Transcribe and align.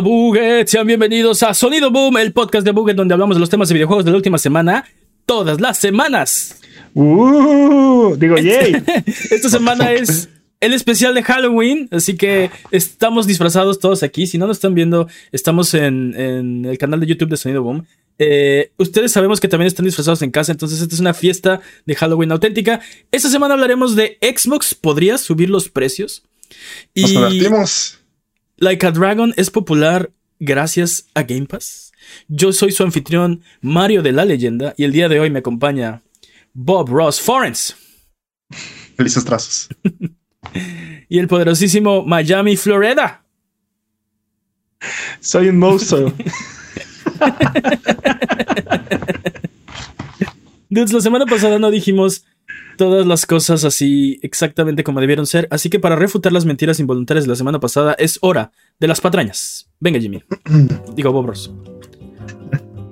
Hola 0.00 0.08
Buget, 0.08 0.66
sean 0.66 0.86
bienvenidos 0.86 1.42
a 1.42 1.52
Sonido 1.52 1.90
Boom, 1.90 2.16
el 2.16 2.32
podcast 2.32 2.64
de 2.64 2.70
Buget 2.70 2.96
donde 2.96 3.12
hablamos 3.12 3.36
de 3.36 3.40
los 3.40 3.50
temas 3.50 3.68
de 3.68 3.74
videojuegos 3.74 4.02
de 4.02 4.10
la 4.10 4.16
última 4.16 4.38
semana, 4.38 4.86
todas 5.26 5.60
las 5.60 5.76
semanas. 5.76 6.58
Uh, 6.94 8.16
digo, 8.16 8.38
yay. 8.38 8.82
Esta 9.30 9.50
semana 9.50 9.92
es 9.92 10.30
el 10.60 10.72
especial 10.72 11.14
de 11.14 11.22
Halloween, 11.22 11.86
así 11.90 12.16
que 12.16 12.50
estamos 12.70 13.26
disfrazados 13.26 13.78
todos 13.78 14.02
aquí. 14.02 14.26
Si 14.26 14.38
no 14.38 14.46
nos 14.46 14.56
están 14.56 14.74
viendo, 14.74 15.06
estamos 15.32 15.74
en, 15.74 16.14
en 16.18 16.64
el 16.64 16.78
canal 16.78 16.98
de 17.00 17.06
YouTube 17.06 17.28
de 17.28 17.36
Sonido 17.36 17.62
Boom. 17.62 17.84
Eh, 18.18 18.72
ustedes 18.78 19.12
sabemos 19.12 19.38
que 19.38 19.48
también 19.48 19.66
están 19.66 19.84
disfrazados 19.84 20.22
en 20.22 20.30
casa, 20.30 20.50
entonces 20.50 20.80
esta 20.80 20.94
es 20.94 21.00
una 21.02 21.12
fiesta 21.12 21.60
de 21.84 21.94
Halloween 21.94 22.32
auténtica. 22.32 22.80
Esta 23.12 23.28
semana 23.28 23.52
hablaremos 23.52 23.96
de 23.96 24.16
Xbox, 24.22 24.74
¿podría 24.74 25.18
subir 25.18 25.50
los 25.50 25.68
precios? 25.68 26.22
Y 26.94 27.02
Nos 27.02 27.10
divertimos. 27.10 27.99
Like 28.62 28.86
a 28.86 28.90
Dragon 28.90 29.32
es 29.38 29.48
popular 29.48 30.12
gracias 30.38 31.06
a 31.14 31.22
Game 31.22 31.46
Pass. 31.46 31.92
Yo 32.28 32.52
soy 32.52 32.72
su 32.72 32.82
anfitrión 32.82 33.42
Mario 33.62 34.02
de 34.02 34.12
la 34.12 34.26
Leyenda 34.26 34.74
y 34.76 34.84
el 34.84 34.92
día 34.92 35.08
de 35.08 35.18
hoy 35.18 35.30
me 35.30 35.38
acompaña 35.38 36.02
Bob 36.52 36.90
Ross 36.90 37.22
Forens. 37.22 37.74
Felices 38.96 39.24
trazos. 39.24 39.70
y 41.08 41.18
el 41.18 41.26
poderosísimo 41.26 42.04
Miami 42.04 42.58
Florida. 42.58 43.24
Soy 45.20 45.48
un 45.48 45.58
monstruo. 45.58 46.12
Dudes, 50.68 50.92
la 50.92 51.00
semana 51.00 51.24
pasada 51.24 51.58
no 51.58 51.70
dijimos 51.70 52.26
todas 52.80 53.06
las 53.06 53.26
cosas 53.26 53.64
así 53.64 54.18
exactamente 54.22 54.84
como 54.84 55.02
debieron 55.02 55.26
ser, 55.26 55.46
así 55.50 55.68
que 55.68 55.78
para 55.78 55.96
refutar 55.96 56.32
las 56.32 56.46
mentiras 56.46 56.80
involuntarias 56.80 57.26
de 57.26 57.28
la 57.28 57.36
semana 57.36 57.60
pasada 57.60 57.94
es 57.98 58.18
hora 58.22 58.52
de 58.78 58.88
las 58.88 59.02
patrañas. 59.02 59.68
Venga, 59.80 60.00
Jimmy. 60.00 60.24
Digo, 60.96 61.12
Bob 61.12 61.26
Ross. 61.26 61.52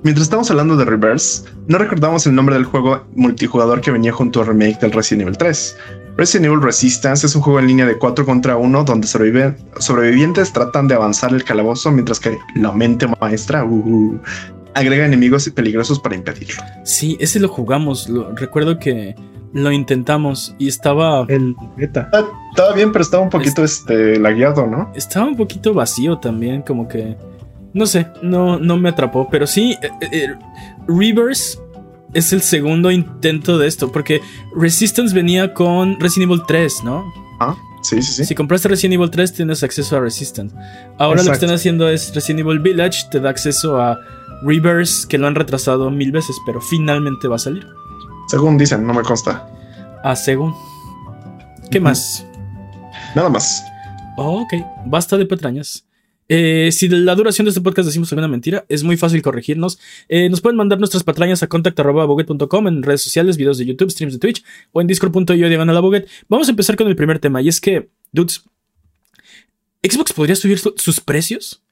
Mientras 0.03 0.27
estamos 0.27 0.50
hablando 0.50 0.77
de 0.77 0.84
Reverse, 0.84 1.45
no 1.69 1.78
recordamos 1.78 2.27
el 2.27 2.34
nombre 2.34 2.56
del 2.56 2.67
juego 2.67 3.06
multijugador 3.14 3.80
que 3.80 3.91
venía 3.91 4.12
junto 4.12 4.42
al 4.42 4.48
remake 4.48 4.78
del 4.78 4.92
Resident 4.92 5.22
Evil 5.22 5.39
3. 5.39 5.77
Resident 6.19 6.52
Evil 6.52 6.62
Resistance 6.62 7.27
es 7.27 7.34
un 7.34 7.41
juego 7.41 7.58
en 7.58 7.69
línea 7.69 7.86
de 7.86 7.97
4 7.97 8.27
contra 8.27 8.58
1 8.58 8.84
donde 8.84 9.06
sobrevivientes 9.06 10.52
tratan 10.52 10.86
de 10.89 10.97
avanzar 10.97 11.33
el 11.33 11.45
calabozo 11.45 11.91
mientras 11.91 12.20
que 12.20 12.36
la 12.56 12.73
mente 12.73 13.06
maestra 13.23 13.64
uh, 13.64 13.75
uh, 13.75 14.20
agrega 14.75 15.06
enemigos 15.06 15.48
peligrosos 15.48 15.98
para 15.98 16.14
impedirlo. 16.14 16.62
Sí, 16.84 17.17
ese 17.20 17.41
lo 17.41 17.48
jugamos. 17.48 18.06
recuerdo 18.36 18.78
que 18.78 19.17
lo 19.53 19.73
intentamos 19.73 20.55
y 20.59 20.69
estaba. 20.69 21.25
El 21.29 21.55
beta. 21.77 22.09
Ah, 22.13 22.25
estaba 22.51 22.75
bien, 22.75 22.93
pero 22.93 23.03
estaba 23.03 23.23
un 23.23 23.31
poquito 23.31 23.65
este, 23.65 24.19
lagueado, 24.19 24.67
¿no? 24.67 24.93
Estaba 24.95 25.27
un 25.27 25.37
poquito 25.37 25.75
vacío 25.75 26.19
también, 26.19 26.63
como 26.63 26.89
que. 26.89 27.17
No 27.73 27.87
sé, 27.87 28.07
no, 28.23 28.58
no 28.58 28.77
me 28.77 28.89
atrapó. 28.89 29.29
Pero 29.31 29.47
sí, 29.47 29.77
eh, 29.83 29.91
eh, 30.01 30.08
eh, 30.13 30.35
Reverse 30.87 31.58
es 32.14 32.33
el 32.33 32.41
segundo 32.41 32.91
intento 32.91 33.58
de 33.58 33.67
esto, 33.67 33.92
porque 33.92 34.20
Resistance 34.57 35.14
venía 35.14 35.53
con 35.53 36.01
Resident 36.01 36.33
Evil 36.33 36.42
3, 36.47 36.85
¿no? 36.85 37.05
Ah, 37.41 37.55
sí, 37.83 38.03
sí, 38.03 38.13
sí. 38.13 38.25
Si 38.25 38.35
compraste 38.35 38.69
Resident 38.69 38.95
Evil 38.95 39.11
3, 39.11 39.33
tienes 39.35 39.63
acceso 39.63 39.97
a 39.97 40.01
Resistance. 40.01 40.55
Ahora 40.98 41.23
lo 41.23 41.29
que 41.29 41.35
están 41.35 41.51
haciendo 41.51 41.89
es 41.89 42.14
Resident 42.14 42.41
Evil 42.41 42.58
Village, 42.61 43.08
te 43.11 43.20
da 43.20 43.31
acceso 43.31 43.81
a 43.81 43.98
Reverse, 44.42 45.07
que 45.07 45.19
lo 45.19 45.27
han 45.27 45.35
retrasado 45.35 45.91
mil 45.91 46.11
veces, 46.11 46.37
pero 46.47 46.61
finalmente 46.61 47.29
va 47.29 47.37
a 47.37 47.41
salir. 47.41 47.67
Según 48.28 48.58
dicen, 48.58 48.86
no 48.86 48.94
me 48.94 49.02
consta. 49.02 49.48
Ah, 50.05 50.14
según. 50.14 50.55
¿Qué 51.70 51.80
más? 51.80 52.27
Nada 53.14 53.28
más. 53.28 53.64
Oh, 54.16 54.42
ok, 54.42 54.55
basta 54.86 55.16
de 55.16 55.27
patrañas. 55.27 55.86
Eh, 56.30 56.68
si 56.72 56.89
de 56.89 56.98
la 56.98 57.14
duración 57.14 57.46
de 57.46 57.50
este 57.50 57.62
podcast 57.62 57.86
decimos 57.86 58.12
alguna 58.12 58.28
mentira, 58.28 58.66
es 58.68 58.84
muy 58.84 58.98
fácil 58.98 59.22
corregirnos. 59.22 59.78
Eh, 60.08 60.28
nos 60.28 60.42
pueden 60.42 60.58
mandar 60.58 60.78
nuestras 60.78 61.05
patrañas 61.05 61.42
a 61.42 61.46
contact.boget.com 61.46 62.68
en 62.68 62.83
redes 62.83 63.02
sociales, 63.02 63.39
videos 63.39 63.56
de 63.56 63.64
YouTube, 63.64 63.90
streams 63.90 64.12
de 64.12 64.18
Twitch 64.18 64.45
o 64.72 64.83
en 64.83 64.86
discord.io 64.86 65.48
diagonal 65.48 65.77
a 65.77 65.80
Boget. 65.80 66.06
Vamos 66.28 66.48
a 66.48 66.50
empezar 66.50 66.77
con 66.77 66.86
el 66.86 66.96
primer 66.96 67.18
tema 67.18 67.40
y 67.40 67.48
es 67.48 67.60
que, 67.62 67.89
dudes, 68.12 68.45
¿Xbox 69.83 70.12
podría 70.12 70.36
subir 70.36 70.58
sus 70.58 71.00
precios? 71.00 71.62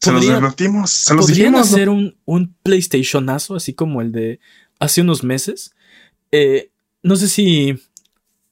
Se 0.00 0.10
los 0.10 0.28
advertimos, 0.28 0.90
se 0.90 1.14
los 1.14 1.26
¿Podrían 1.26 1.54
hacer 1.54 1.88
un, 1.88 2.16
un 2.24 2.56
PlayStationazo 2.64 3.54
así 3.54 3.72
como 3.72 4.00
el 4.00 4.10
de 4.10 4.40
hace 4.80 5.00
unos 5.00 5.22
meses? 5.22 5.76
Eh, 6.32 6.70
no 7.02 7.16
sé 7.16 7.28
si, 7.28 7.78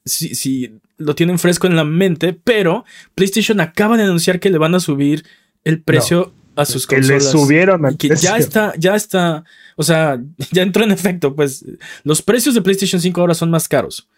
si, 0.04 0.78
lo 0.98 1.14
tienen 1.14 1.38
fresco 1.38 1.66
en 1.66 1.76
la 1.76 1.84
mente, 1.84 2.32
pero 2.32 2.84
PlayStation 3.14 3.60
acaba 3.60 3.96
de 3.96 4.04
anunciar 4.04 4.38
que 4.38 4.50
le 4.50 4.58
van 4.58 4.74
a 4.74 4.80
subir 4.80 5.24
el 5.64 5.82
precio 5.82 6.34
a 6.56 6.66
sus 6.66 6.86
que 6.86 6.96
consolas. 6.96 7.24
le 7.24 7.30
subieron 7.30 7.96
que 7.96 8.08
ya 8.14 8.36
está, 8.36 8.74
ya 8.76 8.94
está, 8.94 9.44
o 9.76 9.82
sea, 9.82 10.20
ya 10.52 10.62
entró 10.62 10.84
en 10.84 10.90
efecto, 10.90 11.34
pues 11.34 11.64
los 12.04 12.20
precios 12.22 12.54
de 12.54 12.62
PlayStation 12.62 13.00
5 13.00 13.20
ahora 13.20 13.34
son 13.34 13.50
más 13.50 13.66
caros. 13.66 14.08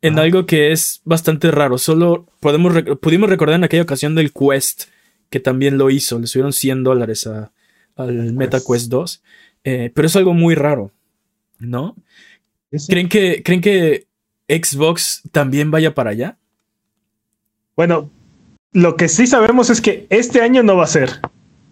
En 0.00 0.16
algo 0.16 0.46
que 0.46 0.70
es 0.70 1.00
bastante 1.04 1.50
raro. 1.50 1.76
Solo 1.76 2.24
podemos 2.38 2.72
pudimos 3.00 3.28
recordar 3.28 3.56
en 3.56 3.64
aquella 3.64 3.82
ocasión 3.82 4.14
del 4.14 4.32
Quest, 4.32 4.84
que 5.28 5.40
también 5.40 5.76
lo 5.76 5.90
hizo. 5.90 6.20
Le 6.20 6.28
subieron 6.28 6.52
100 6.52 6.84
dólares 6.84 7.28
al 7.96 8.32
Meta 8.32 8.60
Quest 8.60 8.90
2. 8.90 9.22
Eh, 9.64 9.90
pero 9.92 10.06
es 10.06 10.14
algo 10.14 10.34
muy 10.34 10.54
raro, 10.54 10.92
¿no? 11.58 11.96
¿Creen 12.88 13.08
que, 13.08 13.42
¿Creen 13.42 13.60
que 13.60 14.06
Xbox 14.48 15.22
también 15.32 15.70
vaya 15.70 15.94
para 15.94 16.10
allá? 16.10 16.38
Bueno, 17.76 18.10
lo 18.72 18.96
que 18.96 19.08
sí 19.08 19.26
sabemos 19.26 19.70
es 19.70 19.80
que 19.80 20.06
este 20.10 20.42
año 20.42 20.62
no 20.62 20.76
va 20.76 20.84
a 20.84 20.88
ser. 20.88 21.20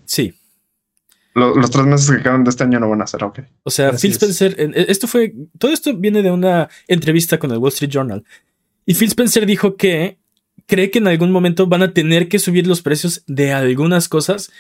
Sí. 0.05 0.35
Los, 1.35 1.71
tres 1.71 1.85
meses 1.85 2.11
que 2.11 2.23
quedan 2.23 2.45
de 2.45 2.51
este 2.51 2.65
año 2.65 2.81
no 2.81 2.89
van 2.89 3.03
a 3.03 3.07
ser, 3.07 3.23
ok. 3.23 3.41
O 3.63 3.71
sea, 3.71 3.93
Phil 3.93 4.13
Spencer, 4.13 4.57
esto 4.75 5.07
fue, 5.07 5.35
todo 5.59 5.71
esto 5.71 5.95
viene 5.95 6.23
de 6.23 6.31
una 6.31 6.71
entrevista 6.89 7.39
con 7.39 7.51
el 7.51 7.59
Wall 7.59 7.73
Street 7.73 7.91
Journal. 7.91 8.25
Y 8.87 8.95
Phil 8.95 9.09
Spencer 9.09 9.45
dijo 9.45 9.77
que 9.77 10.17
cree 10.65 10.91
que 10.91 10.99
en 10.99 11.09
algún 11.09 11.33
momento 11.33 11.67
van 11.67 11.83
a 11.83 11.93
tener 11.93 12.29
que 12.29 12.39
subir 12.39 12.67
los 12.67 12.81
precios 12.81 13.23
de 13.27 13.53
algunas 13.53 14.09
cosas, 14.09 14.51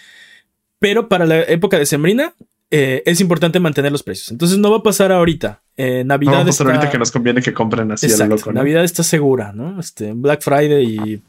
pero 0.79 1.09
para 1.09 1.25
la 1.25 1.41
época 1.45 1.79
de 1.79 1.87
Sembrina 1.87 2.35
eh, 2.71 3.03
es 3.07 3.21
importante 3.21 3.61
mantener 3.61 3.93
los 3.93 4.03
precios. 4.03 4.31
Entonces 4.31 4.59
no 4.59 4.71
va 4.71 4.79
a 4.79 4.83
pasar 4.83 5.13
ahorita. 5.13 5.63
Eh, 5.77 6.03
Navidad 6.05 6.45
no, 6.45 6.51
está... 6.51 6.65
ahorita 6.65 6.91
que 6.91 6.99
nos 6.99 7.13
conviene 7.13 7.41
que 7.41 7.53
compren 7.53 7.93
así 7.93 8.13
a 8.13 8.27
loco. 8.27 8.53
Navidad 8.53 8.85
está 8.85 9.03
segura, 9.03 9.53
¿no? 9.53 9.79
Este, 9.79 10.13
Black 10.13 10.43
Friday 10.43 10.85
y, 10.85 11.23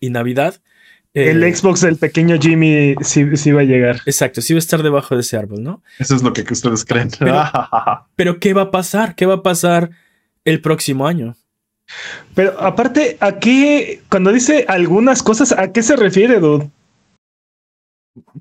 y 0.00 0.10
Navidad. 0.10 0.60
el 1.12 1.42
eh, 1.42 1.54
Xbox 1.54 1.82
del 1.82 1.96
pequeño 1.96 2.38
Jimmy 2.40 2.94
sí, 3.02 3.52
va 3.52 3.60
a 3.60 3.64
llegar. 3.64 4.00
Exacto, 4.06 4.40
sí 4.40 4.54
va 4.54 4.58
a 4.58 4.60
estar 4.60 4.82
debajo 4.82 5.14
de 5.14 5.20
ese 5.20 5.36
árbol, 5.36 5.62
¿no? 5.62 5.82
Eso 5.98 6.16
es 6.16 6.22
lo 6.22 6.32
que 6.32 6.42
ustedes 6.50 6.84
creen. 6.86 7.10
Pero, 8.16 8.38
¿qué 8.40 8.54
va 8.54 8.62
a 8.62 8.70
pasar? 8.70 9.14
¿Qué 9.14 9.26
va 9.26 9.34
a 9.34 9.42
pasar 9.42 9.90
el 10.46 10.62
próximo 10.62 11.06
año? 11.06 11.36
Pero 12.34 12.58
aparte, 12.60 13.18
aquí, 13.20 14.00
cuando 14.08 14.32
dice 14.32 14.64
algunas 14.68 15.22
cosas, 15.22 15.52
¿a 15.52 15.72
qué 15.72 15.82
se 15.82 15.96
refiere, 15.96 16.38
dude? 16.38 16.70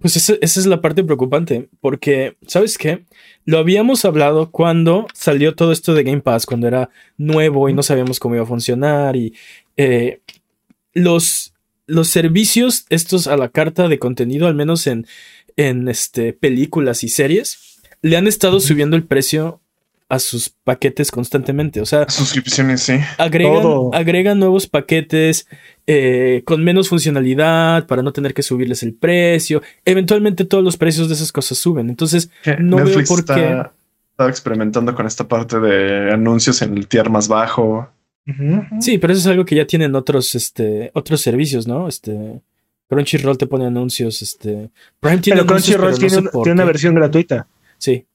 Pues 0.01 0.16
esa, 0.16 0.33
es 0.42 0.66
la 0.66 0.81
parte 0.81 1.04
preocupante, 1.04 1.69
porque, 1.80 2.38
¿sabes 2.48 2.77
qué? 2.77 3.06
Lo 3.45 3.60
habíamos 3.60 4.04
hablado 4.04 4.51
cuando 4.51 5.07
salió 5.13 5.56
todo 5.56 5.71
esto 5.71 5.94
de 5.94 6.04
Game 6.04 6.21
Pass, 6.21 6.45
cuando 6.45 6.68
era 6.68 6.89
nuevo 7.18 7.69
y 7.69 7.74
no 7.74 7.83
sabíamos 7.83 8.19
cómo 8.19 8.36
iba 8.36 8.44
a 8.44 8.48
funcionar 8.48 9.16
y 9.16 9.36
eh, 9.77 10.21
los, 10.94 11.54
los 11.86 12.07
servicios, 12.07 12.86
estos 12.89 13.27
a 13.27 13.38
la 13.38 13.50
carta 13.50 13.88
de 13.88 14.00
contenido, 14.00 14.48
al 14.48 14.56
menos 14.56 14.88
en, 14.88 15.06
en 15.56 15.88
este, 15.88 16.33
películas 16.33 17.04
y 17.04 17.10
series, 17.10 17.80
le 18.01 18.18
han 18.18 18.27
estado 18.27 18.60
subiendo 18.60 18.95
el 18.95 19.04
precio 19.04 19.62
a 20.10 20.18
sus 20.18 20.50
paquetes 20.50 21.12
constantemente. 21.12 21.80
O 21.82 21.86
sea, 21.86 22.10
suscripciones, 22.10 22.82
sí. 22.82 23.00
Agregan, 23.20 24.40
nuevos 24.40 24.68
paquetes 24.68 25.48
eh, 25.86 26.42
con 26.46 26.64
menos 26.64 26.90
funcionalidad 26.90 27.86
para 27.86 28.02
no 28.02 28.12
tener 28.12 28.34
que 28.34 28.42
subirles 28.42 28.82
el 28.82 28.96
precio. 28.96 29.62
Eventualmente 29.86 30.46
todos 30.46 30.64
los 30.64 30.78
precios 30.78 31.08
de 31.08 31.14
esas 31.14 31.32
cosas 31.32 31.60
suben. 31.60 31.90
Entonces, 31.90 32.32
no 32.60 32.78
veo 32.78 33.04
por 33.08 33.24
qué. 33.24 33.64
Estaba 34.12 34.32
experimentando 34.32 34.94
con 34.96 35.06
esta 35.06 35.28
parte 35.28 35.60
de 35.60 36.12
anuncios 36.12 36.62
en 36.64 36.76
el 36.76 36.88
tier 36.88 37.10
más 37.10 37.28
bajo. 37.28 37.88
Sí, 38.82 38.98
pero 38.98 39.14
eso 39.14 39.22
es 39.22 39.28
algo 39.28 39.46
que 39.46 39.56
ya 39.56 39.66
tienen 39.66 39.96
otros, 39.96 40.36
este, 40.36 40.92
otros 40.94 41.22
servicios, 41.22 41.68
¿no? 41.68 41.88
Este. 41.88 42.42
Crunchyroll 42.88 43.38
te 43.38 43.46
pone 43.46 43.68
anuncios, 43.68 44.24
este. 44.24 44.72
Prime 45.00 45.20
tiene 45.20 45.42
pero 45.42 45.54
Crunchyroll 45.54 45.98
tiene, 45.98 46.24
tiene 46.32 46.52
una 46.52 46.66
versión 46.66 46.96
gratuita. 46.96 47.48
Sí 47.78 48.06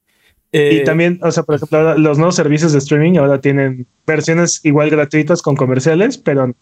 y 0.54 0.76
eh, 0.76 0.82
también, 0.84 1.18
o 1.20 1.32
sea, 1.32 1.42
por 1.42 1.56
ejemplo, 1.56 1.98
los 1.98 2.16
nuevos 2.16 2.36
servicios 2.36 2.70
de 2.72 2.78
streaming 2.78 3.18
ahora 3.18 3.40
tienen 3.40 3.88
versiones 4.06 4.60
igual 4.62 4.88
gratuitas 4.88 5.42
con 5.42 5.56
comerciales, 5.56 6.16
pero 6.16 6.54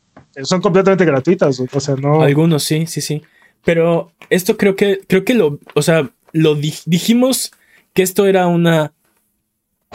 son 0.44 0.62
completamente 0.62 1.04
gratuitas. 1.04 1.60
O 1.60 1.78
sea, 1.78 1.96
no. 1.96 2.22
Algunos 2.22 2.62
sí, 2.64 2.86
sí, 2.86 3.02
sí. 3.02 3.20
Pero 3.66 4.10
esto 4.30 4.56
creo 4.56 4.76
que, 4.76 5.00
creo 5.06 5.26
que 5.26 5.34
lo, 5.34 5.60
o 5.74 5.82
sea, 5.82 6.10
lo 6.32 6.54
dijimos 6.54 7.52
que 7.92 8.02
esto 8.02 8.24
era 8.24 8.46
una 8.46 8.94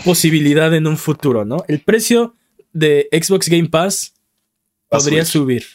posibilidad 0.05 0.71
en 0.75 0.85
un 0.85 0.97
futuro, 0.97 1.43
¿no? 1.43 1.65
El 1.67 1.79
precio 1.79 2.35
de 2.73 3.09
Xbox 3.11 3.49
Game 3.49 3.69
Pass 3.69 4.13
podría 4.89 5.25
subir. 5.25 5.65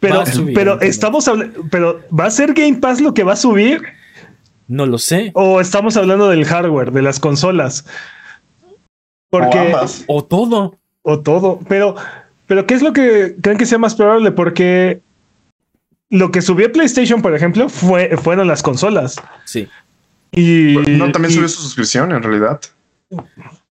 Pero, 0.00 0.24
subir, 0.24 0.54
pero 0.54 0.80
estamos 0.80 1.28
hablando, 1.28 1.66
pero 1.70 2.00
¿va 2.18 2.24
a 2.24 2.30
ser 2.30 2.54
Game 2.54 2.78
Pass 2.78 3.02
lo 3.02 3.12
que 3.12 3.24
va 3.24 3.34
a 3.34 3.36
subir? 3.36 3.82
No 4.68 4.86
lo 4.86 4.98
sé. 4.98 5.30
¿O 5.34 5.60
estamos 5.60 5.96
hablando 5.96 6.28
del 6.28 6.44
hardware, 6.44 6.92
de 6.92 7.02
las 7.02 7.18
consolas? 7.20 7.86
Porque, 9.30 9.58
O 9.58 9.62
ambas. 9.62 10.04
O 10.06 10.24
todo. 10.24 10.76
o 11.02 11.20
todo, 11.20 11.60
pero, 11.68 11.94
pero 12.46 12.66
¿qué 12.66 12.74
es 12.74 12.82
lo 12.82 12.92
que 12.92 13.36
creen 13.42 13.58
que 13.58 13.66
sea 13.66 13.78
más 13.78 13.94
probable? 13.94 14.30
Porque 14.32 15.00
lo 16.10 16.30
que 16.30 16.42
subió 16.42 16.70
PlayStation, 16.72 17.20
por 17.22 17.34
ejemplo, 17.34 17.68
fue, 17.68 18.16
fueron 18.16 18.46
las 18.46 18.62
consolas. 18.62 19.16
Sí. 19.44 19.68
Y 20.32 20.76
No, 20.98 21.10
también 21.12 21.32
y- 21.32 21.34
subió 21.34 21.48
su 21.48 21.62
suscripción 21.62 22.12
en 22.12 22.22
realidad. 22.22 22.60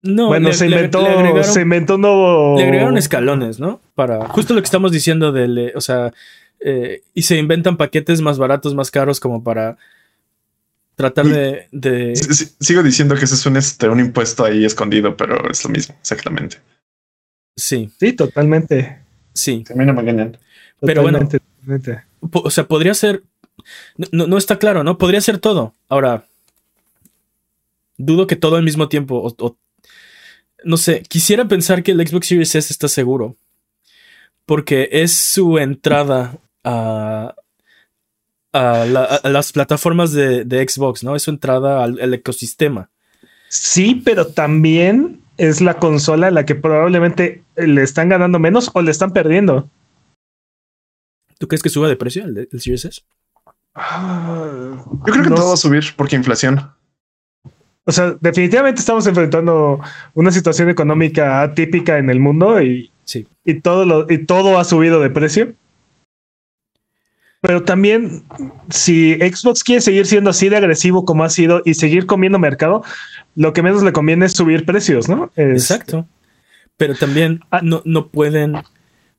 No, 0.03 0.27
bueno, 0.27 0.49
le- 0.49 0.55
se 0.55 0.67
inventó, 0.67 1.01
le 1.03 1.09
agregaron- 1.11 1.45
se 1.45 1.61
inventó 1.63 1.95
un 1.95 2.01
nuevo. 2.03 2.57
Le 2.59 2.65
agregaron 2.65 2.99
escalones, 2.99 3.59
¿no? 3.61 3.81
Para 3.95 4.27
justo 4.29 4.53
lo 4.53 4.61
que 4.61 4.65
estamos 4.67 4.93
diciendo 4.93 5.33
del, 5.33 5.57
eh, 5.59 5.73
o 5.75 5.81
sea, 5.81 6.13
eh, 6.61 7.03
y 7.15 7.23
se 7.23 7.37
inventan 7.39 7.77
paquetes 7.77 8.21
más 8.21 8.37
baratos, 8.39 8.75
más 8.75 8.91
caros, 8.91 9.21
como 9.21 9.43
para 9.45 9.77
tratar 10.95 11.27
de, 11.27 12.15
sigo 12.61 12.83
diciendo 12.83 13.15
que 13.17 13.25
ese 13.25 13.35
es 13.35 13.47
un, 13.47 13.57
este, 13.57 13.89
un 13.89 14.01
impuesto 14.01 14.45
ahí 14.45 14.65
escondido, 14.65 15.17
pero 15.17 15.51
es 15.51 15.65
lo 15.65 15.71
mismo, 15.71 15.95
exactamente. 16.01 16.59
sí, 17.57 17.91
Sí, 17.99 18.13
totalmente. 18.13 18.99
sí. 19.35 19.65
A 19.71 19.75
mí 19.75 19.85
no 19.85 19.95
me 19.95 20.01
engañan. 20.03 20.39
Pero 20.81 21.03
bueno. 21.03 21.19
totalmente, 21.21 22.03
O 22.33 22.51
sea, 22.51 22.67
podría 22.67 22.95
ser, 22.95 23.23
no- 23.97 24.09
no, 24.13 24.27
no 24.27 24.37
está 24.39 24.59
claro, 24.59 24.85
¿no? 24.85 24.99
Podría 24.99 25.21
ser 25.21 25.39
todo. 25.39 25.75
Ahora, 25.89 26.27
dudo 27.97 28.27
que 28.27 28.37
todo 28.37 28.57
al 28.57 28.65
mismo 28.65 28.89
tiempo, 28.89 29.17
o, 29.17 29.35
o- 29.45 29.57
no 30.65 30.77
sé, 30.77 31.03
quisiera 31.09 31.47
pensar 31.49 31.83
que 31.83 31.93
el 31.93 32.07
Xbox 32.07 32.27
Series 32.29 32.55
S 32.55 32.73
está 32.73 32.89
seguro, 32.89 33.37
porque 34.47 34.89
es 34.93 35.13
su 35.13 35.59
entrada 35.59 36.37
a, 36.65 37.35
a, 38.53 38.85
la- 38.87 39.05
a 39.05 39.29
las 39.29 39.53
plataformas 39.53 40.13
de, 40.13 40.45
de 40.45 40.69
Xbox, 40.69 41.03
¿no? 41.05 41.17
Es 41.17 41.23
su 41.23 41.31
entrada 41.31 41.83
al, 41.85 41.99
al 42.01 42.15
ecosistema. 42.15 42.91
Sí, 43.49 44.01
pero 44.05 44.27
también 44.29 45.21
es 45.37 45.61
la 45.61 45.75
consola 45.79 46.29
a 46.29 46.31
la 46.31 46.45
que 46.47 46.55
probablemente 46.55 47.43
le 47.57 47.83
están 47.83 48.09
ganando 48.09 48.39
menos 48.39 48.71
o 48.75 48.83
le 48.83 48.91
están 48.91 49.13
perdiendo. 49.13 49.69
¿Tú 51.39 51.49
crees 51.49 51.63
que 51.63 51.69
suba 51.71 51.89
de 51.89 51.97
precio 51.97 52.25
el, 52.25 52.49
el 52.51 52.61
Series 52.61 52.85
S? 52.85 53.03
Yo 53.75 55.01
creo 55.03 55.23
que 55.25 55.31
No 55.31 55.37
todo 55.37 55.49
va 55.49 55.55
a 55.55 55.57
subir 55.59 55.85
porque 55.97 56.17
inflación. 56.17 56.71
O 57.85 57.91
sea, 57.91 58.15
definitivamente 58.21 58.81
estamos 58.81 59.07
enfrentando 59.07 59.81
una 60.15 60.31
situación 60.31 60.69
económica 60.71 61.43
atípica 61.43 61.99
en 61.99 62.11
el 62.11 62.21
mundo 62.21 62.63
y, 62.63 62.91
Sí. 63.05 63.27
y 63.45 63.61
todo 63.61 63.85
lo, 63.85 64.07
y 64.13 64.25
todo 64.25 64.59
ha 64.59 64.65
subido 64.65 65.01
de 65.01 65.11
precio. 65.11 65.55
Pero 67.43 67.65
también, 67.65 68.23
si 68.71 69.15
Xbox 69.17 69.63
quiere 69.65 69.81
seguir 69.83 70.07
siendo 70.07 70.31
así 70.31 70.49
de 70.49 70.57
agresivo 70.57 71.05
como 71.05 71.25
ha 71.25 71.29
sido 71.29 71.61
y 71.65 71.75
seguir 71.75 72.07
comiendo 72.07 72.39
mercado, 72.39 72.83
lo 73.35 73.53
que 73.53 73.63
menos 73.63 73.83
le 73.83 73.93
conviene 73.93 74.27
es 74.27 74.33
subir 74.33 74.65
precios, 74.65 75.09
¿no? 75.09 75.31
Es- 75.37 75.51
Exacto. 75.71 76.07
Pero 76.77 76.95
también 76.95 77.41
Ah. 77.51 77.61
no, 77.63 77.83
no 77.85 78.09
pueden, 78.09 78.55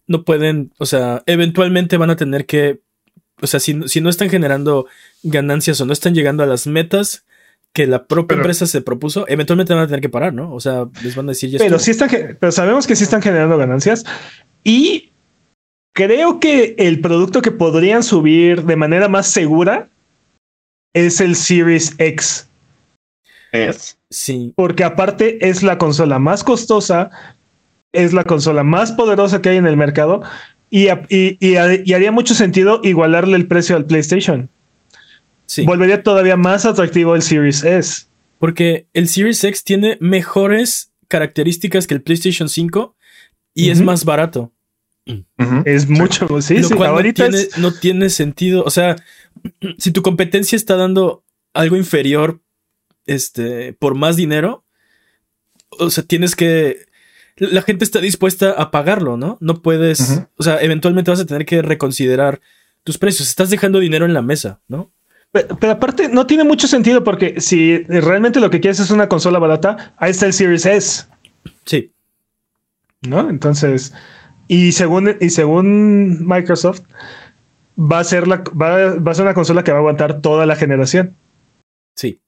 no 0.07 0.23
pueden, 0.23 0.71
o 0.79 0.85
sea, 0.85 1.21
eventualmente 1.25 1.97
van 1.97 2.09
a 2.11 2.15
tener 2.15 2.45
que, 2.45 2.79
o 3.41 3.47
sea, 3.47 3.59
si, 3.59 3.77
si 3.87 3.99
no 4.01 4.09
están 4.09 4.29
generando 4.29 4.87
ganancias 5.21 5.79
o 5.81 5.85
no 5.85 5.91
están 5.93 6.15
llegando 6.15 6.43
a 6.43 6.47
las 6.47 6.65
metas 6.65 7.25
que 7.73 7.87
la 7.87 8.05
propia 8.05 8.27
Pero- 8.35 8.41
empresa 8.41 8.67
se 8.67 8.81
propuso, 8.81 9.25
eventualmente 9.27 9.73
van 9.73 9.83
a 9.83 9.87
tener 9.87 9.99
que 10.01 10.09
parar, 10.09 10.33
¿no? 10.33 10.53
O 10.53 10.59
sea, 10.61 10.85
les 11.03 11.15
van 11.15 11.25
a 11.27 11.31
decir 11.31 11.49
ya 11.49 11.57
Pero 11.59 11.77
sí 11.77 11.91
están, 11.91 12.09
pero 12.39 12.51
sabemos 12.53 12.87
que 12.87 12.95
sí 12.95 13.03
están 13.03 13.21
generando 13.21 13.57
ganancias 13.57 14.05
y 14.63 15.11
creo 15.93 16.39
que 16.39 16.75
el 16.77 16.99
producto 17.01 17.41
que 17.41 17.51
podrían 17.51 18.03
subir 18.03 18.63
de 18.63 18.75
manera 18.75 19.07
más 19.07 19.27
segura 19.27 19.89
es 20.93 21.21
el 21.21 21.35
Series 21.35 21.95
X, 21.97 22.47
Es. 23.51 23.97
Sí, 24.09 24.53
porque 24.55 24.83
aparte 24.83 25.47
es 25.47 25.63
la 25.63 25.77
consola 25.77 26.19
más 26.19 26.43
costosa, 26.43 27.09
es 27.91 28.13
la 28.13 28.23
consola 28.23 28.63
más 28.63 28.91
poderosa 28.91 29.41
que 29.41 29.49
hay 29.49 29.57
en 29.57 29.67
el 29.67 29.77
mercado 29.77 30.21
y, 30.69 30.87
a- 30.89 31.05
y- 31.09 31.37
y 31.39 31.55
ha- 31.55 31.75
y 31.83 31.93
haría 31.93 32.11
mucho 32.11 32.33
sentido 32.35 32.79
igualarle 32.83 33.35
el 33.37 33.47
precio 33.47 33.75
al 33.75 33.85
PlayStation. 33.85 34.49
sí. 35.45 35.65
Volvería 35.65 36.01
todavía 36.03 36.37
más 36.37 36.65
atractivo 36.65 37.15
el 37.15 37.21
Series 37.21 37.63
S. 37.63 38.05
Porque 38.39 38.87
el 38.93 39.07
Series 39.07 39.43
X 39.43 39.63
tiene 39.63 39.97
mejores 39.99 40.91
características 41.07 41.85
que 41.85 41.93
el 41.95 42.01
PlayStation 42.01 42.49
5 42.49 42.95
y 43.53 43.69
es 43.69 43.81
más 43.81 44.03
barato. 44.05 44.51
Es 45.65 45.89
mucho, 45.89 46.41
sí, 46.41 46.59
lo 46.59 46.67
sí, 46.69 46.73
cual 46.75 46.91
no 46.91 46.95
ahorita 46.95 47.23
tiene, 47.29 47.37
es- 47.43 47.57
no 47.57 47.73
tiene 47.73 48.09
sentido. 48.09 48.63
O 48.63 48.69
sea, 48.69 48.95
si 49.77 49.91
tu 49.91 50.01
competencia 50.01 50.55
está 50.55 50.75
dando 50.75 51.23
algo 51.53 51.75
inferior 51.75 52.39
este, 53.05 53.73
por 53.73 53.95
más 53.95 54.15
dinero, 54.15 54.63
o 55.69 55.89
sea, 55.89 56.03
tienes 56.03 56.35
que. 56.35 56.85
La 57.37 57.63
gente 57.63 57.83
está 57.83 57.99
dispuesta 57.99 58.51
a 58.51 58.69
pagarlo, 58.71 59.17
¿no? 59.17 59.37
No 59.41 59.61
puedes. 59.61 60.21
O 60.37 60.43
sea, 60.43 60.61
eventualmente 60.61 61.09
vas 61.11 61.19
a 61.19 61.25
tener 61.25 61.45
que 61.45 61.61
reconsiderar 61.63 62.39
tus 62.83 62.97
precios. 62.97 63.27
Estás 63.27 63.49
dejando 63.49 63.79
dinero 63.79 64.05
en 64.05 64.13
la 64.13 64.21
mesa, 64.21 64.61
¿no? 64.67 64.91
Pe- 65.31 65.47
Pero 65.59 65.73
aparte, 65.73 66.09
no 66.09 66.27
tiene 66.27 66.43
mucho 66.43 66.67
sentido 66.67 67.03
porque 67.03 67.41
si 67.41 67.79
realmente 67.85 68.39
lo 68.39 68.51
que 68.51 68.61
quieres 68.61 68.79
es 68.79 68.91
una 68.91 69.09
consola 69.09 69.39
barata, 69.39 69.95
ahí 69.97 70.11
está 70.11 70.27
el 70.27 70.33
Series 70.33 70.65
S, 70.67 71.05
Sí. 71.65 71.91
¿no? 73.01 73.27
Entonces, 73.29 73.93
y 74.47 74.71
según, 74.73 75.15
y 75.19 75.29
según 75.29 76.27
Microsoft, 76.27 76.81
va 77.79 77.99
a 77.99 78.03
ser 78.03 78.27
la, 78.27 78.43
va, 78.59 78.95
va 78.95 79.11
a 79.11 79.15
ser 79.15 79.25
una 79.25 79.33
consola 79.33 79.63
que 79.63 79.71
va 79.71 79.77
a 79.77 79.81
aguantar 79.81 80.21
toda 80.21 80.45
la 80.45 80.55
generación. 80.55 81.15
Sí. 81.95 82.19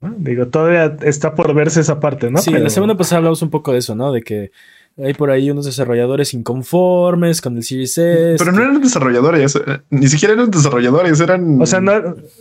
¿no? 0.00 0.14
Digo, 0.18 0.48
todavía 0.48 0.96
está 1.02 1.34
por 1.34 1.54
verse 1.54 1.80
esa 1.80 2.00
parte, 2.00 2.30
¿no? 2.30 2.38
sí, 2.38 2.50
Pero- 2.50 2.64
la 2.64 2.70
semana 2.70 2.96
pasada 2.96 3.18
hablamos 3.18 3.42
un 3.42 3.50
poco 3.50 3.72
de 3.72 3.78
eso, 3.78 3.94
¿no? 3.94 4.12
De 4.12 4.22
que 4.22 4.50
hay 4.98 5.14
por 5.14 5.30
ahí 5.30 5.50
unos 5.50 5.66
desarrolladores 5.66 6.32
inconformes 6.34 7.40
con 7.42 7.56
el 7.56 7.62
Series 7.64 7.96
S. 7.98 8.36
Pero 8.38 8.52
no 8.52 8.62
eran 8.62 8.80
desarrolladores, 8.80 9.56
eh, 9.56 9.80
ni 9.90 10.08
siquiera 10.08 10.34
eran 10.34 10.50
desarrolladores, 10.50 11.20
eran. 11.20 11.60
O 11.60 11.66
sea, 11.66 11.80
no, 11.80 11.92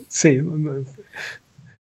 sí. 0.07 0.41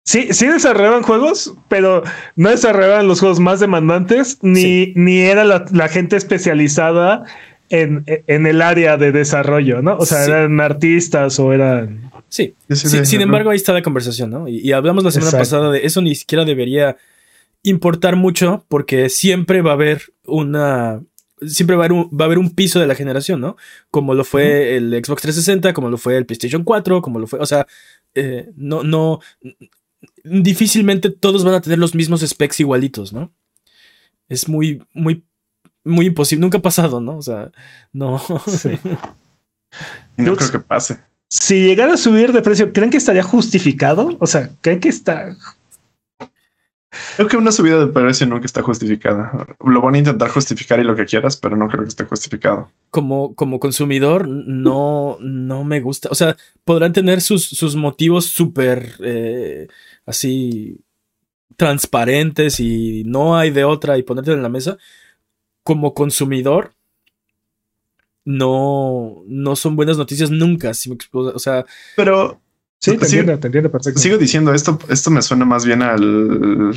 Sí, 0.04 0.28
sí 0.32 0.46
desarrollaban 0.48 1.02
juegos, 1.02 1.54
pero 1.68 2.02
no 2.34 2.50
desarrollaban 2.50 3.06
los 3.06 3.20
juegos 3.20 3.38
más 3.38 3.60
demandantes, 3.60 4.38
ni, 4.42 4.60
Sí. 4.62 4.92
ni 4.96 5.20
era 5.20 5.44
la, 5.44 5.64
la 5.72 5.88
gente 5.88 6.16
especializada 6.16 7.24
en, 7.70 8.04
en 8.06 8.46
el 8.46 8.60
área 8.62 8.96
de 8.96 9.12
desarrollo, 9.12 9.80
¿no? 9.80 9.96
O 9.96 10.04
sea, 10.04 10.24
Sí. 10.24 10.30
eran 10.30 10.60
artistas 10.60 11.38
o 11.38 11.52
eran... 11.52 12.10
Sí. 12.28 12.54
Sin 12.70 13.20
embargo, 13.20 13.50
ahí 13.50 13.56
está 13.56 13.72
la 13.72 13.82
conversación, 13.82 14.30
¿no? 14.30 14.48
Y, 14.48 14.58
y 14.58 14.72
hablamos 14.72 15.04
la 15.04 15.10
semana 15.10 15.28
Exacto. 15.30 15.42
pasada 15.56 15.70
de 15.70 15.86
eso 15.86 16.00
ni 16.02 16.14
siquiera 16.14 16.44
debería 16.44 16.96
importar 17.62 18.16
mucho 18.16 18.64
porque 18.68 19.08
siempre 19.08 19.62
va 19.62 19.70
a 19.70 19.74
haber 19.74 20.02
una... 20.26 21.00
Siempre 21.46 21.76
va 21.76 21.84
a 21.84 21.86
haber 21.86 21.92
un, 21.98 22.04
va 22.08 22.24
a 22.24 22.26
haber 22.26 22.38
un 22.38 22.50
piso 22.54 22.78
de 22.80 22.86
la 22.86 22.94
generación, 22.94 23.40
¿no? 23.40 23.56
Como 23.90 24.14
lo 24.14 24.24
fue 24.24 24.76
el 24.76 24.90
Xbox 25.04 25.22
360, 25.22 25.72
como 25.74 25.90
lo 25.90 25.96
fue 25.98 26.16
el 26.16 26.24
PlayStation 26.26 26.64
4, 26.64 27.02
como 27.02 27.18
lo 27.18 27.26
fue... 27.26 27.38
O 27.40 27.46
sea, 27.46 27.66
eh, 28.14 28.50
no, 28.56 28.82
no... 28.82 29.20
Difícilmente 30.24 31.10
todos 31.10 31.44
van 31.44 31.54
a 31.54 31.60
tener 31.60 31.78
los 31.78 31.94
mismos 31.94 32.20
specs 32.20 32.60
igualitos, 32.60 33.12
¿no? 33.12 33.32
Es 34.28 34.48
muy, 34.48 34.82
muy, 34.92 35.24
muy 35.84 36.06
imposible. 36.06 36.40
Nunca 36.40 36.58
ha 36.58 36.62
pasado, 36.62 37.00
¿no? 37.00 37.16
O 37.18 37.22
sea, 37.22 37.50
no. 37.92 38.22
sí. 38.46 38.78
No 40.18 40.36
creo 40.36 40.50
que 40.50 40.58
pase. 40.58 40.98
Si 41.28 41.66
llegara 41.66 41.94
a 41.94 41.96
subir 41.96 42.32
de 42.32 42.42
precio, 42.42 42.74
¿creen 42.74 42.90
que 42.90 42.98
estaría 42.98 43.22
justificado? 43.22 44.16
O 44.20 44.26
sea, 44.26 44.50
¿creen 44.60 44.80
que 44.80 44.90
está... 44.90 45.34
Creo 47.16 47.28
que 47.28 47.36
una 47.36 47.52
subida 47.52 47.78
de 47.78 47.86
precio 47.86 48.26
nunca 48.26 48.44
está 48.44 48.62
justificada. 48.62 49.46
Lo 49.64 49.80
van 49.80 49.94
a 49.94 49.98
intentar 49.98 50.28
justificar 50.28 50.78
y 50.78 50.84
lo 50.84 50.94
que 50.94 51.06
quieras, 51.06 51.36
pero 51.36 51.56
no 51.56 51.68
creo 51.68 51.82
que 51.82 51.88
esté 51.88 52.04
justificado. 52.04 52.70
como, 52.90 53.34
como 53.34 53.58
consumidor 53.58 54.28
no, 54.28 55.16
no 55.20 55.64
me 55.64 55.80
gusta. 55.80 56.08
O 56.10 56.14
sea, 56.14 56.36
podrán 56.64 56.92
tener 56.92 57.22
sus, 57.22 57.48
sus 57.48 57.76
motivos 57.76 58.26
súper 58.26 58.92
eh, 59.00 59.68
así 60.04 60.80
transparentes 61.56 62.60
y 62.60 63.04
no 63.06 63.36
hay 63.36 63.50
de 63.50 63.64
otra 63.64 63.96
y 63.96 64.02
ponerte 64.02 64.32
en 64.32 64.42
la 64.42 64.48
mesa. 64.50 64.76
Como 65.62 65.94
consumidor, 65.94 66.74
no, 68.24 69.22
no 69.26 69.56
son 69.56 69.76
buenas 69.76 69.96
noticias 69.96 70.30
nunca. 70.30 70.74
si 70.74 70.90
me 70.90 70.96
explico. 70.96 71.32
o 71.34 71.38
sea, 71.38 71.64
Pero 71.96 72.41
Sí, 72.82 72.96
te 72.98 73.06
Sí. 73.06 73.18
entiendo, 73.18 73.40
te 73.40 73.46
entiendo 73.46 73.70
perfecto. 73.70 74.00
sigo 74.00 74.18
diciendo 74.18 74.52
esto, 74.52 74.78
esto 74.88 75.10
me 75.10 75.22
suena 75.22 75.44
más 75.44 75.64
bien 75.64 75.82
al. 75.82 76.74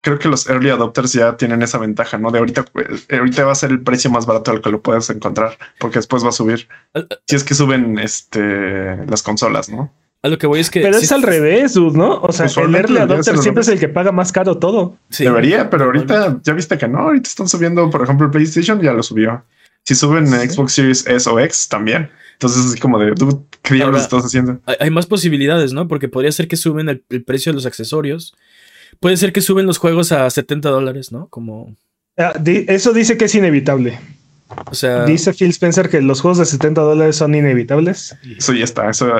Creo 0.00 0.18
que 0.20 0.28
los 0.28 0.48
early 0.48 0.70
adopters 0.70 1.12
ya 1.12 1.36
tienen 1.36 1.60
esa 1.62 1.76
ventaja, 1.78 2.16
¿no? 2.18 2.30
De 2.30 2.38
ahorita, 2.38 2.64
pues, 2.72 3.06
ahorita 3.10 3.44
va 3.44 3.50
a 3.52 3.56
ser 3.56 3.70
el 3.72 3.80
precio 3.82 4.08
más 4.10 4.24
barato 4.26 4.52
al 4.52 4.60
que 4.60 4.70
lo 4.70 4.80
puedes 4.80 5.10
encontrar, 5.10 5.58
porque 5.80 5.98
después 5.98 6.24
va 6.24 6.28
a 6.28 6.32
subir. 6.32 6.68
Si 7.26 7.34
es 7.34 7.42
que 7.42 7.54
suben 7.54 7.98
este 7.98 9.04
las 9.06 9.22
consolas, 9.22 9.68
¿no? 9.68 9.92
a 10.20 10.28
lo 10.28 10.36
que 10.38 10.46
voy 10.48 10.58
es 10.60 10.70
que. 10.70 10.80
Pero 10.80 10.96
es 10.96 11.10
al 11.12 11.22
revés, 11.22 11.74
dude, 11.74 11.96
¿no? 11.98 12.20
O 12.20 12.32
sea, 12.32 12.46
el 12.46 12.74
early 12.74 12.98
adopter 12.98 13.38
siempre 13.38 13.62
es 13.62 13.68
el 13.68 13.78
que 13.80 13.88
paga 13.88 14.12
más 14.12 14.30
caro 14.32 14.58
todo. 14.58 14.96
sí, 15.10 15.24
Debería, 15.24 15.68
pero 15.70 15.84
ahorita 15.86 16.38
ya 16.42 16.52
viste 16.54 16.76
que 16.78 16.86
no. 16.88 16.98
Ahorita 16.98 17.28
están 17.28 17.48
subiendo, 17.48 17.88
por 17.90 18.02
ejemplo, 18.02 18.26
el 18.26 18.30
PlayStation 18.32 18.80
ya 18.80 18.92
lo 18.92 19.02
subió. 19.02 19.44
Si 19.84 19.94
suben 19.94 20.26
Xbox 20.28 20.72
Series 20.72 21.06
S 21.06 21.28
o 21.30 21.38
X, 21.40 21.68
también. 21.68 22.10
Entonces, 22.38 22.66
así 22.66 22.78
como 22.78 23.00
de, 23.00 23.14
¿qué 23.62 23.74
diablos 23.74 24.02
estás 24.02 24.24
haciendo? 24.24 24.60
Hay, 24.78 24.90
más 24.90 25.06
posibilidades, 25.06 25.72
¿no? 25.72 25.88
Porque 25.88 26.06
podría 26.06 26.30
ser 26.30 26.46
que 26.46 26.56
suben 26.56 26.88
el, 26.88 27.24
precio 27.24 27.50
de 27.50 27.56
los 27.56 27.66
accesorios. 27.66 28.32
Puede 29.00 29.16
ser 29.16 29.32
que 29.32 29.40
suben 29.40 29.66
los 29.66 29.78
juegos 29.78 30.12
a 30.12 30.30
70 30.30 30.70
dólares, 30.70 31.10
¿no? 31.10 31.26
Como. 31.30 31.74
Ah, 32.16 32.40
eso 32.44 32.92
dice 32.92 33.16
que 33.16 33.24
es 33.24 33.34
inevitable. 33.34 33.98
O 34.70 34.74
sea, 34.74 35.04
dice 35.04 35.32
Phil 35.34 35.50
Spencer 35.50 35.88
que 35.88 36.00
los 36.00 36.20
juegos 36.20 36.38
de 36.38 36.44
70 36.44 36.80
dólares 36.80 37.16
son 37.16 37.34
inevitables. 37.34 38.16
Eso 38.36 38.52
ya 38.52 38.62
está, 38.62 38.88
eso, 38.88 39.10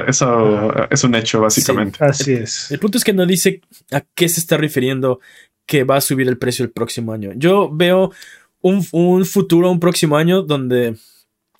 es 0.89 1.05
un 1.05 1.15
hecho 1.17 1.41
básicamente. 1.41 1.99
así 2.05 2.35
es. 2.35 2.71
El 2.71 2.79
punto 2.79 2.99
es 2.99 3.05
que 3.05 3.13
no 3.13 3.27
dice 3.27 3.63
a 3.91 4.03
qué 4.15 4.29
se 4.29 4.39
está 4.39 4.57
refiriendo 4.57 5.19
que 5.67 5.83
va 5.83 5.97
a 5.97 6.01
subir 6.01 6.29
el 6.29 6.39
precio 6.39 6.65
el 6.65 6.71
próximo 6.71 7.13
año. 7.13 7.33
Yo 7.35 7.69
veo 7.69 8.13
un, 8.61 8.87
un 8.93 9.27
futuro, 9.27 9.73
un 9.73 9.81
próximo 9.81 10.17
año 10.17 10.43
donde 10.43 10.95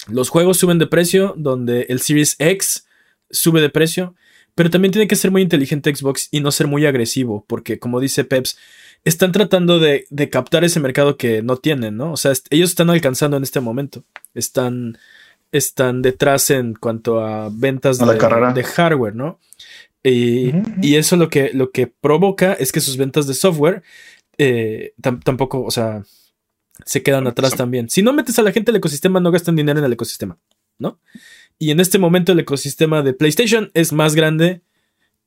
los 0.07 0.29
juegos 0.29 0.59
suben 0.59 0.79
de 0.79 0.87
precio, 0.87 1.35
donde 1.37 1.87
el 1.89 2.01
Series 2.01 2.37
X 2.39 2.87
sube 3.31 3.61
de 3.61 3.71
precio, 3.71 4.15
pero 4.55 4.71
también 4.71 4.93
tiene 4.93 5.09
que 5.09 5.17
ser 5.17 5.31
muy 5.31 5.43
inteligente 5.43 5.95
Xbox 5.95 6.29
y 6.31 6.41
no 6.41 6.51
ser 6.51 6.67
muy 6.67 6.87
agresivo, 6.87 7.45
porque 7.47 7.79
como 7.79 8.01
dice 8.01 8.25
Peps, 8.25 8.59
están 9.05 9.33
tratando 9.33 9.79
de, 9.79 10.07
captar 10.31 10.65
ese 10.65 10.81
mercado 10.81 11.17
que 11.17 11.43
no 11.43 11.57
tienen, 11.57 11.97
¿no? 11.97 12.13
O 12.13 12.17
sea, 12.17 12.33
ellos 12.51 12.71
están 12.71 12.91
alcanzando 12.91 13.37
en 13.37 13.43
este 13.43 13.61
momento. 13.61 14.05
Están, 14.35 14.99
están 15.53 16.03
detrás 16.03 16.51
en 16.51 16.75
cuanto 16.75 17.25
a 17.25 17.51
ventas 17.53 17.99
de, 17.99 18.07
de, 18.07 18.65
hardware, 18.65 19.15
¿no? 19.15 19.39
Y, 20.03 20.53
eso 20.95 21.17
lo 21.17 21.29
que, 21.29 21.51
lo 21.53 21.71
que 21.71 21.87
provoca 21.87 22.55
es 22.55 22.73
que 22.73 22.81
sus 22.81 22.97
ventas 22.97 23.27
de 23.27 23.35
software 23.35 23.83
eh, 24.39 24.95
tampoco, 25.25 25.63
o 25.63 25.71
sea, 25.71 26.03
se 26.89 27.03
quedan 27.03 27.27
atrás 27.27 27.55
también. 27.55 27.89
Si 27.91 28.03
no 28.03 28.13
metes 28.13 28.39
a 28.39 28.43
la 28.43 28.53
gente 28.53 28.71
al 28.71 28.77
ecosistema, 28.77 29.21
no 29.21 29.31
gastan 29.31 29.57
dinero 29.57 29.79
en 29.79 29.85
el 29.85 29.93
ecosistema, 29.93 30.39
¿no? 30.79 30.99
Y 31.59 31.71
en 31.71 31.81
este 31.81 31.99
momento 31.99 32.33
el 32.33 32.41
ecosistema 32.41 33.03
de 33.03 33.13
PlayStation 33.13 33.71
es 33.75 33.93
más 33.93 34.15
grande 34.15 34.63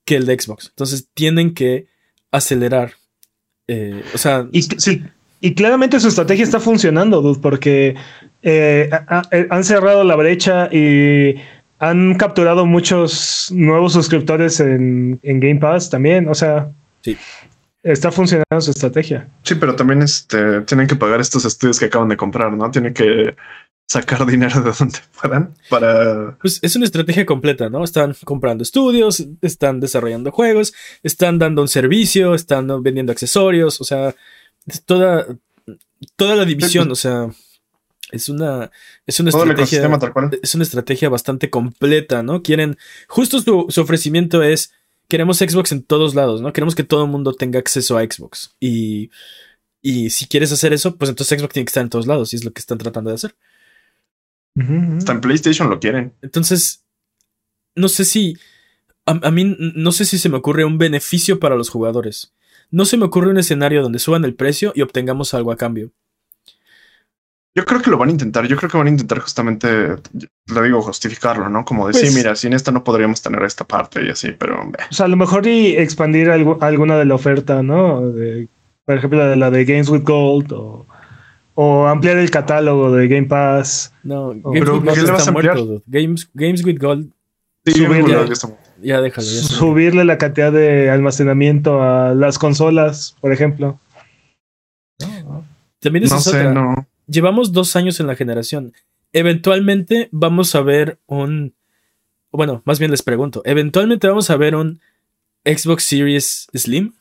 que 0.05 0.15
el 0.15 0.25
de 0.25 0.39
Xbox. 0.39 0.69
Entonces 0.69 1.07
tienen 1.13 1.53
que 1.53 1.87
acelerar 2.31 2.93
eh, 3.67 4.03
o 4.13 4.17
sea. 4.17 4.47
Y, 4.51 4.63
sí, 4.63 5.03
y 5.39 5.53
claramente 5.53 5.99
su 5.99 6.09
estrategia 6.09 6.43
está 6.43 6.59
funcionando, 6.59 7.37
porque 7.41 7.95
eh, 8.43 8.89
eh, 9.31 9.47
han 9.49 9.63
cerrado 9.63 10.03
la 10.03 10.17
brecha 10.17 10.67
y 10.71 11.35
han 11.79 12.15
capturado 12.15 12.65
muchos 12.65 13.49
nuevos 13.55 13.93
suscriptores 13.93 14.59
en, 14.59 15.19
Game 15.23 15.59
Pass 15.59 15.89
también. 15.89 16.27
O 16.27 16.35
sea, 16.35 16.69
sí. 17.01 17.17
Está 17.83 18.11
funcionando 18.11 18.61
su 18.61 18.71
estrategia. 18.71 19.29
Sí, 19.43 19.55
pero 19.55 19.75
también 19.75 20.01
este, 20.01 20.61
tienen 20.61 20.87
que 20.87 20.95
pagar 20.95 21.19
estos 21.21 21.45
estudios 21.45 21.79
que 21.79 21.85
acaban 21.85 22.09
de 22.09 22.17
comprar, 22.17 22.51
¿no? 22.53 22.69
Tienen 22.69 22.93
que 22.93 23.35
sacar 23.87 24.25
dinero 24.25 24.61
de 24.61 24.71
donde 24.71 24.99
puedan 25.21 25.53
para... 25.69 26.37
Pues 26.39 26.59
es 26.61 26.75
una 26.75 26.85
estrategia 26.85 27.25
completa, 27.25 27.69
¿no? 27.69 27.83
Están 27.83 28.15
comprando 28.23 28.63
estudios, 28.63 29.25
están 29.41 29.79
desarrollando 29.79 30.31
juegos, 30.31 30.73
están 31.03 31.39
dando 31.39 31.61
un 31.61 31.67
servicio, 31.67 32.33
están 32.33 32.67
vendiendo 32.83 33.11
accesorios, 33.11 33.81
o 33.81 33.83
sea, 33.83 34.15
toda, 34.85 35.27
toda 36.15 36.35
la 36.35 36.45
división, 36.45 36.89
o 36.89 36.95
sea, 36.95 37.27
es 38.11 38.29
una, 38.29 38.71
es 39.05 39.19
una 39.19 39.29
estrategia... 39.29 39.89
Es 40.41 40.55
una 40.55 40.63
estrategia 40.63 41.09
bastante 41.09 41.49
completa, 41.49 42.23
¿no? 42.23 42.43
Quieren, 42.43 42.77
justo 43.07 43.41
su, 43.41 43.65
su 43.69 43.81
ofrecimiento 43.81 44.41
es, 44.41 44.73
queremos 45.11 45.39
Xbox 45.39 45.73
en 45.73 45.83
todos 45.83 46.15
lados, 46.15 46.41
¿no? 46.41 46.53
Queremos 46.53 46.73
que 46.73 46.85
todo 46.85 47.03
el 47.03 47.11
mundo 47.11 47.33
tenga 47.33 47.59
acceso 47.59 47.97
a 47.97 48.03
Xbox 48.03 48.55
y... 48.59 49.11
Y 49.83 50.11
si 50.11 50.27
quieres 50.27 50.51
hacer 50.51 50.73
eso, 50.73 50.95
pues 50.95 51.09
entonces 51.09 51.39
Xbox 51.39 51.53
tiene 51.53 51.65
que 51.65 51.71
estar 51.71 51.81
en 51.81 51.89
todos 51.89 52.05
lados 52.05 52.31
y 52.31 52.35
es 52.35 52.45
lo 52.45 52.53
que 52.53 52.59
están 52.59 52.77
tratando 52.77 53.09
de 53.09 53.15
hacer. 53.15 53.35
Hasta 54.55 55.11
en 55.11 55.21
PlayStation 55.21 55.71
lo 55.71 55.79
quieren. 55.79 56.13
Entonces, 56.21 56.85
no 57.75 57.89
sé 57.89 58.05
si. 58.05 58.37
A, 59.07 59.31
mí 59.31 59.57
no 59.57 59.91
sé 59.91 60.05
si 60.05 60.19
se 60.19 60.29
me 60.29 60.37
ocurre 60.37 60.65
un 60.65 60.77
beneficio 60.77 61.39
para 61.39 61.55
los 61.55 61.69
jugadores. 61.69 62.35
No 62.69 62.85
se 62.85 62.95
me 62.95 63.05
ocurre 63.05 63.31
un 63.31 63.39
escenario 63.39 63.81
donde 63.81 63.97
suban 63.97 64.23
el 64.23 64.35
precio 64.35 64.71
y 64.75 64.83
obtengamos 64.83 65.33
algo 65.33 65.51
a 65.51 65.57
cambio. 65.57 65.91
Yo 67.53 67.65
creo 67.65 67.81
que 67.81 67.89
lo 67.89 67.97
van 67.97 68.09
a 68.09 68.11
intentar. 68.13 68.47
Yo 68.47 68.55
creo 68.55 68.69
que 68.69 68.77
van 68.77 68.87
a 68.87 68.91
intentar 68.91 69.19
justamente, 69.19 69.67
le 70.13 70.61
digo, 70.63 70.81
justificarlo, 70.81 71.49
¿no? 71.49 71.65
Como 71.65 71.87
decir, 71.87 72.03
pues 72.03 72.15
mira, 72.15 72.35
sin 72.35 72.53
esta 72.53 72.71
no 72.71 72.83
podríamos 72.83 73.21
tener 73.21 73.43
esta 73.43 73.65
parte 73.65 74.05
y 74.05 74.09
así, 74.09 74.31
pero. 74.31 74.61
O 74.61 74.93
sea, 74.93 75.05
a 75.05 75.09
lo 75.09 75.17
mejor 75.17 75.45
y 75.45 75.75
expandir 75.75 76.29
alguna 76.29 76.97
de 76.97 77.05
la 77.05 77.15
oferta, 77.15 77.61
¿no? 77.61 78.01
por 78.85 78.97
ejemplo, 78.97 79.19
la 79.19 79.27
de, 79.27 79.35
la 79.35 79.51
de 79.51 79.65
Games 79.65 79.89
with 79.89 80.03
Gold 80.03 80.51
o 80.53 80.85
o 81.55 81.87
ampliar 81.87 82.17
el 82.17 82.31
catálogo 82.31 82.91
de 82.91 83.07
Game 83.07 83.27
Pass. 83.27 83.93
No, 84.03 84.29
Games 84.29 84.69
with 84.69 84.83
Gold 84.83 85.19
está 85.19 85.31
muerto. 85.31 85.83
Games, 85.85 86.29
Games 86.33 86.63
with 86.63 86.79
Gold. 86.79 87.11
subirle, 87.65 88.29
ya, 88.81 89.01
déjalo. 89.01 89.27
subirle 89.27 90.05
la 90.05 90.17
cantidad 90.17 90.51
de 90.51 90.89
almacenamiento 90.89 91.83
a 91.83 92.13
las 92.15 92.39
consolas, 92.39 93.15
por 93.21 93.31
ejemplo. 93.31 93.79
También 95.79 96.05
es 96.05 96.27
otra. 96.27 96.53
No. 96.53 96.87
Llevamos 97.11 97.51
dos 97.51 97.75
años 97.75 97.99
en 97.99 98.07
la 98.07 98.15
generación. 98.15 98.73
Eventualmente 99.11 100.07
vamos 100.11 100.55
a 100.55 100.61
ver 100.61 100.99
un. 101.07 101.53
Bueno, 102.31 102.61
más 102.65 102.79
bien 102.79 102.91
les 102.91 103.03
pregunto. 103.03 103.41
¿Eventualmente 103.43 104.07
vamos 104.07 104.29
a 104.29 104.37
ver 104.37 104.55
un 104.55 104.79
Xbox 105.43 105.83
Series 105.83 106.47
Slim? 106.53 106.93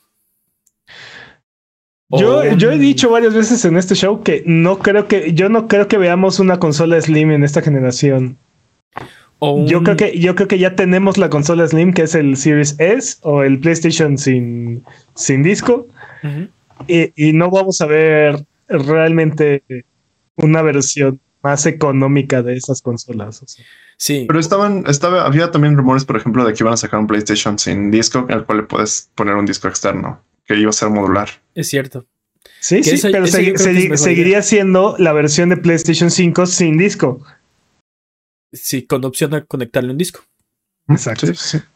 Yo, 2.08 2.42
yo 2.56 2.72
he 2.72 2.78
dicho 2.78 3.08
varias 3.10 3.34
veces 3.34 3.64
en 3.64 3.76
este 3.76 3.94
show 3.94 4.24
que 4.24 4.42
no 4.44 4.80
creo 4.80 5.06
que, 5.06 5.32
yo 5.32 5.48
no 5.48 5.68
creo 5.68 5.86
que 5.86 5.96
veamos 5.96 6.40
una 6.40 6.58
consola 6.58 7.00
Slim 7.00 7.30
en 7.30 7.44
esta 7.44 7.62
generación. 7.62 8.36
Yo 9.40 9.82
creo 9.84 9.96
que, 9.96 10.18
yo 10.18 10.34
creo 10.34 10.48
que 10.48 10.58
ya 10.58 10.74
tenemos 10.74 11.18
la 11.18 11.30
consola 11.30 11.66
Slim, 11.68 11.94
que 11.94 12.02
es 12.02 12.16
el 12.16 12.36
Series 12.36 12.74
S 12.80 13.18
o 13.22 13.44
el 13.44 13.60
PlayStation 13.60 14.18
sin, 14.18 14.82
sin 15.14 15.44
disco. 15.44 15.86
y, 16.88 17.32
no 17.32 17.48
vamos 17.48 17.80
a 17.80 17.86
ver 17.86 18.44
realmente 18.68 19.62
una 20.42 20.62
versión 20.62 21.20
más 21.42 21.66
económica 21.66 22.42
de 22.42 22.56
esas 22.56 22.82
consolas. 22.82 23.44
Sí. 23.96 24.24
Pero 24.26 24.38
estaban, 24.38 24.84
estaba, 24.86 25.26
había 25.26 25.50
también 25.50 25.76
rumores, 25.76 26.04
por 26.04 26.16
ejemplo, 26.16 26.44
de 26.44 26.52
que 26.52 26.62
iban 26.62 26.74
a 26.74 26.76
sacar 26.76 27.00
un 27.00 27.06
PlayStation 27.06 27.58
sin 27.58 27.90
disco, 27.90 28.26
al 28.28 28.44
cual 28.44 28.58
le 28.58 28.64
puedes 28.64 29.10
poner 29.14 29.34
un 29.34 29.46
disco 29.46 29.68
externo 29.68 30.22
que 30.44 30.56
iba 30.56 30.70
a 30.70 30.72
ser 30.72 30.90
modular. 30.90 31.28
Es 31.54 31.68
cierto. 31.68 32.06
Sí, 32.60 32.82
sí, 32.82 33.08
pero 33.10 33.26
seguiría 33.26 34.42
siendo 34.42 34.96
la 34.98 35.12
versión 35.12 35.48
de 35.48 35.56
PlayStation 35.56 36.10
5 36.10 36.46
sin 36.46 36.76
disco. 36.76 37.24
Sí, 38.52 38.82
con 38.82 39.04
opción 39.04 39.34
a 39.34 39.44
conectarle 39.44 39.92
un 39.92 39.98
disco. 39.98 40.20
Exacto. 40.88 41.26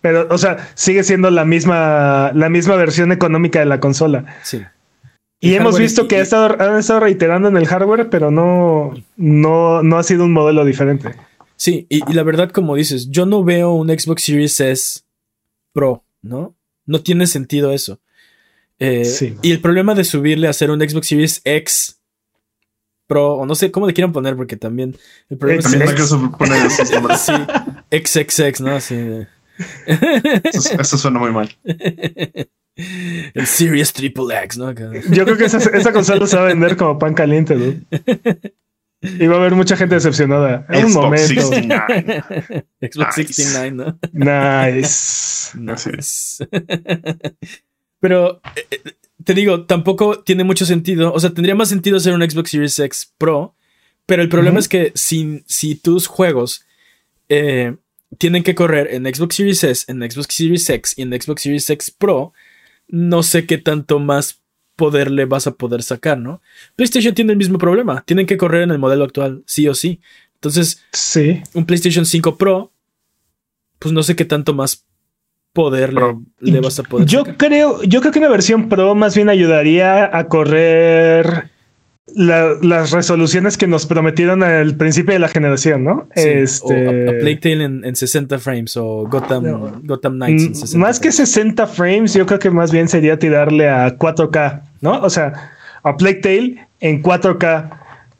Pero, 0.01 0.27
o 0.31 0.39
sea, 0.39 0.71
sigue 0.75 1.05
siendo 1.05 1.31
la 1.31 1.45
misma, 1.45 2.33
la 2.35 2.49
misma 2.49 2.77
versión 2.77 3.13
económica 3.13 3.61
de 3.61 3.67
la 3.67 3.81
consola. 3.81 4.37
Sí. 4.43 4.63
Y 5.45 5.55
hemos 5.55 5.79
visto 5.79 6.09
que 6.09 6.17
han 6.17 6.23
estado 6.79 7.01
reiterando 7.01 7.49
en 7.49 7.57
el 7.57 7.67
hardware, 7.67 8.09
pero 8.11 8.31
no, 8.31 8.95
no, 9.17 9.83
no 9.83 9.99
ha 9.99 10.03
sido 10.03 10.25
un 10.25 10.33
modelo 10.33 10.65
diferente. 10.65 11.15
Sí, 11.57 11.87
y, 11.89 12.09
y, 12.11 12.15
la 12.15 12.23
verdad, 12.23 12.51
como 12.51 12.75
dices, 12.75 13.11
yo 13.11 13.27
no 13.27 13.45
veo 13.45 13.73
un 13.73 13.89
Xbox 13.89 14.25
Series 14.25 14.59
S 14.61 15.01
Pro, 15.73 16.05
¿no? 16.23 16.57
No 16.87 17.01
tiene 17.01 17.27
sentido 17.27 17.73
eso. 17.73 18.01
Eh, 18.79 19.37
y 19.43 19.53
el 19.53 19.61
problema 19.61 19.95
de 19.95 20.05
subirle 20.05 20.47
a 20.47 20.51
hacer 20.51 20.71
un 20.71 20.81
Xbox 20.81 21.07
Series 21.07 21.41
X 21.45 22.01
Pro, 23.07 23.35
o 23.35 23.47
no 23.47 23.55
sé 23.55 23.71
cómo 23.71 23.87
le 23.87 23.95
quieran 23.95 24.13
poner, 24.13 24.35
porque 24.37 24.57
también 24.57 24.97
el 25.29 25.39
problema 25.39 25.61
es. 25.61 25.71
También 25.71 25.95
que 25.95 26.03
sí, 27.19 27.33
XXX, 27.91 28.61
¿no? 28.63 28.81
Sí. 28.81 29.27
Eso, 30.53 30.99
suena 30.99 31.19
muy 31.19 31.31
mal. 31.31 31.55
El 32.77 33.47
Series 33.47 33.93
Triple 33.93 34.37
X, 34.45 34.59
¿no? 34.59 34.73
Yo 34.73 35.25
creo 35.25 35.37
que 35.37 35.45
esa, 35.45 35.59
esa 35.59 35.93
consola 35.93 36.27
se 36.27 36.37
va 36.37 36.43
a 36.43 36.47
vender 36.47 36.77
como 36.77 36.99
pan 36.99 37.15
caliente, 37.15 37.55
¿no? 37.55 37.73
Y 39.05 39.27
va 39.27 39.37
a 39.37 39.39
haber 39.39 39.55
mucha 39.55 39.77
gente 39.77 39.95
decepcionada. 39.97 40.67
En 40.71 40.87
un 40.87 40.93
momento. 40.93 41.27
69. 41.27 42.65
Xbox 42.81 43.15
69, 43.15 43.71
¿no? 43.71 43.99
Nice. 44.13 45.59
nice. 45.59 46.49
Pero 48.01 48.41
eh, 48.57 48.67
eh, 48.71 48.81
te 49.23 49.35
digo, 49.35 49.67
tampoco 49.67 50.21
tiene 50.21 50.43
mucho 50.45 50.65
sentido. 50.65 51.13
O 51.13 51.21
sea, 51.21 51.31
tendría 51.31 51.55
más 51.55 51.69
sentido 51.69 51.99
hacer 51.99 52.15
un 52.15 52.29
Xbox 52.29 52.51
Series 52.51 52.79
X 52.79 53.13
Pro. 53.19 53.55
Pero 54.07 54.23
el 54.23 54.29
problema 54.29 54.59
es 54.59 54.69
que 54.69 54.93
si, 54.95 55.43
si 55.47 55.75
tus 55.77 56.07
juegos 56.07 56.67
eh, 57.29 57.77
tienen 58.19 58.43
que 58.43 58.55
correr 58.55 58.89
en 58.93 59.05
Xbox 59.05 59.37
Series 59.37 59.65
S, 59.65 59.85
en 59.91 59.99
Xbox 60.11 60.35
Series 60.35 60.69
X 60.69 60.95
y 60.99 61.03
en 61.03 61.21
Xbox 61.21 61.43
Series 61.43 61.71
X 61.71 61.91
Pro, 61.91 62.33
no 62.89 63.23
sé 63.23 63.47
qué 63.47 63.59
tanto 63.59 63.99
más 63.99 64.43
poder 64.77 65.11
le 65.11 65.25
vas 65.25 65.47
a 65.47 65.55
poder 65.55 65.83
sacar, 65.83 66.19
¿no? 66.19 66.43
PlayStation 66.77 67.15
tiene 67.15 67.33
el 67.33 67.39
mismo 67.39 67.59
problema. 67.59 68.03
Tienen 68.07 68.27
que 68.27 68.37
correr 68.37 68.63
en 68.63 68.71
el 68.71 68.79
modelo 68.79 69.05
actual, 69.05 69.43
sí 69.47 69.69
o 69.69 69.75
sí. 69.75 70.01
Entonces, 70.35 70.85
sí. 70.93 71.43
un 71.55 71.65
PlayStation 71.65 72.05
5 72.05 72.37
Pro, 72.37 72.73
pues 73.79 73.93
no 73.93 74.03
sé 74.03 74.17
qué 74.17 74.25
tanto 74.25 74.53
más 74.53 74.85
poder 75.53 75.95
le, 76.41 76.61
vas 76.61 76.79
a 76.81 76.83
poder. 76.83 77.07
Yo 77.07 77.25
creo, 77.37 77.83
yo 77.85 78.01
creo 78.01 78.13
que 78.13 78.19
una 78.19 78.29
versión 78.29 78.69
Pro 78.69 78.95
más 78.95 79.15
bien 79.15 79.29
ayudaría 79.29 80.17
a 80.17 80.29
correr 80.29 81.51
las 82.07 82.91
resoluciones 82.91 83.57
que 83.57 83.67
nos 83.67 83.87
prometieron 83.87 84.43
al 84.43 84.77
principio 84.77 85.15
de 85.15 85.19
la 85.19 85.29
generación, 85.29 85.85
¿no? 85.85 86.07
este... 86.15 86.87
O 86.87 86.91
a, 86.91 87.19
Plague 87.19 87.37
Tale 87.37 87.65
en, 87.65 87.97
60 87.97 88.39
frames 88.39 88.77
o 88.77 89.07
Gotham, 89.09 89.83
Gotham 89.85 90.17
Knights 90.17 90.45
en 90.45 90.55
60 90.55 90.79
Más 90.79 91.01
que 91.01 91.11
60 91.11 91.67
frames, 91.67 92.13
yo 92.13 92.27
creo 92.27 92.39
que 92.39 92.51
más 92.51 92.71
bien 92.71 92.89
sería 92.89 93.19
tirarle 93.19 93.69
a 93.69 93.99
4K, 93.99 94.63
¿no? 94.83 95.01
O 95.01 95.09
sea, 95.09 95.53
a 95.83 95.97
Plague 95.97 96.21
Tale 96.21 96.69
en 96.81 97.03
4K 97.03 97.71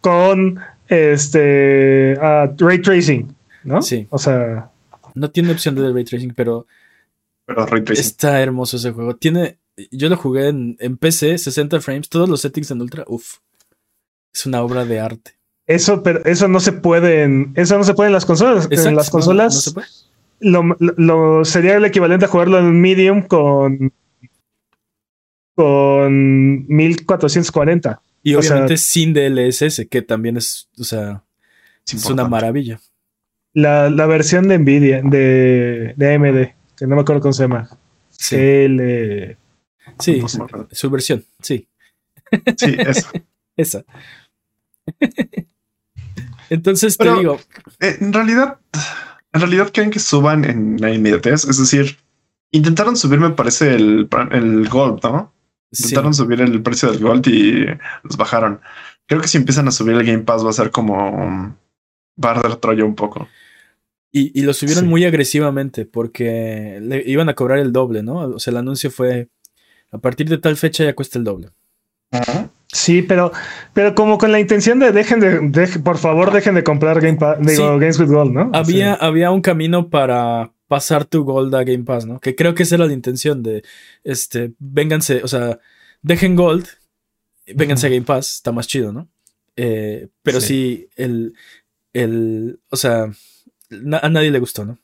con 0.01 0.61
este 0.89 2.17
ray 2.59 2.83
tracing, 2.83 3.35
¿no? 3.65 3.83
Sí. 3.83 4.07
O 4.11 4.19
sea. 4.19 4.71
No 5.15 5.31
tiene 5.31 5.53
opción 5.53 5.75
de 5.75 5.93
ray 5.93 6.05
tracing, 6.05 6.35
pero. 6.35 6.67
Pero 7.47 7.67
ray 7.67 7.83
tracing. 7.83 8.05
Está 8.05 8.41
hermoso 8.41 8.77
ese 8.77 8.91
juego. 8.91 9.17
Tiene. 9.17 9.59
Yo 9.91 10.09
lo 10.09 10.17
jugué 10.17 10.49
en, 10.49 10.77
en 10.79 10.97
PC, 10.97 11.37
60 11.39 11.81
frames, 11.81 12.09
todos 12.09 12.29
los 12.29 12.41
settings 12.41 12.71
en 12.71 12.81
ultra. 12.81 13.05
Uf. 13.09 13.39
Es 14.35 14.47
una 14.47 14.63
obra 14.63 14.85
de 14.85 15.01
arte. 15.01 15.33
Eso, 15.67 16.03
pero 16.03 16.25
eso 16.25 16.49
no 16.49 16.61
se 16.61 16.73
puede 16.73 17.23
en, 17.23 17.53
eso 17.57 17.79
no 17.79 17.85
se 17.85 17.95
puede 17.95 18.09
en 18.09 18.13
las 18.13 18.27
consolas. 18.27 18.69
en 18.71 18.97
las 18.97 19.09
consolas. 19.09 19.55
No, 19.55 19.61
se 19.61 19.73
puede. 19.73 19.87
Lo, 20.41 21.45
sería 21.45 21.77
el 21.77 21.85
equivalente 21.85 22.27
a 22.27 22.29
jugarlo 22.29 22.59
en 22.59 22.81
Medium 22.81 23.23
con 23.23 23.93
con 25.55 26.67
1440. 26.67 28.03
Y 28.23 28.35
obviamente 28.35 28.77
sin 28.77 29.15
DLSS, 29.15 29.87
que 29.89 30.03
también 30.03 30.37
es, 30.37 30.69
o 30.79 30.85
sea, 30.85 31.23
es, 31.87 32.05
una 32.07 32.29
maravilla. 32.29 32.81
La, 33.53 33.89
versión 34.07 34.49
de 34.49 34.59
Nvidia, 34.59 35.03
de, 35.03 35.95
de, 35.97 36.15
AMD, 36.15 36.77
que 36.77 36.87
no 36.87 36.97
me 36.97 37.03
acuerdo 37.03 37.23
cómo 37.23 37.33
se 37.33 37.45
llama. 37.45 37.69
Sí, 38.11 38.67
sí 39.99 40.23
su 40.73 40.91
versión, 40.91 41.25
sí. 41.41 41.69
Sí, 42.57 42.77
esa. 42.79 43.13
esa. 43.57 43.85
Entonces 46.51 46.97
te 46.97 47.13
digo. 47.15 47.41
Eh, 47.81 47.97
en 48.01 48.13
realidad, 48.13 48.59
en 49.33 49.41
realidad 49.41 49.71
creen 49.73 49.91
que 49.91 49.99
suban 49.99 50.45
en 50.45 50.81
la 50.81 50.93
inmediatez. 50.93 51.45
Es 51.45 51.59
decir, 51.59 51.97
intentaron 52.51 52.97
subir, 52.97 53.19
me 53.19 53.31
parece, 53.31 53.75
el, 53.75 54.09
el 54.31 54.69
Gold, 54.69 55.03
¿no? 55.03 55.35
Intentaron 55.73 56.15
subir 56.15 56.41
el 56.41 56.63
precio 56.63 56.91
del 56.91 57.01
Gold 57.01 57.27
y 57.27 57.67
los 58.03 58.17
bajaron. 58.17 58.61
Creo 59.07 59.21
que 59.21 59.29
si 59.29 59.39
empiezan 59.39 59.67
a 59.69 59.73
subir 59.73 59.97
el 59.97 60.07
Game 60.07 60.23
Pass 60.23 60.45
va 60.45 60.51
a 60.51 60.55
ser 60.55 60.71
como 60.71 61.57
barder 62.17 62.57
Troya 62.57 62.85
un 62.85 62.95
poco. 62.95 63.29
Y, 64.17 64.43
lo 64.43 64.53
subieron 64.53 64.87
muy 64.87 65.05
agresivamente 65.05 65.87
porque 65.87 66.79
le 66.81 67.03
iban 67.05 67.29
a 67.29 67.35
cobrar 67.35 67.59
el 67.59 67.73
doble, 67.73 68.05
¿no? 68.05 68.19
O 68.19 68.39
sea, 68.39 68.53
el 68.53 68.59
anuncio 68.59 68.89
fue 68.93 69.29
a 69.91 69.99
partir 69.99 70.29
de 70.29 70.39
tal 70.39 70.57
fecha 70.57 70.85
ya 70.85 70.95
cuesta 70.95 71.19
el 71.19 71.25
doble. 71.25 71.49
Sí, 72.75 73.03
pero, 73.03 73.31
pero 73.73 73.95
como 73.95 74.19
con 74.19 74.33
la 74.33 74.41
intención 74.41 74.81
de 74.81 74.91
dejen 74.91 75.21
de, 75.21 75.69
por 75.85 75.97
favor, 75.97 76.33
dejen 76.33 76.57
de 76.57 76.65
comprar 76.65 77.01
Game 77.01 77.19
Pass, 77.19 77.39
digo, 77.41 77.79
Games 77.79 78.01
with 78.01 78.09
Gold, 78.09 78.33
¿no? 78.33 78.51
Había, 78.53 78.95
había 78.95 79.31
un 79.31 79.43
camino 79.43 79.91
para 79.91 80.53
pasar 80.67 81.05
tu 81.05 81.23
Gold 81.23 81.55
a 81.55 81.63
Game 81.63 81.85
Pass, 81.85 82.05
¿no? 82.05 82.19
Que 82.19 82.35
creo 82.35 82.57
que 82.57 82.65
esa 82.65 82.75
era 82.75 82.87
la 82.87 82.93
intención 82.93 83.45
de, 83.45 83.63
este, 84.03 84.55
vénganse, 84.59 85.23
o 85.23 85.29
sea, 85.29 85.61
dejen 86.03 86.35
Gold, 86.35 86.67
vénganse 87.55 87.87
a 87.87 87.91
Game 87.91 88.03
Pass, 88.03 88.35
está 88.35 88.51
más 88.51 88.67
chido, 88.67 88.93
¿no? 88.93 89.09
Eh, 89.55 90.09
pero 90.25 90.41
sí, 90.41 90.89
el, 90.97 91.35
el, 91.93 92.59
o 92.71 92.77
sea, 92.77 93.05
a 93.05 94.09
nadie 94.09 94.33
le 94.33 94.41
gustó, 94.41 94.65
¿no? 94.65 94.81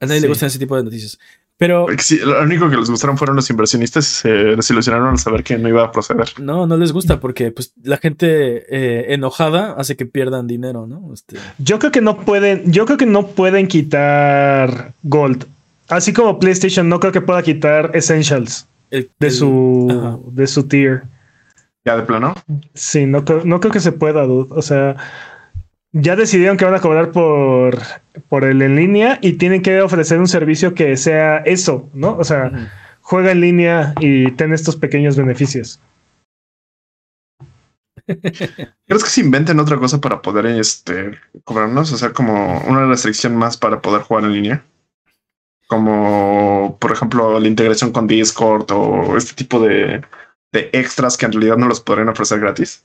A 0.00 0.06
nadie 0.06 0.22
le 0.22 0.28
gustan 0.28 0.46
ese 0.46 0.58
tipo 0.58 0.78
de 0.78 0.84
noticias. 0.84 1.18
Pero. 1.58 1.86
lo 2.24 2.42
único 2.42 2.70
que 2.70 2.76
les 2.76 2.88
gustaron 2.88 3.18
fueron 3.18 3.34
los 3.34 3.50
inversionistas 3.50 4.08
y 4.08 4.14
se 4.14 4.28
desilusionaron 4.28 5.08
al 5.08 5.18
saber 5.18 5.42
que 5.42 5.58
no 5.58 5.68
iba 5.68 5.84
a 5.84 5.90
proceder. 5.90 6.28
No, 6.38 6.68
no 6.68 6.76
les 6.76 6.92
gusta 6.92 7.18
porque 7.18 7.50
pues, 7.50 7.72
la 7.82 7.96
gente 7.96 8.64
eh, 8.70 9.12
enojada 9.12 9.74
hace 9.76 9.96
que 9.96 10.06
pierdan 10.06 10.46
dinero, 10.46 10.86
¿no? 10.86 11.12
Este... 11.12 11.36
Yo 11.58 11.80
creo 11.80 11.90
que 11.90 12.00
no 12.00 12.18
pueden, 12.18 12.70
yo 12.72 12.86
creo 12.86 12.96
que 12.96 13.06
no 13.06 13.26
pueden 13.26 13.66
quitar 13.66 14.92
Gold. 15.02 15.46
Así 15.88 16.12
como 16.12 16.38
PlayStation 16.38 16.88
no 16.88 17.00
creo 17.00 17.12
que 17.12 17.22
pueda 17.22 17.42
quitar 17.42 17.90
Essentials 17.94 18.68
de 18.90 19.30
su 19.30 20.22
de 20.30 20.46
su 20.46 20.68
tier. 20.68 21.02
Ya 21.84 21.96
de 21.96 22.02
plano. 22.02 22.34
Sí, 22.74 23.06
no, 23.06 23.24
no 23.44 23.60
creo 23.60 23.72
que 23.72 23.80
se 23.80 23.92
pueda, 23.92 24.24
O 24.24 24.62
sea, 24.62 24.96
ya 25.92 26.16
decidieron 26.16 26.56
que 26.56 26.64
van 26.64 26.74
a 26.74 26.80
cobrar 26.80 27.12
por, 27.12 27.78
por 28.28 28.44
el 28.44 28.62
en 28.62 28.76
línea 28.76 29.18
y 29.22 29.34
tienen 29.34 29.62
que 29.62 29.80
ofrecer 29.80 30.18
un 30.18 30.28
servicio 30.28 30.74
que 30.74 30.96
sea 30.96 31.38
eso, 31.38 31.88
¿no? 31.94 32.16
O 32.16 32.24
sea, 32.24 32.70
juega 33.00 33.32
en 33.32 33.40
línea 33.40 33.94
y 34.00 34.30
ten 34.32 34.52
estos 34.52 34.76
pequeños 34.76 35.16
beneficios. 35.16 35.80
¿Crees 38.06 39.04
que 39.04 39.10
se 39.10 39.20
inventen 39.20 39.60
otra 39.60 39.76
cosa 39.78 40.00
para 40.00 40.22
poder 40.22 40.46
este, 40.46 41.18
cobrarnos? 41.44 41.92
O 41.92 41.96
sea, 41.96 42.12
como 42.12 42.60
una 42.62 42.86
restricción 42.86 43.36
más 43.36 43.56
para 43.56 43.80
poder 43.80 44.02
jugar 44.02 44.24
en 44.24 44.32
línea. 44.32 44.64
Como, 45.66 46.78
por 46.80 46.92
ejemplo, 46.92 47.38
la 47.38 47.46
integración 47.46 47.92
con 47.92 48.06
Discord 48.06 48.70
o 48.72 49.16
este 49.18 49.34
tipo 49.34 49.60
de, 49.60 50.02
de 50.52 50.70
extras 50.72 51.18
que 51.18 51.26
en 51.26 51.32
realidad 51.32 51.58
no 51.58 51.68
los 51.68 51.80
podrían 51.80 52.08
ofrecer 52.08 52.40
gratis. 52.40 52.84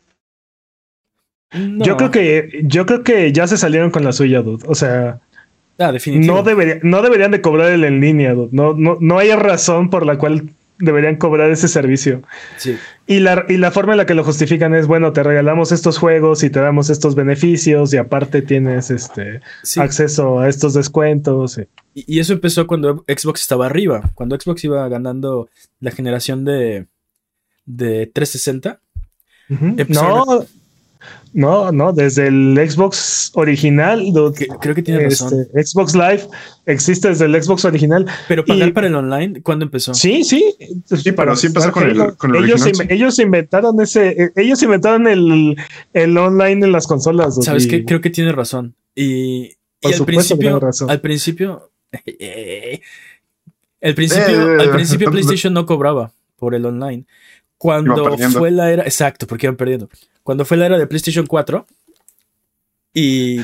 Yo 1.53 1.97
creo 1.97 2.11
que 2.11 2.61
yo 2.63 2.85
creo 2.85 3.03
que 3.03 3.31
ya 3.31 3.47
se 3.47 3.57
salieron 3.57 3.91
con 3.91 4.03
la 4.03 4.11
suya, 4.11 4.41
dude. 4.41 4.63
O 4.67 4.75
sea, 4.75 5.19
ah, 5.79 5.93
no, 6.07 6.43
debería, 6.43 6.79
no 6.81 7.01
deberían 7.01 7.31
de 7.31 7.41
cobrar 7.41 7.71
el 7.71 7.83
en 7.83 7.99
línea, 7.99 8.33
dude. 8.33 8.49
No, 8.51 8.73
no, 8.73 8.97
no 8.99 9.17
hay 9.19 9.31
razón 9.33 9.89
por 9.89 10.05
la 10.05 10.17
cual 10.17 10.49
deberían 10.79 11.15
cobrar 11.15 11.49
ese 11.51 11.67
servicio. 11.67 12.23
Sí. 12.57 12.77
Y 13.05 13.19
la, 13.19 13.45
y 13.47 13.57
la 13.57 13.71
forma 13.71 13.93
en 13.93 13.97
la 13.97 14.05
que 14.05 14.13
lo 14.13 14.23
justifican 14.23 14.73
es, 14.73 14.87
bueno, 14.87 15.13
te 15.13 15.23
regalamos 15.23 15.71
estos 15.71 15.97
juegos 15.97 16.43
y 16.43 16.49
te 16.49 16.59
damos 16.59 16.89
estos 16.89 17.15
beneficios 17.15 17.93
y 17.93 17.97
aparte 17.97 18.41
tienes 18.41 18.91
este 18.91 19.41
acceso 19.77 20.39
a 20.39 20.49
estos 20.49 20.73
descuentos. 20.73 21.59
Y, 21.93 22.19
eso 22.19 22.33
empezó 22.33 22.65
cuando 22.65 23.03
Xbox 23.07 23.41
estaba 23.41 23.65
arriba, 23.65 24.11
cuando 24.15 24.39
Xbox 24.39 24.63
iba 24.63 24.87
ganando 24.87 25.49
la 25.79 25.91
generación 25.91 26.45
de, 26.45 26.87
de 27.65 28.07
360. 28.07 28.79
No, 29.89 30.45
no, 31.33 31.71
no, 31.71 31.91
desde 31.93 32.27
el 32.27 32.55
Xbox 32.69 33.31
original. 33.33 34.03
creo 34.61 34.75
que 34.75 34.83
tiene 34.83 35.03
razón. 35.05 35.41
Este, 35.41 35.65
Xbox 35.65 35.95
Live 35.95 36.27
existe 36.67 37.09
desde 37.09 37.25
el 37.25 37.41
Xbox 37.41 37.65
original. 37.65 38.05
Pero 38.27 38.45
pagar 38.45 38.71
para 38.73 38.87
el 38.87 38.95
online, 38.95 39.41
¿cuándo 39.41 39.65
empezó? 39.65 39.95
Sí, 39.95 40.23
sí. 40.23 40.55
Sí, 40.85 41.11
pero 41.11 41.35
sí 41.35 41.47
empezó 41.47 41.71
con 41.71 41.89
el, 41.89 42.15
con 42.15 42.35
ellos, 42.35 42.61
ellos 42.87 43.17
inventaron 43.17 43.81
ese, 43.81 44.31
ellos 44.35 44.61
inventaron 44.61 45.07
el, 45.07 45.57
el 45.93 46.17
online 46.17 46.65
en 46.65 46.71
las 46.71 46.85
consolas. 46.85 47.35
Sabes 47.43 47.65
que 47.65 47.83
creo 47.83 47.99
que 47.99 48.11
tiene 48.11 48.31
razón. 48.31 48.75
Y, 48.95 49.53
al 49.81 50.05
principio, 50.05 50.59
al 50.87 51.01
principio, 51.01 51.71
el 53.81 53.95
principio, 53.95 54.61
al 54.61 54.69
principio 54.69 55.11
PlayStation 55.11 55.53
no 55.53 55.65
cobraba 55.65 56.11
por 56.37 56.53
el 56.53 56.65
online. 56.65 57.05
Cuando 57.63 58.17
fue 58.17 58.51
la 58.51 58.71
era, 58.71 58.83
exacto, 58.83 59.25
porque 59.25 59.45
iban 59.45 59.55
perdiendo 59.55 59.89
cuando 60.23 60.45
fue 60.45 60.57
la 60.57 60.65
era 60.65 60.77
de 60.77 60.87
PlayStation 60.87 61.25
4 61.25 61.67
y 62.93 63.41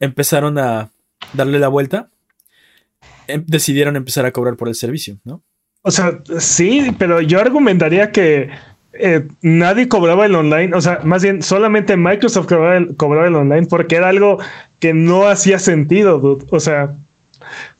empezaron 0.00 0.58
a 0.58 0.90
darle 1.32 1.58
la 1.58 1.68
vuelta, 1.68 2.10
em, 3.28 3.44
decidieron 3.46 3.96
empezar 3.96 4.26
a 4.26 4.32
cobrar 4.32 4.56
por 4.56 4.68
el 4.68 4.74
servicio, 4.74 5.18
¿no? 5.24 5.42
O 5.82 5.90
sea, 5.90 6.20
sí, 6.38 6.94
pero 6.98 7.20
yo 7.20 7.40
argumentaría 7.40 8.10
que 8.10 8.50
eh, 8.92 9.26
nadie 9.40 9.88
cobraba 9.88 10.26
el 10.26 10.34
online, 10.34 10.74
o 10.74 10.80
sea, 10.80 11.00
más 11.04 11.22
bien 11.22 11.42
solamente 11.42 11.96
Microsoft 11.96 12.48
cobraba 12.48 12.76
el, 12.76 12.96
cobraba 12.96 13.28
el 13.28 13.36
online 13.36 13.66
porque 13.66 13.96
era 13.96 14.08
algo 14.08 14.38
que 14.78 14.92
no 14.92 15.28
hacía 15.28 15.58
sentido, 15.58 16.18
dude. 16.18 16.44
O 16.50 16.60
sea, 16.60 16.96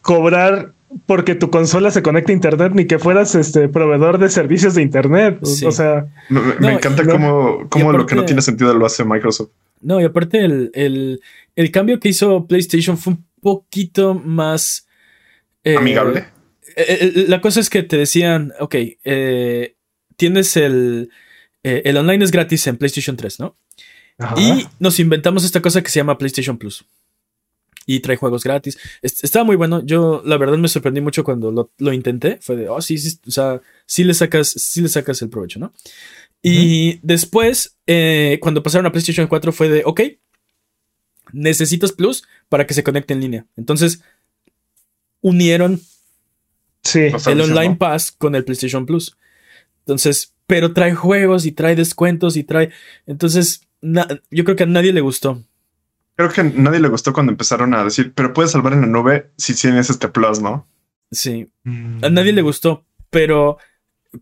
cobrar 0.02 0.72
porque 1.06 1.34
tu 1.34 1.50
consola 1.50 1.90
se 1.90 2.02
conecta 2.02 2.32
a 2.32 2.34
internet 2.34 2.72
ni 2.74 2.86
que 2.86 2.98
fueras 2.98 3.34
este 3.34 3.68
proveedor 3.68 4.18
de 4.18 4.28
servicios 4.28 4.74
de 4.74 4.82
internet. 4.82 5.38
O 5.42 5.72
sea, 5.72 6.06
me, 6.28 6.72
encanta 6.72 7.04
cómo, 7.04 7.92
lo 7.92 8.06
que 8.06 8.14
no 8.14 8.24
tiene 8.24 8.42
sentido 8.42 8.74
lo 8.74 8.86
hace 8.86 9.04
Microsoft. 9.04 9.50
No, 9.80 10.00
y 10.00 10.04
aparte 10.04 10.44
el, 10.44 11.20
cambio 11.72 12.00
que 12.00 12.08
hizo 12.08 12.46
PlayStation 12.46 12.98
fue 12.98 13.14
un 13.14 13.24
poquito 13.40 14.14
más 14.14 14.86
eh, 15.62 15.76
amigable. 15.76 16.26
Eh, 16.76 17.12
eh, 17.16 17.24
la 17.28 17.40
cosa 17.40 17.60
es 17.60 17.70
que 17.70 17.82
te 17.82 17.96
decían, 17.96 18.52
ok, 18.58 18.74
tienes 20.16 20.56
el, 20.56 21.10
el 21.62 21.96
online 21.96 22.24
es 22.24 22.32
gratis 22.32 22.66
en 22.66 22.76
PlayStation 22.76 23.16
3, 23.16 23.40
¿no? 23.40 23.56
Y 24.36 24.66
nos 24.78 25.00
inventamos 25.00 25.44
esta 25.44 25.62
cosa 25.62 25.82
que 25.82 25.88
se 25.88 26.00
llama 26.00 26.18
PlayStation 26.18 26.58
Plus 26.58 26.84
y 27.94 28.00
trae 28.00 28.16
juegos 28.16 28.44
gratis. 28.44 28.78
Estaba 29.02 29.44
muy 29.44 29.56
bueno. 29.56 29.84
Yo, 29.84 30.22
la 30.24 30.36
verdad, 30.36 30.56
me 30.58 30.68
sorprendí 30.68 31.00
mucho 31.00 31.24
cuando 31.24 31.72
lo, 31.76 31.92
intenté. 31.92 32.38
Fue 32.40 32.54
de, 32.54 32.68
oh, 32.68 32.80
sí, 32.80 32.98
sí, 32.98 33.18
o 33.26 33.30
sea, 33.32 33.60
sí 33.84 34.04
le 34.04 34.14
sacas, 34.14 34.48
sí 34.48 34.80
le 34.80 34.88
sacas 34.88 35.20
el 35.22 35.28
provecho, 35.28 35.58
¿no? 35.58 35.72
Y 36.40 37.00
después, 37.02 37.76
eh, 37.88 38.38
cuando 38.40 38.62
pasaron 38.62 38.86
a 38.86 38.92
PlayStation 38.92 39.26
4, 39.26 39.50
fue 39.50 39.68
de, 39.68 39.82
ok, 39.84 40.02
necesitas 41.32 41.90
Plus 41.90 42.22
para 42.48 42.64
que 42.64 42.74
se 42.74 42.84
conecte 42.84 43.12
en 43.12 43.20
línea. 43.20 43.46
Entonces, 43.56 44.02
unieron 45.20 45.80
sí, 46.82 47.08
el 47.26 47.40
Online 47.40 47.74
Pass 47.74 48.12
con 48.12 48.36
el 48.36 48.44
PlayStation 48.44 48.86
Plus. 48.86 49.16
Entonces, 49.80 50.32
pero 50.46 50.72
trae 50.72 50.94
juegos 50.94 51.44
y 51.44 51.50
trae 51.50 51.74
descuentos 51.74 52.36
y 52.36 52.44
trae. 52.44 52.70
Entonces, 53.06 53.62
yo 53.82 54.44
creo 54.44 54.56
que 54.56 54.62
a 54.62 54.66
nadie 54.66 54.92
le 54.92 55.00
gustó. 55.00 55.42
Creo 56.20 56.30
que 56.30 56.40
a 56.42 56.44
nadie 56.44 56.80
le 56.80 56.88
gustó 56.88 57.14
cuando 57.14 57.32
empezaron 57.32 57.72
a 57.72 57.82
decir, 57.82 58.12
pero 58.14 58.34
puedes 58.34 58.50
salvar 58.50 58.74
en 58.74 58.82
la 58.82 58.86
nube 58.86 59.30
si 59.38 59.54
tienes 59.54 59.88
este 59.88 60.06
plus, 60.08 60.42
¿no? 60.42 60.68
Sí. 61.10 61.50
A 61.64 62.10
nadie 62.10 62.34
le 62.34 62.42
gustó, 62.42 62.84
pero 63.08 63.56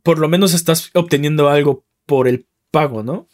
por 0.05 0.21
lo 0.21 0.29
menos 0.29 0.55
estás 0.55 0.93
obteniendo 0.95 1.49
algo 1.49 1.85
por 2.07 2.29
el 2.29 2.47
pago, 2.71 3.03
¿no? 3.03 3.27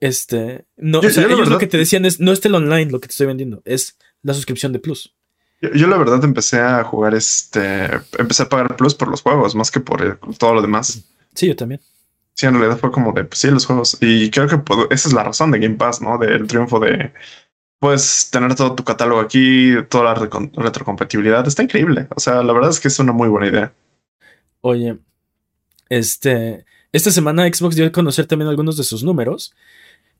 Este, 0.00 0.66
no, 0.76 0.98
o 0.98 1.08
sea, 1.08 1.24
ellos 1.24 1.48
lo 1.48 1.56
que 1.56 1.66
te 1.66 1.78
decían 1.78 2.04
es, 2.04 2.20
no 2.20 2.32
es 2.32 2.44
el 2.44 2.54
online 2.54 2.90
lo 2.90 3.00
que 3.00 3.08
te 3.08 3.12
estoy 3.12 3.28
vendiendo, 3.28 3.62
es 3.64 3.96
la 4.20 4.34
suscripción 4.34 4.74
de 4.74 4.78
Plus. 4.78 5.14
Yo, 5.62 5.86
la 5.86 5.96
verdad 5.96 6.22
empecé 6.24 6.60
a 6.60 6.84
jugar 6.84 7.14
este, 7.14 7.88
empecé 8.18 8.42
a 8.42 8.50
pagar 8.50 8.76
Plus 8.76 8.94
por 8.94 9.08
los 9.08 9.22
juegos, 9.22 9.54
más 9.54 9.70
que 9.70 9.80
por 9.80 10.18
todo 10.36 10.52
lo 10.52 10.60
demás. 10.60 11.02
Sí, 11.34 11.46
yo 11.46 11.56
también. 11.56 11.80
Sí, 12.34 12.46
en 12.46 12.54
realidad 12.54 12.78
fue 12.78 12.90
como 12.90 13.12
de, 13.12 13.24
pues 13.24 13.40
sí, 13.40 13.50
los 13.50 13.66
juegos. 13.66 13.98
Y 14.00 14.30
creo 14.30 14.46
que 14.48 14.60
esa 14.90 15.08
es 15.08 15.14
la 15.14 15.22
razón 15.22 15.50
de 15.50 15.58
Game 15.58 15.76
Pass, 15.76 16.00
¿no? 16.00 16.18
Del 16.18 16.46
triunfo 16.46 16.80
de, 16.80 17.12
puedes 17.82 18.30
tener 18.30 18.54
todo 18.54 18.76
tu 18.76 18.84
catálogo 18.84 19.20
aquí, 19.20 19.74
toda 19.88 20.04
la 20.04 20.14
retrocompatibilidad. 20.14 21.44
Está 21.44 21.64
increíble. 21.64 22.06
O 22.14 22.20
sea, 22.20 22.40
la 22.44 22.52
verdad 22.52 22.70
es 22.70 22.78
que 22.78 22.86
es 22.86 22.96
una 23.00 23.10
muy 23.10 23.28
buena 23.28 23.48
idea. 23.48 23.74
Oye, 24.60 24.98
este, 25.88 26.64
esta 26.92 27.10
semana 27.10 27.52
Xbox 27.52 27.74
dio 27.74 27.84
a 27.84 27.90
conocer 27.90 28.26
también 28.26 28.48
algunos 28.48 28.76
de 28.76 28.84
sus 28.84 29.02
números. 29.02 29.52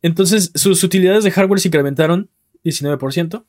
Entonces, 0.02 0.50
sus 0.56 0.82
utilidades 0.82 1.22
de 1.22 1.30
hardware 1.30 1.60
se 1.60 1.68
incrementaron 1.68 2.30
19%. 2.64 3.44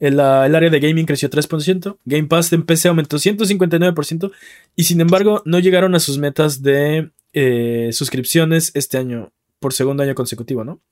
El, 0.00 0.12
el, 0.12 0.20
área 0.20 0.68
de 0.68 0.78
gaming 0.78 1.06
creció 1.06 1.30
3%. 1.30 1.96
Game 2.04 2.28
Pass 2.28 2.52
en 2.52 2.62
PC 2.62 2.88
aumentó 2.88 3.16
159%. 3.16 4.32
Y 4.76 4.84
sin 4.84 5.00
embargo, 5.00 5.40
no 5.46 5.60
llegaron 5.60 5.94
a 5.94 6.00
sus 6.00 6.18
metas 6.18 6.60
de 6.60 7.10
eh, 7.32 7.88
suscripciones 7.92 8.70
este 8.74 8.98
año, 8.98 9.32
por 9.60 9.72
segundo 9.72 10.02
año 10.02 10.14
consecutivo, 10.14 10.62
¿no? 10.62 10.82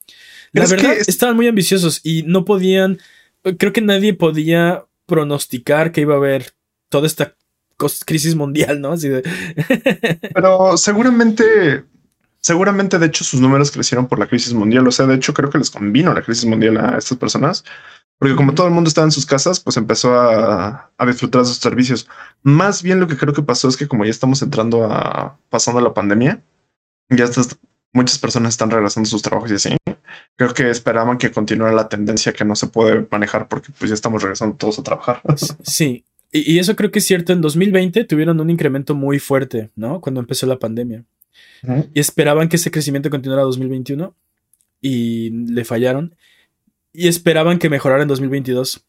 La 0.51 0.65
verdad, 0.65 0.95
estaban 1.07 1.35
muy 1.35 1.47
ambiciosos 1.47 2.01
y 2.03 2.23
no 2.23 2.45
podían. 2.45 2.99
Creo 3.57 3.73
que 3.73 3.81
nadie 3.81 4.13
podía 4.13 4.85
pronosticar 5.05 5.91
que 5.91 6.01
iba 6.01 6.15
a 6.15 6.17
haber 6.17 6.53
toda 6.89 7.07
esta 7.07 7.35
crisis 8.05 8.35
mundial, 8.35 8.81
¿no? 8.81 8.93
Así 8.93 9.09
de. 9.09 9.21
Pero 10.33 10.77
seguramente. 10.77 11.83
Seguramente, 12.39 12.99
de 12.99 13.07
hecho, 13.07 13.23
sus 13.23 13.41
números 13.41 13.71
crecieron 13.71 14.07
por 14.07 14.19
la 14.19 14.27
crisis 14.27 14.53
mundial. 14.53 14.87
O 14.87 14.91
sea, 14.91 15.07
de 15.07 15.15
hecho, 15.15 15.33
creo 15.33 15.49
que 15.49 15.57
les 15.57 15.71
convino 15.71 16.13
la 16.13 16.21
crisis 16.21 16.45
mundial 16.45 16.77
a 16.77 16.97
estas 16.99 17.17
personas. 17.17 17.65
Porque 18.19 18.35
como 18.35 18.53
todo 18.53 18.67
el 18.67 18.73
mundo 18.73 18.87
estaba 18.87 19.05
en 19.05 19.11
sus 19.11 19.25
casas, 19.25 19.59
pues 19.59 19.77
empezó 19.77 20.13
a, 20.13 20.91
a 20.95 21.05
disfrutar 21.05 21.41
de 21.41 21.47
sus 21.47 21.57
servicios. 21.57 22.07
Más 22.43 22.83
bien 22.83 22.99
lo 22.99 23.07
que 23.07 23.17
creo 23.17 23.33
que 23.33 23.41
pasó 23.41 23.67
es 23.67 23.75
que 23.75 23.87
como 23.87 24.05
ya 24.05 24.11
estamos 24.11 24.41
entrando 24.41 24.85
a 24.85 25.37
pasando 25.49 25.81
la 25.81 25.93
pandemia, 25.93 26.41
ya 27.09 27.25
estas 27.25 27.57
muchas 27.95 28.19
personas 28.19 28.53
están 28.53 28.69
regresando 28.69 29.07
a 29.07 29.09
sus 29.09 29.21
trabajos 29.21 29.51
y 29.51 29.55
así. 29.55 29.69
Creo 30.35 30.53
que 30.53 30.69
esperaban 30.69 31.17
que 31.17 31.31
continuara 31.31 31.73
la 31.73 31.87
tendencia 31.87 32.33
que 32.33 32.43
no 32.43 32.55
se 32.55 32.67
puede 32.67 33.07
manejar 33.09 33.47
porque 33.47 33.69
pues 33.77 33.89
ya 33.89 33.95
estamos 33.95 34.21
regresando 34.21 34.55
todos 34.57 34.77
a 34.79 34.83
trabajar. 34.83 35.21
Sí, 35.63 36.03
y, 36.31 36.59
eso 36.59 36.75
creo 36.75 36.91
que 36.91 36.99
es 36.99 37.05
cierto. 37.05 37.31
En 37.31 37.39
2020 37.39 38.03
tuvieron 38.03 38.39
un 38.41 38.49
incremento 38.49 38.93
muy 38.93 39.19
fuerte, 39.19 39.71
¿no? 39.75 40.01
Cuando 40.01 40.19
empezó 40.19 40.45
la 40.45 40.59
pandemia. 40.59 41.05
Y 41.93 41.99
esperaban 41.99 42.49
que 42.49 42.57
ese 42.57 42.69
crecimiento 42.69 43.09
continuara 43.09 43.41
en 43.41 43.47
2021 43.47 44.13
y 44.81 45.31
le 45.31 45.65
fallaron 45.65 46.15
y 46.93 47.07
esperaban 47.07 47.57
que 47.57 47.69
mejorara 47.69 48.03
en 48.03 48.07
2022 48.07 48.85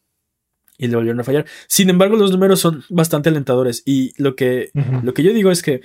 y 0.77 0.87
le 0.87 0.95
volvieron 0.95 1.19
a 1.19 1.23
fallar. 1.23 1.45
Sin 1.67 1.89
embargo, 1.89 2.17
los 2.17 2.31
números 2.31 2.59
son 2.59 2.83
bastante 2.89 3.29
alentadores 3.29 3.81
y 3.85 4.13
lo 4.21 4.35
que, 4.35 4.69
lo 5.01 5.13
que 5.13 5.23
yo 5.23 5.33
digo 5.33 5.49
es 5.49 5.63
que 5.63 5.81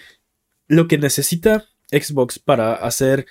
lo 0.66 0.87
que 0.87 0.98
necesita 0.98 1.71
Xbox 1.92 2.38
para 2.38 2.74
hacer 2.74 3.26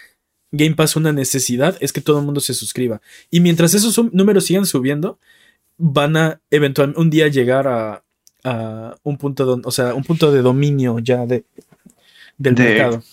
Game 0.52 0.76
Pass 0.76 0.96
una 0.96 1.14
necesidad 1.14 1.78
es 1.80 1.94
que 1.94 2.02
todo 2.02 2.20
el 2.20 2.26
mundo 2.26 2.42
se 2.42 2.54
suscriba. 2.54 3.02
Y 3.30 3.40
mientras 3.40 3.74
esos 3.74 3.98
números 4.14 4.46
sigan 4.46 4.66
subiendo, 4.66 5.20
van 5.78 6.18
a 6.18 6.42
eventualmente 6.50 7.00
un 7.00 7.10
día 7.10 7.28
llegar 7.28 7.68
a, 7.68 8.04
un 9.04 9.18
punto 9.18 9.56
de, 9.56 9.62
o 9.66 9.72
sea, 9.72 9.94
un 9.94 10.04
punto 10.04 10.32
de 10.32 10.42
dominio 10.42 11.00
ya 11.00 11.26
de, 11.26 11.46
del 12.38 12.56
mercado. 12.56 13.04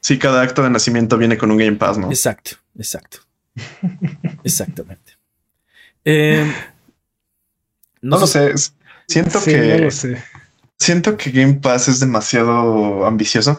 Sí, 0.00 0.18
cada 0.18 0.42
acto 0.42 0.62
de 0.62 0.70
nacimiento 0.70 1.16
viene 1.16 1.38
con 1.38 1.50
un 1.50 1.56
Game 1.56 1.76
Pass, 1.76 1.96
¿no? 1.96 2.10
Exacto, 2.10 2.52
exacto. 2.78 3.18
Exactamente. 4.44 5.12
Eh, 6.04 6.52
no, 8.02 8.18
lo 8.18 8.26
sé. 8.26 8.52
Siento 9.08 9.42
que. 9.42 9.88
Siento 10.76 11.16
que 11.16 11.30
Game 11.30 11.54
Pass 11.54 11.88
es 11.88 12.00
demasiado 12.00 13.06
ambicioso. 13.06 13.58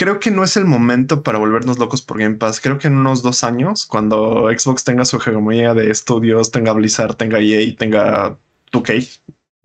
Creo 0.00 0.18
que 0.18 0.30
no 0.30 0.42
es 0.42 0.56
el 0.56 0.64
momento 0.64 1.22
para 1.22 1.36
volvernos 1.36 1.78
locos 1.78 2.00
por 2.00 2.18
Game 2.18 2.36
Pass. 2.36 2.58
Creo 2.58 2.78
que 2.78 2.88
en 2.88 2.96
unos 2.96 3.20
dos 3.20 3.44
años, 3.44 3.84
cuando 3.84 4.48
Xbox 4.48 4.82
tenga 4.82 5.04
su 5.04 5.18
hegemonía 5.18 5.74
de 5.74 5.90
estudios, 5.90 6.50
tenga 6.50 6.72
Blizzard, 6.72 7.16
tenga 7.16 7.38
EA, 7.38 7.76
tenga 7.76 8.38
2K, 8.72 9.20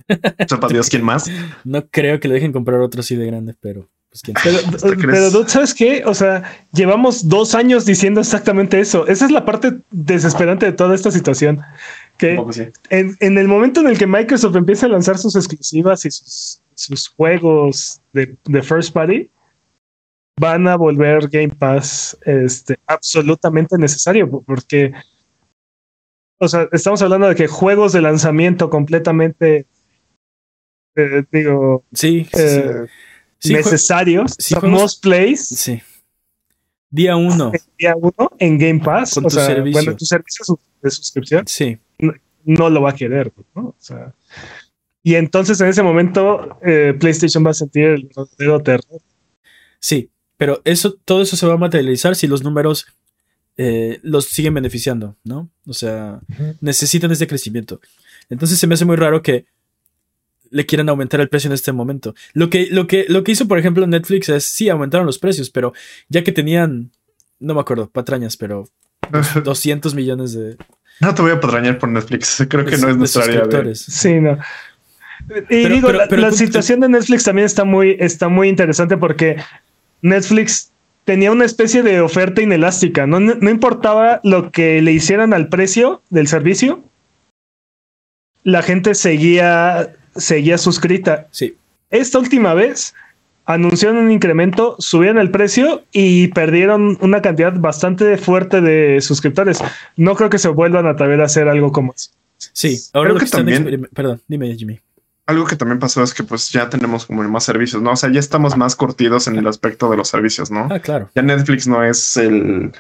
sepa 0.50 0.68
Dios 0.68 0.90
quién 0.90 1.06
más. 1.06 1.32
No 1.64 1.88
creo 1.88 2.20
que 2.20 2.28
le 2.28 2.34
dejen 2.34 2.52
comprar 2.52 2.82
otro 2.82 3.00
así 3.00 3.16
de 3.16 3.28
grande, 3.28 3.56
pero 3.62 3.88
pues, 4.10 4.98
pero, 5.02 5.48
¿sabes 5.48 5.74
qué? 5.74 6.04
O 6.06 6.14
sea, 6.14 6.44
llevamos 6.74 7.30
dos 7.30 7.56
años 7.56 7.86
diciendo 7.86 8.20
exactamente 8.20 8.82
eso. 8.82 9.08
Esa 9.08 9.24
es 9.24 9.32
la 9.32 9.46
parte 9.46 9.78
desesperante 9.90 10.66
de 10.66 10.72
toda 10.74 10.96
esta 10.96 11.12
situación. 11.12 11.62
Que 12.18 12.38
en, 12.90 13.38
el 13.38 13.48
momento 13.48 13.80
en 13.80 13.88
el 13.88 13.98
que 13.98 14.06
Microsoft 14.06 14.58
empieza 14.58 14.86
a 14.86 14.90
lanzar 14.90 15.18
sus 15.18 15.36
exclusivas 15.36 16.06
y 16.06 16.12
sus, 16.12 17.08
juegos 17.16 18.02
de, 18.14 18.38
first 18.62 18.94
party, 18.94 19.30
van 20.40 20.68
a 20.68 20.76
volver 20.76 21.30
Game 21.30 21.56
Pass 21.56 22.18
este, 22.26 22.78
absolutamente 22.88 23.78
necesario 23.78 24.30
porque, 24.46 24.92
o 26.40 26.48
sea, 26.48 26.68
estamos 26.72 27.02
hablando 27.02 27.28
de 27.28 27.36
que 27.36 27.48
juegos 27.48 27.94
de 27.94 28.02
lanzamiento 28.02 28.70
completamente, 28.70 29.68
eh, 30.96 31.24
digo, 31.32 31.84
sí, 31.94 32.28
eh, 32.34 32.88
necesarios, 33.46 34.38
most 34.64 35.02
plays. 35.02 35.48
Sí. 35.48 35.82
Día 36.90 37.16
uno. 37.16 37.52
Día 37.78 37.96
uno 37.96 38.32
en 38.40 38.58
Game 38.58 38.80
Pass. 38.80 39.18
o 39.18 39.30
sea, 39.30 39.62
Bueno, 39.62 39.96
tu 39.96 40.06
servicio 40.06 40.60
de 40.82 40.92
suscripción. 40.92 41.48
Sí. 41.48 41.78
No, 42.44 42.70
lo 42.70 42.82
va 42.82 42.92
a 42.92 42.96
querer, 42.96 43.34
¿no? 43.56 43.70
O 43.70 43.76
sea, 43.80 44.14
y 45.04 45.16
entonces 45.16 45.60
en 45.62 45.68
ese 45.68 45.84
momento 45.84 46.58
eh, 46.64 46.96
PlayStation 47.00 47.46
va 47.46 47.52
a 47.52 47.56
sentir 47.56 47.86
el 47.86 48.04
verdadero 48.16 48.62
terror. 48.62 49.02
Sí, 49.80 50.10
pero 50.38 50.62
eso, 50.66 50.94
todo 51.06 51.22
eso 51.22 51.36
se 51.36 51.48
va 51.48 51.54
a 51.54 51.58
materializar 51.58 52.16
si 52.16 52.28
los 52.28 52.44
números 52.44 52.88
eh, 53.58 54.00
los 54.04 54.26
siguen 54.26 54.54
beneficiando, 54.54 55.16
¿no? 55.24 55.50
O 55.66 55.74
sea, 55.74 56.20
necesitan 56.60 57.12
ese 57.12 57.28
crecimiento. 57.28 57.80
Entonces 58.30 58.60
se 58.60 58.68
me 58.68 58.74
hace 58.74 58.86
muy 58.86 58.98
raro 58.98 59.22
que 59.22 59.46
le 60.52 60.66
quieran 60.66 60.90
aumentar 60.90 61.22
el 61.22 61.30
precio 61.30 61.48
en 61.48 61.54
este 61.54 61.72
momento. 61.72 62.16
Lo 62.34 62.50
que, 62.50 62.68
lo 62.70 62.88
que, 62.88 63.06
lo 63.08 63.24
que 63.24 63.32
hizo, 63.32 63.48
por 63.48 63.60
ejemplo, 63.60 63.88
Netflix 63.88 64.30
es, 64.30 64.46
sí, 64.46 64.70
aumentaron 64.70 65.06
los 65.06 65.20
precios, 65.20 65.50
pero 65.50 65.74
ya 66.10 66.24
que 66.24 66.32
tenían, 66.32 66.92
no 67.40 67.54
me 67.54 67.62
acuerdo, 67.62 67.90
patrañas, 67.90 68.38
pero 68.38 68.68
200 69.44 69.94
millones 69.96 70.34
de... 70.34 70.58
No 71.02 71.14
te 71.14 71.22
voy 71.22 71.32
a 71.32 71.40
patrañar 71.40 71.78
por 71.78 71.90
Netflix, 71.90 72.46
creo 72.50 72.66
que 72.66 72.78
no 72.78 72.90
es 72.90 72.98
nuestra 72.98 73.24
área 73.24 73.46
de... 73.46 73.76
Sí, 73.76 74.16
no. 74.16 74.38
Y 75.50 75.68
digo, 75.70 75.92
la, 75.92 76.32
situación 76.32 76.82
de 76.82 76.90
Netflix 76.90 77.24
también 77.24 77.46
está 77.46 77.64
muy, 77.64 77.98
está 78.00 78.28
muy 78.28 78.48
interesante 78.48 78.96
porque 78.98 79.38
Netflix 80.06 80.72
tenía 81.04 81.32
una 81.32 81.46
especie 81.46 81.84
de 81.84 82.02
oferta 82.02 82.42
inelástica, 82.42 83.06
no, 83.08 83.20
no 83.20 83.50
importaba 83.50 84.20
lo 84.24 84.52
que 84.52 84.82
le 84.82 84.92
hicieran 84.92 85.34
al 85.34 85.50
precio 85.50 86.02
del 86.10 86.28
servicio, 86.28 86.84
la 88.44 88.62
gente 88.62 88.96
seguía 88.96 89.92
seguía 90.16 90.58
suscrita. 90.58 91.28
Sí. 91.32 91.56
Esta 91.90 92.20
última 92.20 92.54
vez 92.54 92.94
anunciaron 93.46 93.98
un 93.98 94.12
incremento, 94.12 94.76
subieron 94.80 95.20
el 95.20 95.32
precio 95.32 95.84
y 95.92 96.30
perdieron 96.30 96.98
una 97.02 97.22
cantidad 97.22 97.54
bastante 97.54 98.18
fuerte 98.18 98.62
de 98.62 99.02
suscriptores. 99.02 99.60
No 99.96 100.16
creo 100.16 100.30
que 100.30 100.40
se 100.40 100.50
vuelvan 100.50 100.88
a 100.88 100.92
atrever 100.92 101.22
a 101.22 101.26
hacer 101.26 101.48
algo 101.48 101.72
como 101.72 101.94
eso. 101.94 102.12
Sí, 102.38 102.80
ahora 102.94 103.16
que, 103.16 103.26
también. 103.26 103.88
Perdón, 103.94 104.22
dime, 104.28 104.56
Jimmy. 104.56 104.80
Algo 105.28 105.46
que 105.46 105.56
también 105.56 105.80
pasó 105.80 106.04
es 106.04 106.14
que 106.14 106.24
pues 106.24 106.52
ya 106.52 106.70
tenemos 106.70 107.06
como 107.06 107.24
más 107.24 107.44
servicios, 107.44 107.82
¿no? 107.82 107.92
O 107.92 107.96
sea, 107.96 108.12
ya 108.12 108.20
estamos 108.20 108.56
más 108.56 108.76
cortidos 108.76 109.28
en 109.28 109.38
el 109.38 109.48
aspecto 109.48 109.90
de 109.90 109.98
los 109.98 110.08
servicios, 110.08 110.52
¿no? 110.52 110.68
Ah, 110.70 110.80
claro. 110.80 111.10
Ya 111.16 111.22
Netflix 111.24 111.68
no 111.68 111.84
es 111.84 112.18
el 112.18 112.72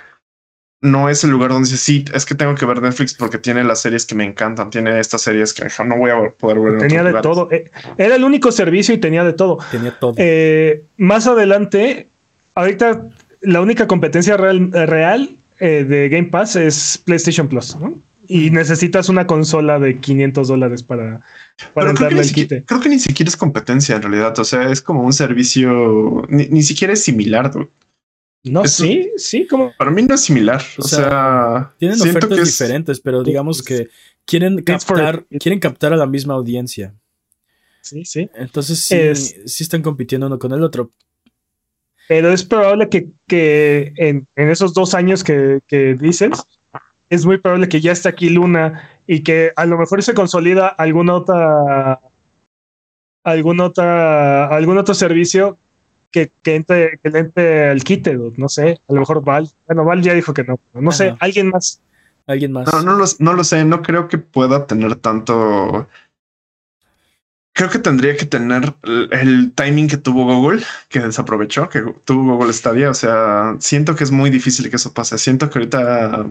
no 0.81 1.09
es 1.09 1.23
el 1.23 1.31
lugar 1.31 1.49
donde 1.49 1.67
dice, 1.67 1.81
sí, 1.81 2.05
es 2.13 2.25
que 2.25 2.35
tengo 2.35 2.53
que 2.55 2.65
ver 2.65 2.81
Netflix 2.81 3.13
porque 3.15 3.37
tiene 3.37 3.63
las 3.63 3.81
series 3.81 4.05
que 4.05 4.15
me 4.15 4.23
encantan, 4.23 4.69
tiene 4.69 4.99
estas 4.99 5.21
series 5.21 5.53
que 5.53 5.67
no 5.83 5.97
voy 5.97 6.11
a 6.11 6.29
poder 6.31 6.59
ver. 6.59 6.77
Tenía 6.79 7.03
de 7.03 7.21
todo. 7.21 7.51
Eh, 7.51 7.71
era 7.97 8.15
el 8.15 8.23
único 8.23 8.51
servicio 8.51 8.93
y 8.93 8.99
tenía 8.99 9.23
de 9.23 9.33
todo. 9.33 9.57
Tenía 9.71 9.97
todo. 9.97 10.13
Eh, 10.17 10.83
más 10.97 11.27
adelante, 11.27 12.07
ahorita 12.53 13.09
la 13.41 13.61
única 13.61 13.87
competencia 13.87 14.37
real, 14.37 14.71
real 14.71 15.29
eh, 15.59 15.83
de 15.83 16.09
Game 16.09 16.27
Pass 16.27 16.55
es 16.55 17.01
PlayStation 17.03 17.47
Plus, 17.47 17.75
¿no? 17.77 17.99
Y 18.27 18.49
necesitas 18.49 19.09
una 19.09 19.27
consola 19.27 19.79
de 19.79 19.99
500 19.99 20.47
dólares 20.47 20.83
para, 20.83 21.21
para 21.73 21.91
entrarle 21.91 22.21
al 22.21 22.31
quite. 22.31 22.63
Creo 22.63 22.79
que 22.79 22.89
ni 22.89 22.99
siquiera 22.99 23.29
es 23.29 23.37
competencia 23.37 23.95
en 23.95 24.01
realidad. 24.01 24.37
O 24.39 24.43
sea, 24.43 24.71
es 24.71 24.81
como 24.81 25.03
un 25.03 25.13
servicio, 25.13 26.25
ni, 26.29 26.63
siquiera 26.63 26.93
es 26.93 27.03
similar. 27.03 27.51
No, 28.43 28.65
sí, 28.65 29.11
sí, 29.17 29.47
como. 29.47 29.73
Para 29.77 29.91
mí 29.91 30.03
no 30.03 30.15
es 30.15 30.21
similar. 30.21 30.61
O, 30.77 30.83
sea, 30.83 31.71
tienen 31.77 32.01
ofertas 32.01 32.43
diferentes, 32.43 32.99
pero 32.99 33.23
digamos 33.23 33.61
que 33.61 33.89
quieren 34.25 34.61
captar, 34.63 35.25
quieren 35.39 35.59
captar 35.59 35.93
a 35.93 35.97
la 35.97 36.05
misma 36.05 36.35
audiencia. 36.35 36.93
Sí, 37.81 38.03
sí. 38.05 38.29
Entonces 38.33 38.79
sí, 39.45 39.63
están 39.63 39.83
compitiendo 39.83 40.27
uno 40.27 40.39
con 40.39 40.51
el 40.51 40.63
otro. 40.63 40.89
Pero 42.07 42.31
es 42.31 42.43
probable 42.43 42.89
que, 42.89 43.93
en, 43.97 44.27
esos 44.35 44.73
dos 44.73 44.93
años 44.93 45.23
que, 45.23 45.61
que 45.67 45.95
dices, 45.95 46.31
es 47.09 47.25
muy 47.25 47.37
probable 47.37 47.69
que 47.69 47.81
ya 47.81 47.91
esté 47.91 48.09
aquí 48.09 48.29
Luna 48.29 48.89
y 49.07 49.21
que 49.21 49.51
a 49.55 49.65
lo 49.65 49.77
mejor 49.77 50.01
se 50.03 50.13
consolida 50.13 50.67
alguna 50.67 51.15
otra 51.15 52.01
algún 53.23 53.59
otra 53.59 54.47
algún 54.47 54.77
otro 54.77 54.93
servicio 54.93 55.57
que, 56.11 56.31
que, 56.43 56.55
entre, 56.55 56.99
que 57.03 57.09
le 57.09 57.19
entre 57.19 57.69
al 57.69 57.83
quite, 57.83 58.17
no 58.37 58.47
sé, 58.47 58.79
a 58.87 58.93
lo 58.93 59.01
mejor 59.01 59.21
Val, 59.23 59.49
bueno, 59.67 59.83
Val 59.83 60.01
ya 60.01 60.13
dijo 60.13 60.33
que 60.33 60.45
no, 60.45 60.59
no 60.73 60.91
sé, 60.93 61.13
alguien 61.19 61.49
más. 61.49 61.81
Alguien 62.25 62.53
más. 62.53 62.65
No, 62.65 62.81
no 62.81 62.95
lo, 62.95 63.05
no 63.19 63.33
lo 63.33 63.43
sé, 63.43 63.65
no 63.65 63.81
creo 63.81 64.07
que 64.07 64.17
pueda 64.17 64.65
tener 64.65 64.95
tanto 64.95 65.87
creo 67.55 67.69
que 67.69 67.79
tendría 67.79 68.17
que 68.17 68.25
tener 68.25 68.73
el 69.11 69.53
timing 69.53 69.87
que 69.87 69.97
tuvo 69.97 70.25
Google, 70.25 70.61
que 70.89 70.99
desaprovechó, 70.99 71.69
que 71.69 71.81
tuvo 72.03 72.35
Google 72.35 72.51
Stadia. 72.51 72.89
O 72.89 72.93
sea, 72.93 73.55
siento 73.59 73.95
que 73.95 74.03
es 74.03 74.11
muy 74.11 74.29
difícil 74.29 74.69
que 74.69 74.75
eso 74.75 74.93
pase. 74.93 75.17
Siento 75.17 75.49
que 75.49 75.59
ahorita 75.59 76.27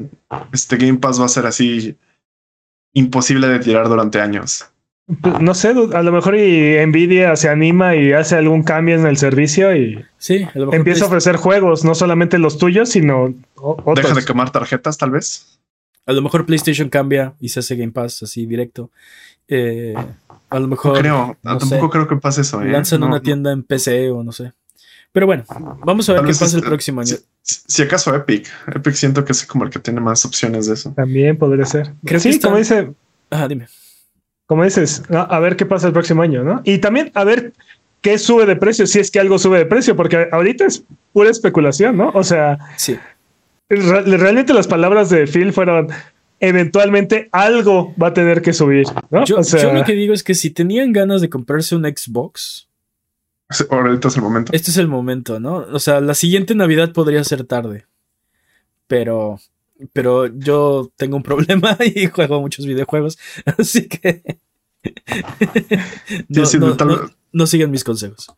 este 0.52 0.76
Game 0.76 0.98
Pass 0.98 1.18
va 1.18 1.24
a 1.24 1.28
ser 1.28 1.46
así 1.46 1.96
imposible 2.92 3.48
de 3.48 3.58
tirar 3.58 3.88
durante 3.88 4.20
años. 4.20 4.66
Pues, 5.22 5.40
no 5.40 5.54
sé, 5.54 5.68
a 5.68 6.02
lo 6.02 6.12
mejor 6.12 6.36
y 6.36 6.76
Nvidia 6.86 7.34
se 7.36 7.48
anima 7.48 7.96
y 7.96 8.12
hace 8.12 8.36
algún 8.36 8.62
cambio 8.62 8.94
en 8.94 9.06
el 9.06 9.16
servicio 9.16 9.74
y 9.74 10.04
sí, 10.18 10.46
empieza 10.72 11.04
a 11.04 11.08
ofrecer 11.08 11.36
juegos, 11.36 11.84
no 11.84 11.94
solamente 11.94 12.38
los 12.38 12.58
tuyos, 12.58 12.90
sino 12.90 13.34
otros. 13.54 13.96
Deja 13.96 14.14
de 14.14 14.24
quemar 14.24 14.50
tarjetas, 14.50 14.98
tal 14.98 15.10
vez. 15.10 15.58
A 16.06 16.12
lo 16.12 16.20
mejor 16.20 16.44
PlayStation 16.44 16.90
cambia 16.90 17.32
y 17.40 17.48
se 17.48 17.60
hace 17.60 17.76
Game 17.76 17.92
Pass 17.92 18.22
así 18.22 18.44
directo. 18.44 18.90
Eh, 19.48 19.94
a 20.54 20.60
lo 20.60 20.68
mejor. 20.68 20.98
creo, 20.98 21.36
tampoco 21.42 21.90
creo 21.90 22.08
que 22.08 22.16
pase 22.16 22.42
eso. 22.42 22.62
¿eh? 22.62 22.70
Lanzan 22.70 23.02
una 23.02 23.20
tienda 23.20 23.52
en 23.52 23.62
PC 23.62 24.10
o 24.10 24.22
no 24.22 24.32
sé. 24.32 24.52
Pero 25.12 25.26
bueno, 25.26 25.44
vamos 25.84 26.08
a 26.08 26.14
ver 26.14 26.22
qué 26.22 26.34
pasa 26.34 26.56
el 26.56 26.64
próximo 26.64 27.00
año. 27.00 27.14
Si, 27.42 27.82
acaso 27.82 28.14
Epic. 28.14 28.48
Epic 28.74 28.94
siento 28.94 29.24
que 29.24 29.32
es 29.32 29.44
como 29.46 29.64
el 29.64 29.70
que 29.70 29.78
tiene 29.78 30.00
más 30.00 30.24
opciones 30.24 30.66
de 30.66 30.74
eso. 30.74 30.92
También 30.92 31.36
podría 31.36 31.64
ser. 31.66 31.92
Creo 32.04 32.18
sí, 32.18 32.40
como 32.40 32.56
dice. 32.56 32.92
Ajá, 33.30 33.46
dime. 33.46 33.68
Como 34.46 34.64
dices, 34.64 35.02
a 35.10 35.38
ver 35.38 35.56
qué 35.56 35.66
pasa 35.66 35.86
el 35.86 35.92
próximo 35.92 36.22
año, 36.22 36.44
¿no? 36.44 36.60
Y 36.64 36.78
también 36.78 37.10
a 37.14 37.24
ver 37.24 37.52
qué 38.00 38.18
sube 38.18 38.44
de 38.44 38.56
precio, 38.56 38.86
si 38.86 38.98
es 38.98 39.10
que 39.10 39.18
algo 39.18 39.38
sube 39.38 39.58
de 39.58 39.66
precio, 39.66 39.96
porque 39.96 40.28
ahorita 40.30 40.66
es 40.66 40.84
pura 41.12 41.30
especulación, 41.30 41.96
¿no? 41.96 42.10
O 42.10 42.22
sea, 42.22 42.58
sí. 42.76 42.98
realmente 43.68 44.52
las 44.52 44.66
palabras 44.66 45.08
de 45.08 45.26
Phil 45.26 45.52
fueron 45.52 45.88
eventualmente 46.40 47.28
algo 47.32 47.94
va 48.00 48.08
a 48.08 48.14
tener 48.14 48.42
que 48.42 48.52
subir. 48.52 48.86
¿no? 49.10 49.24
Yo, 49.24 49.38
lo 49.72 49.84
que 49.84 49.94
digo 49.94 50.14
es 50.14 50.22
que 50.22 50.34
si 50.34 50.50
tenían 50.50 50.92
ganas 50.92 51.20
de 51.20 51.30
comprarse 51.30 51.76
un 51.76 51.84
Xbox. 51.84 52.68
Ahorita 53.70 54.08
es 54.08 54.16
el 54.16 54.22
momento. 54.22 54.52
Este 54.52 54.70
es 54.70 54.76
el 54.78 54.88
momento, 54.88 55.38
¿no? 55.38 55.56
O 55.56 55.78
sea, 55.78 56.00
la 56.00 56.14
siguiente 56.14 56.54
Navidad 56.54 56.92
podría 56.92 57.22
ser 57.24 57.44
tarde. 57.44 57.86
Pero. 58.86 59.38
Pero 59.92 60.26
yo 60.26 60.92
tengo 60.96 61.16
un 61.16 61.22
problema 61.22 61.76
y 61.94 62.06
juego 62.06 62.40
muchos 62.40 62.66
videojuegos. 62.66 63.18
Así 63.58 63.88
que. 63.88 64.38
no, 67.32 67.46
sigan 67.46 67.70
mis 67.70 67.84
consejos. 67.84 68.28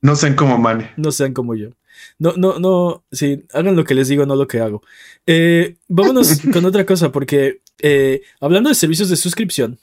no 0.00 0.16
sean 0.16 0.34
como 0.34 0.58
Mane. 0.58 0.92
No 0.96 1.12
sean 1.12 1.34
como 1.34 1.54
yo. 1.54 1.70
No, 2.18 2.34
no, 2.36 2.58
no, 2.58 3.04
sí, 3.12 3.44
hagan 3.52 3.76
lo 3.76 3.84
que 3.84 3.94
les 3.94 4.08
digo, 4.08 4.26
no 4.26 4.36
lo 4.36 4.46
que 4.46 4.60
hago. 4.60 4.82
Eh, 5.26 5.76
vámonos 5.88 6.40
con 6.52 6.64
otra 6.64 6.86
cosa, 6.86 7.12
porque 7.12 7.60
eh, 7.80 8.22
hablando 8.40 8.68
de 8.68 8.74
servicios 8.74 9.08
de 9.08 9.16
suscripción, 9.16 9.78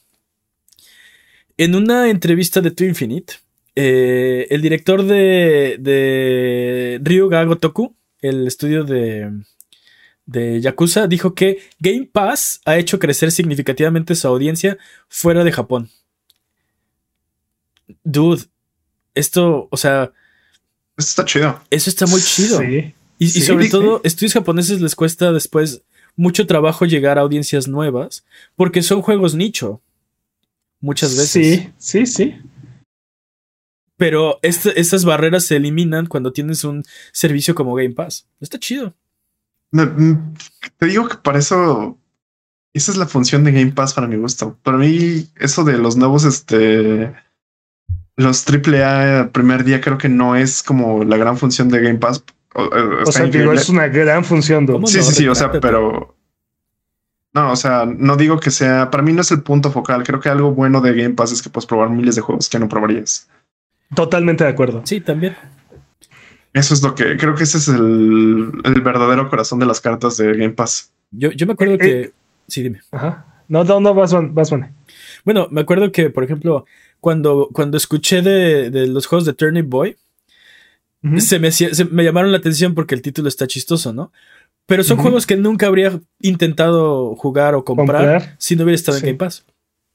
en 1.57 1.75
una 1.75 2.09
entrevista 2.09 2.61
de 2.61 2.71
To 2.71 2.85
Infinite, 2.85 3.35
eh, 3.75 4.47
el 4.49 4.61
director 4.61 5.03
de, 5.03 5.77
de 5.79 6.99
Ryuga 7.03 7.43
Gotoku, 7.43 7.95
el 8.21 8.47
estudio 8.47 8.83
de, 8.83 9.31
de 10.25 10.61
Yakuza, 10.61 11.07
dijo 11.07 11.33
que 11.35 11.59
Game 11.79 12.09
Pass 12.11 12.61
ha 12.65 12.77
hecho 12.77 12.99
crecer 12.99 13.31
significativamente 13.31 14.15
su 14.15 14.27
audiencia 14.27 14.77
fuera 15.07 15.43
de 15.43 15.51
Japón. 15.51 15.89
Dude, 18.03 18.43
esto, 19.13 19.67
o 19.69 19.77
sea, 19.77 20.13
eso 20.97 21.09
está 21.09 21.25
chido. 21.25 21.61
Eso 21.69 21.89
está 21.89 22.05
muy 22.05 22.21
chido. 22.21 22.61
Y, 23.17 23.29
sobre 23.29 23.69
todo, 23.69 24.01
estudios 24.03 24.33
japoneses 24.33 24.81
les 24.81 24.95
cuesta 24.95 25.31
después 25.31 25.83
mucho 26.15 26.47
trabajo 26.47 26.85
llegar 26.85 27.17
a 27.17 27.21
audiencias 27.21 27.67
nuevas 27.67 28.25
porque 28.55 28.81
son 28.81 29.01
juegos 29.01 29.35
nicho. 29.35 29.81
Muchas 30.79 31.15
veces. 31.15 31.29
Sí, 31.29 31.71
sí, 31.77 32.05
sí. 32.07 32.35
Pero 33.95 34.39
estas 34.41 34.75
esas 34.75 35.05
barreras 35.05 35.45
se 35.45 35.57
eliminan 35.57 36.07
cuando 36.07 36.33
tienes 36.33 36.63
un 36.63 36.83
servicio 37.11 37.53
como 37.53 37.75
Game 37.75 37.91
Pass. 37.91 38.25
Está 38.39 38.57
chido. 38.57 38.95
Mm, 39.71 40.33
te 40.77 40.85
digo 40.87 41.07
que 41.07 41.17
para 41.17 41.37
eso. 41.37 41.97
Esa 42.73 42.91
es 42.91 42.97
la 42.97 43.05
función 43.05 43.43
de 43.43 43.51
Game 43.51 43.73
Pass 43.73 43.93
para 43.93 44.07
mi 44.07 44.15
gusto. 44.15 44.57
Para 44.63 44.77
mí, 44.77 45.27
eso 45.35 45.63
de 45.63 45.77
los 45.77 45.97
nuevos, 45.97 46.23
este 46.23 47.13
los 48.21 48.45
AAA 48.47 49.31
primer 49.31 49.63
día 49.63 49.81
creo 49.81 49.97
que 49.97 50.09
no 50.09 50.35
es 50.35 50.63
como 50.63 51.03
la 51.03 51.17
gran 51.17 51.37
función 51.37 51.69
de 51.69 51.81
Game 51.81 51.99
Pass. 51.99 52.23
O, 52.53 52.65
eh, 52.65 53.11
sea, 53.11 53.25
digo, 53.25 53.53
es 53.53 53.69
una 53.69 53.87
gran 53.87 54.23
función. 54.23 54.67
Sí, 54.85 55.01
sí, 55.01 55.13
sí, 55.13 55.27
o 55.27 55.35
sea, 55.35 55.51
pero... 55.51 56.15
No, 57.33 57.51
o 57.53 57.55
sea, 57.55 57.85
no 57.85 58.17
digo 58.17 58.39
que 58.39 58.51
sea... 58.51 58.91
Para 58.91 59.03
mí 59.03 59.13
no 59.13 59.21
es 59.21 59.31
el 59.31 59.41
punto 59.41 59.71
focal. 59.71 60.03
Creo 60.03 60.19
que 60.19 60.27
algo 60.27 60.51
bueno 60.51 60.81
de 60.81 60.93
Game 60.93 61.15
Pass 61.15 61.31
es 61.31 61.41
que 61.41 61.49
puedes 61.49 61.65
probar 61.65 61.89
miles 61.89 62.15
de 62.15 62.21
juegos 62.21 62.49
que 62.49 62.59
no 62.59 62.67
probarías. 62.67 63.29
Totalmente 63.95 64.43
de 64.43 64.49
acuerdo. 64.49 64.81
Sí, 64.83 64.99
también. 64.99 65.37
Eso 66.51 66.73
es 66.73 66.83
lo 66.83 66.93
que... 66.93 67.15
Creo 67.15 67.35
que 67.35 67.43
ese 67.43 67.57
es 67.57 67.69
el, 67.69 68.51
verdadero 68.83 69.29
corazón 69.29 69.59
de 69.59 69.65
las 69.65 69.79
cartas 69.79 70.17
de 70.17 70.33
Game 70.33 70.51
Pass. 70.51 70.91
Yo, 71.11 71.31
yo 71.31 71.47
me 71.47 71.53
acuerdo 71.53 71.75
eh, 71.75 71.77
que... 71.77 72.01
Eh, 72.01 72.11
sí, 72.49 72.63
dime. 72.63 72.81
Ajá. 72.91 73.25
No, 73.51 73.65
no, 73.65 73.81
no, 73.81 73.93
vas, 73.93 74.13
vas, 74.33 74.49
Bueno, 75.25 75.47
me 75.51 75.61
acuerdo 75.61 75.91
que, 75.91 76.09
por 76.09 76.23
ejemplo, 76.23 76.65
cuando, 77.01 77.49
cuando 77.51 77.75
escuché 77.75 78.21
de, 78.21 78.87
los 78.87 79.07
juegos 79.07 79.25
de 79.25 79.33
Turnip 79.33 79.67
Boy, 79.67 79.97
se, 81.17 81.39
me, 81.39 81.49
me 81.89 82.03
llamaron 82.03 82.31
la 82.31 82.37
atención 82.37 82.75
porque 82.75 82.93
el 82.93 83.01
título 83.01 83.27
está 83.27 83.47
chistoso, 83.47 83.91
¿no? 83.91 84.13
Pero 84.67 84.83
son 84.83 84.97
juegos 84.97 85.25
que 85.25 85.35
nunca 85.35 85.65
habría 85.65 85.99
intentado 86.21 87.15
jugar 87.15 87.55
o 87.55 87.65
comprar, 87.65 88.35
si 88.37 88.55
no 88.55 88.63
hubiera 88.63 88.75
estado 88.75 88.99
en 88.99 89.03
Game 89.03 89.17
Pass, 89.17 89.45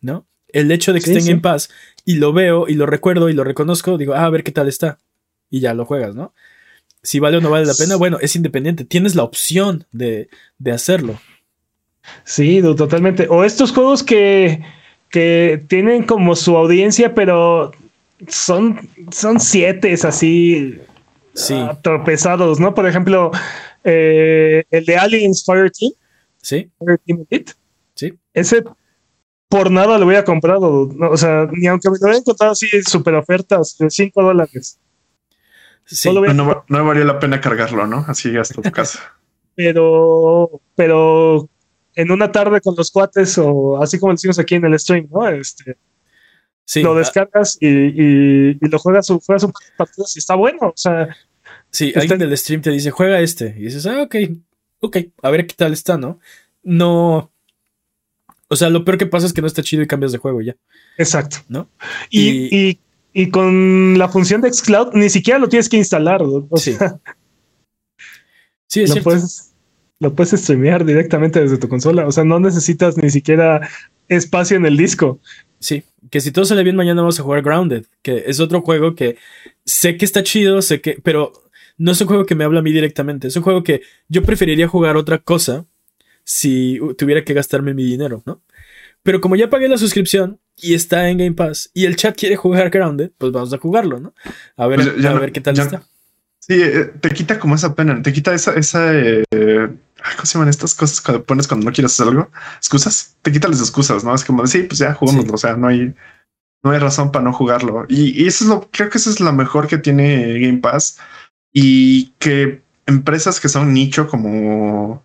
¿no? 0.01 0.27
El 0.49 0.71
hecho 0.71 0.93
de 0.93 1.01
que 1.01 1.11
esté 1.11 1.21
en 1.21 1.27
Game 1.27 1.41
Pass 1.41 1.71
y 2.05 2.17
lo 2.17 2.33
veo 2.33 2.69
y 2.69 2.75
lo 2.75 2.87
recuerdo 2.87 3.31
y 3.31 3.33
lo 3.33 3.45
reconozco, 3.45 3.97
digo, 3.97 4.15
ah, 4.15 4.25
a 4.25 4.31
ver 4.31 4.43
qué 4.43 4.53
tal 4.53 4.69
está. 4.69 4.99
Y 5.49 5.61
ya 5.61 5.73
lo 5.75 5.85
juegas, 5.87 6.15
¿no? 6.17 6.35
Si 7.03 7.21
vale 7.21 7.37
o 7.37 7.41
no 7.41 7.51
vale 7.51 7.67
la 7.67 7.75
pena, 7.75 7.95
bueno, 7.95 8.19
es 8.21 8.35
independiente. 8.35 8.85
Tienes 8.85 9.15
la 9.15 9.23
opción 9.23 9.87
de, 9.93 10.29
de 10.59 10.73
hacerlo. 10.73 11.21
Sí, 12.25 12.61
totalmente. 12.61 13.29
O 13.31 13.45
estos 13.45 13.71
juegos 13.71 14.03
que, 14.03 14.65
que 15.11 15.63
tienen 15.69 16.05
como 16.05 16.37
su 16.37 16.57
audiencia, 16.57 17.15
pero 17.15 17.73
son, 18.29 18.89
son 19.11 19.41
siete 19.41 19.95
así 19.95 20.81
sí. 21.35 21.55
Ah, 21.55 21.79
tropezados, 21.83 22.61
¿no? 22.61 22.75
Por 22.75 22.87
ejemplo, 22.87 23.31
eh, 23.85 24.65
el 24.71 24.85
de 24.85 24.97
Aliens 24.97 25.45
Fireteam. 25.45 25.93
Sí. 26.41 26.71
Sí. 27.95 28.15
Ese 28.35 28.65
por 29.49 29.71
nada 29.71 29.99
lo 29.99 30.07
hubiera 30.07 30.25
comprado. 30.25 30.91
O 31.11 31.17
sea, 31.17 31.49
ni 31.53 31.67
aunque 31.67 31.89
me 31.91 31.97
lo 31.99 32.05
hubiera 32.05 32.19
encontrado 32.19 32.53
así 32.53 32.67
super 32.83 33.15
ofertas 33.15 33.77
de 33.79 33.91
5 33.91 34.23
dólares. 34.23 34.79
Sí, 35.85 36.13
no, 36.13 36.21
no, 36.35 36.65
no, 36.69 36.85
valió 36.85 37.05
la 37.05 37.21
pena 37.21 37.41
cargarlo, 37.41 37.87
¿no? 37.87 38.05
Así 38.09 38.37
hasta 38.37 38.61
tu 38.61 38.71
casa. 38.73 38.99
pero, 39.55 40.61
pero 40.75 41.49
en 41.97 42.13
una 42.13 42.31
tarde 42.31 42.61
con 42.61 42.77
los 42.77 42.91
cuates 42.91 43.39
o 43.39 43.83
así 43.83 43.99
como 43.99 44.13
decimos 44.13 44.39
aquí 44.39 44.55
en 44.55 44.67
el 44.67 44.79
stream, 44.79 45.09
¿no? 45.11 45.29
Este, 45.29 45.77
lo 46.77 46.93
ah. 46.93 46.99
descargas 46.99 47.57
y, 47.61 48.55
lo 48.61 48.79
juegas, 48.79 49.09
juegas 49.25 49.45
un 49.45 49.53
partido 49.77 50.07
y 50.15 50.19
está 50.19 50.35
bueno. 50.35 50.69
O 50.69 50.77
sea, 50.77 51.17
sí, 51.71 51.93
alguien 51.97 52.19
del 52.19 52.37
stream 52.37 52.61
te 52.61 52.71
dice, 52.71 52.91
juega 52.91 53.21
este. 53.21 53.55
Y 53.57 53.65
dices, 53.65 53.87
ah, 53.87 54.03
ok, 54.03 54.15
ok, 54.81 54.97
a 55.23 55.31
ver 55.31 55.47
qué 55.47 55.55
tal 55.55 55.73
está, 55.73 55.97
¿no? 55.97 56.21
No. 56.63 57.33
O 58.49 58.57
sea, 58.57 58.69
lo 58.69 58.85
peor 58.85 58.99
que 58.99 59.07
pasa 59.07 59.27
es 59.27 59.33
que 59.33 59.41
no 59.41 59.47
está 59.47 59.63
chido 59.63 59.83
y 59.83 59.87
cambias 59.87 60.13
de 60.13 60.19
juego 60.19 60.43
ya. 60.43 60.55
Exacto. 60.99 61.39
¿No? 61.49 61.69
Y, 62.11 62.79
y, 63.13 63.31
con 63.31 63.97
la 63.99 64.09
función 64.09 64.43
de 64.43 64.53
Xcloud 64.53 64.93
ni 64.93 65.09
siquiera 65.09 65.39
lo 65.39 65.49
tienes 65.49 65.71
que 65.71 65.79
instalar. 65.79 66.23
O 66.23 66.47
sí. 66.57 66.75
Sea, 66.75 67.01
sí, 68.67 68.83
es 68.83 68.93
cierto 68.93 69.11
lo 69.99 70.15
puedes 70.15 70.39
streamear 70.41 70.85
directamente 70.85 71.41
desde 71.41 71.59
tu 71.59 71.69
consola. 71.69 72.07
O 72.07 72.13
sea, 72.13 72.25
no 72.25 72.39
necesitas 72.41 72.97
ni 72.97 73.11
siquiera 73.11 73.69
espacio 74.09 74.57
en 74.57 74.67
el 74.67 74.77
disco. 74.77 75.21
Sí, 75.59 75.85
que 76.11 76.21
si 76.21 76.33
todo 76.33 76.45
sale 76.45 76.63
bien, 76.63 76.77
mañana 76.77 77.03
vamos 77.03 77.19
a 77.19 77.23
jugar 77.23 77.43
Grounded, 77.43 77.87
que 78.03 78.25
es 78.27 78.41
otro 78.41 78.61
juego 78.61 78.95
que 78.95 79.17
sé 79.65 79.97
que 79.97 80.05
está 80.05 80.23
chido, 80.23 80.63
sé 80.63 80.81
que, 80.81 80.99
pero 81.03 81.33
no 81.79 81.93
es 81.93 82.01
un 82.01 82.07
juego 82.07 82.27
que 82.27 82.35
me 82.35 82.45
habla 82.45 82.61
a 82.61 82.63
mí 82.63 82.73
directamente. 82.73 83.29
Es 83.29 83.37
un 83.37 83.43
juego 83.43 83.63
que 83.63 83.83
yo 84.09 84.23
preferiría 84.23 84.69
jugar 84.69 84.97
otra 84.97 85.19
cosa 85.19 85.67
si 86.25 86.79
tuviera 86.99 87.25
que 87.25 87.35
gastarme 87.35 87.75
mi 87.75 87.85
dinero, 87.85 88.23
¿no? 88.27 88.43
Pero 89.03 89.21
como 89.21 89.37
ya 89.37 89.49
pagué 89.49 89.69
la 89.69 89.79
suscripción 89.79 90.41
y 90.57 90.75
está 90.75 91.09
en 91.09 91.19
Game 91.19 91.33
Pass 91.33 91.71
y 91.73 91.85
el 91.85 91.97
chat 91.97 92.19
quiere 92.19 92.35
jugar 92.37 92.71
Grounded, 92.71 93.13
pues 93.17 93.31
vamos 93.31 93.53
a 93.53 93.59
jugarlo, 93.59 94.01
¿no? 94.01 94.15
A 94.57 94.67
ver, 94.67 94.81
pues 94.81 95.05
a 95.05 95.15
ver 95.15 95.33
qué 95.33 95.41
tal 95.41 95.59
está. 95.59 95.85
Sí, 96.41 96.55
eh, 96.63 96.93
te 97.01 97.11
quita 97.11 97.39
como 97.39 97.55
esa 97.55 97.75
pena, 97.75 98.01
te 98.03 98.13
quita 98.13 98.35
esa, 98.35 98.55
esa 98.55 98.93
eh, 98.95 99.25
¿cómo 100.17 100.27
se 100.27 100.35
llaman 100.35 100.49
estas 100.49 100.75
cosas 100.75 101.01
cuando 101.01 101.25
pones 101.25 101.49
cuando 101.49 101.67
no 101.67 101.73
quieres 101.73 101.93
hacer 101.93 102.09
algo? 102.09 102.31
Excusas, 102.57 103.17
te 103.23 103.33
quita 103.33 103.49
las 103.49 103.61
excusas, 103.61 104.05
¿no? 104.05 104.15
Es 104.15 104.25
como, 104.25 104.47
sí, 104.47 104.63
pues 104.65 104.79
ya 104.79 104.95
jugamos, 104.95 105.27
o 105.31 105.37
sea, 105.37 105.57
no 105.57 105.69
hay, 105.69 105.95
no 106.63 106.71
hay 106.71 106.79
razón 106.79 107.13
para 107.13 107.25
no 107.25 107.33
jugarlo. 107.33 107.87
Y, 107.89 108.23
y, 108.23 108.27
eso 108.27 108.45
es 108.45 108.51
lo, 108.51 108.69
creo 108.71 108.91
que 108.91 108.99
eso 108.99 109.11
es 109.11 109.21
lo 109.21 109.33
mejor 109.33 109.67
que 109.67 109.79
tiene 109.79 110.39
Game 110.41 110.59
Pass 110.59 110.99
y 111.53 112.09
que 112.19 112.63
empresas 112.87 113.41
que 113.41 113.49
son 113.49 113.73
nicho 113.73 114.09
como 114.09 115.05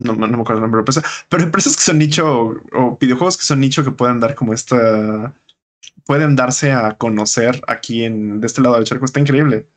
no, 0.00 0.14
no, 0.14 0.26
me 0.28 0.40
acuerdo 0.40 0.56
el 0.56 0.62
nombre 0.62 0.78
de 0.80 0.84
la 0.84 0.98
empresa, 0.98 1.02
pero 1.28 1.42
empresas 1.42 1.76
que 1.76 1.82
son 1.82 1.98
nicho 1.98 2.62
o, 2.72 2.98
videojuegos 2.98 3.36
que 3.36 3.44
son 3.44 3.60
nicho 3.60 3.84
que 3.84 3.90
pueden 3.90 4.18
dar 4.18 4.34
como 4.34 4.54
esta, 4.54 5.34
pueden 6.06 6.36
darse 6.36 6.72
a 6.72 6.96
conocer 6.96 7.60
aquí 7.68 8.04
en 8.04 8.40
de 8.40 8.46
este 8.46 8.62
lado 8.62 8.76
del 8.76 8.84
charco. 8.84 9.04
Está 9.04 9.20
increíble. 9.20 9.68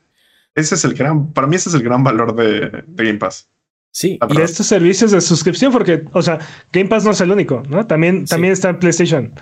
Ese 0.56 0.76
es 0.76 0.86
el 0.86 0.94
gran, 0.94 1.34
para 1.34 1.48
mí 1.48 1.56
ese 1.58 1.70
es 1.70 1.76
el 1.76 1.84
gran 1.84 2.04
valor 2.04 2.36
de, 2.36 2.84
Game 2.88 3.20
Pass. 3.20 3.50
Sí, 3.96 4.18
y 4.28 4.42
estos 4.42 4.66
servicios 4.66 5.12
de 5.12 5.22
suscripción, 5.22 5.72
porque, 5.72 6.04
o 6.14 6.22
sea, 6.24 6.40
Game 6.72 6.90
Pass 6.90 7.06
no 7.06 7.12
es 7.12 7.22
el 7.22 7.32
único, 7.32 7.62
¿no? 7.70 7.86
También, 7.86 8.26
también 8.26 8.52
está 8.52 8.80
PlayStation. 8.80 9.36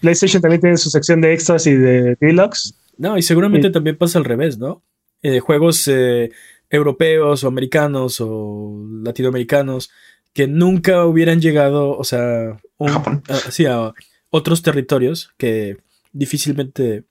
PlayStation 0.00 0.40
también 0.40 0.60
tiene 0.60 0.76
su 0.76 0.90
sección 0.90 1.20
de 1.20 1.32
extras 1.32 1.66
y 1.66 1.74
de 1.74 2.16
deluxe. 2.20 2.76
No, 2.98 3.18
y 3.18 3.22
seguramente 3.22 3.68
también 3.70 3.96
pasa 3.96 4.20
al 4.20 4.24
revés, 4.24 4.58
¿no? 4.58 4.84
Eh, 5.22 5.40
juegos 5.40 5.88
eh, 5.88 6.30
europeos 6.70 7.42
o 7.42 7.48
americanos 7.48 8.20
o 8.20 8.86
latinoamericanos 9.02 9.90
que 10.32 10.46
nunca 10.46 11.04
hubieran 11.04 11.40
llegado, 11.40 11.98
o 11.98 12.04
sea, 12.04 12.60
a, 12.78 13.94
otros 14.30 14.62
territorios 14.62 15.32
que 15.36 15.78
difícilmente 16.12 17.02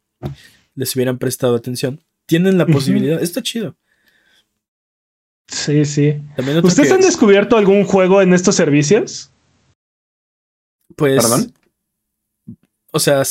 les 0.75 0.95
hubieran 0.95 1.17
prestado 1.17 1.55
atención, 1.55 2.01
tienen 2.25 2.57
la 2.57 2.65
posibilidad. 2.65 3.21
Está 3.21 3.41
chido. 3.41 3.75
Sí, 5.47 5.85
sí. 5.85 6.21
¿Ustedes 6.63 6.91
han 6.91 7.01
descubierto 7.01 7.57
algún 7.57 7.85
juego 7.85 8.21
en 8.21 8.33
estos 8.33 8.55
servicios? 8.55 9.31
Pues. 10.95 11.21
¿Perdón? 11.21 11.53
O 12.91 12.99
sea, 12.99 13.23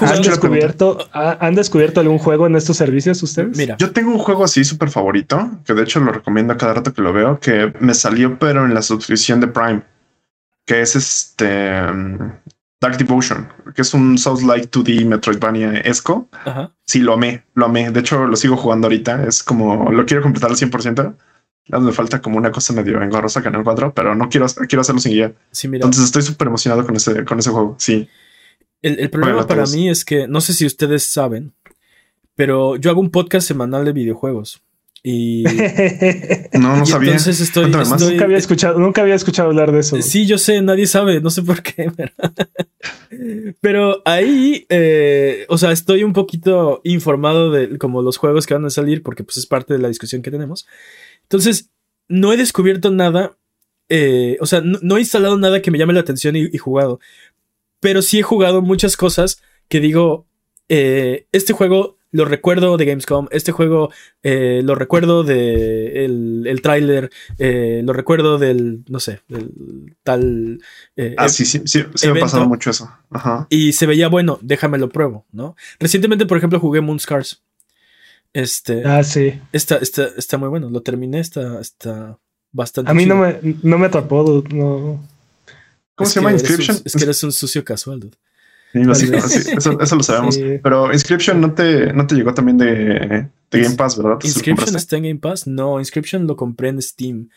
¿Han 0.00 0.22
descubierto, 0.22 1.08
¿Han 1.12 1.54
descubierto 1.54 2.00
algún 2.00 2.18
juego 2.18 2.46
en 2.48 2.56
estos 2.56 2.76
servicios 2.76 3.22
ustedes? 3.22 3.56
Mira, 3.56 3.76
yo 3.78 3.92
tengo 3.92 4.10
un 4.10 4.18
juego 4.18 4.42
así 4.42 4.64
súper 4.64 4.90
favorito, 4.90 5.60
que 5.64 5.74
de 5.74 5.82
hecho 5.84 6.00
lo 6.00 6.10
recomiendo 6.10 6.52
a 6.52 6.56
cada 6.56 6.74
rato 6.74 6.92
que 6.92 7.02
lo 7.02 7.12
veo, 7.12 7.38
que 7.38 7.72
me 7.78 7.94
salió 7.94 8.36
pero 8.36 8.64
en 8.64 8.74
la 8.74 8.82
suscripción 8.82 9.40
de 9.40 9.46
Prime, 9.46 9.82
que 10.64 10.80
es 10.80 10.96
este 10.96 11.70
um, 11.88 12.32
Dark 12.80 12.98
Devotion, 12.98 13.48
que 13.74 13.82
es 13.82 13.94
un 13.94 14.18
Souls-like 14.18 14.70
2D 14.70 15.06
Metroidvania 15.06 15.80
esco. 15.80 16.28
Sí, 16.84 17.00
lo 17.00 17.14
amé, 17.14 17.44
lo 17.54 17.66
amé. 17.66 17.90
De 17.90 18.00
hecho, 18.00 18.26
lo 18.26 18.36
sigo 18.36 18.56
jugando 18.56 18.86
ahorita. 18.86 19.24
Es 19.26 19.42
como, 19.42 19.90
lo 19.90 20.04
quiero 20.04 20.22
completar 20.22 20.50
al 20.50 20.56
100%. 20.56 21.16
Me 21.68 21.92
falta 21.92 22.20
como 22.20 22.36
una 22.36 22.52
cosa 22.52 22.72
medio 22.74 23.02
engorrosa 23.02 23.40
en 23.44 23.54
el 23.54 23.64
4, 23.64 23.92
pero 23.94 24.14
no 24.14 24.28
quiero, 24.28 24.46
quiero 24.68 24.82
hacerlo 24.82 25.00
sin 25.00 25.12
guía. 25.12 25.34
Entonces 25.62 26.04
estoy 26.04 26.22
súper 26.22 26.48
emocionado 26.48 26.84
con 26.84 26.94
ese, 26.96 27.24
con 27.24 27.38
ese 27.38 27.50
juego. 27.50 27.76
Sí. 27.78 28.08
El, 28.82 29.10
problema 29.10 29.46
para 29.46 29.66
mí 29.66 29.88
es 29.88 30.04
que 30.04 30.28
no 30.28 30.40
sé 30.40 30.52
si 30.52 30.64
ustedes 30.66 31.10
saben, 31.10 31.54
pero 32.36 32.76
yo 32.76 32.90
hago 32.90 33.00
un 33.00 33.10
podcast 33.10 33.48
semanal 33.48 33.84
de 33.84 33.92
videojuegos. 33.92 34.62
Y 35.08 35.44
no, 36.54 36.78
no 36.78 36.84
sabía. 36.84 37.10
Entonces 37.10 37.40
estoy, 37.40 37.70
nunca 37.70 38.24
había 38.24 38.38
escuchado, 38.38 38.78
nunca 38.80 39.02
había 39.02 39.14
escuchado 39.14 39.50
hablar 39.50 39.70
de 39.70 39.78
eso. 39.78 40.02
Sí, 40.02 40.26
yo 40.26 40.36
sé, 40.36 40.60
nadie 40.62 40.88
sabe, 40.88 41.20
no 41.20 41.30
sé 41.30 41.42
por 41.42 41.62
qué. 41.62 41.92
Pero, 43.60 44.02
ahí, 44.04 44.66
eh, 44.68 45.46
o 45.48 45.58
sea, 45.58 45.70
estoy 45.70 46.02
un 46.02 46.12
poquito 46.12 46.80
informado 46.82 47.52
de 47.52 47.78
como 47.78 48.02
los 48.02 48.16
juegos 48.16 48.46
que 48.46 48.54
van 48.54 48.64
a 48.64 48.70
salir, 48.70 49.04
porque 49.04 49.22
pues 49.22 49.36
es 49.36 49.46
parte 49.46 49.74
de 49.74 49.78
la 49.78 49.86
discusión 49.86 50.22
que 50.22 50.32
tenemos. 50.32 50.66
Entonces, 51.22 51.70
no 52.08 52.32
he 52.32 52.36
descubierto 52.36 52.90
nada, 52.90 53.36
eh, 53.88 54.36
o 54.40 54.46
sea, 54.46 54.60
no, 54.60 54.96
he 54.96 55.00
instalado 55.00 55.38
nada 55.38 55.62
que 55.62 55.70
me 55.70 55.78
llame 55.78 55.92
la 55.92 56.00
atención 56.00 56.34
y 56.34 56.58
jugado 56.58 56.98
pero 57.80 58.02
sí 58.02 58.18
he 58.18 58.22
jugado 58.22 58.62
muchas 58.62 58.96
cosas 58.96 59.40
que 59.68 59.80
digo, 59.80 60.26
eh, 60.68 61.26
este 61.30 61.52
juego 61.52 61.95
lo 62.12 62.24
recuerdo 62.24 62.76
de 62.76 62.84
Gamescom, 62.84 63.28
este 63.30 63.52
juego 63.52 63.90
eh, 64.22 64.60
lo 64.64 64.74
recuerdo 64.74 65.24
de 65.24 66.04
el, 66.04 66.44
el 66.46 66.62
tráiler, 66.62 67.10
eh, 67.38 67.82
lo 67.84 67.92
recuerdo 67.92 68.38
del, 68.38 68.84
no 68.88 69.00
sé, 69.00 69.20
del 69.28 69.96
tal... 70.02 70.60
ah, 71.16 71.28
sí, 71.28 71.44
sí, 71.44 71.62
sí, 71.64 71.84
sí 71.94 72.08
me 72.08 72.20
ha 72.20 72.22
pasado 72.22 72.48
mucho 72.48 72.70
eso. 72.70 72.90
Y 73.48 73.72
se 73.72 73.86
veía 73.86 74.08
bueno, 74.08 74.38
déjame 74.42 74.78
lo 74.78 74.88
pruebo, 74.88 75.26
¿no? 75.32 75.56
Recientemente, 75.78 76.26
por 76.26 76.38
ejemplo, 76.38 76.60
jugué 76.60 76.80
Moonscars. 76.80 77.42
Este... 78.32 78.84
Ah, 78.84 79.02
sí. 79.02 79.40
Está, 79.52 79.76
está, 79.76 80.08
está 80.16 80.38
muy 80.38 80.48
bueno, 80.48 80.68
lo 80.70 80.82
terminé, 80.82 81.20
está, 81.20 81.60
está 81.60 82.18
bastante... 82.52 82.90
A 82.90 82.94
mí 82.94 83.06
no 83.06 83.16
me, 83.16 83.38
no 83.62 83.78
me 83.78 83.86
atrapó, 83.86 84.44
no... 84.50 85.02
¿Cómo 85.94 86.10
se 86.10 86.20
llama 86.20 86.32
Inscription? 86.32 86.78
es 86.84 86.94
que 86.94 87.04
eres 87.04 87.24
un 87.24 87.32
sucio 87.32 87.64
casual, 87.64 88.00
dude. 88.00 88.16
Eso, 88.82 89.96
lo 89.96 90.02
sabemos. 90.02 90.38
Pero 90.62 90.92
Inscription 90.92 91.40
no 91.40 91.52
te, 91.52 91.92
no 91.92 92.06
te 92.06 92.14
llegó 92.14 92.34
también 92.34 92.58
de, 92.58 93.28
Game 93.50 93.76
Pass, 93.76 93.96
¿verdad? 93.96 94.18
¿Inscription 94.22 94.76
está 94.76 94.96
en 94.96 95.02
Game 95.04 95.20
Pass? 95.20 95.46
No, 95.46 95.78
Inscription 95.78 96.26
lo 96.26 96.36
compré 96.36 96.68
en 96.68 96.82
Steam. 96.82 97.28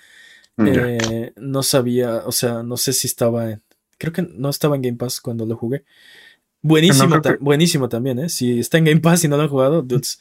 Mm, 0.57 0.67
eh, 0.67 1.33
no 1.37 1.63
sabía, 1.63 2.23
o 2.25 2.31
sea, 2.31 2.63
no 2.63 2.77
sé 2.77 2.93
si 2.93 3.07
estaba 3.07 3.51
en. 3.51 3.61
Creo 3.97 4.13
que 4.13 4.21
no 4.21 4.49
estaba 4.49 4.75
en 4.75 4.81
Game 4.81 4.97
Pass 4.97 5.21
cuando 5.21 5.45
lo 5.45 5.55
jugué. 5.55 5.83
Buenísimo, 6.61 7.21
buenísimo 7.39 7.87
también, 7.87 8.19
¿eh? 8.19 8.29
Si 8.29 8.59
está 8.59 8.77
en 8.77 8.85
Game 8.85 8.99
Pass 8.99 9.23
y 9.23 9.27
no 9.27 9.37
lo 9.37 9.43
han 9.43 9.49
jugado, 9.49 9.81
dudes, 9.81 10.19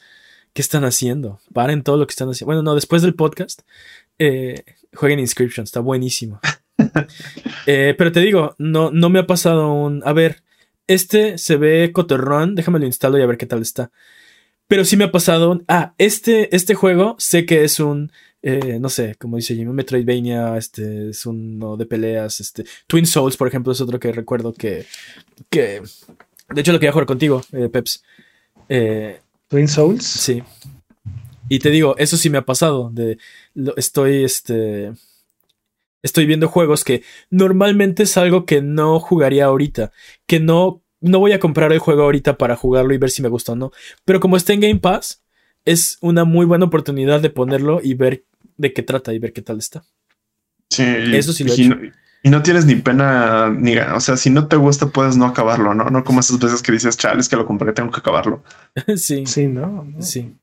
¿qué 0.53 0.61
están 0.61 0.85
haciendo? 0.85 1.39
Paren 1.53 1.83
todo 1.83 1.97
lo 1.97 2.07
que 2.07 2.11
están 2.11 2.29
haciendo. 2.29 2.47
Bueno, 2.47 2.63
no, 2.63 2.75
después 2.75 3.01
del 3.01 3.15
podcast, 3.15 3.61
eh, 4.17 4.63
jueguen 4.93 5.19
Inscription, 5.19 5.63
está 5.65 5.79
buenísimo. 5.79 6.39
Eh, 7.65 7.93
pero 7.97 8.11
te 8.11 8.21
digo, 8.21 8.55
no, 8.57 8.89
no 8.89 9.09
me 9.09 9.19
ha 9.19 9.27
pasado 9.27 9.71
un. 9.73 10.01
A 10.05 10.13
ver, 10.13 10.41
este 10.89 11.37
se 11.37 11.55
ve 11.55 11.91
coterrón, 11.93 12.55
déjame 12.55 12.79
lo 12.79 12.85
instalo 12.85 13.17
y 13.17 13.21
a 13.21 13.25
ver 13.25 13.37
qué 13.37 13.45
tal 13.45 13.61
está. 13.61 13.91
Pero 14.67 14.85
sí 14.85 14.97
me 14.97 15.05
ha 15.05 15.11
pasado 15.11 15.51
un. 15.51 15.63
Ah, 15.67 15.93
este, 15.97 16.55
este 16.55 16.75
juego 16.75 17.15
sé 17.17 17.45
que 17.45 17.63
es 17.63 17.79
un. 17.79 18.11
Eh, 18.41 18.79
no 18.79 18.89
sé, 18.89 19.15
como 19.15 19.37
dice 19.37 19.55
Jimmy, 19.55 19.73
Metroidvania, 19.73 20.57
este 20.57 21.09
es 21.09 21.25
uno 21.25 21.77
de 21.77 21.85
peleas, 21.85 22.39
este. 22.39 22.65
Twin 22.87 23.05
Souls, 23.05 23.37
por 23.37 23.47
ejemplo, 23.47 23.71
es 23.71 23.81
otro 23.81 23.99
que 23.99 24.11
recuerdo 24.11 24.53
que. 24.53 24.85
que 25.49 25.81
de 26.53 26.61
hecho, 26.61 26.71
lo 26.71 26.79
quería 26.79 26.91
jugar 26.91 27.05
contigo, 27.05 27.43
eh, 27.53 27.69
Peps. 27.69 28.03
Twin 29.47 29.67
Souls. 29.67 30.05
Sí. 30.05 30.43
Y 31.49 31.59
te 31.59 31.69
digo, 31.69 31.95
eso 31.97 32.17
sí 32.17 32.29
me 32.29 32.37
ha 32.37 32.45
pasado. 32.45 32.91
De, 32.91 33.17
estoy, 33.75 34.23
este 34.23 34.93
estoy 36.03 36.25
viendo 36.25 36.47
juegos 36.47 36.83
que 36.83 37.03
normalmente 37.29 38.03
es 38.03 38.17
algo 38.17 38.45
que 38.45 38.61
no 38.61 38.99
jugaría 38.99 39.45
ahorita, 39.45 39.91
que 40.27 40.39
no, 40.39 40.81
no 41.01 41.19
voy 41.19 41.31
a 41.31 41.39
comprar 41.39 41.71
el 41.71 41.79
juego 41.79 42.03
ahorita 42.03 42.37
para 42.37 42.55
jugarlo 42.55 42.93
y 42.93 42.97
ver 42.97 43.09
si 43.09 43.21
me 43.21 43.29
gusta 43.29 43.53
o 43.53 43.55
no. 43.55 43.71
Pero 44.05 44.19
como 44.19 44.37
está 44.37 44.53
en 44.53 44.61
Game 44.61 44.79
Pass, 44.79 45.23
es 45.65 45.97
una 46.01 46.23
muy 46.23 46.45
buena 46.45 46.65
oportunidad 46.65 47.21
de 47.21 47.29
ponerlo 47.29 47.79
y 47.83 47.93
ver 47.93 48.23
de 48.57 48.73
qué 48.73 48.83
trata 48.83 49.13
y 49.13 49.19
ver 49.19 49.33
qué 49.33 49.41
tal 49.41 49.59
está. 49.59 49.83
Sí, 50.69 50.83
eso 51.13 51.33
sí 51.33 51.43
lo 51.43 51.53
y, 51.55 51.67
no, 51.67 51.77
y 52.21 52.29
no 52.29 52.43
tienes 52.43 52.65
ni 52.65 52.75
pena 52.75 53.49
ni 53.49 53.77
o 53.77 53.99
sea, 53.99 54.17
si 54.17 54.29
no 54.29 54.47
te 54.47 54.55
gusta 54.55 54.87
puedes 54.87 55.17
no 55.17 55.25
acabarlo, 55.25 55.73
¿no? 55.73 55.85
No 55.85 56.03
como 56.03 56.19
esas 56.19 56.37
veces 56.39 56.61
que 56.61 56.71
dices, 56.71 56.97
chales 56.97 57.27
que 57.27 57.35
lo 57.35 57.45
compré, 57.45 57.73
tengo 57.73 57.91
que 57.91 57.99
acabarlo. 57.99 58.43
sí. 58.95 59.25
Sí, 59.25 59.47
¿no? 59.47 59.87
Sí. 59.99 60.35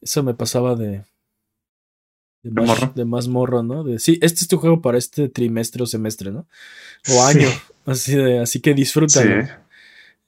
Eso 0.00 0.22
me 0.22 0.34
pasaba 0.34 0.76
de, 0.76 1.02
de 2.94 3.04
más, 3.04 3.28
morro, 3.28 3.62
¿no? 3.62 3.84
De 3.84 3.98
sí, 3.98 4.18
este 4.22 4.40
es 4.40 4.48
tu 4.48 4.58
juego 4.58 4.80
para 4.80 4.98
este 4.98 5.28
trimestre 5.28 5.82
o 5.82 5.86
semestre, 5.86 6.30
¿no? 6.30 6.46
O 7.08 7.22
año. 7.24 7.48
Así 7.84 8.14
de, 8.14 8.40
así 8.40 8.60
que 8.60 8.74
disfrútalo. 8.74 9.42
Sí. 9.42 9.48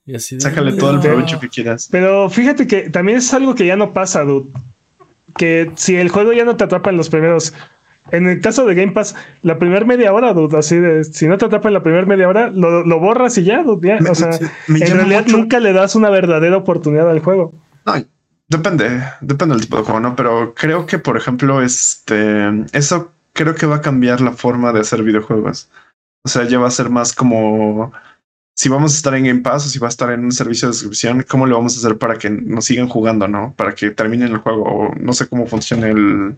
Y 0.06 0.14
así 0.14 0.40
Sácale 0.40 0.72
todo 0.72 0.92
el 0.92 1.00
provecho 1.00 1.38
que 1.38 1.48
quieras. 1.48 1.88
Pero 1.90 2.30
fíjate 2.30 2.66
que 2.66 2.88
también 2.88 3.18
es 3.18 3.34
algo 3.34 3.54
que 3.54 3.66
ya 3.66 3.76
no 3.76 3.92
pasa, 3.92 4.24
dude. 4.24 4.48
Que 5.36 5.70
si 5.76 5.96
el 5.96 6.08
juego 6.08 6.32
ya 6.32 6.44
no 6.44 6.56
te 6.56 6.64
atrapa 6.64 6.90
en 6.90 6.96
los 6.96 7.10
primeros. 7.10 7.52
En 8.10 8.26
el 8.26 8.40
caso 8.40 8.64
de 8.64 8.74
Game 8.74 8.92
Pass, 8.92 9.14
la 9.42 9.58
primera 9.58 9.84
media 9.84 10.14
hora, 10.14 10.32
dude, 10.32 10.56
así 10.56 10.76
de 10.76 11.04
si 11.04 11.26
no 11.26 11.36
te 11.36 11.44
atrapa 11.44 11.68
en 11.68 11.74
la 11.74 11.82
primera 11.82 12.06
media 12.06 12.26
hora, 12.26 12.48
lo, 12.48 12.98
borras 12.98 13.36
y 13.36 13.44
ya, 13.44 13.62
dude, 13.62 13.98
o 14.08 14.14
sea, 14.14 14.30
en 14.68 14.96
realidad 14.96 15.26
nunca 15.26 15.60
le 15.60 15.74
das 15.74 15.94
una 15.94 16.08
verdadera 16.08 16.56
oportunidad 16.56 17.10
al 17.10 17.20
juego. 17.20 17.52
No, 17.84 18.02
Depende, 18.50 19.02
depende 19.20 19.54
del 19.54 19.64
tipo 19.64 19.76
de 19.76 19.82
juego, 19.82 20.00
¿no? 20.00 20.16
Pero 20.16 20.54
creo 20.54 20.86
que, 20.86 20.98
por 20.98 21.16
ejemplo, 21.16 21.62
este, 21.62 22.48
eso 22.72 23.12
creo 23.34 23.54
que 23.54 23.66
va 23.66 23.76
a 23.76 23.82
cambiar 23.82 24.20
la 24.20 24.32
forma 24.32 24.72
de 24.72 24.80
hacer 24.80 25.02
videojuegos. 25.02 25.70
O 26.24 26.28
sea, 26.28 26.44
ya 26.44 26.58
va 26.58 26.68
a 26.68 26.72
ser 26.72 26.88
más 26.88 27.14
como 27.14 27.92
si 28.58 28.68
vamos 28.68 28.92
a 28.92 28.96
estar 28.96 29.14
en 29.14 29.24
Game 29.24 29.40
Pass 29.40 29.66
o 29.66 29.68
si 29.68 29.78
va 29.78 29.86
a 29.86 29.90
estar 29.90 30.10
en 30.10 30.24
un 30.24 30.32
servicio 30.32 30.66
de 30.66 30.74
suscripción, 30.74 31.24
¿cómo 31.28 31.46
lo 31.46 31.56
vamos 31.56 31.76
a 31.76 31.78
hacer 31.78 31.96
para 31.96 32.16
que 32.16 32.28
nos 32.28 32.64
sigan 32.64 32.88
jugando, 32.88 33.28
no? 33.28 33.54
Para 33.56 33.72
que 33.72 33.90
terminen 33.90 34.32
el 34.32 34.38
juego. 34.38 34.64
O 34.64 34.94
no 34.96 35.12
sé 35.12 35.28
cómo 35.28 35.46
funciona 35.46 35.86
el, 35.86 36.36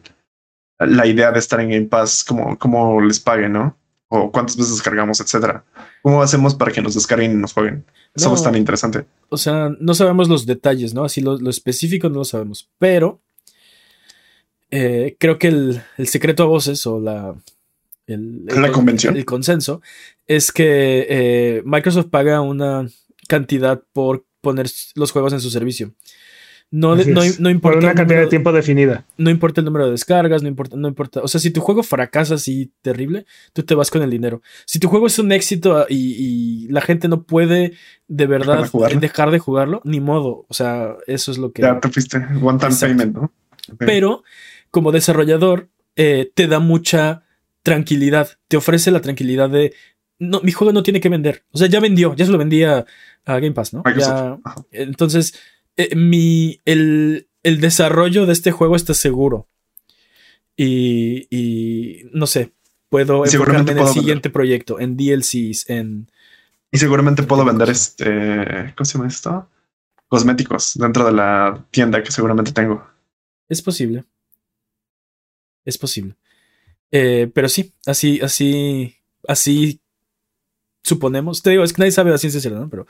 la 0.78 1.06
idea 1.06 1.32
de 1.32 1.38
estar 1.38 1.60
en 1.60 1.70
Game 1.70 1.86
Pass, 1.86 2.22
cómo, 2.28 2.58
cómo 2.58 3.00
les 3.00 3.20
paguen, 3.20 3.54
¿no? 3.54 3.76
O 4.12 4.32
cuántas 4.32 4.56
veces 4.56 4.72
descargamos, 4.72 5.20
etcétera. 5.20 5.64
¿Cómo 6.02 6.20
hacemos 6.20 6.56
para 6.56 6.72
que 6.72 6.82
nos 6.82 6.94
descarguen 6.94 7.30
y 7.30 7.36
nos 7.36 7.52
jueguen? 7.52 7.84
Eso 8.12 8.34
es 8.34 8.42
tan 8.42 8.56
interesante. 8.56 9.06
O 9.28 9.36
sea, 9.36 9.70
no 9.78 9.94
sabemos 9.94 10.28
los 10.28 10.46
detalles, 10.46 10.92
¿no? 10.92 11.04
Así 11.04 11.20
lo, 11.20 11.48
específico 11.48 12.08
no 12.08 12.16
lo 12.16 12.24
sabemos. 12.24 12.68
Pero 12.78 13.20
eh, 14.72 15.16
creo 15.18 15.38
que 15.38 15.46
el, 15.46 15.82
secreto 16.06 16.42
a 16.42 16.46
voces 16.46 16.84
o 16.88 16.98
la, 16.98 17.36
el, 18.08 18.46
la 18.46 18.72
convención. 18.72 19.16
El 19.16 19.24
consenso 19.24 19.80
es 20.26 20.50
que 20.50 21.06
eh, 21.08 21.62
Microsoft 21.64 22.08
paga 22.10 22.40
una 22.40 22.88
cantidad 23.28 23.80
por 23.92 24.24
poner 24.40 24.68
los 24.96 25.12
juegos 25.12 25.32
en 25.34 25.40
su 25.40 25.50
servicio. 25.50 25.92
No, 26.72 26.94
no, 26.94 27.50
importa. 27.50 27.60
Por 27.60 27.76
una 27.78 27.94
cantidad 27.94 28.20
de 28.20 28.26
tiempo 28.28 28.52
definida. 28.52 29.04
No 29.16 29.28
importa 29.28 29.60
el 29.60 29.64
número 29.64 29.86
de 29.86 29.90
descargas, 29.90 30.42
no 30.42 30.48
importa, 30.48 30.76
no 30.76 30.86
importa. 30.86 31.20
O 31.20 31.26
sea, 31.26 31.40
si 31.40 31.50
tu 31.50 31.60
juego 31.60 31.82
fracasa 31.82 32.34
así 32.34 32.70
terrible, 32.80 33.26
tú 33.52 33.64
te 33.64 33.74
vas 33.74 33.90
con 33.90 34.02
el 34.02 34.10
dinero. 34.10 34.40
Si 34.66 34.78
tu 34.78 34.88
juego 34.88 35.08
es 35.08 35.18
un 35.18 35.32
éxito 35.32 35.78
ah, 35.78 35.86
y, 35.88 36.68
la 36.68 36.80
gente 36.80 37.08
no 37.08 37.24
puede 37.24 37.72
de 38.06 38.26
verdad 38.26 38.70
dejar 39.00 39.32
de, 39.32 39.40
jugarlo, 39.40 39.80
ni 39.84 40.00
modo. 40.00 40.46
O 40.48 40.54
sea, 40.54 40.94
eso 41.08 41.32
es 41.32 41.38
lo 41.38 41.50
que. 41.50 41.62
Ya 41.62 41.80
te 41.80 41.88
fuiste. 41.88 42.18
One 42.40 42.58
time 42.60 42.76
payment, 42.78 43.16
¿no? 43.16 43.32
Pero 43.76 44.22
como 44.70 44.92
desarrollador, 44.92 45.68
eh, 45.96 46.30
te 46.32 46.46
da 46.46 46.60
mucha 46.60 47.24
tranquilidad. 47.64 48.28
Te 48.46 48.56
ofrece 48.56 48.92
la 48.92 49.00
tranquilidad 49.00 49.50
de. 49.50 49.74
No, 50.20 50.40
mi 50.42 50.52
juego 50.52 50.72
no 50.72 50.84
tiene 50.84 51.00
que 51.00 51.08
vender. 51.08 51.42
O 51.50 51.58
sea, 51.58 51.66
ya 51.66 51.80
vendió, 51.80 52.14
ya 52.14 52.26
se 52.26 52.30
lo 52.30 52.38
vendía 52.38 52.84
a 53.24 53.34
Game 53.34 53.52
Pass, 53.52 53.74
¿no? 53.74 53.82
entonces 54.70 55.34
eh, 55.76 55.94
mi, 55.96 56.60
el, 56.64 57.26
desarrollo 57.42 58.26
de 58.26 58.32
este 58.32 58.52
juego 58.52 58.76
está 58.76 58.94
seguro. 58.94 59.48
Y, 60.56 62.02
no 62.12 62.26
sé, 62.26 62.52
puedo 62.90 63.24
enfocarme 63.24 63.72
en 63.72 63.78
el 63.78 63.88
siguiente 63.88 64.28
proyecto, 64.28 64.78
en 64.78 64.96
DLCs, 64.96 65.70
en... 65.70 66.10
Y 66.70 66.78
seguramente 66.78 67.22
puedo 67.22 67.44
vender 67.44 67.70
este... 67.70 68.74
¿Cómo 68.76 68.84
se 68.84 68.98
llama 68.98 69.08
esto? 69.08 69.48
Cosméticos 70.08 70.74
dentro 70.76 71.04
de 71.06 71.12
la 71.12 71.66
tienda 71.70 72.02
que 72.02 72.12
seguramente 72.12 72.52
tengo. 72.52 72.86
Es 73.48 73.62
posible. 73.62 74.04
Es 75.64 75.78
posible. 75.78 76.16
Eh, 76.90 77.30
pero 77.32 77.48
sí, 77.48 77.72
así, 77.86 78.20
así, 78.20 78.96
así 79.26 79.80
suponemos. 80.82 81.42
Te 81.42 81.50
digo, 81.50 81.64
es 81.64 81.72
que 81.72 81.80
nadie 81.80 81.92
sabe 81.92 82.10
la 82.10 82.18
ciencia 82.18 82.40
cierta, 82.40 82.60
¿no? 82.60 82.68
Pero 82.68 82.86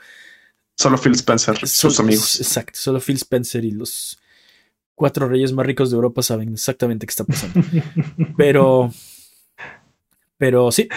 Solo 0.77 0.97
Phil 0.97 1.13
Spencer, 1.13 1.67
sus 1.67 1.99
amigos. 1.99 2.39
Exacto, 2.39 2.79
solo 2.79 2.99
Phil 2.99 3.17
Spencer 3.17 3.63
y 3.63 3.71
los 3.71 4.19
cuatro 4.95 5.27
reyes 5.27 5.51
más 5.51 5.65
ricos 5.65 5.91
de 5.91 5.95
Europa 5.95 6.21
saben 6.21 6.53
exactamente 6.53 7.05
qué 7.05 7.11
está 7.11 7.23
pasando. 7.23 7.61
pero, 8.37 8.91
pero 10.37 10.71
sí, 10.71 10.87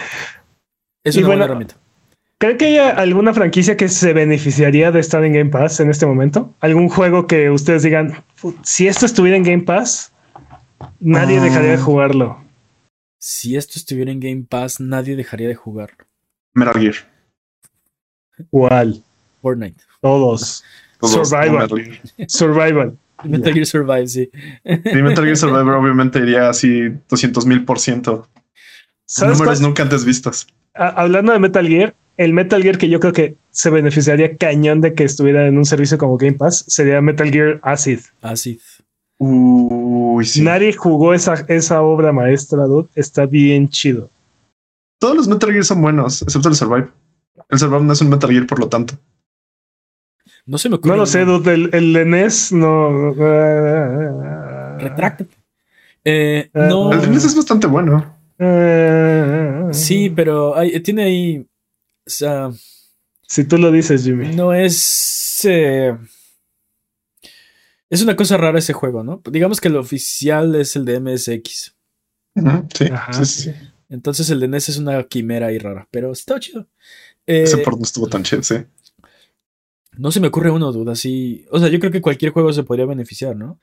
es 1.03 1.17
una 1.17 1.27
buena 1.27 1.45
herramienta. 1.45 1.77
¿Cree 2.39 2.57
que 2.57 2.67
haya 2.67 2.91
alguna 2.91 3.33
franquicia 3.33 3.77
que 3.77 3.89
se 3.89 4.13
beneficiaría 4.13 4.91
de 4.91 5.01
estar 5.01 5.25
en 5.25 5.33
Game 5.33 5.51
Pass 5.51 5.81
en 5.81 5.89
este 5.89 6.05
momento? 6.05 6.55
¿Algún 6.61 6.89
juego 6.89 7.27
que 7.27 7.51
ustedes 7.51 7.83
digan, 7.83 8.25
si 8.63 8.89
esto 8.89 9.07
estuviera 9.07 9.37
en 9.37 9.45
Game 9.45 9.63
Pass, 9.63 10.13
nadie 10.99 11.41
dejaría 11.41 11.71
de 11.71 11.77
ah. 11.77 11.83
jugarlo? 11.83 12.45
Si 13.19 13.57
esto 13.57 13.75
estuviera 13.77 14.11
en 14.11 14.21
Game 14.21 14.45
Pass, 14.49 14.81
nadie 14.81 15.17
dejaría 15.17 15.49
de 15.49 15.55
jugar. 15.55 15.93
Metal 16.53 16.75
Gear. 16.75 16.95
¿Cuál? 18.51 19.04
Fortnite. 19.45 19.77
Todos. 20.01 20.65
Survival. 21.03 21.69
Survival. 22.29 22.97
Metal 23.25 23.53
Gear 23.53 23.67
Survive, 23.67 24.09
sí. 24.09 24.31
Y 24.65 25.03
Metal 25.03 25.25
Gear 25.25 25.37
Survive 25.37 25.71
obviamente 25.71 26.19
iría 26.19 26.49
así 26.49 26.89
200 27.09 27.45
mil 27.47 27.65
por 27.65 27.79
ciento. 27.79 28.27
Números 29.21 29.61
nunca 29.61 29.83
antes 29.83 30.05
vistos. 30.05 30.47
hablando 30.73 31.33
de 31.33 31.39
Metal 31.39 31.67
Gear, 31.67 31.95
el 32.17 32.33
Metal 32.33 32.63
Gear 32.63 32.79
que 32.79 32.89
yo 32.89 33.01
creo 33.01 33.13
que 33.13 33.37
se 33.51 33.69
beneficiaría 33.71 34.37
cañón 34.37 34.81
de 34.81 34.95
que 34.95 35.05
estuviera 35.05 35.47
en 35.47 35.59
un 35.59 35.65
servicio 35.65 35.99
como 35.99 36.17
Game 36.17 36.35
Pass 36.35 36.65
sería 36.69 37.01
Metal 37.03 37.31
Gear 37.31 37.61
Acid. 37.63 38.01
Acid. 38.23 38.61
Uy, 39.19 40.25
sí. 40.25 40.43
Nadie 40.43 40.73
jugó 40.73 41.15
esa, 41.15 41.45
esa 41.49 41.83
obra 41.83 42.13
maestra, 42.13 42.65
dude. 42.65 42.89
Está 42.95 43.27
bien 43.27 43.69
chido. 43.69 44.11
Todos 44.99 45.17
los 45.17 45.29
Metal 45.29 45.51
Gear 45.51 45.65
son 45.65 45.83
buenos, 45.83 46.23
excepto 46.23 46.49
el 46.49 46.55
Survive. 46.55 46.89
El 47.51 47.59
Survive 47.59 47.85
no 47.85 47.93
es 47.93 48.01
un 48.01 48.09
Metal 48.09 48.31
Gear, 48.31 48.47
por 48.47 48.59
lo 48.59 48.69
tanto. 48.69 48.95
No 50.47 50.59
se 50.59 50.69
me 50.69 50.77
ocurre. 50.77 50.93
No 50.93 50.97
lo 50.99 51.07
sé, 51.07 51.23
el, 51.23 51.71
el 51.73 52.11
NES 52.11 52.53
no. 52.53 53.15
Retráctate. 54.79 55.37
Eh, 56.05 56.51
ah, 56.53 56.67
no. 56.69 56.93
El 56.93 57.11
NES 57.11 57.25
es 57.25 57.37
bastante 57.37 57.67
bueno. 57.67 58.15
Sí, 59.73 60.11
pero 60.11 60.55
tiene 60.83 61.05
ahí. 61.05 61.47
O 62.07 62.11
sea, 62.11 62.51
si 63.27 63.45
tú 63.45 63.59
lo 63.59 63.73
dices, 63.73 64.05
Jimmy. 64.05 64.35
No 64.35 64.53
es. 64.53 65.41
Eh, 65.45 65.97
es 67.91 68.03
una 68.03 68.17
cosa 68.17 68.37
rara 68.37 68.59
ese 68.59 68.73
juego, 68.73 69.03
¿no? 69.03 69.23
Digamos 69.31 69.61
que 69.61 69.69
el 69.69 69.77
oficial 69.77 70.55
es 70.55 70.77
el 70.77 70.85
de 70.85 71.01
MSX. 71.01 71.75
sí, 72.75 72.87
sí, 73.13 73.25
sí, 73.25 73.51
Entonces 73.89 74.29
el 74.31 74.41
de 74.41 74.49
NES 74.49 74.71
es 74.71 74.79
una 74.79 75.03
quimera 75.05 75.49
ahí 75.49 75.59
rara, 75.59 75.89
pero 75.91 76.13
está 76.13 76.39
chido. 76.39 76.69
Ese 77.27 77.61
eh, 77.61 77.65
por 77.65 77.77
no 77.77 77.83
estuvo 77.83 78.07
tan 78.09 78.23
chido, 78.23 78.43
sí. 78.43 78.57
No 79.97 80.11
se 80.11 80.21
me 80.21 80.29
ocurre 80.29 80.51
uno, 80.51 80.73
duda, 80.73 80.95
sí. 80.95 81.47
O 81.51 81.59
sea, 81.59 81.69
yo 81.69 81.79
creo 81.79 81.93
que 81.93 82.01
cualquier 82.01 82.33
juego 82.33 82.53
se 82.53 82.65
podría 82.65 82.87
beneficiar, 82.87 83.37
¿no? 83.37 83.59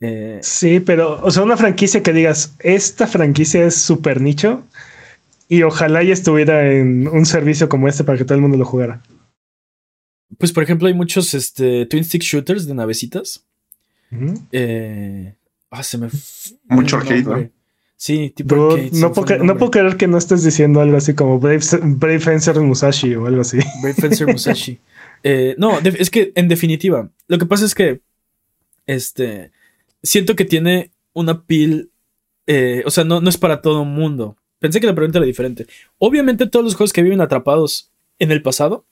Eh, 0.00 0.40
sí, 0.42 0.80
pero, 0.80 1.20
o 1.22 1.30
sea, 1.30 1.42
una 1.42 1.56
franquicia 1.56 2.02
que 2.02 2.12
digas, 2.12 2.56
esta 2.58 3.06
franquicia 3.06 3.64
es 3.64 3.76
súper 3.76 4.20
nicho 4.20 4.64
y 5.48 5.62
ojalá 5.62 6.02
ya 6.02 6.12
estuviera 6.12 6.72
en 6.72 7.06
un 7.06 7.24
servicio 7.26 7.68
como 7.68 7.88
este 7.88 8.04
para 8.04 8.18
que 8.18 8.24
todo 8.24 8.34
el 8.34 8.42
mundo 8.42 8.56
lo 8.56 8.64
jugara. 8.64 9.02
Pues, 10.38 10.52
por 10.52 10.62
ejemplo, 10.62 10.88
hay 10.88 10.94
muchos 10.94 11.34
este, 11.34 11.86
twin 11.86 12.04
stick 12.04 12.22
shooters 12.22 12.66
de 12.66 12.74
navecitas. 12.74 13.44
eh, 14.50 15.34
ah, 15.70 15.82
se 15.82 15.98
me. 15.98 16.08
Mucho 16.68 16.96
arcade, 16.96 17.22
¿no? 17.22 17.50
Sí, 17.96 18.32
tipo 18.34 18.72
arcade, 18.72 18.90
no, 18.94 19.12
puedo, 19.12 19.44
no 19.44 19.56
puedo 19.56 19.70
creer 19.70 19.96
que 19.96 20.08
no 20.08 20.18
estés 20.18 20.42
diciendo 20.42 20.80
algo 20.80 20.96
así 20.96 21.14
como 21.14 21.38
Brave, 21.38 21.60
Brave 21.82 22.20
Fencer 22.20 22.58
Musashi 22.58 23.14
o 23.14 23.26
algo 23.26 23.42
así. 23.42 23.58
Brave 23.82 23.94
Fencer 23.94 24.26
Musashi. 24.26 24.80
Eh, 25.22 25.54
no, 25.58 25.78
es 25.78 26.10
que 26.10 26.32
en 26.34 26.48
definitiva, 26.48 27.10
lo 27.28 27.38
que 27.38 27.46
pasa 27.46 27.64
es 27.64 27.74
que 27.74 28.00
este 28.86 29.52
siento 30.02 30.36
que 30.36 30.44
tiene 30.44 30.90
una 31.12 31.44
pil. 31.44 31.90
Eh, 32.46 32.82
o 32.84 32.90
sea, 32.90 33.04
no, 33.04 33.20
no 33.20 33.28
es 33.28 33.38
para 33.38 33.62
todo 33.62 33.84
mundo. 33.84 34.36
Pensé 34.58 34.80
que 34.80 34.86
la 34.86 34.94
pregunta 34.94 35.18
era 35.18 35.26
diferente. 35.26 35.66
Obviamente, 35.98 36.46
todos 36.46 36.64
los 36.64 36.74
juegos 36.74 36.92
que 36.92 37.02
viven 37.02 37.20
atrapados 37.20 37.90
en 38.18 38.30
el 38.30 38.42
pasado 38.42 38.84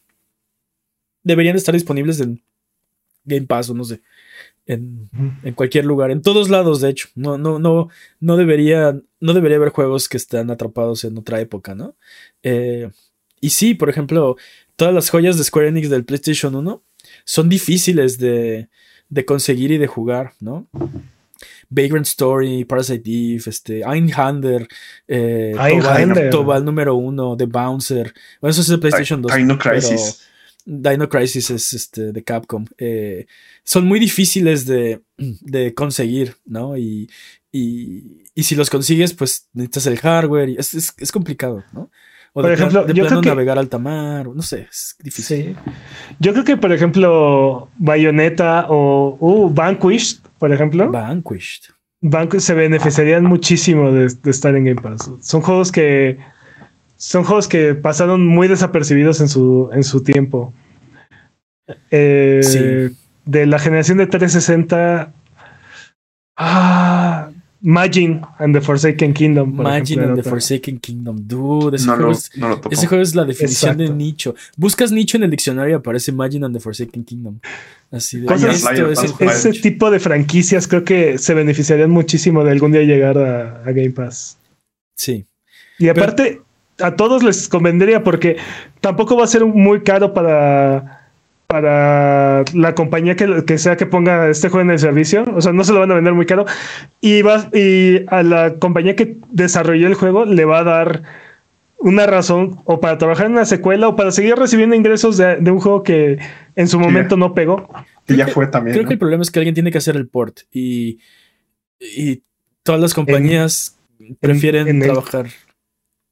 deberían 1.22 1.56
estar 1.56 1.74
disponibles 1.74 2.20
en 2.20 2.42
Game 3.24 3.46
Pass 3.46 3.70
o 3.70 3.74
no 3.74 3.84
sé. 3.84 4.00
En, 4.66 5.10
en, 5.42 5.54
cualquier 5.54 5.84
lugar, 5.84 6.10
en 6.10 6.22
todos 6.22 6.48
lados, 6.48 6.80
de 6.80 6.90
hecho. 6.90 7.08
No, 7.14 7.38
no, 7.38 7.58
no, 7.58 7.88
no 8.20 8.36
debería, 8.36 9.00
no 9.18 9.32
debería 9.32 9.56
haber 9.56 9.70
juegos 9.70 10.08
que 10.08 10.16
están 10.16 10.50
atrapados 10.50 11.04
en 11.04 11.18
otra 11.18 11.40
época, 11.40 11.74
¿no? 11.74 11.96
Eh, 12.42 12.90
y 13.40 13.50
sí, 13.50 13.74
por 13.74 13.88
ejemplo, 13.88 14.36
todas 14.80 14.94
las 14.94 15.10
joyas 15.10 15.36
de 15.36 15.44
Square 15.44 15.68
Enix 15.68 15.90
del 15.90 16.06
PlayStation 16.06 16.54
1 16.54 16.82
son 17.26 17.50
difíciles 17.50 18.16
de, 18.16 18.70
conseguir 19.26 19.72
y 19.72 19.76
de 19.76 19.86
jugar, 19.86 20.32
¿no? 20.40 20.68
Vagrant 21.68 22.06
Story, 22.06 22.64
Parasite 22.64 23.10
Eve, 23.10 23.42
este, 23.44 23.82
Einhander, 23.82 24.66
eh, 25.06 25.54
Tobal, 26.30 26.64
número 26.64 26.94
uno, 26.94 27.36
The 27.36 27.44
Bouncer. 27.44 28.14
Bueno, 28.40 28.52
eso 28.52 28.62
es 28.62 28.70
el 28.70 28.80
PlayStation 28.80 29.20
2. 29.20 29.36
Dino 29.36 29.58
Crisis. 29.58 30.22
Dino 30.64 31.10
Crisis 31.10 31.50
es 31.50 31.74
este, 31.74 32.12
de 32.12 32.24
Capcom. 32.24 32.64
Eh, 32.78 33.26
son 33.62 33.84
muy 33.86 34.00
difíciles 34.00 34.64
de, 34.64 35.02
conseguir, 35.74 36.36
¿no? 36.46 36.78
Y, 36.78 37.10
y, 37.52 38.24
si 38.34 38.54
los 38.54 38.70
consigues, 38.70 39.12
pues 39.12 39.46
necesitas 39.52 39.88
el 39.88 39.98
hardware. 39.98 40.48
Y 40.48 40.56
es, 40.56 40.94
es 40.96 41.12
complicado, 41.12 41.64
¿no? 41.74 41.90
O 42.32 42.42
por 42.42 42.52
ejemplo, 42.52 42.86
yo 42.86 43.06
creo 43.06 43.20
que 43.20 43.28
navegar 43.28 43.58
alta 43.58 43.78
mar, 43.78 44.28
no 44.28 44.42
sé, 44.42 44.68
es 44.70 44.94
difícil. 45.02 45.56
Yo 46.20 46.32
creo 46.32 46.44
que, 46.44 46.56
por 46.56 46.72
ejemplo, 46.72 47.68
Bayonetta 47.76 48.66
o 48.68 49.16
uh, 49.18 49.52
Vanquished, 49.52 50.18
por 50.38 50.52
ejemplo. 50.52 50.90
Vanquished. 50.90 51.72
Vanquished 52.00 52.44
se 52.44 52.54
beneficiarían 52.54 53.24
muchísimo 53.24 53.90
de, 53.90 54.06
estar 54.26 54.54
en 54.54 54.64
Game 54.64 54.80
Pass. 54.80 55.10
Son 55.20 55.40
juegos 55.40 55.72
que 55.72 56.18
son 56.96 57.24
juegos 57.24 57.48
que 57.48 57.74
pasaron 57.74 58.26
muy 58.26 58.46
desapercibidos 58.46 59.20
en 59.20 59.28
su, 59.28 59.70
en 59.72 59.82
su 59.82 60.02
tiempo. 60.02 60.52
Eh, 61.90 62.90
de 63.24 63.46
la 63.46 63.58
generación 63.58 63.98
de 63.98 64.06
360. 64.06 65.12
Ah, 66.36 67.29
Magin 67.62 68.22
and 68.38 68.54
the 68.54 68.60
Forsaken 68.60 69.12
Kingdom. 69.12 69.54
Magin 69.54 70.00
and 70.00 70.16
the 70.16 70.22
Forsaken 70.22 70.78
Kingdom. 70.78 71.16
Dude, 71.26 71.76
ese, 71.76 71.86
juego, 71.86 72.12
es, 72.12 72.30
ese 72.70 72.86
juego 72.86 73.02
es 73.02 73.14
la 73.14 73.24
definición 73.24 73.76
de 73.76 73.90
nicho. 73.90 74.34
Buscas 74.56 74.90
nicho 74.92 75.16
en 75.16 75.24
el 75.24 75.30
diccionario 75.30 75.72
y 75.72 75.74
aparece 75.74 76.10
Magin 76.12 76.44
and 76.44 76.56
the 76.56 76.60
Forsaken 76.60 77.04
Kingdom. 77.04 77.38
Así 77.90 78.20
de 78.20 78.34
ese, 79.26 79.52
tipo 79.52 79.90
de 79.90 79.98
franquicias 79.98 80.68
creo 80.68 80.84
que 80.84 81.18
se 81.18 81.34
beneficiarían 81.34 81.90
muchísimo 81.90 82.44
de 82.44 82.52
algún 82.52 82.72
día 82.72 82.82
llegar 82.82 83.18
a, 83.18 83.62
Game 83.72 83.90
Pass. 83.90 84.38
Sí. 84.94 85.26
Y 85.78 85.88
aparte, 85.88 86.40
a 86.78 86.96
todos 86.96 87.22
les 87.22 87.48
convendría 87.48 88.02
porque 88.02 88.36
tampoco 88.80 89.16
va 89.16 89.24
a 89.24 89.26
ser 89.26 89.44
muy 89.44 89.82
caro 89.82 90.14
para 90.14 90.99
para 91.50 92.44
la 92.54 92.76
compañía 92.76 93.16
que, 93.16 93.58
sea 93.58 93.76
que 93.76 93.84
ponga 93.84 94.28
este 94.28 94.48
juego 94.48 94.62
en 94.62 94.70
el 94.70 94.78
servicio. 94.78 95.24
O 95.34 95.40
sea, 95.40 95.52
no 95.52 95.64
se 95.64 95.72
lo 95.72 95.80
van 95.80 95.90
a 95.90 95.96
vender 95.96 96.14
muy 96.14 96.24
caro. 96.24 96.46
Y, 97.00 97.22
va, 97.22 97.50
y 97.52 98.04
a 98.06 98.22
la 98.22 98.54
compañía 98.60 98.94
que 98.94 99.16
desarrolló 99.32 99.88
el 99.88 99.94
juego 99.94 100.24
le 100.24 100.44
va 100.44 100.60
a 100.60 100.64
dar 100.64 101.02
una 101.78 102.06
razón 102.06 102.60
o 102.66 102.78
para 102.78 102.98
trabajar 102.98 103.26
en 103.26 103.32
una 103.32 103.46
secuela 103.46 103.88
o 103.88 103.96
para 103.96 104.12
seguir 104.12 104.36
recibiendo 104.36 104.76
ingresos 104.76 105.16
de, 105.16 105.38
un 105.50 105.58
juego 105.58 105.82
que 105.82 106.18
en 106.54 106.68
su 106.68 106.78
momento 106.78 107.16
no 107.16 107.34
pegó. 107.34 107.68
Y 108.06 108.14
ya 108.14 108.28
fue 108.28 108.46
también. 108.46 108.76
Creo 108.76 108.86
que 108.86 108.92
el 108.92 108.98
problema 109.00 109.22
es 109.22 109.30
que 109.32 109.40
alguien 109.40 109.54
tiene 109.54 109.72
que 109.72 109.78
hacer 109.78 109.96
el 109.96 110.06
port 110.06 110.42
y, 110.52 111.00
y 111.80 112.22
todas 112.62 112.80
las 112.80 112.94
compañías 112.94 113.76
prefieren 114.20 114.80
trabajar. 114.80 115.26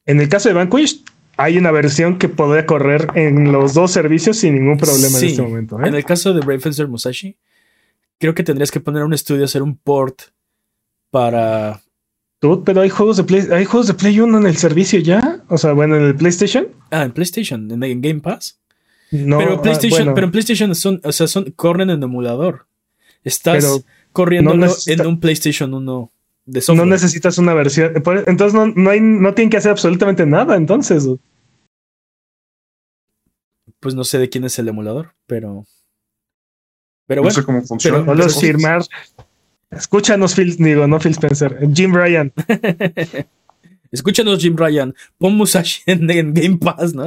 en 0.05 0.20
el 0.20 0.28
caso 0.28 0.49
de 0.49 0.57
Vanquish, 0.57 1.05
hay 1.39 1.57
una 1.57 1.70
versión 1.70 2.18
que 2.18 2.28
podría 2.28 2.66
correr 2.66 3.09
en 3.14 3.53
los 3.53 3.72
dos 3.72 3.93
servicios 3.93 4.39
sin 4.39 4.57
ningún 4.57 4.76
problema 4.76 5.18
en 5.18 5.24
este 5.24 5.41
momento. 5.41 5.80
¿eh? 5.80 5.86
En 5.86 5.95
el 5.95 6.05
caso 6.05 6.34
de 6.34 6.41
Brave 6.41 6.59
Fencer 6.59 6.89
Musashi, 6.89 7.36
creo 8.18 8.34
que 8.34 8.43
tendrías 8.43 8.72
que 8.72 8.80
poner 8.80 9.05
un 9.05 9.14
estudio, 9.14 9.45
hacer 9.45 9.62
un 9.62 9.76
port 9.76 10.20
para. 11.11 11.80
pero 12.64 12.80
hay 12.80 12.91
juegos 12.91 13.18
de 13.18 13.24
Play, 13.24 13.47
hay 13.53 13.64
juegos 13.64 13.86
de 13.86 13.95
Play 13.95 14.18
1 14.18 14.36
en 14.36 14.47
el 14.47 14.57
servicio 14.57 14.99
ya. 14.99 15.45
O 15.49 15.57
sea, 15.57 15.74
bueno, 15.74 15.97
en 15.97 16.03
el 16.03 16.16
PlayStation. 16.16 16.68
Ah, 16.91 17.05
en 17.05 17.12
PlayStation, 17.12 17.70
en, 17.70 18.01
Game 18.03 18.20
Pass. 18.20 18.59
No, 19.12 19.39
pero 19.39 19.55
ah, 19.55 19.62
PlayStation, 19.62 20.14
pero 20.14 20.26
en 20.26 20.32
PlayStation 20.32 20.74
son, 20.74 21.01
o 21.05 21.12
sea, 21.12 21.28
son, 21.28 21.53
corren 21.53 21.91
en 21.91 22.03
emulador. 22.03 22.66
Estás 23.22 23.84
corriendo 24.12 24.55
en 24.55 25.07
un 25.07 25.20
PlayStation 25.20 25.72
1 25.72 26.12
de 26.47 26.61
software. 26.62 26.84
No 26.84 26.93
necesitas 26.93 27.39
una 27.39 27.55
versión. 27.55 27.93
Entonces 28.26 28.55
no, 28.55 28.66
no, 28.66 28.91
hay, 28.91 29.01
no 29.01 29.34
tienen 29.34 29.51
que 29.51 29.59
hacer 29.59 29.70
absolutamente 29.70 30.26
nada, 30.26 30.57
entonces 30.57 31.07
pues 33.81 33.95
no 33.95 34.05
sé 34.05 34.18
de 34.18 34.29
quién 34.29 34.45
es 34.45 34.59
el 34.59 34.68
emulador, 34.68 35.14
pero. 35.26 35.64
Pero 37.07 37.22
bueno. 37.22 37.35
No 37.35 37.41
sé 37.41 37.45
cómo 37.45 37.62
funciona. 37.62 38.05
Pero, 38.05 38.29
firmar. 38.29 38.83
Escúchanos, 39.70 40.35
Phil, 40.35 40.57
digo, 40.57 40.87
no 40.87 40.99
Phil 40.99 41.12
Spencer, 41.12 41.59
Jim 41.74 41.95
Ryan. 41.95 42.33
Escúchanos, 43.91 44.41
Jim 44.41 44.55
Ryan. 44.57 44.95
Pon 45.16 45.35
Musashi 45.35 45.83
en, 45.87 46.07
Game 46.07 46.59
Pass, 46.59 46.95
¿no? 46.95 47.07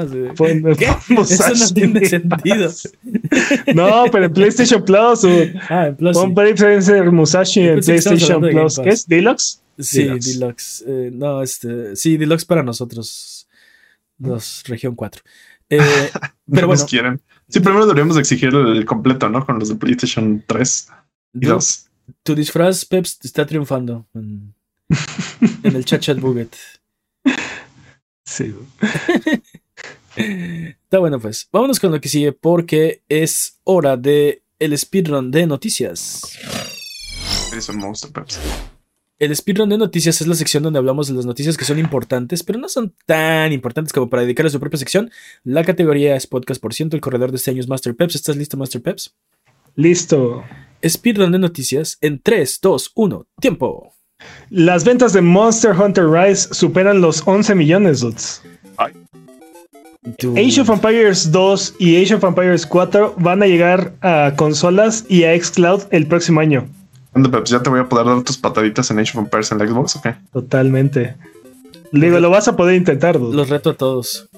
¿Qué? 0.76 0.90
Eso 1.22 1.54
no 1.54 1.74
tiene 1.74 2.06
sentido. 2.06 2.72
no, 3.76 4.06
pero 4.12 4.26
en 4.26 4.34
PlayStation 4.34 4.84
Plus. 4.84 5.24
ah, 5.70 5.88
en 5.88 5.96
Plus. 5.96 6.18
Pon 6.18 6.36
sí. 6.36 6.94
Musashi 7.12 7.62
en 7.62 7.80
PlayStation 7.82 8.42
Plus. 8.42 8.80
¿Qué 8.80 8.90
es? 8.90 9.08
¿Deluxe? 9.08 9.62
Sí, 9.78 10.08
Deluxe. 10.08 10.84
Eh, 10.88 11.12
no, 11.14 11.44
este. 11.44 11.96
Sí, 11.96 12.18
Deluxe 12.18 12.46
para 12.46 12.64
nosotros. 12.64 13.48
Los 14.18 14.64
Región 14.68 14.96
4. 14.96 15.22
Eh, 15.72 16.12
pero 16.52 16.68
bueno. 16.68 16.86
quieren. 16.86 17.22
Sí, 17.48 17.60
primero 17.60 17.86
deberíamos 17.86 18.18
exigir 18.18 18.54
el 18.54 18.86
completo, 18.86 19.30
¿no? 19.30 19.46
Con 19.46 19.58
los 19.58 19.70
de 19.70 19.76
PlayStation 19.76 20.44
3 20.46 20.90
y 21.34 21.46
2. 21.48 21.88
Tu 22.24 22.36
disfraz, 22.36 22.86
Peps, 22.86 23.20
está 23.24 23.46
triunfando 23.46 24.06
en, 24.14 24.54
el 25.64 25.86
chat 25.86 26.02
chat 26.02 26.20
buget. 26.20 26.56
Sí. 28.26 28.54
está 30.16 31.00
bueno, 31.00 31.20
pues. 31.20 31.48
Vámonos 31.52 31.80
con 31.80 31.92
lo 31.92 32.02
que 32.02 32.10
sigue 32.10 32.34
porque 32.34 33.04
es 33.10 33.60
hora 33.64 33.98
de 33.98 34.44
el 34.60 34.78
speedrun 34.78 35.32
de 35.32 35.48
noticias. 35.48 36.38
Eres 37.52 37.70
un 37.70 37.78
monstruo, 37.78 38.14
Peps. 38.14 38.40
El 39.22 39.36
speedrun 39.36 39.70
de 39.70 39.78
noticias 39.78 40.20
es 40.20 40.26
la 40.26 40.34
sección 40.34 40.64
donde 40.64 40.80
hablamos 40.80 41.08
de 41.08 41.14
las 41.14 41.28
noticias 41.28 41.56
que 41.56 41.64
son 41.64 41.78
importantes, 41.78 42.42
pero 42.42 42.58
no 42.58 42.68
son 42.68 42.96
tan 43.06 43.54
importantes 43.54 43.94
como 43.94 44.10
para 44.10 44.24
dedicarle 44.24 44.48
a 44.48 44.52
su 44.52 44.60
propia 44.60 44.80
sección. 44.80 45.12
La 45.44 45.64
categoría 45.64 46.16
es 46.16 46.26
podcast 46.26 46.60
por 46.60 46.74
ciento, 46.74 46.96
el 46.96 47.04
corredor 47.04 47.30
de 47.30 47.38
este 47.38 47.52
año 47.52 47.60
es 47.60 47.68
Master 47.68 47.96
Peps. 47.96 48.16
¿Estás 48.16 48.36
listo, 48.36 48.58
Master 48.58 48.82
Peps? 48.82 49.14
Listo. 49.76 50.44
Speedrun 50.84 51.32
de 51.32 51.38
noticias 51.38 52.00
en 52.02 52.20
3, 52.20 52.62
2, 52.64 52.94
1, 52.96 53.28
tiempo. 53.40 53.94
Las 54.50 54.86
ventas 54.86 55.14
de 55.14 55.22
Monster 55.22 55.80
Hunter 55.80 56.10
Rise 56.10 56.52
superan 56.52 57.00
los 57.00 57.22
11 57.28 57.54
millones, 57.54 58.00
dudes. 58.00 58.42
Age 60.36 60.62
of 60.62 60.70
Empires 60.72 61.32
2 61.32 61.76
y 61.78 62.02
Age 62.02 62.16
of 62.16 62.24
Empires 62.24 62.66
4 62.66 63.14
van 63.20 63.44
a 63.44 63.46
llegar 63.46 63.94
a 64.02 64.34
consolas 64.36 65.06
y 65.08 65.26
a 65.26 65.40
Xcloud 65.40 65.84
el 65.92 66.08
próximo 66.08 66.40
año. 66.40 66.68
¿Ya 67.46 67.62
te 67.62 67.70
voy 67.70 67.82
a 67.82 67.90
poder 67.90 68.06
dar 68.06 68.22
tus 68.24 68.38
pataditas 68.38 68.90
en 68.90 69.00
Age 69.00 69.18
of 69.18 69.26
Empires 69.26 69.52
en 69.52 69.58
la 69.58 69.68
Xbox 69.68 69.96
o 69.98 70.02
qué? 70.02 70.16
Totalmente. 70.32 71.16
Digo, 71.92 72.20
lo 72.20 72.30
vas 72.30 72.48
a 72.48 72.56
poder 72.56 72.76
intentar. 72.76 73.20
Los 73.20 73.50
reto 73.50 73.72
a 73.72 73.74
todos. 73.74 74.30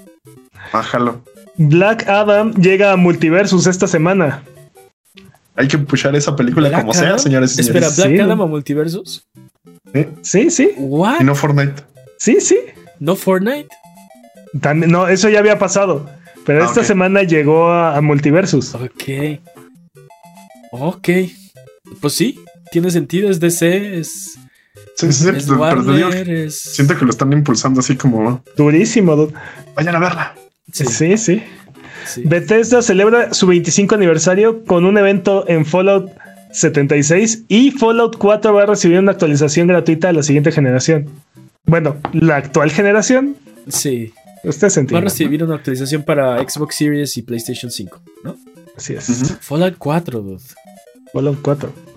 Bájalo. 0.71 1.21
Black 1.57 2.07
Adam 2.07 2.53
llega 2.55 2.91
a 2.91 2.97
Multiversus 2.97 3.67
esta 3.67 3.87
semana. 3.87 4.43
Hay 5.55 5.67
que 5.67 5.77
pushar 5.77 6.15
esa 6.15 6.35
película 6.35 6.71
como 6.71 6.93
sea, 6.93 7.19
señores 7.19 7.51
y 7.59 7.63
señores. 7.63 7.89
Espera, 7.89 8.09
¿Black 8.09 8.21
Adam 8.21 8.41
a 8.41 8.45
Multiversus? 8.47 9.27
Sí, 10.23 10.49
sí. 10.49 10.71
Y 10.75 11.23
no 11.23 11.35
Fortnite. 11.35 11.83
Sí, 12.17 12.41
sí. 12.41 12.57
¿No 12.99 13.15
Fortnite? 13.15 13.67
También, 14.61 14.91
no, 14.91 15.07
eso 15.07 15.29
ya 15.29 15.39
había 15.39 15.59
pasado. 15.59 16.09
Pero 16.45 16.63
ah, 16.63 16.65
esta 16.65 16.83
semana 16.83 17.21
llegó 17.21 17.69
a, 17.69 17.95
a 17.95 18.01
Multiversus. 18.01 18.73
Ok. 18.73 19.39
Ok. 20.71 21.09
Pues 22.01 22.13
sí, 22.13 22.39
tiene 22.73 22.89
sentido, 22.89 23.29
es 23.29 23.39
DC, 23.39 23.99
es. 23.99 24.39
Sí, 24.95 25.13
sí, 25.13 25.29
es 25.29 26.55
Siento 26.55 26.97
que 26.97 27.05
lo 27.05 27.11
están 27.11 27.31
impulsando 27.31 27.81
así 27.81 27.95
como. 27.95 28.43
Durísimo. 28.57 29.29
Vayan 29.75 29.95
a 29.95 29.99
verla. 29.99 30.35
Sí. 30.71 31.17
sí, 31.17 31.43
Bethesda 32.25 32.81
celebra 32.81 33.31
su 33.33 33.45
25 33.45 33.93
aniversario 33.93 34.65
con 34.65 34.85
un 34.85 34.97
evento 34.97 35.47
en 35.47 35.65
Fallout 35.67 36.09
76 36.51 37.43
y 37.47 37.69
Fallout 37.71 38.17
4 38.17 38.53
va 38.53 38.63
a 38.63 38.65
recibir 38.65 38.97
una 38.97 39.11
actualización 39.11 39.67
gratuita 39.67 40.09
a 40.09 40.13
la 40.13 40.23
siguiente 40.23 40.51
generación. 40.51 41.09
Bueno, 41.65 41.97
la 42.11 42.37
actual 42.37 42.71
generación. 42.71 43.35
Sí. 43.67 44.13
Usted 44.43 44.69
Va 44.91 44.97
a 44.97 45.01
recibir 45.01 45.43
una 45.43 45.55
actualización 45.55 46.01
para 46.01 46.37
Xbox 46.39 46.75
Series 46.75 47.15
y 47.17 47.21
PlayStation 47.21 47.71
5, 47.71 48.01
¿no? 48.23 48.35
Así 48.75 48.93
es. 48.93 49.37
Fallout 49.41 49.75
4, 49.77 50.21
dude. 50.21 50.43
Fallout 51.13 51.39
4. 51.41 51.92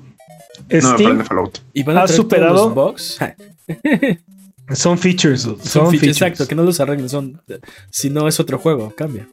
Steam 0.70 1.24
Fallout. 1.24 1.58
¿Y 1.72 1.82
van 1.82 1.98
a 1.98 2.02
ha 2.02 2.08
superado. 2.08 2.74
Los 2.84 3.18
son 4.78 4.98
features. 4.98 5.42
Son, 5.62 5.90
features. 5.90 6.16
Exacto, 6.16 6.46
que 6.46 6.54
no 6.54 6.62
los 6.62 6.80
arreglen. 6.80 7.08
Son, 7.08 7.40
si 7.90 8.10
no 8.10 8.28
es 8.28 8.40
otro 8.40 8.58
juego, 8.58 8.92
cambia. 8.96 9.28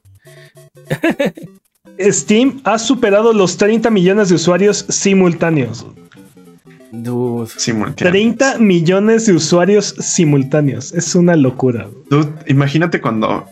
Steam 2.00 2.62
ha 2.64 2.80
superado 2.80 3.34
los 3.34 3.58
30 3.58 3.90
millones 3.90 4.30
de 4.30 4.36
usuarios 4.36 4.86
simultáneos. 4.90 5.86
Dude. 6.92 7.50
30 7.96 8.60
millones 8.60 9.26
de 9.26 9.34
usuarios 9.34 9.96
simultáneos. 10.00 10.94
Es 10.94 11.16
una 11.16 11.36
locura. 11.36 11.90
Dude, 12.10 12.32
imagínate 12.48 13.02
cuando. 13.02 13.46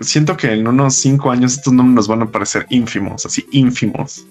Siento 0.00 0.36
que 0.36 0.52
en 0.52 0.66
unos 0.66 0.96
5 0.96 1.30
años 1.30 1.54
estos 1.54 1.72
números 1.72 2.08
van 2.08 2.22
a 2.22 2.30
parecer 2.30 2.66
ínfimos, 2.70 3.26
así 3.26 3.46
ínfimos. 3.52 4.26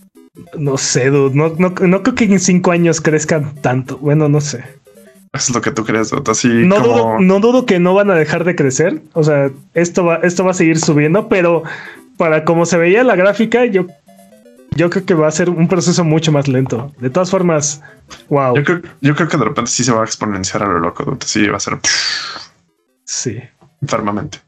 No 0.58 0.78
sé, 0.78 1.10
dude. 1.10 1.36
No, 1.36 1.50
no, 1.58 2.04
creo 2.04 2.16
que 2.16 2.24
en 2.26 2.40
cinco 2.40 2.72
años 2.72 3.02
crezcan 3.02 3.56
tanto. 3.56 3.98
Bueno, 3.98 4.30
no 4.30 4.42
sé. 4.42 4.64
Es 5.32 5.54
lo 5.54 5.62
que 5.62 5.72
tú 5.72 5.84
crees, 5.84 6.10
dude. 6.10 6.30
Así 6.32 6.48
no, 6.48 6.80
dudo, 6.80 7.20
no 7.20 7.40
dudo 7.40 7.66
que 7.66 7.80
no 7.80 7.94
van 7.94 8.10
a 8.10 8.16
dejar 8.16 8.44
de 8.44 8.56
crecer. 8.56 9.02
O 9.14 9.24
sea, 9.24 9.52
esto 9.74 10.06
va, 10.06 10.18
esto 10.18 10.44
va 10.44 10.52
a 10.52 10.56
seguir 10.56 10.80
subiendo, 10.80 11.28
pero 11.28 11.64
para 12.18 12.46
como 12.46 12.66
se 12.66 12.78
veía 12.78 13.04
la 13.04 13.16
gráfica, 13.16 13.66
yo, 13.66 13.88
yo 14.76 14.90
creo 14.90 15.06
que 15.06 15.14
va 15.14 15.28
a 15.28 15.32
ser 15.32 15.50
un 15.50 15.68
proceso 15.68 16.04
mucho 16.04 16.32
más 16.32 16.48
lento. 16.48 16.92
De 17.00 17.10
todas 17.10 17.30
formas, 17.30 17.82
wow. 18.30 18.56
Yo 18.56 18.64
creo, 18.64 18.82
yo 19.02 19.16
creo 19.16 19.28
que 19.28 19.38
de 19.38 19.46
repente 19.46 19.72
sí 19.72 19.84
se 19.84 19.92
va 19.92 20.02
a 20.02 20.06
exponenciar 20.06 20.64
a 20.64 20.68
lo 20.68 20.80
loco, 20.80 21.04
dude. 21.04 21.26
Sí, 21.26 21.48
va 21.48 21.58
a 21.58 21.60
ser. 21.60 21.80
Sí. 23.06 23.40
Enfermamente. 23.82 24.40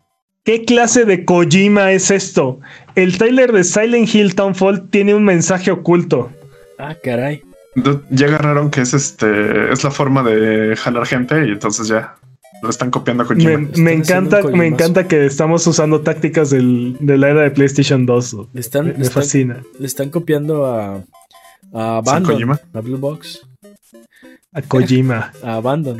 ¿Qué 0.46 0.64
clase 0.64 1.06
de 1.06 1.26
Kojima 1.26 1.91
es 1.91 2.12
esto? 2.12 2.60
El 2.93 3.18
trailer 3.18 3.52
de 3.52 3.64
Silent 3.64 4.14
Hill 4.14 4.36
Townfall 4.36 4.89
tiene 4.89 5.16
un 5.16 5.26
mensaje 5.26 5.72
oculto. 5.72 6.32
Ah, 6.78 6.96
caray. 7.04 7.41
Ya 8.12 8.28
agarraron 8.28 8.70
que 8.70 8.82
es 8.82 8.93
este 8.93 9.74
es 9.74 9.84
la 9.84 9.89
forma 9.89 10.22
de 10.22 10.76
jalar 10.76 11.08
gente 11.08 11.48
y 11.48 11.52
entonces 11.52 11.88
ya 11.88 12.16
lo 12.62 12.70
están 12.70 12.91
copiando 12.91 13.24
a 13.24 13.26
Kojima. 13.26 13.58
Me, 13.76 13.93
encanta, 13.93 14.43
me 14.43 14.68
encanta 14.68 15.08
que 15.08 15.26
estamos 15.26 15.66
usando 15.66 16.02
tácticas 16.02 16.52
de 16.52 17.18
la 17.18 17.30
era 17.30 17.41
de 17.41 17.50
PlayStation 17.50 18.06
2. 18.06 18.38
Le 18.54 18.62
están, 18.62 18.93
me, 18.98 19.06
fascina. 19.06 19.64
Le 19.80 19.88
están 19.88 20.12
copiando 20.12 20.68
a, 20.68 21.04
a 21.74 22.02
Bandon, 22.02 22.60
a 22.72 22.82
Blue 22.82 23.00
Box. 23.00 23.41
A 24.54 24.62
Kojima. 24.62 25.34
A 25.43 25.56
Abandon. 25.56 25.98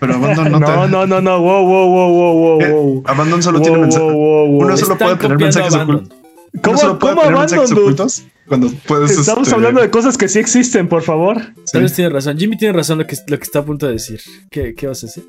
Pero 0.00 0.14
Abandon 0.14 0.52
no, 0.52 0.58
no, 0.60 0.88
no, 0.88 1.06
no, 1.06 1.20
no, 1.20 1.40
wow, 1.40 1.66
wow, 1.66 1.88
wow, 1.88 2.34
wow, 2.34 2.60
eh, 2.60 2.70
wow. 2.70 3.02
Abandon 3.06 3.42
solo 3.42 3.60
tiene 3.60 3.78
mensajes. 3.78 4.12
Uno 4.12 4.76
solo 4.76 4.98
puede 4.98 5.16
tener 5.16 5.38
mensajes 5.38 5.74
ocultos. 5.74 6.18
¿Cómo, 6.62 6.98
¿cómo 6.98 7.22
Abandon, 7.22 7.58
ocultos? 7.58 8.24
Cuando 8.46 8.70
puedes, 8.86 9.10
Estamos 9.10 9.48
este... 9.48 9.54
hablando 9.54 9.82
de 9.82 9.90
cosas 9.90 10.16
que 10.16 10.28
sí 10.28 10.38
existen, 10.38 10.88
por 10.88 11.02
favor. 11.02 11.52
Tal 11.70 11.82
vez 11.82 11.92
tiene 11.92 12.10
razón. 12.10 12.38
Jimmy 12.38 12.56
tiene 12.56 12.72
razón 12.72 12.98
lo 12.98 13.06
que, 13.06 13.16
lo 13.26 13.36
que 13.36 13.44
está 13.44 13.58
a 13.58 13.64
punto 13.64 13.86
de 13.86 13.92
decir. 13.92 14.20
¿Qué, 14.50 14.74
qué 14.74 14.86
vas 14.86 15.02
a 15.04 15.06
decir? 15.06 15.28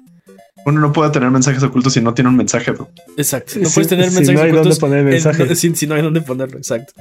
Uno 0.65 0.79
no 0.79 0.93
puede 0.93 1.09
tener 1.11 1.29
mensajes 1.29 1.63
ocultos 1.63 1.93
si 1.93 2.01
no 2.01 2.13
tiene 2.13 2.29
un 2.29 2.37
mensaje. 2.37 2.71
¿no? 2.71 2.89
Exacto. 3.17 3.53
No 3.59 3.69
puedes 3.69 3.87
tener 3.87 4.05
mensajes 4.05 4.27
si 4.27 4.33
no 4.33 4.41
hay 4.41 4.51
ocultos. 4.51 4.79
Dónde 4.79 4.95
poner 4.95 5.03
mensajes. 5.05 5.49
En, 5.49 5.55
si, 5.55 5.75
si, 5.75 5.87
no 5.87 5.95
hay 5.95 6.01
dónde 6.01 6.21
ponerlo, 6.21 6.57
exacto. 6.57 6.93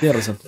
Tiene 0.00 0.12
razón. 0.12 0.38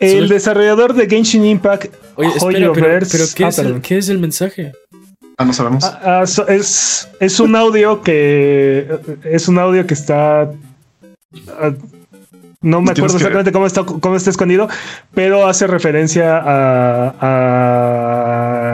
El 0.00 0.28
desarrollador 0.28 0.94
de 0.94 1.08
Genshin 1.08 1.44
Impact, 1.44 1.94
Oye, 2.16 2.28
espera, 2.28 2.72
pero, 2.72 3.06
pero 3.10 3.24
¿qué, 3.34 3.44
ah, 3.44 3.48
es 3.48 3.58
el, 3.58 3.80
¿qué 3.80 3.98
es 3.98 4.08
el 4.08 4.18
mensaje? 4.18 4.72
Ah, 5.36 5.44
no 5.44 5.52
sabemos. 5.52 5.84
Ah, 5.84 6.20
ah, 6.20 6.26
so, 6.26 6.46
es, 6.46 7.08
es 7.20 7.40
un 7.40 7.56
audio 7.56 8.02
que 8.02 8.98
es 9.24 9.48
un 9.48 9.58
audio 9.58 9.86
que 9.86 9.94
está 9.94 10.50
no 12.64 12.80
me 12.80 12.92
acuerdo 12.92 13.16
exactamente 13.16 13.52
cómo 13.52 13.66
está, 13.66 13.84
cómo 13.84 14.16
está 14.16 14.30
escondido, 14.30 14.68
pero 15.12 15.46
hace 15.46 15.66
referencia 15.66 16.38
a, 16.38 17.14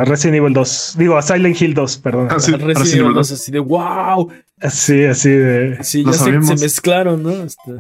a 0.01 0.05
Resident 0.05 0.37
Evil 0.37 0.53
2. 0.53 0.95
Digo, 0.97 1.19
a 1.19 1.23
Silent 1.23 1.61
Hill 1.61 1.75
2, 1.75 1.97
perdón. 1.99 2.29
Ah, 2.31 2.39
sí, 2.39 2.53
Resident, 2.53 2.79
Resident 2.79 3.01
Evil 3.01 3.15
2, 3.15 3.33
así 3.33 3.51
de 3.51 3.59
wow. 3.59 4.31
Así, 4.61 5.05
así 5.05 5.31
de. 5.31 5.83
Sí, 5.83 6.05
ya 6.05 6.13
se, 6.13 6.41
se, 6.41 6.57
mezclaron, 6.57 7.21
¿no? 7.21 7.33
Este... 7.33 7.73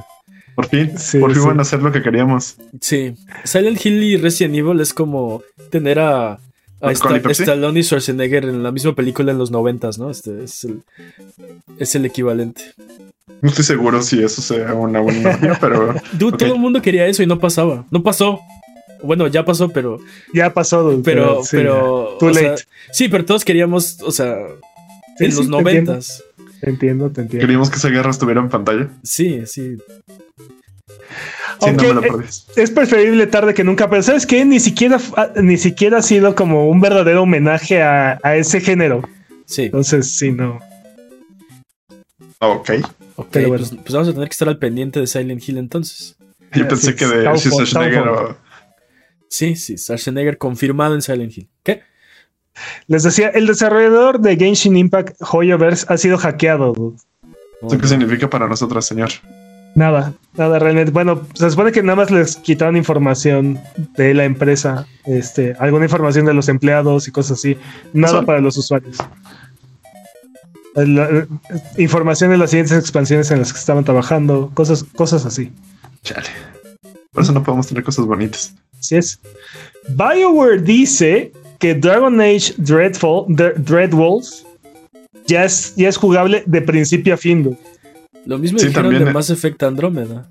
Por 0.54 0.66
fin, 0.66 0.98
sí, 0.98 1.18
por 1.18 1.32
fin 1.32 1.42
sí. 1.42 1.48
van 1.48 1.58
a 1.58 1.62
hacer 1.62 1.82
lo 1.82 1.92
que 1.92 2.02
queríamos. 2.02 2.56
Sí, 2.80 3.14
Silent 3.44 3.84
Hill 3.84 4.02
y 4.02 4.16
Resident 4.16 4.54
Evil 4.56 4.80
es 4.80 4.92
como 4.92 5.42
tener 5.70 5.98
a, 5.98 6.38
a 6.80 6.92
esta, 6.92 7.16
Stallone 7.16 7.80
y 7.80 7.82
Schwarzenegger 7.82 8.44
en 8.44 8.62
la 8.62 8.72
misma 8.72 8.94
película 8.94 9.32
en 9.32 9.38
los 9.38 9.50
noventas, 9.50 9.98
¿no? 9.98 10.10
Este 10.10 10.44
es 10.44 10.64
el, 10.64 10.82
es 11.78 11.94
el 11.94 12.04
equivalente. 12.06 12.62
No 13.42 13.48
estoy 13.48 13.64
seguro 13.64 14.02
si 14.02 14.22
eso 14.22 14.42
sea 14.42 14.74
una 14.74 15.00
buena 15.00 15.36
idea, 15.38 15.58
pero. 15.60 15.94
Dude, 16.12 16.34
okay. 16.34 16.48
todo 16.48 16.54
el 16.54 16.60
mundo 16.60 16.82
quería 16.82 17.06
eso 17.06 17.22
y 17.22 17.26
no 17.26 17.38
pasaba. 17.38 17.86
No 17.90 18.02
pasó. 18.02 18.40
Bueno, 19.02 19.26
ya 19.28 19.44
pasó, 19.44 19.68
pero. 19.68 19.98
Ya 20.34 20.52
pasó, 20.52 20.82
dude, 20.82 21.02
pero. 21.02 21.40
Pero. 21.50 22.16
Too 22.18 22.28
late. 22.30 22.56
Sea, 22.58 22.66
sí, 22.92 23.08
pero 23.08 23.24
todos 23.24 23.44
queríamos, 23.44 23.98
o 24.02 24.10
sea, 24.10 24.36
sí, 25.18 25.24
en 25.24 25.36
los 25.36 25.48
noventas. 25.48 26.22
Te 26.60 26.70
entiendo, 26.70 27.10
te 27.10 27.22
entiendo. 27.22 27.46
Queríamos 27.46 27.70
que 27.70 27.76
esa 27.76 27.88
guerra 27.88 28.10
estuviera 28.10 28.40
en 28.40 28.48
pantalla. 28.48 28.88
Sí, 29.02 29.42
sí. 29.46 29.78
Sí, 31.60 31.70
no 31.72 32.00
me 32.00 32.08
lo 32.08 32.20
es, 32.20 32.46
es, 32.56 32.70
preferible 32.70 33.26
tarde 33.26 33.52
que 33.52 33.64
nunca, 33.64 33.90
pero 33.90 34.02
¿sabes 34.02 34.26
qué? 34.26 34.44
Ni 34.44 34.60
siquiera, 34.60 34.98
ni 35.36 35.58
siquiera 35.58 35.98
ha 35.98 36.02
sido 36.02 36.34
como 36.34 36.68
un 36.68 36.80
verdadero 36.80 37.22
homenaje 37.22 37.82
a, 37.82 38.18
a 38.22 38.36
ese 38.36 38.60
género. 38.60 39.02
Sí. 39.44 39.64
Entonces, 39.64 40.16
sí, 40.16 40.32
no. 40.32 40.58
Ok. 42.38 42.70
Ok, 43.16 43.32
bueno. 43.34 43.56
pues, 43.58 43.70
pues, 43.70 43.92
vamos 43.92 44.08
a 44.08 44.12
tener 44.12 44.28
que 44.28 44.32
estar 44.32 44.48
al 44.48 44.58
pendiente 44.58 45.00
de 45.00 45.06
Silent 45.06 45.46
Hill 45.46 45.58
entonces. 45.58 46.16
Yo 46.54 46.66
pensé 46.66 46.92
sí, 46.92 46.96
que 46.96 47.06
de 47.06 47.36
Schwarzenegger 47.36 48.08
o... 48.08 48.38
Sí, 49.28 49.56
sí, 49.56 49.76
Schwarzenegger 49.76 50.38
confirmado 50.38 50.94
en 50.94 51.02
Silent 51.02 51.36
Hill. 51.36 51.48
¿Qué? 51.62 51.82
Les 52.86 53.02
decía, 53.02 53.28
el 53.28 53.46
desarrollador 53.46 54.20
de 54.20 54.36
Genshin 54.36 54.76
Impact 54.76 55.20
Hoyoverse 55.20 55.86
ha 55.88 55.96
sido 55.96 56.18
hackeado. 56.18 56.72
Dude. 56.72 56.96
¿Eso 57.62 57.78
qué 57.78 57.86
significa 57.88 58.28
para 58.28 58.48
nosotros, 58.48 58.84
señor? 58.86 59.10
Nada, 59.74 60.14
nada 60.34 60.58
realmente. 60.58 60.90
Bueno, 60.90 61.26
se 61.34 61.50
supone 61.50 61.72
que 61.72 61.82
nada 61.82 61.96
más 61.96 62.10
les 62.10 62.36
quitaron 62.36 62.76
información 62.76 63.60
de 63.96 64.14
la 64.14 64.24
empresa, 64.24 64.86
este, 65.06 65.54
alguna 65.58 65.84
información 65.84 66.26
de 66.26 66.34
los 66.34 66.48
empleados 66.48 67.06
y 67.06 67.12
cosas 67.12 67.38
así. 67.38 67.56
Nada 67.92 68.14
¿Son? 68.14 68.26
para 68.26 68.40
los 68.40 68.56
usuarios. 68.56 68.96
La, 70.74 71.26
información 71.76 72.30
de 72.30 72.38
las 72.38 72.50
siguientes 72.50 72.76
expansiones 72.78 73.30
en 73.30 73.38
las 73.38 73.52
que 73.52 73.58
estaban 73.58 73.84
trabajando, 73.84 74.50
cosas, 74.54 74.84
cosas 74.84 75.24
así. 75.26 75.52
Chale. 76.02 76.28
Por 77.12 77.22
eso 77.22 77.32
no 77.32 77.42
podemos 77.42 77.66
tener 77.66 77.84
cosas 77.84 78.06
bonitas. 78.06 78.54
Así 78.78 78.96
es. 78.96 79.20
BioWare 79.88 80.62
dice 80.62 81.32
que 81.60 81.74
Dragon 81.74 82.20
Age 82.20 82.54
Dreadfall, 82.56 83.26
Dreadwolves 83.28 84.46
ya 85.26 85.44
es, 85.44 85.74
ya 85.76 85.88
es 85.88 85.96
jugable 85.96 86.42
de 86.46 86.62
principio 86.62 87.14
a 87.14 87.16
fin. 87.16 87.56
Lo 88.26 88.38
mismo 88.38 88.58
sí, 88.58 88.66
dijeron 88.66 88.90
también, 88.90 89.04
de 89.04 89.12
Mass 89.12 89.30
Effect 89.30 89.62
Andrómeda. 89.62 90.28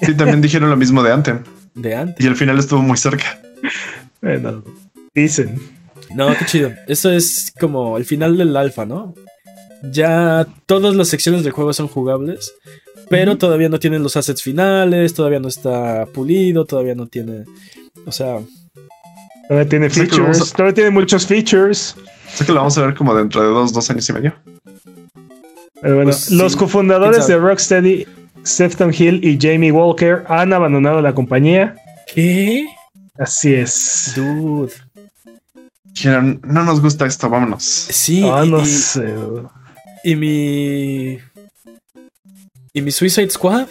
Sí, 0.00 0.14
también 0.14 0.40
dijeron 0.42 0.70
lo 0.70 0.76
mismo 0.76 1.02
de 1.02 1.12
Anthem. 1.12 1.44
De 1.74 1.94
Anthem. 1.94 2.26
Y 2.26 2.28
al 2.28 2.36
final 2.36 2.58
estuvo 2.58 2.80
muy 2.80 2.96
cerca. 2.96 3.40
Bueno, 4.20 4.64
dicen. 5.14 5.60
No, 6.14 6.34
qué 6.36 6.44
chido. 6.46 6.72
Eso 6.88 7.10
es 7.10 7.52
como 7.60 7.96
el 7.98 8.04
final 8.04 8.36
del 8.36 8.56
alfa, 8.56 8.86
¿no? 8.86 9.14
Ya 9.90 10.46
todas 10.66 10.94
las 10.94 11.08
secciones 11.08 11.44
del 11.44 11.52
juego 11.52 11.72
son 11.72 11.88
jugables, 11.88 12.54
pero 13.10 13.32
uh 13.32 13.34
-huh. 13.34 13.38
todavía 13.38 13.68
no 13.68 13.78
tienen 13.78 14.02
los 14.02 14.16
assets 14.16 14.42
finales, 14.42 15.12
todavía 15.12 15.40
no 15.40 15.48
está 15.48 16.06
pulido, 16.06 16.64
todavía 16.64 16.94
no 16.94 17.06
tiene. 17.06 17.44
O 18.06 18.12
sea. 18.12 18.40
Todavía 19.48 19.68
tiene 19.68 19.90
features, 19.90 20.40
a... 20.40 20.56
todavía 20.56 20.74
tiene 20.74 20.90
muchos 20.90 21.26
features. 21.26 21.96
Sé 22.32 22.46
que 22.46 22.52
lo 22.52 22.60
vamos 22.60 22.78
a 22.78 22.86
ver 22.86 22.94
como 22.94 23.14
dentro 23.14 23.42
de 23.42 23.48
dos, 23.48 23.72
dos 23.72 23.90
años 23.90 24.08
y 24.08 24.12
medio. 24.12 24.34
Pero 25.80 25.96
bueno, 25.96 26.10
pues, 26.10 26.30
los 26.30 26.52
sí, 26.52 26.58
cofundadores 26.58 27.26
de 27.26 27.36
Rocksteady, 27.36 28.06
Sefton 28.44 28.94
Hill 28.96 29.20
y 29.24 29.38
Jamie 29.40 29.72
Walker, 29.72 30.24
han 30.28 30.52
abandonado 30.52 31.02
la 31.02 31.14
compañía. 31.14 31.74
¿Qué? 32.14 32.66
Así 33.18 33.52
es. 33.52 34.12
Dude. 34.14 34.72
Dijeron, 35.84 36.40
no 36.44 36.64
nos 36.64 36.80
gusta 36.80 37.04
esto, 37.04 37.28
vámonos. 37.28 37.62
Sí, 37.62 38.20
y, 38.20 38.48
no 38.48 38.62
y, 38.62 40.10
y 40.10 40.16
mi. 40.16 41.18
¿Y 42.72 42.80
mi 42.80 42.90
Suicide 42.90 43.28
Squad? 43.30 43.66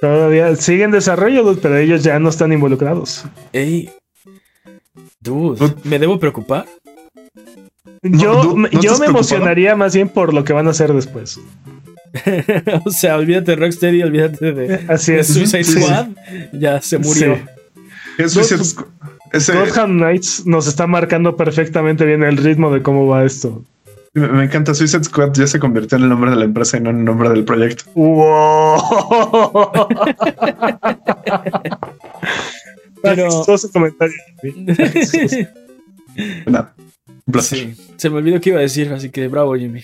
Todavía 0.00 0.54
sigue 0.56 0.84
en 0.84 0.92
desarrollo, 0.92 1.56
pero 1.60 1.76
ellos 1.78 2.04
ya 2.04 2.18
no 2.18 2.28
están 2.28 2.52
involucrados. 2.52 3.24
Ey. 3.52 3.90
Dude, 5.22 5.74
¿me 5.84 5.98
debo 5.98 6.18
preocupar? 6.18 6.66
Yo, 8.02 8.42
no, 8.42 8.56
no 8.56 8.68
yo 8.80 8.98
me 8.98 9.06
emocionaría 9.06 9.76
más 9.76 9.94
bien 9.94 10.08
por 10.08 10.34
lo 10.34 10.42
que 10.42 10.52
van 10.52 10.66
a 10.66 10.70
hacer 10.70 10.92
después. 10.92 11.40
o 12.84 12.90
sea, 12.90 13.16
olvídate 13.16 13.52
de 13.52 13.56
Rocksteady, 13.56 14.02
olvídate 14.02 14.52
de, 14.52 14.74
Así 14.88 15.12
es. 15.12 15.28
de 15.28 15.34
Suicide 15.34 15.64
sí. 15.64 15.80
Squad. 15.80 16.08
Ya 16.52 16.82
se 16.82 16.98
murió. 16.98 17.36
Sí. 17.36 17.42
Es 18.18 18.32
Suicide 18.32 18.64
Squad. 18.64 18.88
Gotham 19.32 19.96
Knights 19.98 20.44
nos 20.44 20.66
está 20.66 20.86
marcando 20.86 21.36
perfectamente 21.36 22.04
bien 22.04 22.22
el 22.22 22.36
ritmo 22.36 22.70
de 22.72 22.82
cómo 22.82 23.06
va 23.06 23.24
esto. 23.24 23.64
Me, 24.14 24.28
me, 24.28 24.44
encanta. 24.44 24.74
Suicide 24.74 25.04
Squad 25.04 25.32
ya 25.32 25.46
se 25.46 25.58
convirtió 25.58 25.96
en 25.96 26.04
el 26.04 26.10
nombre 26.10 26.30
de 26.30 26.36
la 26.36 26.44
empresa 26.44 26.76
y 26.76 26.80
no 26.80 26.90
en 26.90 26.98
el 26.98 27.04
nombre 27.04 27.30
del 27.30 27.44
proyecto. 27.44 27.84
¡Wow! 27.94 28.82
Pero. 33.02 33.44
comentario. 33.72 34.16
Nada. 36.46 36.74
Sí, 37.40 37.74
se 37.96 38.10
me 38.10 38.16
olvidó 38.16 38.40
que 38.40 38.50
iba 38.50 38.58
a 38.58 38.62
decir, 38.62 38.92
así 38.92 39.10
que 39.10 39.28
bravo, 39.28 39.56
Jimmy. 39.56 39.82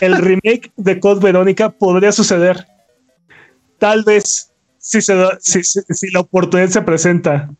El 0.00 0.16
remake 0.16 0.72
de 0.76 0.98
Code 0.98 1.20
Verónica 1.20 1.70
podría 1.70 2.12
suceder. 2.12 2.66
Tal 3.78 4.04
vez 4.04 4.52
si, 4.78 5.00
se 5.00 5.14
da, 5.14 5.38
si, 5.40 5.62
si, 5.62 5.80
si 5.88 6.10
la 6.10 6.20
oportunidad 6.20 6.68
se 6.70 6.82
presenta. 6.82 7.50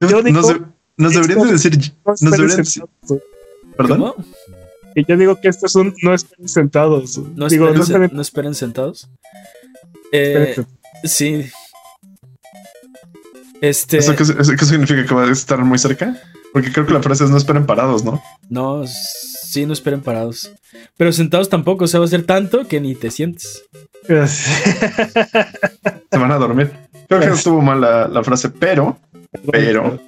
Yo 0.00 0.22
digo, 0.22 0.40
nos, 0.40 0.54
nos 0.96 1.14
deberían 1.14 1.46
de 1.46 1.52
decir. 1.52 1.78
Nos 2.04 2.20
deberían 2.20 2.58
decir 2.58 2.84
¿Perdón? 3.76 3.98
¿Cómo? 3.98 4.14
Y 4.94 5.04
yo 5.04 5.16
digo 5.16 5.40
que 5.40 5.48
esto 5.48 5.66
es 5.66 5.74
un 5.74 5.94
no 6.02 6.14
esperen 6.14 6.48
sentados. 6.48 7.18
No, 7.18 7.48
digo, 7.48 7.66
esperen, 7.66 7.74
no, 7.74 7.82
esperen, 7.82 8.10
no 8.12 8.22
esperen 8.22 8.54
sentados. 8.54 9.08
Eh, 10.12 10.54
sí. 11.02 11.46
Este. 13.68 13.98
¿Eso 13.98 14.14
qué, 14.14 14.24
eso 14.24 14.52
qué 14.58 14.64
significa 14.64 15.06
que 15.06 15.14
va 15.14 15.24
a 15.24 15.32
estar 15.32 15.58
muy 15.64 15.78
cerca? 15.78 16.16
Porque 16.52 16.70
creo 16.70 16.86
que 16.86 16.92
la 16.92 17.02
frase 17.02 17.24
es 17.24 17.30
no 17.30 17.38
esperen 17.38 17.64
parados, 17.64 18.04
¿no? 18.04 18.22
No, 18.50 18.84
sí, 18.86 19.64
no 19.64 19.72
esperen 19.72 20.02
parados. 20.02 20.52
Pero 20.98 21.12
sentados 21.12 21.48
tampoco, 21.48 21.84
o 21.84 21.88
sea, 21.88 21.98
va 21.98 22.06
a 22.06 22.08
ser 22.08 22.24
tanto 22.24 22.68
que 22.68 22.80
ni 22.80 22.94
te 22.94 23.10
sientes. 23.10 23.64
Se 24.06 24.18
van 26.18 26.30
a 26.30 26.36
dormir. 26.36 26.70
Creo 27.08 27.20
que 27.20 27.28
estuvo 27.28 27.62
mal 27.62 27.80
la, 27.80 28.06
la, 28.06 28.22
frase, 28.22 28.50
pero, 28.50 28.98
pero. 29.50 29.98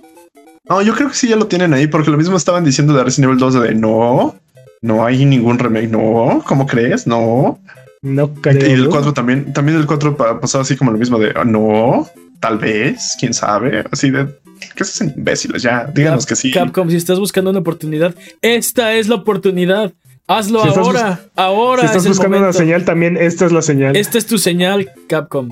No, 0.68 0.82
yo 0.82 0.94
creo 0.94 1.08
que 1.08 1.14
sí 1.14 1.28
ya 1.28 1.36
lo 1.36 1.46
tienen 1.46 1.72
ahí, 1.72 1.86
porque 1.86 2.10
lo 2.10 2.18
mismo 2.18 2.36
estaban 2.36 2.64
diciendo 2.64 2.92
de 2.92 3.04
Resident 3.04 3.30
Evil 3.30 3.40
2 3.40 3.62
de 3.62 3.74
no, 3.74 4.36
no 4.82 5.04
hay 5.04 5.24
ningún 5.24 5.58
remake, 5.58 5.88
no, 5.88 6.42
¿cómo 6.46 6.66
crees? 6.66 7.06
No. 7.06 7.58
No 8.02 8.34
creo. 8.34 8.68
Y 8.68 8.72
el 8.72 8.90
4 8.90 9.14
también, 9.14 9.54
también 9.54 9.78
el 9.78 9.86
4 9.86 10.40
pasó 10.40 10.60
así 10.60 10.76
como 10.76 10.92
lo 10.92 10.98
mismo 10.98 11.18
de 11.18 11.32
no, 11.44 12.06
tal 12.46 12.58
vez, 12.58 13.16
quién 13.18 13.34
sabe, 13.34 13.84
así 13.90 14.10
de 14.10 14.28
¿Qué 14.74 14.84
hacen 14.84 15.12
imbéciles? 15.14 15.62
Ya, 15.62 15.84
díganos 15.92 16.24
Cap, 16.24 16.28
que 16.30 16.36
sí. 16.36 16.50
Capcom, 16.50 16.88
si 16.88 16.96
estás 16.96 17.18
buscando 17.18 17.50
una 17.50 17.58
oportunidad, 17.58 18.14
esta 18.40 18.94
es 18.94 19.06
la 19.08 19.16
oportunidad. 19.16 19.92
Hazlo 20.26 20.62
si 20.62 20.78
ahora, 20.78 21.20
ahora. 21.34 21.80
Si 21.82 21.86
estás 21.88 22.08
buscando 22.08 22.38
una 22.38 22.54
señal, 22.54 22.84
también 22.86 23.18
esta 23.18 23.44
es 23.44 23.52
la 23.52 23.60
señal. 23.60 23.96
Esta 23.96 24.16
es 24.16 24.26
tu 24.26 24.38
señal, 24.38 24.90
Capcom. 25.08 25.50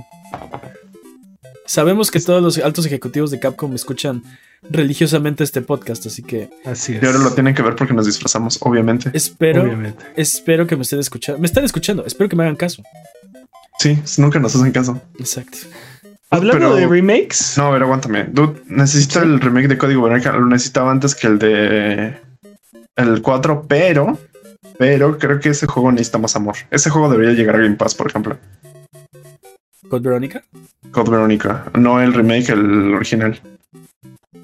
Sabemos 1.67 2.11
que 2.11 2.19
todos 2.21 2.43
los 2.43 2.57
altos 2.59 2.87
ejecutivos 2.87 3.31
de 3.31 3.41
Capcom 3.41 3.75
escuchan 3.75 4.23
religiosamente 4.71 5.45
este 5.45 5.61
podcast, 5.61 6.07
así 6.07 6.23
que. 6.23 6.49
Así 6.65 6.95
es. 6.95 7.03
Y 7.03 7.07
ahora 7.07 7.19
lo 7.19 7.33
tienen 7.33 7.55
que 7.55 7.63
ver 7.63 7.77
porque 7.77 7.93
nos 7.93 8.07
disfrazamos, 8.07 8.59
obviamente. 8.63 9.11
Espero, 9.13 9.65
Obviamente. 9.65 10.03
espero 10.17 10.67
que 10.67 10.77
me 10.77 10.83
estén 10.83 11.01
escuchando. 11.01 11.41
Me 11.41 11.47
están 11.47 11.65
escuchando, 11.65 12.07
espero 12.07 12.31
que 12.31 12.37
me 12.37 12.45
hagan 12.45 12.57
caso. 12.57 12.83
Sí, 13.81 13.99
nunca 14.17 14.39
nos 14.39 14.57
hacen 14.57 14.73
caso. 14.73 15.03
Exacto. 15.19 15.59
Hablando 16.37 16.53
Pero- 16.71 16.75
de 16.77 16.87
remakes, 16.87 17.55
No, 17.57 17.67
a 17.67 17.71
ver, 17.71 17.83
aguántame. 17.83 18.25
Dude, 18.25 18.61
necesito 18.69 19.21
el 19.23 19.41
remake 19.41 19.69
de 19.69 19.79
Código 19.79 20.03
Verónica. 20.03 20.33
Lo 20.33 20.47
necesitaba 20.47 20.91
antes 20.91 21.15
que 21.15 21.27
el 21.27 21.39
de 21.39 22.15
el 22.97 23.23
4, 23.23 23.65
pero, 23.69 24.19
pero 24.79 25.19
creo 25.19 25.41
que 25.41 25.51
ese 25.51 25.67
juego 25.67 25.91
necesita 25.93 26.19
más 26.19 26.37
amor. 26.37 26.57
Ese 26.71 26.91
juego 26.91 27.09
debería 27.11 27.33
llegar 27.35 27.57
a 27.57 27.59
Game 27.61 27.77
Pass, 27.77 27.95
por 27.95 28.09
ejemplo. 28.09 28.39
¿Con 29.89 30.03
Verónica? 30.03 30.43
Code 30.91 31.11
Verónica, 31.11 31.65
no 31.79 32.01
el 32.01 32.15
remake, 32.15 32.51
el 32.51 32.95
original. 32.95 33.41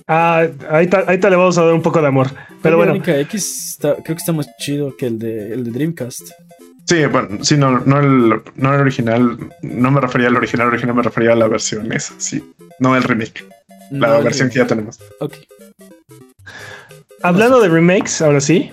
ah, 0.06 0.46
ahí, 0.70 0.86
ta- 0.88 1.04
ahí 1.06 1.18
te 1.18 1.30
le 1.30 1.36
vamos 1.36 1.56
a 1.58 1.64
dar 1.64 1.72
un 1.74 1.82
poco 1.82 2.00
de 2.00 2.08
amor. 2.08 2.28
Pero 2.62 2.76
Code 2.76 2.76
bueno, 2.76 2.92
Verónica 2.92 3.18
X 3.20 3.70
está- 3.70 3.94
creo 3.94 4.16
que 4.16 4.20
está 4.20 4.32
más 4.32 4.48
chido 4.58 4.96
que 4.96 5.06
el 5.06 5.18
de, 5.18 5.52
el 5.54 5.64
de 5.64 5.70
Dreamcast. 5.70 6.30
Sí, 6.90 7.06
bueno, 7.06 7.38
sí, 7.44 7.56
no, 7.56 7.78
no 7.78 8.00
el, 8.00 8.42
no 8.56 8.74
el 8.74 8.80
original. 8.80 9.38
No 9.62 9.92
me 9.92 10.00
refería 10.00 10.26
al 10.26 10.36
original, 10.36 10.66
original 10.66 10.96
me 10.96 11.02
refería 11.04 11.34
a 11.34 11.36
la 11.36 11.46
versión 11.46 11.92
esa, 11.92 12.14
sí. 12.18 12.42
No 12.80 12.96
el 12.96 13.04
remake, 13.04 13.44
la 13.92 14.18
el 14.18 14.24
versión 14.24 14.50
que 14.50 14.58
ya 14.58 14.66
tenemos. 14.66 14.98
Ok. 15.20 15.34
hablando 17.22 17.60
de 17.60 17.68
remakes, 17.68 18.20
ahora 18.20 18.40
sí. 18.40 18.72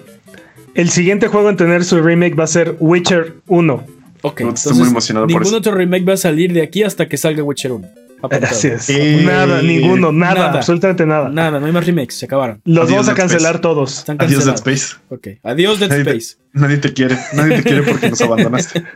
El 0.74 0.90
siguiente 0.90 1.28
juego 1.28 1.52
en 1.52 1.58
tener 1.58 1.86
su 1.86 2.02
remake 2.02 2.34
va 2.34 2.46
a 2.46 2.48
ser 2.48 2.76
Witcher 2.80 3.36
1. 3.46 3.86
Ok. 4.24 4.42
Estoy 4.42 4.74
muy 4.74 4.88
emocionado 4.88 5.28
por 5.28 5.34
ningún 5.34 5.48
eso. 5.50 5.58
otro 5.58 5.76
remake 5.76 6.08
va 6.08 6.14
a 6.14 6.18
salir 6.18 6.54
de 6.54 6.64
aquí 6.64 6.82
hasta 6.82 7.08
que 7.08 7.18
salga 7.18 7.44
Witcher 7.44 7.72
1. 7.72 7.88
Apuntado. 8.22 8.48
Así 8.48 8.68
es. 8.68 8.90
Eh, 8.90 9.22
nada, 9.24 9.62
ninguno, 9.62 10.12
nada, 10.12 10.34
nada. 10.48 10.58
absolutamente 10.58 11.06
nada. 11.06 11.30
Nada, 11.30 11.60
no 11.60 11.66
hay 11.68 11.72
más 11.72 11.86
remakes, 11.86 12.18
se 12.18 12.26
acabaron. 12.26 12.62
Los 12.66 12.86
Adiós, 12.86 12.92
vamos 13.06 13.10
a 13.10 13.14
cancelar 13.14 13.56
Space. 13.56 13.62
todos. 13.62 13.98
Están 14.00 14.18
Adiós 14.20 14.46
Dead. 14.46 14.56
Space. 14.56 14.96
Ok. 15.10 15.28
Adiós 15.44 15.80
Dead 15.80 15.90
Nadie 15.90 16.04
te- 16.04 16.10
Space. 16.18 16.38
Nadie 16.54 16.78
te 16.78 16.94
quiere, 16.94 17.18
nadie 17.34 17.58
te 17.58 17.64
quiere 17.64 17.84
porque 17.84 18.10
nos 18.10 18.22
abandonaste. 18.22 18.84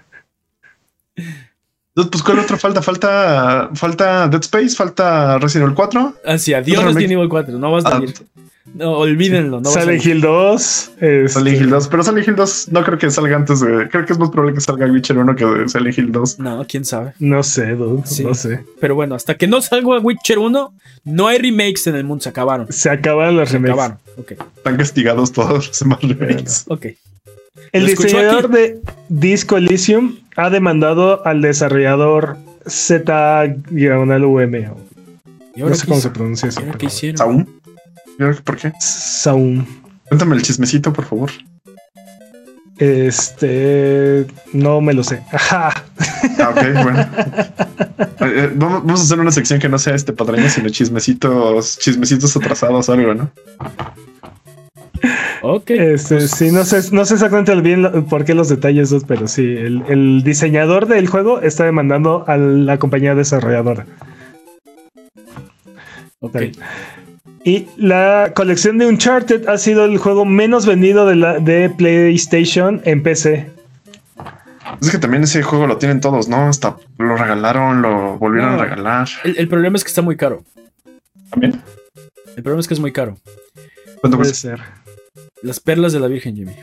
Pues 1.93 2.23
cuál 2.23 2.39
otro 2.39 2.57
falta, 2.57 2.81
falta, 2.81 3.69
falta 3.73 4.27
Dead 4.29 4.39
Space, 4.41 4.69
falta 4.75 5.37
Resident 5.39 5.65
Evil 5.67 5.75
4. 5.75 6.15
Así, 6.25 6.53
adiós 6.53 6.77
Otro 6.79 6.87
Resident. 6.93 7.11
Evil 7.11 7.27
4. 7.29 7.59
No 7.59 7.71
va 7.73 7.79
a 7.79 7.81
salir. 7.81 8.13
No, 8.75 8.91
olvídenlo. 8.99 9.59
No 9.59 9.69
a 9.69 9.73
Silent. 9.73 10.05
Hill 10.05 10.21
2. 10.21 10.91
este, 10.99 11.27
Silent 11.29 11.61
Hill 11.61 11.69
2, 11.71 11.87
pero 11.87 12.03
Silent 12.03 12.27
Hill 12.27 12.35
2 12.35 12.67
no 12.71 12.83
creo 12.83 12.97
que 12.99 13.09
salga 13.09 13.35
antes 13.35 13.59
de. 13.59 13.89
Creo 13.89 14.05
que 14.05 14.13
es 14.13 14.19
más 14.19 14.29
probable 14.29 14.53
que 14.53 14.61
salga 14.61 14.85
Witcher 14.85 15.17
1 15.17 15.35
que 15.35 15.45
de 15.45 15.67
Silent 15.69 15.97
Hill 15.97 16.11
2. 16.11 16.39
No, 16.39 16.65
quién 16.67 16.85
sabe. 16.85 17.13
No 17.19 17.41
sé, 17.43 17.71
dude, 17.75 18.03
Sí. 18.05 18.23
no 18.23 18.33
sé. 18.35 18.63
Pero 18.79 18.93
bueno, 18.95 19.15
hasta 19.15 19.35
que 19.35 19.47
no 19.47 19.61
salga 19.61 19.97
Witcher 19.99 20.37
1, 20.37 20.73
no 21.05 21.27
hay 21.27 21.39
remakes 21.39 21.87
en 21.87 21.95
el 21.95 22.03
mundo. 22.03 22.21
Se 22.23 22.29
acabaron. 22.29 22.71
Se 22.71 22.89
acabaron 22.89 23.35
los 23.37 23.49
Se 23.49 23.53
remakes. 23.57 23.73
acabaron. 23.73 23.97
Ok. 24.17 24.31
Están 24.57 24.77
castigados 24.77 25.31
todos 25.31 25.67
los 25.67 25.79
demás 25.79 25.99
remakes. 26.03 26.65
Ok. 26.67 26.85
El 27.71 27.87
diseñador 27.87 28.45
aquí. 28.45 28.53
de 28.53 28.79
Disco 29.09 29.57
Elysium 29.57 30.17
ha 30.35 30.49
demandado 30.49 31.25
al 31.25 31.41
desarrollador 31.41 32.37
Z-UM. 32.67 34.55
¿Y 35.53 35.59
No 35.61 35.75
sé 35.75 35.85
cómo 35.85 35.97
hizo? 35.97 36.07
se 36.07 36.09
pronuncia 36.11 36.49
eso. 36.49 36.59
¿Y 36.61 36.63
ahora 36.63 36.71
pero- 36.73 36.79
qué 36.79 36.85
hicieron? 36.85 37.17
¿Saúl? 37.17 37.47
¿Por 38.43 38.57
qué? 38.57 38.71
Saum. 38.79 39.65
Cuéntame 40.07 40.35
el 40.35 40.41
chismecito, 40.41 40.91
por 40.93 41.05
favor. 41.05 41.31
Este. 42.77 44.25
No 44.53 44.81
me 44.81 44.93
lo 44.93 45.03
sé. 45.03 45.23
Ajá. 45.31 45.83
Ah, 46.39 46.49
ok, 46.49 46.83
bueno. 46.83 47.09
Eh, 48.21 48.43
eh, 48.45 48.51
vamos, 48.53 48.99
a 48.99 49.03
hacer 49.03 49.19
una 49.19 49.31
sección 49.31 49.59
que 49.59 49.67
no 49.67 49.79
sea 49.79 49.95
este 49.95 50.13
patraña, 50.13 50.47
sino 50.47 50.69
chismecitos, 50.69 51.79
chismecitos 51.79 52.37
atrasados 52.37 52.87
o 52.87 52.93
algo, 52.93 53.15
¿no? 53.15 53.31
Ok. 55.41 55.71
Este, 55.71 56.27
sí, 56.27 56.51
no 56.51 56.63
sé, 56.63 56.83
no 56.91 57.03
sé 57.05 57.15
exactamente 57.15 57.55
bien 57.61 57.81
lo- 57.81 58.05
por 58.05 58.23
qué 58.23 58.35
los 58.35 58.47
detalles, 58.47 58.93
pero 59.07 59.27
sí, 59.27 59.41
el, 59.41 59.83
el 59.89 60.21
diseñador 60.23 60.85
del 60.87 61.07
juego 61.07 61.41
está 61.41 61.63
demandando 61.65 62.23
a 62.27 62.37
la 62.37 62.77
compañía 62.77 63.15
desarrolladora. 63.15 63.87
ok. 66.19 66.37
Y 67.43 67.67
la 67.77 68.33
colección 68.35 68.77
de 68.77 68.85
Uncharted 68.85 69.47
ha 69.47 69.57
sido 69.57 69.85
el 69.85 69.97
juego 69.97 70.25
menos 70.25 70.65
vendido 70.65 71.05
de, 71.07 71.15
la, 71.15 71.39
de 71.39 71.69
PlayStation 71.69 72.81
en 72.85 73.01
PC. 73.01 73.49
Es 74.79 74.91
que 74.91 74.97
también 74.99 75.23
ese 75.23 75.41
juego 75.43 75.65
lo 75.67 75.77
tienen 75.77 76.01
todos, 76.01 76.27
¿no? 76.27 76.47
Hasta 76.47 76.77
lo 76.97 77.17
regalaron, 77.17 77.81
lo 77.81 78.17
volvieron 78.17 78.55
No. 78.55 78.61
a 78.61 78.65
regalar. 78.65 79.07
El, 79.23 79.37
el 79.37 79.47
problema 79.47 79.75
es 79.77 79.83
que 79.83 79.89
está 79.89 80.01
muy 80.01 80.15
caro. 80.15 80.43
¿También? 81.31 81.61
El 82.35 82.43
problema 82.43 82.61
es 82.61 82.67
que 82.67 82.73
es 82.75 82.79
muy 82.79 82.91
caro. 82.93 83.17
¿Cuánto 84.01 84.17
Puede 84.17 84.33
ser. 84.33 84.59
Las 85.41 85.59
perlas 85.59 85.93
de 85.93 85.99
la 85.99 86.07
Virgen, 86.07 86.35
Jimmy. 86.35 86.53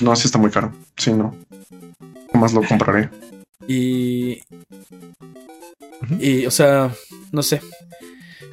No, 0.00 0.16
sí 0.16 0.26
está 0.26 0.38
muy 0.38 0.50
caro. 0.50 0.72
Sí, 0.96 1.12
no. 1.12 1.34
Más 2.32 2.52
lo 2.54 2.62
compraré. 2.62 3.10
Y. 3.68 4.42
Y, 6.20 6.46
o 6.46 6.50
sea, 6.52 6.90
no 7.32 7.42
sé. 7.42 7.60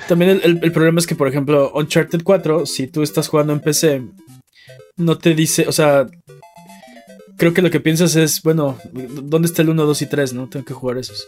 También 0.08 0.32
el, 0.32 0.41
el- 0.44 0.60
el 0.64 0.72
problema 0.72 1.00
es 1.00 1.08
que, 1.08 1.16
por 1.16 1.28
ejemplo, 1.28 1.72
Uncharted 1.74 2.22
4, 2.24 2.66
si 2.66 2.88
tú 2.88 3.02
estás 3.04 3.28
jugando 3.28 3.54
en 3.54 3.60
PC, 3.60 4.04
no 4.98 5.18
te 5.18 5.34
dice, 5.34 5.68
o 5.68 5.72
sea, 5.72 6.06
creo 7.38 7.54
que 7.54 7.62
lo 7.62 7.72
que 7.72 7.80
piensas 7.80 8.16
es, 8.16 8.41
bueno, 8.44 8.78
¿dónde 8.94 9.48
está 9.48 9.62
el 9.62 9.70
1, 9.70 9.86
2 9.86 10.02
y 10.02 10.06
3? 10.08 10.34
No, 10.34 10.48
tengo 10.50 10.66
que 10.66 10.74
jugar 10.74 10.98
esos. 10.98 11.28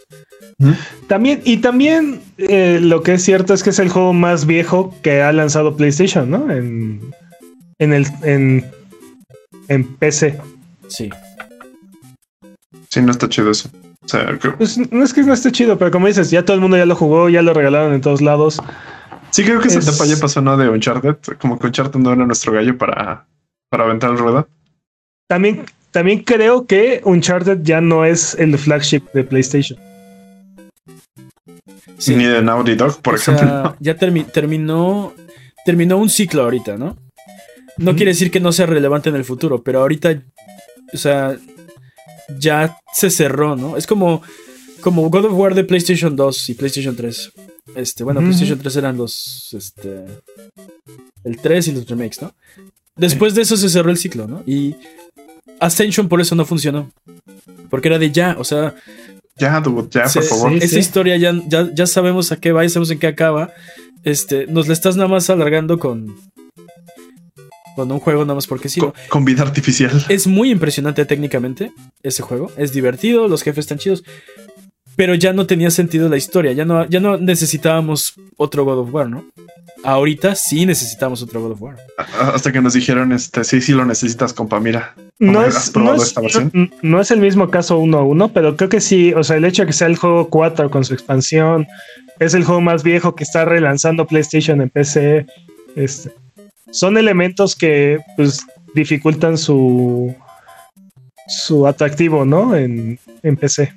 También, 1.08 1.42
y 1.44 1.58
también 1.58 2.20
eh, 2.38 2.78
lo 2.80 3.02
que 3.02 3.14
es 3.14 3.22
cierto 3.22 3.52
es 3.54 3.62
que 3.62 3.70
es 3.70 3.78
el 3.78 3.88
juego 3.90 4.12
más 4.12 4.46
viejo 4.46 4.94
que 5.02 5.20
ha 5.22 5.32
lanzado 5.32 5.76
PlayStation, 5.76 6.30
¿no? 6.30 6.50
En, 6.50 7.00
en 7.78 7.92
el 7.92 8.06
en, 8.22 8.64
en 9.68 9.84
PC. 9.96 10.38
Sí. 10.88 11.10
Sí, 12.88 13.02
no 13.02 13.10
está 13.10 13.28
chido 13.28 13.50
eso. 13.50 13.68
O 14.06 14.08
sea, 14.08 14.38
creo- 14.38 14.56
Pues 14.56 14.78
no 14.92 15.04
es 15.04 15.12
que 15.12 15.22
no 15.22 15.34
esté 15.34 15.50
chido, 15.52 15.76
pero 15.78 15.90
como 15.90 16.06
dices, 16.06 16.30
ya 16.30 16.44
todo 16.44 16.54
el 16.54 16.60
mundo 16.60 16.76
ya 16.76 16.86
lo 16.86 16.94
jugó, 16.96 17.28
ya 17.28 17.42
lo 17.42 17.52
regalaron 17.52 17.92
en 17.92 18.00
todos 18.00 18.20
lados. 18.22 18.62
sí 19.30 19.44
creo 19.44 19.60
que 19.60 19.68
esa 19.68 19.80
Es- 19.80 19.88
etapa 19.88 20.06
ya 20.06 20.16
pasó, 20.20 20.40
¿no? 20.40 20.56
De 20.56 20.68
Uncharted. 20.68 21.16
Como 21.40 21.58
que 21.58 21.66
Uncharted 21.66 21.98
no 22.00 22.12
era 22.12 22.24
nuestro 22.24 22.52
gallo 22.52 22.78
para, 22.78 23.26
para 23.68 23.84
aventar 23.84 24.10
el 24.10 24.18
rueda. 24.18 24.46
También, 25.28 25.64
también 25.90 26.22
creo 26.22 26.66
que 26.66 27.00
Uncharted 27.04 27.58
ya 27.62 27.80
no 27.80 28.04
es 28.04 28.34
el 28.38 28.56
flagship 28.58 29.02
de 29.12 29.24
PlayStation. 29.24 29.78
Sí. 31.98 32.14
Ni 32.14 32.24
de 32.24 32.42
Naughty 32.42 32.74
Dog, 32.74 33.00
por 33.02 33.14
O 33.14 33.16
ejemplo. 33.16 33.46
sea, 33.46 33.74
ya 33.80 33.96
termi- 33.96 34.30
terminó, 34.30 35.12
terminó 35.64 35.96
un 35.98 36.08
ciclo 36.10 36.42
ahorita, 36.42 36.76
¿no? 36.76 36.96
No 37.78 37.94
quiere 37.96 38.12
decir 38.12 38.30
que 38.30 38.40
no 38.40 38.52
sea 38.52 38.66
relevante 38.66 39.08
en 39.10 39.16
el 39.16 39.24
futuro, 39.24 39.62
pero 39.62 39.80
ahorita, 39.80 40.22
o 40.94 40.96
sea, 40.96 41.36
ya 42.38 42.76
se 42.92 43.10
cerró, 43.10 43.56
¿no? 43.56 43.76
Es 43.76 43.86
como, 43.86 44.22
como 44.80 45.08
God 45.10 45.26
of 45.26 45.32
War 45.34 45.54
de 45.54 45.64
PlayStation 45.64 46.16
2 46.16 46.50
y 46.50 46.54
PlayStation 46.54 46.96
3. 46.96 47.32
Este, 47.74 48.04
bueno. 48.04 48.20
PlayStation 48.20 48.58
3 48.58 48.76
eran 48.76 48.96
los, 48.96 49.48
este, 49.52 50.04
el 51.24 51.36
3 51.38 51.68
y 51.68 51.72
los 51.72 51.86
remakes, 51.88 52.22
¿no? 52.22 52.34
Después 52.96 53.34
de 53.34 53.42
eso 53.42 53.56
se 53.56 53.68
cerró 53.68 53.90
el 53.90 53.98
ciclo, 53.98 54.26
¿no? 54.26 54.42
Y 54.46 54.74
Ascension 55.60 56.08
por 56.08 56.20
eso 56.20 56.34
no 56.34 56.44
funcionó. 56.44 56.90
Porque 57.70 57.88
era 57.88 57.98
de 57.98 58.10
ya, 58.10 58.36
o 58.38 58.44
sea, 58.44 58.74
Ya, 59.38 59.60
dude, 59.60 59.88
ya, 59.90 60.08
se- 60.08 60.20
por 60.20 60.28
favor. 60.28 60.52
sí. 60.52 60.58
esa 60.64 60.78
historia 60.78 61.16
ya, 61.16 61.34
ya, 61.48 61.68
ya 61.74 61.86
sabemos 61.86 62.32
a 62.32 62.36
qué 62.36 62.52
va, 62.52 62.62
ya 62.62 62.68
sabemos 62.70 62.90
en 62.90 62.98
qué 62.98 63.06
acaba. 63.08 63.50
Este, 64.04 64.46
nos 64.46 64.68
la 64.68 64.72
estás 64.72 64.96
nada 64.96 65.08
más 65.08 65.28
alargando 65.30 65.78
con. 65.78 66.16
Con 67.76 67.92
un 67.92 68.00
juego 68.00 68.24
nada 68.24 68.34
más 68.34 68.46
porque 68.46 68.70
sí. 68.70 68.80
Con, 69.08 69.24
vida 69.26 69.42
artificial. 69.42 70.04
Es 70.08 70.26
muy 70.26 70.50
impresionante 70.50 71.04
técnicamente 71.04 71.70
ese 72.02 72.22
juego. 72.22 72.50
Es 72.56 72.72
divertido, 72.72 73.28
los 73.28 73.42
jefes 73.42 73.64
están 73.64 73.78
chidos. 73.78 74.02
Pero 74.96 75.14
ya 75.14 75.34
no 75.34 75.46
tenía 75.46 75.70
sentido 75.70 76.08
la 76.08 76.16
historia. 76.16 76.52
Ya 76.52 76.64
no, 76.64 76.88
ya 76.88 77.00
no 77.00 77.18
necesitábamos 77.18 78.14
otro 78.38 78.64
God 78.64 78.78
of 78.78 78.94
War, 78.94 79.10
¿no? 79.10 79.26
Ahorita 79.84 80.34
sí 80.34 80.64
necesitamos 80.64 81.22
otro 81.22 81.42
God 81.42 81.52
of 81.52 81.62
War. 81.62 81.76
Hasta 82.32 82.50
que 82.50 82.62
nos 82.62 82.72
dijeron, 82.72 83.12
este, 83.12 83.44
sí, 83.44 83.60
sí 83.60 83.72
lo 83.72 83.84
necesitas, 83.84 84.32
compa, 84.32 84.58
mira. 84.58 84.94
No 85.18 85.40
¿Has 85.40 85.64
es, 85.66 85.70
probado 85.70 85.96
no, 85.96 86.02
es, 86.02 86.08
esta 86.08 86.22
versión? 86.22 86.50
no- 86.54 86.70
no 86.80 87.00
es 87.00 87.10
el 87.10 87.20
mismo 87.20 87.50
caso 87.50 87.78
uno 87.78 87.98
a 87.98 88.02
uno, 88.04 88.28
pero 88.32 88.56
creo 88.56 88.70
que 88.70 88.80
sí, 88.80 89.12
o 89.12 89.22
sea, 89.22 89.36
el 89.36 89.44
hecho 89.44 89.62
de 89.62 89.66
que 89.66 89.72
sea 89.74 89.86
el 89.86 89.96
juego 89.96 90.28
4 90.30 90.70
con 90.70 90.82
su 90.84 90.94
expansión, 90.94 91.66
es 92.18 92.32
el 92.32 92.44
juego 92.44 92.62
más 92.62 92.82
viejo 92.82 93.14
que 93.14 93.24
está 93.24 93.44
relanzando 93.44 94.06
PlayStation 94.06 94.62
en 94.62 94.70
PC, 94.70 95.26
este, 95.76 96.10
son 96.70 96.96
elementos 96.98 97.54
que 97.56 97.98
pues 98.16 98.44
dificultan 98.74 99.38
su 99.38 100.14
su 101.28 101.66
atractivo, 101.66 102.24
¿no? 102.24 102.54
En, 102.54 102.98
en 103.22 103.36
PC. 103.36 103.72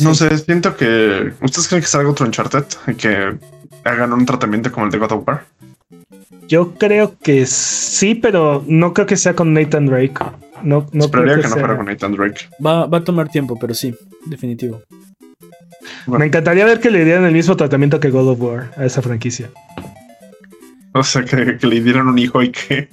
No 0.00 0.14
Sí. 0.14 0.28
sé, 0.28 0.38
siento 0.38 0.76
que. 0.76 1.32
¿Ustedes 1.42 1.68
creen 1.68 1.82
que 1.82 1.88
salga 1.88 2.10
otro 2.10 2.26
Uncharted? 2.26 2.64
Y 2.88 2.94
que 2.94 3.36
hagan 3.84 4.12
un 4.12 4.26
tratamiento 4.26 4.72
como 4.72 4.86
el 4.86 4.92
de 4.92 4.98
God 4.98 5.12
of 5.12 5.28
War. 5.28 5.44
Yo 6.48 6.72
creo 6.74 7.16
que 7.22 7.46
sí, 7.46 8.14
pero 8.16 8.64
no 8.66 8.92
creo 8.92 9.06
que 9.06 9.16
sea 9.16 9.34
con 9.34 9.52
Nathan 9.54 9.86
Drake. 9.86 10.14
No, 10.62 10.86
no 10.92 11.04
Esperaría 11.04 11.34
creo 11.34 11.42
que, 11.42 11.48
no 11.48 11.54
sea- 11.54 11.60
fuera 11.60 11.76
con 11.76 11.86
Nathan 11.86 12.12
Drake. 12.16 12.48
Va, 12.64 12.86
va 12.86 12.98
a 12.98 13.04
tomar 13.04 13.28
tiempo, 13.28 13.56
pero 13.60 13.72
sí, 13.74 13.94
definitivo. 14.26 14.82
Me 16.06 16.26
encantaría 16.26 16.64
ver 16.64 16.80
que 16.80 16.90
le 16.90 17.04
dieran 17.04 17.24
el 17.24 17.32
mismo 17.32 17.56
tratamiento 17.56 18.00
que 18.00 18.10
God 18.10 18.28
of 18.30 18.40
War 18.40 18.70
a 18.76 18.84
esa 18.84 19.00
franquicia. 19.02 19.50
O 20.94 21.04
sea, 21.04 21.24
que, 21.24 21.58
le 21.62 21.80
dieran 21.80 22.08
un 22.08 22.18
hijo 22.18 22.42
y 22.42 22.50
que. 22.50 22.88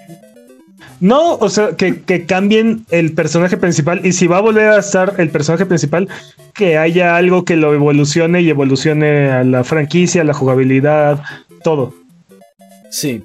No, 1.00 1.34
o 1.36 1.50
sea, 1.50 1.76
que, 1.76 2.02
que, 2.02 2.26
cambien 2.26 2.86
el 2.92 3.14
personaje 3.14 3.58
principal 3.58 4.06
y 4.06 4.14
si 4.14 4.28
va 4.28 4.38
a 4.38 4.42
volver 4.42 4.70
a 4.70 4.80
estar 4.80 5.16
el 5.18 5.30
personaje 5.30 5.66
principal, 5.66 6.08
que 6.54 6.78
haya 6.78 7.16
algo 7.16 7.44
que 7.46 7.56
lo 7.56 7.74
evolucione 7.74 8.42
y 8.42 8.50
evolucione 8.50 9.32
a 9.32 9.44
la 9.44 9.64
franquicia, 9.64 10.22
a 10.22 10.26
la 10.26 10.34
jugabilidad, 10.34 11.24
todo. 11.64 11.94
Sí. 12.90 13.24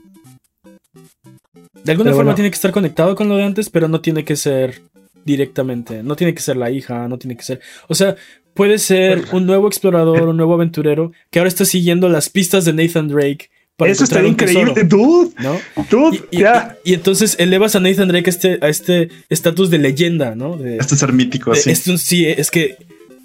De 1.85 1.93
alguna 1.93 2.13
forma 2.13 2.35
tiene 2.35 2.51
que 2.51 2.55
estar 2.55 2.73
conectado 2.73 3.15
con 3.15 3.29
lo 3.29 3.37
de 3.37 3.45
antes, 3.45 3.69
pero 3.71 3.89
no 3.89 4.01
tiene 4.01 4.25
que 4.25 4.37
ser 4.37 4.83
directamente. 5.25 6.03
No 6.03 6.17
tiene 6.17 6.35
que 6.35 6.43
ser 6.43 6.57
la 6.57 6.71
hija, 6.71 7.09
no 7.09 7.19
tiene 7.19 7.37
que 7.37 7.43
ser. 7.43 7.61
O 7.89 7.95
sea, 7.95 8.17
puede 8.55 8.79
ser 8.79 9.25
un 9.33 9.47
nuevo 9.47 9.67
explorador, 9.67 10.23
un 10.29 10.37
nuevo 10.37 10.55
aventurero 10.55 11.13
que 11.31 11.39
ahora 11.39 11.49
está 11.49 11.65
siguiendo 11.65 12.09
las 12.09 12.29
pistas 12.29 12.65
de 12.65 12.73
Nathan 12.73 13.09
Drake. 13.09 13.51
Eso 13.79 14.05
está 14.05 14.23
increíble, 14.23 14.85
dude. 14.85 15.33
¿no? 15.39 15.59
Dude, 15.91 16.25
y, 16.31 16.41
ya. 16.41 16.77
Y, 16.85 16.95
entonces 16.95 17.37
elevas 17.39 17.75
a 17.75 17.81
Nathan 17.81 18.09
Drake 18.09 18.29
a 18.29 18.31
este 18.31 18.59
a 18.61 18.69
este 18.69 19.09
estatus 19.29 19.71
de 19.71 19.79
leyenda, 19.79 20.35
¿no? 20.35 20.57
De, 20.57 20.77
este 20.77 20.97
ser 20.97 21.13
mítico, 21.13 21.55
sí. 21.55 21.75
sí, 21.75 22.27
es 22.27 22.51
que, 22.51 22.77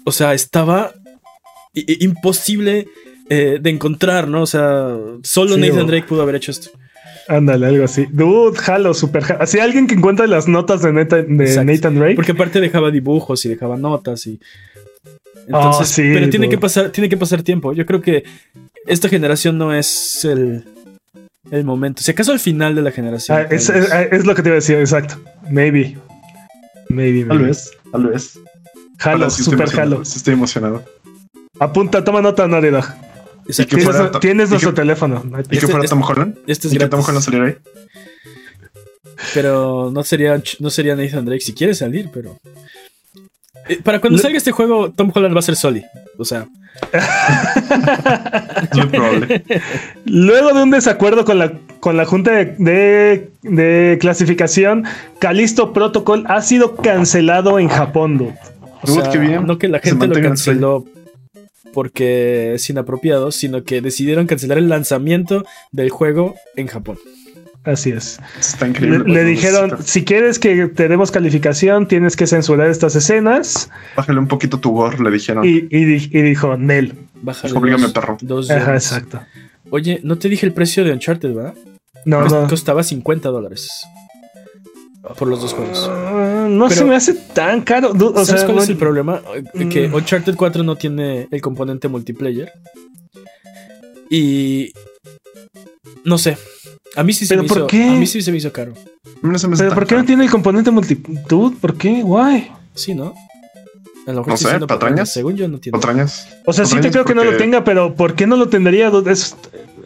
o 0.04 0.12
sea, 0.12 0.34
estaba 0.34 0.92
imposible 1.74 2.88
eh, 3.30 3.58
de 3.60 3.70
encontrar, 3.70 4.26
¿no? 4.26 4.42
O 4.42 4.46
sea, 4.46 4.96
solo 5.22 5.56
Nathan 5.56 5.86
Drake 5.86 6.06
pudo 6.06 6.22
haber 6.22 6.36
hecho 6.36 6.50
esto. 6.50 6.70
Ándale, 7.28 7.66
algo 7.66 7.84
así. 7.84 8.06
Dude, 8.10 8.58
halo, 8.66 8.94
super 8.94 9.22
halo. 9.22 9.42
Así 9.42 9.58
alguien 9.58 9.86
que 9.86 9.94
encuentra 9.94 10.26
las 10.26 10.48
notas 10.48 10.80
de, 10.80 10.92
Nathan 10.92 11.36
Drake. 11.98 12.14
Porque 12.14 12.32
aparte 12.32 12.58
dejaba 12.58 12.90
dibujos 12.90 13.44
y 13.44 13.50
dejaba 13.50 13.76
notas 13.76 14.26
y. 14.26 14.40
Entonces, 15.46 15.98
oh, 15.98 16.02
pero 16.14 16.28
tiene 16.28 16.48
que 16.48 16.58
pasar, 16.58 16.90
tiene 16.90 17.08
que 17.08 17.16
pasar 17.16 17.42
tiempo. 17.42 17.72
Yo 17.72 17.86
creo 17.86 18.02
que 18.02 18.24
esta 18.88 19.08
generación 19.08 19.58
no 19.58 19.72
es 19.72 20.24
el, 20.24 20.64
el 21.50 21.64
momento. 21.64 22.02
Si 22.02 22.10
acaso 22.10 22.32
al 22.32 22.40
final 22.40 22.74
de 22.74 22.82
la 22.82 22.90
generación. 22.90 23.38
Ah, 23.38 23.46
es, 23.50 23.68
lo 24.24 24.34
que 24.34 24.42
te 24.42 24.48
iba 24.48 24.54
a 24.54 24.60
decir, 24.60 24.78
exacto. 24.78 25.20
Maybe. 25.50 25.98
Maybe, 26.88 27.24
Tal 27.24 27.38
vez, 27.38 27.70
tal 27.92 28.06
vez. 28.06 28.38
Halo, 29.00 29.30
super 29.30 29.68
Halo. 29.78 30.02
Estoy 30.02 30.34
emocionado. 30.34 30.82
Apunta, 31.60 32.02
toma 32.02 32.22
nota, 32.22 32.48
Naridog. 32.48 32.86
Tienes, 34.20 34.50
nuestro 34.50 34.74
teléfono. 34.74 35.22
¿Y 35.50 35.58
que 35.58 35.68
fuera 35.68 35.86
Tom 35.88 36.02
Holland? 36.02 36.38
Este 36.46 36.68
es 36.68 36.74
¿Y 36.74 36.78
que 36.78 36.86
Tom 36.88 37.02
Holland 37.06 37.22
saliera 37.22 37.46
ahí? 37.46 37.56
Pero 39.34 39.90
no 39.92 40.02
sería, 40.04 40.40
no 40.60 40.70
sería 40.70 40.96
Nathan 40.96 41.24
Drake 41.24 41.40
si 41.40 41.54
quiere 41.54 41.74
salir, 41.74 42.10
pero. 42.12 42.38
Eh, 43.68 43.80
para 43.82 44.00
cuando 44.00 44.18
salga 44.18 44.38
este 44.38 44.52
juego, 44.52 44.92
Tom 44.92 45.10
Holland 45.14 45.34
va 45.34 45.40
a 45.40 45.42
ser 45.42 45.56
Soli. 45.56 45.84
O 46.18 46.24
sea. 46.24 46.48
muy 48.74 48.86
probable. 48.86 49.42
Luego 50.04 50.52
de 50.52 50.62
un 50.62 50.70
desacuerdo 50.70 51.24
con 51.24 51.38
la, 51.38 51.52
con 51.80 51.96
la 51.96 52.04
Junta 52.04 52.32
de, 52.32 53.30
de, 53.42 53.98
Clasificación, 54.00 54.84
Calisto 55.18 55.72
Protocol 55.72 56.24
ha 56.28 56.42
sido 56.42 56.76
cancelado 56.76 57.58
en 57.58 57.68
Japón, 57.68 58.34
O 58.82 58.86
sea, 58.86 59.40
No 59.40 59.58
que 59.58 59.68
la 59.68 59.78
gente 59.78 60.08
lo 60.08 60.20
canceló 60.20 60.84
porque 61.72 62.54
es 62.54 62.68
inapropiado, 62.70 63.30
sino 63.30 63.62
que 63.62 63.80
decidieron 63.80 64.26
cancelar 64.26 64.58
el 64.58 64.68
lanzamiento 64.68 65.44
del 65.70 65.90
juego 65.90 66.34
en 66.56 66.66
Japón. 66.66 66.98
Así 67.68 67.90
es. 67.90 68.18
Está 68.40 68.66
increíble. 68.66 69.04
Le, 69.12 69.24
dijeron, 69.24 69.76
si 69.84 70.02
quieres 70.02 70.38
que 70.38 70.68
te 70.68 70.88
demos 70.88 71.10
calificación, 71.10 71.86
tienes 71.86 72.16
que 72.16 72.26
censurar 72.26 72.70
estas 72.70 72.96
escenas. 72.96 73.68
Bájale 73.94 74.18
un 74.18 74.26
poquito 74.26 74.58
tu 74.58 74.70
gore, 74.70 74.98
le 75.02 75.10
dijeron. 75.10 75.44
Y, 75.44 75.60
dijo, 75.60 76.56
Nel. 76.56 76.94
Bájale 77.20 77.52
dos, 77.52 77.92
perro. 77.92 78.16
Ajá, 78.50 78.74
exacto. 78.74 79.20
Oye, 79.70 80.00
no 80.02 80.16
te 80.16 80.30
dije 80.30 80.46
el 80.46 80.54
precio 80.54 80.82
de 80.82 80.92
Uncharted, 80.92 81.34
¿verdad? 81.34 81.54
No, 82.06 82.26
no. 82.26 82.48
Costaba 82.48 82.82
50 82.82 83.28
dólares. 83.28 83.68
Por 85.18 85.28
los 85.28 85.42
dos 85.42 85.52
juegos. 85.52 85.90
Ah, 85.90 86.46
no 86.48 86.70
se 86.70 86.84
me 86.86 86.96
hace 86.96 87.12
tan 87.12 87.60
caro. 87.60 87.92
O 87.92 88.24
¿Sabes 88.24 88.44
cuál 88.44 88.58
es 88.58 88.68
el 88.70 88.78
problema? 88.78 89.20
Que 89.70 89.88
mm. 89.88 89.94
Uncharted 89.94 90.36
4 90.36 90.62
no 90.62 90.76
tiene 90.76 91.28
el 91.30 91.40
componente 91.42 91.88
multiplayer. 91.88 92.50
Y. 94.08 94.72
No 96.04 96.16
sé. 96.16 96.38
A 96.96 97.04
mí 97.04 97.12
sí 97.12 97.26
se, 97.26 97.36
me, 97.36 97.44
hizo, 97.44 97.66
A 97.66 97.94
mí 97.94 98.06
sí 98.06 98.22
se 98.22 98.30
me 98.30 98.38
hizo 98.38 98.52
caro. 98.52 98.72
¿Pero 99.22 99.74
por 99.74 99.86
qué 99.86 99.94
no 99.94 100.04
tiene 100.04 100.24
el 100.24 100.30
componente 100.30 100.70
multitud? 100.70 101.54
¿Por 101.60 101.76
qué? 101.76 102.02
Guay. 102.02 102.50
Sí, 102.74 102.94
¿no? 102.94 103.14
A 104.06 104.12
lo 104.12 104.24
mejor 104.24 104.28
no 104.28 104.36
sé, 104.36 104.66
patrañas. 104.66 105.12
Según 105.12 105.36
yo 105.36 105.48
no 105.48 105.58
tiene. 105.58 105.78
Patrañas. 105.78 106.40
O 106.46 106.52
sea, 106.52 106.64
sí 106.64 106.80
te 106.80 106.90
creo 106.90 107.04
que 107.04 107.14
no 107.14 107.24
lo 107.24 107.36
tenga, 107.36 107.62
pero 107.62 107.94
¿por 107.94 108.14
qué 108.14 108.26
no 108.26 108.36
lo 108.36 108.48
tendría? 108.48 108.90
Es, 109.06 109.36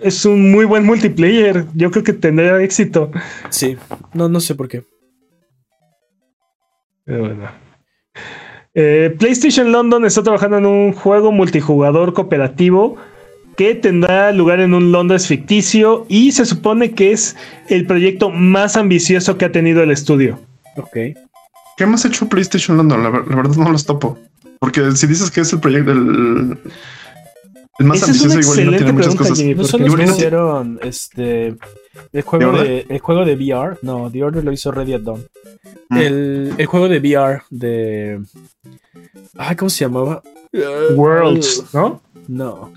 es 0.00 0.24
un 0.24 0.52
muy 0.52 0.64
buen 0.64 0.84
multiplayer. 0.84 1.66
Yo 1.74 1.90
creo 1.90 2.04
que 2.04 2.12
tendría 2.12 2.60
éxito. 2.62 3.10
Sí, 3.50 3.76
no, 4.14 4.28
no 4.28 4.40
sé 4.40 4.54
por 4.54 4.68
qué. 4.68 4.84
Eh, 8.74 9.14
PlayStation 9.18 9.72
London 9.72 10.04
está 10.04 10.22
trabajando 10.22 10.58
en 10.58 10.66
un 10.66 10.92
juego 10.92 11.32
multijugador 11.32 12.14
cooperativo 12.14 12.96
que 13.56 13.74
tendrá 13.74 14.32
lugar 14.32 14.60
en 14.60 14.74
un 14.74 14.92
Londres 14.92 15.26
ficticio 15.26 16.06
y 16.08 16.32
se 16.32 16.44
supone 16.46 16.92
que 16.92 17.12
es 17.12 17.36
el 17.68 17.86
proyecto 17.86 18.30
más 18.30 18.76
ambicioso 18.76 19.36
que 19.36 19.44
ha 19.44 19.52
tenido 19.52 19.82
el 19.82 19.90
estudio. 19.90 20.38
Ok. 20.76 20.92
¿Qué 20.92 21.84
hemos 21.84 22.04
hecho 22.04 22.28
PlayStation 22.28 22.76
London? 22.76 23.02
La, 23.02 23.10
verdad 23.10 23.56
no 23.56 23.70
los 23.70 23.84
topo. 23.84 24.18
Porque 24.58 24.92
si 24.92 25.06
dices 25.06 25.30
que 25.30 25.40
es 25.40 25.52
el 25.52 25.60
proyecto 25.60 25.94
del... 25.94 26.58
El 27.78 27.86
más 27.86 28.02
ambicioso 28.02 28.38
igual 28.38 28.66
no 28.66 28.76
tiene 28.76 28.92
muchas 28.92 29.14
cosas. 29.14 29.38
no 29.42 29.64
solo 29.64 30.02
hicieron 30.02 30.78
este 30.82 31.56
el 32.12 32.22
juego 32.22 32.52
de 32.58 32.86
el 32.88 32.98
juego 33.00 33.24
de 33.24 33.34
VR, 33.34 33.78
no, 33.82 34.10
The 34.10 34.24
Order 34.24 34.44
lo 34.44 34.52
hizo 34.52 34.70
Ready 34.70 34.94
at 34.94 35.00
Dawn. 35.00 35.26
Mm. 35.88 35.98
El, 35.98 36.66
juego 36.66 36.88
de 36.88 36.98
VR 36.98 37.42
de. 37.50 38.22
Ah, 39.36 39.56
¿cómo 39.56 39.68
se 39.68 39.84
llamaba? 39.84 40.22
Worlds, 40.94 41.64
¿no? 41.72 42.00
No. 42.28 42.72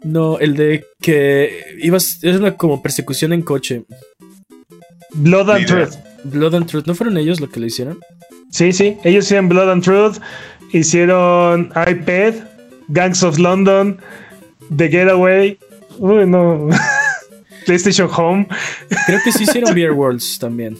No, 0.00 0.38
el 0.38 0.54
de 0.56 0.84
que 1.00 1.76
ibas. 1.80 2.22
Es 2.22 2.36
una 2.36 2.56
como 2.56 2.82
persecución 2.82 3.32
en 3.32 3.42
coche. 3.42 3.84
Blood 5.14 5.50
and 5.50 5.66
Truth. 5.66 5.94
Blood 6.24 6.54
and 6.54 6.66
Truth. 6.66 6.86
¿No 6.86 6.94
fueron 6.94 7.16
ellos 7.18 7.40
los 7.40 7.50
que 7.50 7.60
lo 7.60 7.66
hicieron? 7.66 7.98
Sí, 8.50 8.72
sí. 8.72 8.96
Ellos 9.04 9.24
hicieron 9.24 9.48
Blood 9.48 9.70
and 9.70 9.82
Truth. 9.82 10.18
Hicieron 10.72 11.72
iPad, 11.74 12.34
Gangs 12.88 13.22
of 13.22 13.38
London, 13.38 13.98
The 14.76 14.88
Getaway. 14.88 15.58
Uy, 15.98 16.26
no. 16.26 16.68
PlayStation 17.66 18.08
Home. 18.14 18.46
Creo 19.06 19.20
que 19.24 19.32
sí 19.32 19.44
hicieron 19.44 19.72
VR 19.74 19.92
Worlds 19.92 20.38
también. 20.38 20.78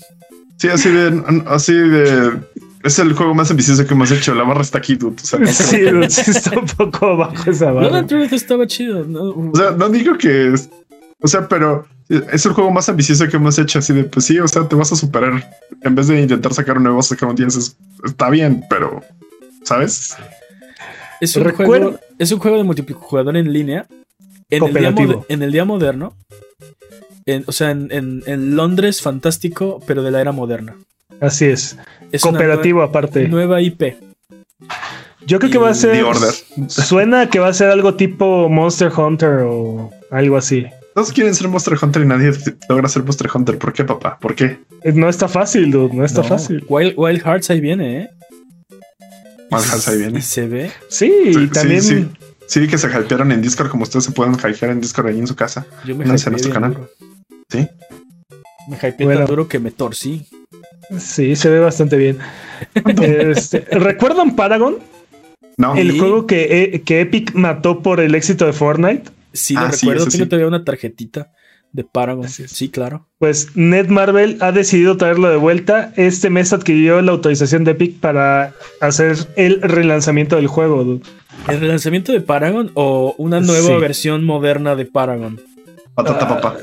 Sí, 0.59 0.69
así 0.69 0.91
de, 0.91 1.43
así 1.47 1.73
de. 1.73 2.41
Es 2.85 2.99
el 2.99 3.13
juego 3.13 3.35
más 3.35 3.51
ambicioso 3.51 3.87
que 3.87 3.95
hemos 3.95 4.11
hecho. 4.11 4.35
La 4.35 4.45
barra 4.45 4.63
está 4.63 4.79
aquí, 4.79 4.95
dude. 4.95 5.17
O 5.23 5.25
sea, 5.25 5.45
sí, 5.47 5.77
está 6.31 6.59
un 6.59 6.67
poco 6.67 7.07
abajo 7.07 7.51
esa 7.51 7.73
barra. 7.73 8.03
No, 8.03 8.25
estaba 8.25 8.67
chido. 8.67 9.05
¿no? 9.05 9.31
O 9.31 9.53
sea, 9.55 9.73
no 9.73 9.89
digo 9.89 10.17
que. 10.17 10.55
o 11.21 11.29
sea, 11.29 11.49
pero 11.49 11.87
es 12.09 12.47
el 12.47 12.53
juego 12.53 12.71
más 12.71 12.89
ambicioso 12.89 13.29
que 13.29 13.37
hemos 13.37 13.59
hecho. 13.59 13.81
Así 13.81 13.93
de, 13.93 14.05
pues 14.05 14.27
sí, 14.27 14.39
o 14.39 14.49
sea, 14.49 14.69
te 14.69 14.77
vas 14.77 14.93
a 14.93 14.97
superar. 14.97 15.51
En 15.83 15.95
vez 15.95 16.09
de 16.09 16.21
intentar 16.21 16.55
sacar 16.55 16.77
un 16.77 16.85
nuevo, 16.85 17.03
sacar 17.03 17.29
un 17.29 17.37
10, 17.37 17.77
está 18.05 18.31
bien, 18.31 18.65
pero. 18.71 19.03
¿Sabes? 19.65 20.17
Es 21.21 21.37
un, 21.37 21.51
juego, 21.51 21.99
es 22.19 22.33
un 22.33 22.39
juego 22.39 22.57
de 22.59 22.65
multijugador 22.65 23.37
en 23.37 23.53
línea. 23.53 23.87
En 24.51 24.65
el, 24.65 24.73
día 24.73 25.19
en 25.29 25.43
el 25.43 25.53
día 25.53 25.65
moderno 25.67 26.17
o 27.47 27.53
sea, 27.53 27.71
en, 27.71 28.57
Londres 28.57 29.03
fantástico, 29.03 29.81
pero 29.87 30.03
de 30.03 30.11
la 30.11 30.21
era 30.21 30.33
moderna. 30.33 30.77
Así 31.21 31.47
es. 31.47 31.77
es 32.13 32.23
Cooperativo 32.23 32.83
aparte. 32.83 33.29
Nueva 33.29 33.61
IP. 33.61 33.97
Yo 35.27 35.39
creo 35.39 35.51
que 35.51 35.59
va 35.59 35.71
a 35.71 35.75
ser. 35.75 36.05
Suena 36.69 37.29
que 37.29 37.39
va 37.39 37.49
a 37.49 37.53
ser 37.53 37.71
algo 37.71 37.95
tipo 37.95 38.49
Monster 38.49 38.91
Hunter 38.97 39.41
o 39.45 39.91
algo 40.11 40.37
así. 40.37 40.67
Todos 40.95 41.13
quieren 41.13 41.35
ser 41.35 41.49
Monster 41.49 41.77
Hunter 41.81 42.03
y 42.03 42.07
nadie 42.07 42.33
logra 42.69 42.89
ser 42.89 43.05
Monster 43.05 43.29
Hunter. 43.33 43.59
¿Por 43.59 43.73
qué, 43.73 43.85
papá? 43.85 44.19
¿Por 44.19 44.35
qué? 44.35 44.59
Eh, 44.83 44.93
no 44.93 45.09
está 45.09 45.29
fácil, 45.29 45.71
dude. 45.71 45.95
No 45.95 46.05
está 46.05 46.25
fácil. 46.25 46.65
Wild, 46.69 47.23
Hearts 47.23 47.51
ahí 47.51 47.61
viene, 47.61 48.03
¿eh? 48.03 48.11
Wild 49.51 49.65
Hearts 49.65 49.89
ahí 49.89 49.99
viene. 49.99 50.19
¿Y 50.19 50.23
se 50.23 50.47
ve? 50.49 50.73
Sí, 50.89 51.13
y 51.25 51.47
también. 51.49 51.83
Sí, 51.83 52.09
sí. 52.47 52.67
que 52.67 52.79
se 52.79 52.89
hypearon 52.89 53.31
en 53.31 53.43
Discord 53.43 53.69
como 53.69 53.83
ustedes 53.83 54.07
se 54.07 54.13
pueden 54.13 54.35
hypear 54.35 54.73
en 54.73 54.81
Discord 54.81 55.09
ahí 55.09 55.19
en 55.19 55.27
su 55.27 55.37
casa. 55.37 55.67
Yo 55.85 55.95
me 55.95 56.05
en 56.05 56.11
nuestro 56.11 56.53
canal. 56.53 56.89
Sí. 57.51 57.69
Me 58.69 58.77
hypeé 58.77 59.15
tan 59.15 59.27
duro 59.27 59.47
que 59.47 59.59
me 59.59 59.71
torcí. 59.71 60.27
Sí, 60.99 61.37
se 61.37 61.51
ve 61.51 61.61
bastante 61.61 61.97
bien. 61.97 62.19
Este, 62.75 63.61
¿Recuerdan 63.73 64.37
Paragon? 64.37 64.79
No. 65.57 65.75
El 65.77 65.99
juego 65.99 66.27
que, 66.27 66.63
eh, 66.63 66.83
que, 66.83 67.01
Epic 67.01 67.35
mató 67.35 67.83
por 67.83 68.01
el 68.01 68.15
éxito 68.15 68.47
de 68.47 68.53
Fortnite. 68.53 69.11
Sí, 69.33 69.55
lo 69.55 69.61
ah, 69.61 69.71
recuerdo. 69.71 70.07
Tiene 70.07 70.27
todavía 70.27 70.47
una 70.47 70.65
tarjetita 70.65 71.33
de 71.73 71.85
Paragon. 71.85 72.29
Sí, 72.29 72.71
claro. 72.71 73.07
Pues 73.19 73.57
Netmarble 73.57 74.39
ha 74.41 74.53
decidido 74.53 74.97
traerlo 74.97 75.29
de 75.29 75.37
vuelta. 75.37 75.93
Este 75.97 76.31
mes 76.31 76.53
adquirió 76.53 77.03
la 77.03 77.13
autorización 77.13 77.65
de 77.65 77.73
Epic 77.73 77.99
para 77.99 78.55
hacer 78.81 79.17
el 79.37 79.61
relanzamiento 79.61 80.37
del 80.37 80.47
juego. 80.47 81.01
¿El 81.49 81.61
relanzamiento 81.61 82.13
de 82.13 82.21
Paragon 82.21 82.71
o 82.75 83.15
una 83.19 83.41
nueva 83.41 83.79
versión 83.79 84.25
moderna 84.25 84.77
de 84.77 84.87
Paragon? 84.87 85.41
Patata 85.95 86.27
uh, 86.27 86.29
papá. 86.29 86.57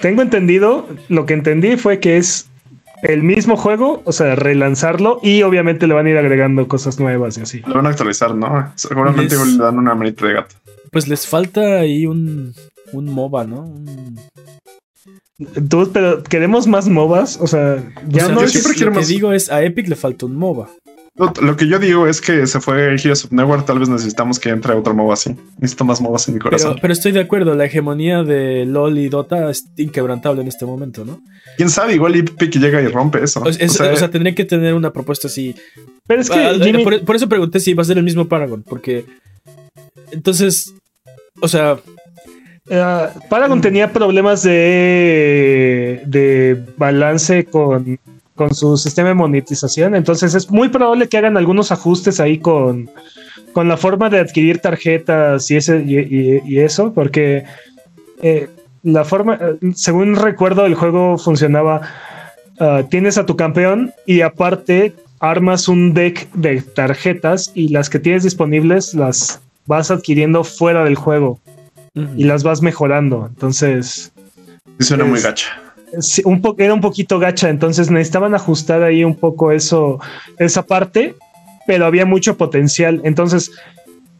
tengo 0.00 0.22
entendido, 0.22 0.88
lo 1.08 1.26
que 1.26 1.34
entendí 1.34 1.76
fue 1.76 1.98
que 1.98 2.16
es 2.16 2.47
el 3.02 3.22
mismo 3.22 3.56
juego, 3.56 4.02
o 4.04 4.12
sea, 4.12 4.34
relanzarlo 4.34 5.20
y 5.22 5.42
obviamente 5.42 5.86
le 5.86 5.94
van 5.94 6.06
a 6.06 6.10
ir 6.10 6.18
agregando 6.18 6.66
cosas 6.68 6.98
nuevas 6.98 7.38
y 7.38 7.42
así. 7.42 7.60
Lo 7.66 7.74
van 7.74 7.86
a 7.86 7.90
actualizar, 7.90 8.34
¿no? 8.34 8.72
Seguramente 8.74 9.36
le 9.36 9.56
dan 9.56 9.78
una 9.78 9.94
manita 9.94 10.26
de 10.26 10.34
gato. 10.34 10.56
Pues 10.90 11.08
les 11.08 11.26
falta 11.26 11.80
ahí 11.80 12.06
un, 12.06 12.54
un 12.92 13.06
MOBA, 13.06 13.44
¿no? 13.44 13.72
pero 15.92 16.22
queremos 16.24 16.66
más 16.66 16.88
MOBAs, 16.88 17.38
o 17.40 17.46
sea, 17.46 17.76
ya 18.08 18.28
no. 18.28 18.40
Yo 18.40 18.48
siempre 18.48 18.74
quiero 18.74 18.90
lo 18.90 19.00
que 19.00 19.06
digo 19.06 19.32
es 19.32 19.50
a 19.50 19.62
Epic 19.62 19.88
le 19.88 19.96
falta 19.96 20.26
un 20.26 20.36
MOBA. 20.36 20.68
Lo, 21.18 21.56
que 21.56 21.66
yo 21.66 21.80
digo 21.80 22.06
es 22.06 22.20
que 22.20 22.46
se 22.46 22.60
fue 22.60 22.94
Heroes 22.94 23.24
of 23.24 23.32
Network, 23.32 23.66
tal 23.66 23.80
vez 23.80 23.88
necesitamos 23.88 24.38
que 24.38 24.50
entre 24.50 24.72
otro 24.74 24.94
MOBA 24.94 25.14
así. 25.14 25.34
Necesito 25.58 25.84
más 25.84 26.00
MOBAs 26.00 26.28
en 26.28 26.34
mi 26.34 26.40
corazón. 26.40 26.78
Pero, 26.80 26.92
estoy 26.92 27.10
de 27.10 27.18
acuerdo, 27.18 27.56
la 27.56 27.64
hegemonía 27.64 28.22
de 28.22 28.64
LOL 28.64 28.98
y 28.98 29.08
Dota 29.08 29.50
es 29.50 29.64
inquebrantable 29.76 30.42
en 30.42 30.48
este 30.48 30.64
momento, 30.64 31.04
¿no? 31.04 31.20
Quién 31.56 31.70
sabe, 31.70 31.94
igual 31.94 32.14
Epic 32.14 32.52
llega 32.52 32.80
y 32.80 32.86
rompe 32.86 33.22
eso. 33.22 33.42
O, 33.42 33.52
sea, 33.52 34.10
tendría 34.10 34.32
que 34.34 34.44
tener 34.44 34.74
una 34.74 34.92
propuesta 34.92 35.26
así. 35.26 35.56
Pero 36.06 36.20
es 36.20 36.30
que. 36.30 36.38
Ah, 36.38 36.54
por, 37.04 37.16
eso 37.16 37.28
pregunté 37.28 37.58
si 37.58 37.74
va 37.74 37.82
a 37.82 37.86
ser 37.86 37.98
el 37.98 38.04
mismo 38.04 38.28
Paragon, 38.28 38.62
porque. 38.62 39.04
Entonces. 40.12 40.72
O 41.40 41.48
sea. 41.48 41.78
Uh, 42.70 43.28
Paragon 43.30 43.62
tenía 43.62 43.92
problemas 43.92 44.42
de, 44.42 46.02
de 46.04 46.62
balance 46.76 47.46
con 47.46 47.98
con 48.38 48.54
su 48.54 48.76
sistema 48.76 49.08
de 49.08 49.14
monetización. 49.14 49.96
Entonces 49.96 50.34
es 50.34 50.48
muy 50.48 50.68
probable 50.68 51.08
que 51.08 51.18
hagan 51.18 51.36
algunos 51.36 51.72
ajustes 51.72 52.20
ahí 52.20 52.38
con, 52.38 52.88
con 53.52 53.68
la 53.68 53.76
forma 53.76 54.08
de 54.08 54.20
adquirir 54.20 54.60
tarjetas 54.60 55.50
y, 55.50 55.56
ese, 55.56 55.82
y, 55.84 56.58
eso, 56.60 56.94
porque 56.94 57.44
eh, 58.22 58.48
la 58.84 59.04
forma, 59.04 59.38
según 59.74 60.14
recuerdo, 60.14 60.64
el 60.66 60.76
juego 60.76 61.18
funcionaba, 61.18 61.82
ah, 62.60 62.84
tienes 62.88 63.18
a 63.18 63.26
tu 63.26 63.36
campeón 63.36 63.92
y 64.06 64.20
aparte 64.20 64.94
armas 65.18 65.66
un 65.66 65.92
deck 65.92 66.30
de 66.32 66.62
tarjetas 66.62 67.50
y 67.54 67.70
las 67.70 67.90
que 67.90 67.98
tienes 67.98 68.22
disponibles 68.22 68.94
las 68.94 69.40
vas 69.66 69.90
adquiriendo 69.90 70.44
fuera 70.44 70.84
del 70.84 70.94
juego 70.94 71.40
y 72.16 72.22
las 72.22 72.44
vas 72.44 72.62
mejorando. 72.62 73.26
Entonces... 73.26 74.12
suena 74.78 75.04
muy 75.04 75.20
gacha 75.20 75.67
un 76.24 76.42
era 76.58 76.74
un 76.74 76.80
poquito 76.80 77.18
gacha, 77.18 77.48
entonces 77.48 77.90
necesitaban 77.90 78.34
ajustar 78.34 78.82
ahí 78.82 79.04
un 79.04 79.14
poco 79.14 79.52
eso, 79.52 80.00
esa 80.38 80.64
parte, 80.64 81.14
pero 81.66 81.86
había 81.86 82.06
mucho 82.06 82.36
potencial. 82.36 83.00
Entonces, 83.04 83.50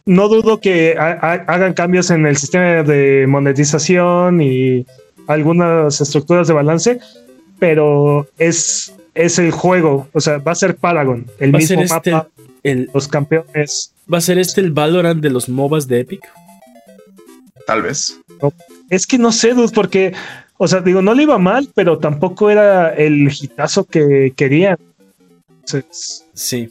no 0.05 0.27
dudo 0.27 0.59
que 0.59 0.95
hagan 0.97 1.73
cambios 1.73 2.09
en 2.09 2.25
el 2.25 2.37
sistema 2.37 2.83
de 2.83 3.25
monetización 3.27 4.41
y 4.41 4.85
algunas 5.27 6.01
estructuras 6.01 6.47
de 6.47 6.53
balance, 6.53 6.99
pero 7.59 8.27
es, 8.39 8.93
es 9.13 9.37
el 9.37 9.51
juego, 9.51 10.07
o 10.13 10.19
sea, 10.19 10.39
va 10.39 10.53
a 10.53 10.55
ser 10.55 10.75
Paragon, 10.75 11.27
el 11.39 11.53
mismo 11.53 11.81
este 11.81 12.11
mapa, 12.11 12.27
los 12.63 13.07
campeones. 13.07 13.93
¿Va 14.11 14.17
a 14.17 14.21
ser 14.21 14.39
este 14.39 14.61
el 14.61 14.71
Valorant 14.71 15.21
de 15.21 15.29
los 15.29 15.47
MOBAs 15.49 15.87
de 15.87 15.99
Epic? 15.99 16.21
Tal 17.67 17.83
vez. 17.83 18.19
es 18.89 19.05
que 19.05 19.19
no 19.19 19.31
sé, 19.31 19.53
Dud, 19.53 19.71
porque 19.71 20.13
o 20.61 20.67
sea, 20.67 20.81
digo, 20.81 21.01
no 21.01 21.13
le 21.13 21.23
iba 21.23 21.37
mal, 21.37 21.69
pero 21.73 21.99
tampoco 21.99 22.49
era 22.49 22.93
el 22.93 23.31
hitazo 23.31 23.85
que 23.85 24.33
querían. 24.35 24.77
sí. 26.33 26.69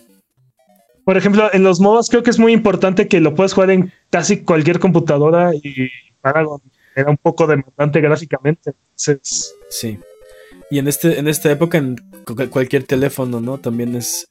Por 1.07 1.16
ejemplo, 1.16 1.49
en 1.55 1.62
los 1.62 1.80
MOBAs 1.80 2.11
creo 2.11 2.22
que 2.22 2.28
es 2.28 2.39
muy 2.39 2.53
importante 2.53 3.09
que 3.09 3.18
lo 3.18 3.34
puedas 3.34 3.55
jugar 3.55 3.70
en 3.70 3.91
casi 4.11 4.43
cualquier 4.43 4.78
computadora 4.78 5.55
y 5.55 5.89
Paragon 6.20 6.61
era 6.95 7.09
un 7.09 7.16
poco 7.16 7.47
demandante 7.47 8.03
gráficamente. 8.03 8.74
Sí. 8.95 9.99
Y 10.70 10.78
en 10.78 10.86
este, 10.86 11.18
en 11.18 11.26
esta 11.26 11.51
época, 11.51 11.78
en 11.78 11.97
cualquier 12.51 12.84
teléfono, 12.84 13.41
¿no? 13.41 13.57
También 13.57 13.97
es. 13.97 14.28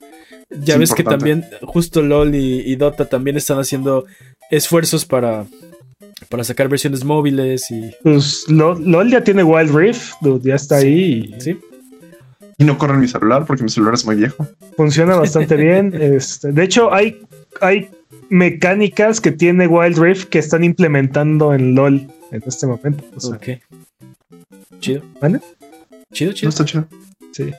Ya 0.52 0.78
ves 0.78 0.94
que 0.94 1.04
también, 1.04 1.46
justo 1.64 2.04
LOL 2.04 2.36
y 2.36 2.76
Dota 2.76 3.06
también 3.06 3.38
están 3.38 3.58
haciendo 3.58 4.06
esfuerzos 4.52 5.06
para 5.06 5.48
para 6.30 6.44
sacar 6.44 6.68
versiones 6.68 7.04
móviles 7.04 7.70
y. 7.72 7.92
Pues 8.04 8.46
LOL 8.48 9.10
ya 9.10 9.24
tiene 9.24 9.44
Wild 9.44 9.76
Rift, 9.76 10.14
ya 10.42 10.56
está 10.56 10.78
ahí. 10.78 11.34
Sí. 11.40 11.60
Y 12.60 12.64
no 12.64 12.78
corre 12.78 12.96
en 12.96 13.02
mi 13.02 13.08
celular 13.08 13.46
porque 13.46 13.64
mi 13.64 13.70
celular 13.70 13.94
es 13.94 14.06
muy 14.06 14.16
viejo. 14.16 14.48
Funciona 14.76 15.16
bastante 15.20 15.56
bien. 15.56 15.94
Este, 15.94 16.52
de 16.52 16.64
hecho, 16.64 16.94
hay, 16.94 17.22
hay 17.62 17.90
mecánicas 18.30 19.22
que 19.22 19.32
tiene 19.32 19.68
Wild 19.68 19.98
Rift 19.98 20.30
que 20.30 20.40
están 20.40 20.64
implementando 20.64 21.54
en 21.54 21.76
LOL 21.76 22.08
en 22.32 22.44
este 22.46 22.68
momento. 22.68 23.04
ok. 23.30 23.48
Chido. 24.80 25.04
¿Vale? 25.22 25.40
Chido, 26.12 26.34
chido. 26.34 26.50
está 26.50 26.66
chido. 26.66 26.88
Sí. 27.32 27.52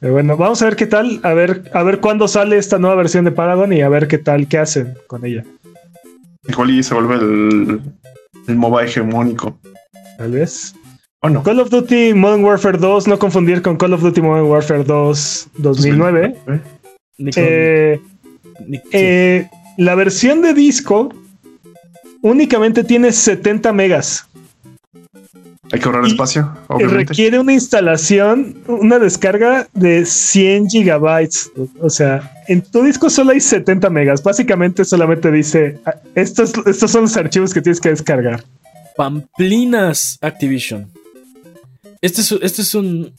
bueno, 0.00 0.36
vamos 0.36 0.62
a 0.62 0.66
ver 0.66 0.76
qué 0.76 0.86
tal, 0.86 1.20
a 1.22 1.34
ver, 1.34 1.70
a 1.74 1.82
ver 1.82 2.00
cuándo 2.00 2.28
sale 2.28 2.56
esta 2.56 2.78
nueva 2.78 2.96
versión 2.96 3.24
de 3.24 3.32
Paragon 3.32 3.72
y 3.72 3.82
a 3.82 3.88
ver 3.88 4.08
qué 4.08 4.18
tal, 4.18 4.48
qué 4.48 4.58
hacen 4.58 4.94
con 5.06 5.24
ella. 5.26 5.44
Igual 6.48 6.70
y 6.70 6.82
se 6.82 6.94
vuelve 6.94 7.16
el, 7.16 7.80
el 8.46 8.56
MOBA 8.56 8.84
hegemónico. 8.84 9.58
Tal 10.18 10.32
vez. 10.32 10.74
Bueno. 11.22 11.42
Call 11.42 11.60
of 11.60 11.68
Duty 11.68 12.14
Modern 12.14 12.44
Warfare 12.44 12.78
2, 12.78 13.08
no 13.08 13.18
confundir 13.18 13.60
con 13.60 13.76
Call 13.76 13.92
of 13.92 14.00
Duty 14.00 14.22
Modern 14.22 14.46
Warfare 14.46 14.84
2 14.84 15.48
2009. 15.58 16.36
Eh, 17.18 18.00
eh, 18.92 19.48
la 19.76 19.94
versión 19.94 20.40
de 20.40 20.54
disco 20.54 21.10
únicamente 22.22 22.84
tiene 22.84 23.12
70 23.12 23.72
megas. 23.74 24.29
Hay 25.72 25.78
que 25.78 25.86
ahorrar 25.86 26.04
espacio. 26.04 26.52
Obviamente. 26.68 27.04
Requiere 27.04 27.38
una 27.38 27.52
instalación, 27.52 28.56
una 28.66 28.98
descarga 28.98 29.68
de 29.72 30.04
100 30.04 30.68
gigabytes. 30.68 31.52
O 31.80 31.88
sea, 31.88 32.32
en 32.48 32.62
tu 32.62 32.82
disco 32.82 33.08
solo 33.08 33.30
hay 33.30 33.40
70 33.40 33.88
megas. 33.90 34.22
Básicamente 34.22 34.84
solamente 34.84 35.30
dice, 35.30 35.78
ah, 35.86 35.94
estos, 36.14 36.52
estos 36.66 36.90
son 36.90 37.02
los 37.02 37.16
archivos 37.16 37.54
que 37.54 37.60
tienes 37.60 37.80
que 37.80 37.90
descargar. 37.90 38.44
Pamplinas 38.96 40.18
Activision. 40.20 40.90
Este 42.00 42.22
es, 42.22 42.32
este 42.32 42.62
es 42.62 42.74
un... 42.74 43.14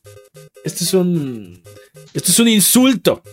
Este 0.66 0.84
es 0.84 0.94
un... 0.94 1.62
Esto 2.14 2.32
es 2.32 2.40
un 2.40 2.48
insulto 2.50 3.24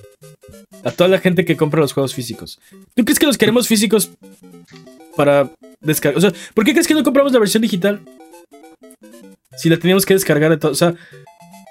a 0.85 0.93
toda 0.93 1.09
la 1.09 1.19
gente 1.19 1.45
que 1.45 1.57
compra 1.57 1.81
los 1.81 1.93
juegos 1.93 2.15
físicos. 2.15 2.61
¿Tú 2.95 3.05
crees 3.05 3.19
que 3.19 3.27
los 3.27 3.37
queremos 3.37 3.67
físicos 3.67 4.13
para 5.17 5.51
descargar? 5.81 6.19
O 6.19 6.21
sea, 6.21 6.33
¿por 6.55 6.65
qué 6.65 6.73
crees 6.73 6.87
que 6.87 6.95
no 6.95 7.03
compramos 7.03 7.33
la 7.33 7.41
versión 7.41 7.63
digital? 7.63 8.01
Si 9.57 9.69
la 9.69 9.79
teníamos 9.79 10.07
que 10.07 10.15
descargar 10.15 10.51
de 10.51 10.57
todo. 10.57 10.73
O 10.73 10.77
sea, 10.77 10.95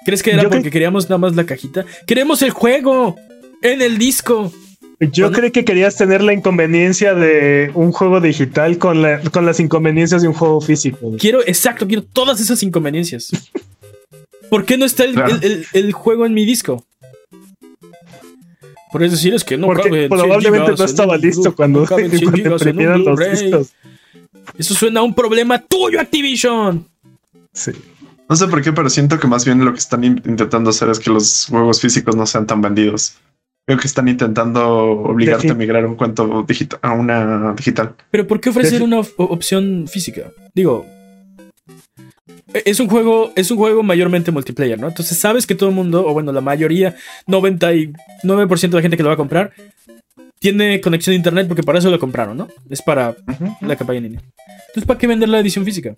¿crees 0.04 0.22
que 0.22 0.32
era 0.32 0.48
porque 0.48 0.70
queríamos 0.70 1.04
nada 1.04 1.18
más 1.18 1.34
la 1.36 1.44
cajita? 1.44 1.84
¡Queremos 2.06 2.42
el 2.42 2.50
juego! 2.50 3.16
¡En 3.62 3.82
el 3.82 3.98
disco! 3.98 4.52
Yo 5.00 5.30
creí 5.30 5.52
que 5.52 5.64
querías 5.64 5.96
tener 5.96 6.22
la 6.22 6.32
inconveniencia 6.32 7.14
de 7.14 7.70
un 7.74 7.92
juego 7.92 8.20
digital 8.20 8.78
con, 8.78 9.04
con 9.30 9.46
las 9.46 9.60
inconveniencias 9.60 10.22
de 10.22 10.28
un 10.28 10.34
juego 10.34 10.60
físico. 10.60 11.12
Quiero, 11.18 11.40
exacto, 11.42 11.86
quiero 11.86 12.02
todas 12.02 12.40
esas 12.40 12.62
inconveniencias. 12.64 13.30
¿Por 14.50 14.64
qué 14.64 14.76
no 14.76 14.84
está 14.84 15.04
el, 15.04 15.92
juego 15.92 16.26
en 16.26 16.34
mi 16.34 16.44
disco? 16.44 16.84
Por 18.90 19.02
eso 19.02 19.12
decir 19.12 19.34
es 19.34 19.44
que 19.44 19.58
no 19.58 19.66
Porque 19.66 20.08
probablemente 20.08 20.72
no 20.76 20.84
estaba 20.84 21.16
listo 21.16 21.54
cuando, 21.54 21.84
cuando 21.86 22.98
los 22.98 23.18
discos. 23.30 23.72
Eso 24.58 24.74
suena 24.74 25.00
a 25.00 25.02
un 25.02 25.14
problema 25.14 25.60
tuyo, 25.60 26.00
Activision. 26.00 26.88
No 28.28 28.36
sé 28.36 28.46
por 28.48 28.62
qué, 28.62 28.72
pero 28.72 28.90
siento 28.90 29.18
que 29.18 29.26
más 29.26 29.44
bien 29.44 29.64
lo 29.64 29.72
que 29.72 29.78
están 29.78 30.04
intentando 30.04 30.70
hacer 30.70 30.90
es 30.90 30.98
que 30.98 31.10
los 31.10 31.46
juegos 31.48 31.80
físicos 31.80 32.14
no 32.14 32.26
sean 32.26 32.46
tan 32.46 32.60
vendidos. 32.60 33.16
Creo 33.66 33.78
que 33.78 33.86
están 33.86 34.08
intentando 34.08 34.66
obligarte 34.66 35.50
a 35.50 35.54
migrar 35.54 35.86
un 35.86 35.94
cuento 35.94 36.44
digital 36.46 36.78
a 36.82 36.92
una 36.92 37.54
digital. 37.54 37.94
Pero 38.10 38.26
¿por 38.26 38.40
qué 38.40 38.50
ofrecer 38.50 38.82
una 38.82 39.00
opción 39.16 39.86
física? 39.88 40.32
Digo, 40.54 40.86
e-, 42.54 42.62
es 42.64 42.80
un 42.80 42.88
juego, 42.88 43.32
es 43.36 43.50
un 43.50 43.58
juego 43.58 43.82
mayormente 43.82 44.30
multiplayer, 44.30 44.78
¿no? 44.78 44.88
Entonces 44.88 45.18
sabes 45.18 45.46
que 45.46 45.54
todo 45.54 45.68
el 45.68 45.74
mundo, 45.74 46.06
o 46.06 46.12
bueno, 46.12 46.32
la 46.32 46.40
mayoría, 46.40 46.96
99% 47.26 48.60
de 48.60 48.76
la 48.76 48.82
gente 48.82 48.96
que 48.96 49.02
lo 49.02 49.10
va 49.10 49.14
a 49.14 49.18
comprar, 49.18 49.52
tiene 50.38 50.80
conexión 50.80 51.12
a 51.12 51.16
internet 51.16 51.48
porque 51.48 51.62
para 51.62 51.78
eso 51.78 51.90
lo 51.90 51.98
compraron, 51.98 52.36
¿no? 52.36 52.48
Es 52.70 52.82
para 52.82 53.16
la 53.60 53.76
campaña 53.76 53.98
en 53.98 54.04
línea. 54.04 54.20
Entonces, 54.68 54.84
¿para 54.86 54.98
qué 54.98 55.06
vender 55.06 55.28
la 55.28 55.40
edición 55.40 55.64
física? 55.64 55.94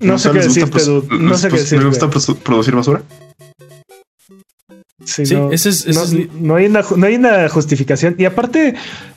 No, 0.00 0.18
sé 0.18 0.30
qué 0.30 0.38
decirte, 0.38 0.80
No 1.10 1.36
sé 1.36 1.48
qué 1.48 1.56
decirte. 1.56 1.84
¿Me 1.84 1.90
gusta 1.90 2.08
producir 2.42 2.74
basura? 2.74 3.02
Sí, 5.04 5.22
no, 5.34 5.50
es, 5.50 5.86
no, 6.40 6.54
hay 6.54 6.66
una, 6.66 6.84
no 6.96 7.06
hay 7.06 7.16
una 7.16 7.48
justificación. 7.48 8.14
Y 8.18 8.26
aparte, 8.26 8.74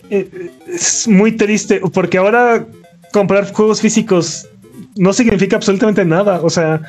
eh, 0.09 0.51
es 0.67 1.07
muy 1.07 1.33
triste 1.33 1.81
porque 1.93 2.17
ahora 2.17 2.65
comprar 3.11 3.51
juegos 3.51 3.81
físicos 3.81 4.47
no 4.95 5.13
significa 5.13 5.57
absolutamente 5.57 6.05
nada. 6.05 6.41
O 6.41 6.49
sea, 6.49 6.81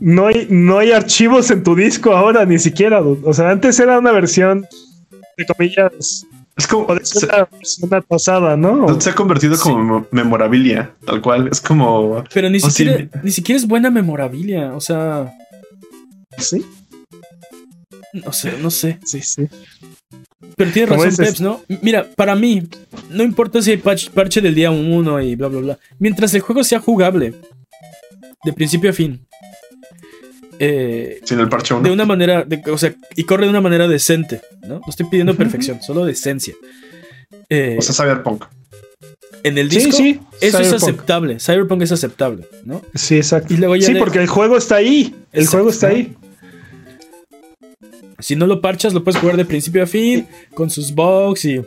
no 0.00 0.26
hay, 0.26 0.46
no 0.48 0.78
hay 0.78 0.92
archivos 0.92 1.50
en 1.50 1.62
tu 1.62 1.74
disco 1.74 2.12
ahora, 2.12 2.44
ni 2.44 2.58
siquiera. 2.58 3.00
O 3.00 3.32
sea, 3.32 3.50
antes 3.50 3.78
era 3.78 3.98
una 3.98 4.12
versión 4.12 4.66
de 5.36 5.46
comillas. 5.46 6.26
Es 6.62 6.68
como. 6.68 6.94
Es 6.94 7.16
una, 7.24 7.48
una 7.82 8.00
pasada, 8.00 8.56
¿no? 8.56 9.00
Se 9.00 9.10
ha 9.10 9.14
convertido 9.16 9.58
como 9.58 10.06
memorabilia, 10.12 10.94
tal 11.04 11.20
cual. 11.20 11.48
Es 11.50 11.60
como. 11.60 12.22
Pero 12.32 12.48
ni 12.48 12.60
siquiera, 12.60 13.08
ni 13.20 13.32
siquiera 13.32 13.58
es 13.58 13.66
buena 13.66 13.90
memorabilia. 13.90 14.72
O 14.72 14.80
sea. 14.80 15.32
Sí. 16.38 16.64
No 18.12 18.32
sé, 18.32 18.52
no 18.62 18.70
sé. 18.70 19.00
Sí, 19.04 19.20
sí. 19.22 19.48
Pero 20.56 20.70
tiene 20.70 20.94
razón, 20.94 21.16
Peps, 21.16 21.40
¿no? 21.40 21.62
Mira, 21.80 22.06
para 22.14 22.36
mí, 22.36 22.62
no 23.10 23.24
importa 23.24 23.60
si 23.60 23.72
hay 23.72 23.78
parche 23.78 24.40
del 24.40 24.54
día 24.54 24.70
1 24.70 25.20
y 25.22 25.34
bla, 25.34 25.48
bla, 25.48 25.60
bla. 25.60 25.78
Mientras 25.98 26.32
el 26.34 26.42
juego 26.42 26.62
sea 26.62 26.78
jugable, 26.78 27.34
de 28.44 28.52
principio 28.52 28.90
a 28.90 28.92
fin. 28.92 29.26
Eh, 30.64 31.20
Sin 31.24 31.40
el 31.40 31.48
parche 31.48 31.74
1. 31.74 31.82
De 31.82 31.90
una 31.90 32.06
manera, 32.06 32.46
o 32.70 32.78
sea, 32.78 32.94
y 33.16 33.24
corre 33.24 33.46
de 33.46 33.50
una 33.50 33.60
manera 33.60 33.88
decente, 33.88 34.42
¿no? 34.62 34.74
No 34.74 34.84
estoy 34.86 35.06
pidiendo 35.06 35.34
perfección, 35.34 35.82
solo 35.82 36.04
decencia. 36.04 36.54
Eh, 37.48 37.74
o 37.76 37.82
sea, 37.82 37.92
Cyberpunk. 37.92 38.44
En 39.42 39.58
el 39.58 39.68
disco, 39.68 39.90
sí, 39.90 40.20
sí, 40.20 40.20
eso 40.40 40.60
es 40.60 40.72
aceptable. 40.72 41.40
Cyberpunk 41.40 41.82
es 41.82 41.90
aceptable, 41.90 42.46
¿no? 42.64 42.80
Sí, 42.94 43.16
exacto. 43.16 43.52
sí, 43.52 43.94
porque 43.98 44.20
el 44.20 44.28
juego 44.28 44.56
está 44.56 44.76
ahí. 44.76 45.12
El 45.32 45.48
juego 45.48 45.70
está 45.70 45.88
ahí. 45.88 46.14
Si 48.20 48.36
no 48.36 48.46
lo 48.46 48.60
parchas, 48.60 48.94
lo 48.94 49.02
puedes 49.02 49.20
jugar 49.20 49.36
de 49.36 49.44
principio 49.44 49.82
a 49.82 49.86
fin, 49.86 50.28
con 50.54 50.70
sus 50.70 50.94
bugs 50.94 51.44
y... 51.44 51.60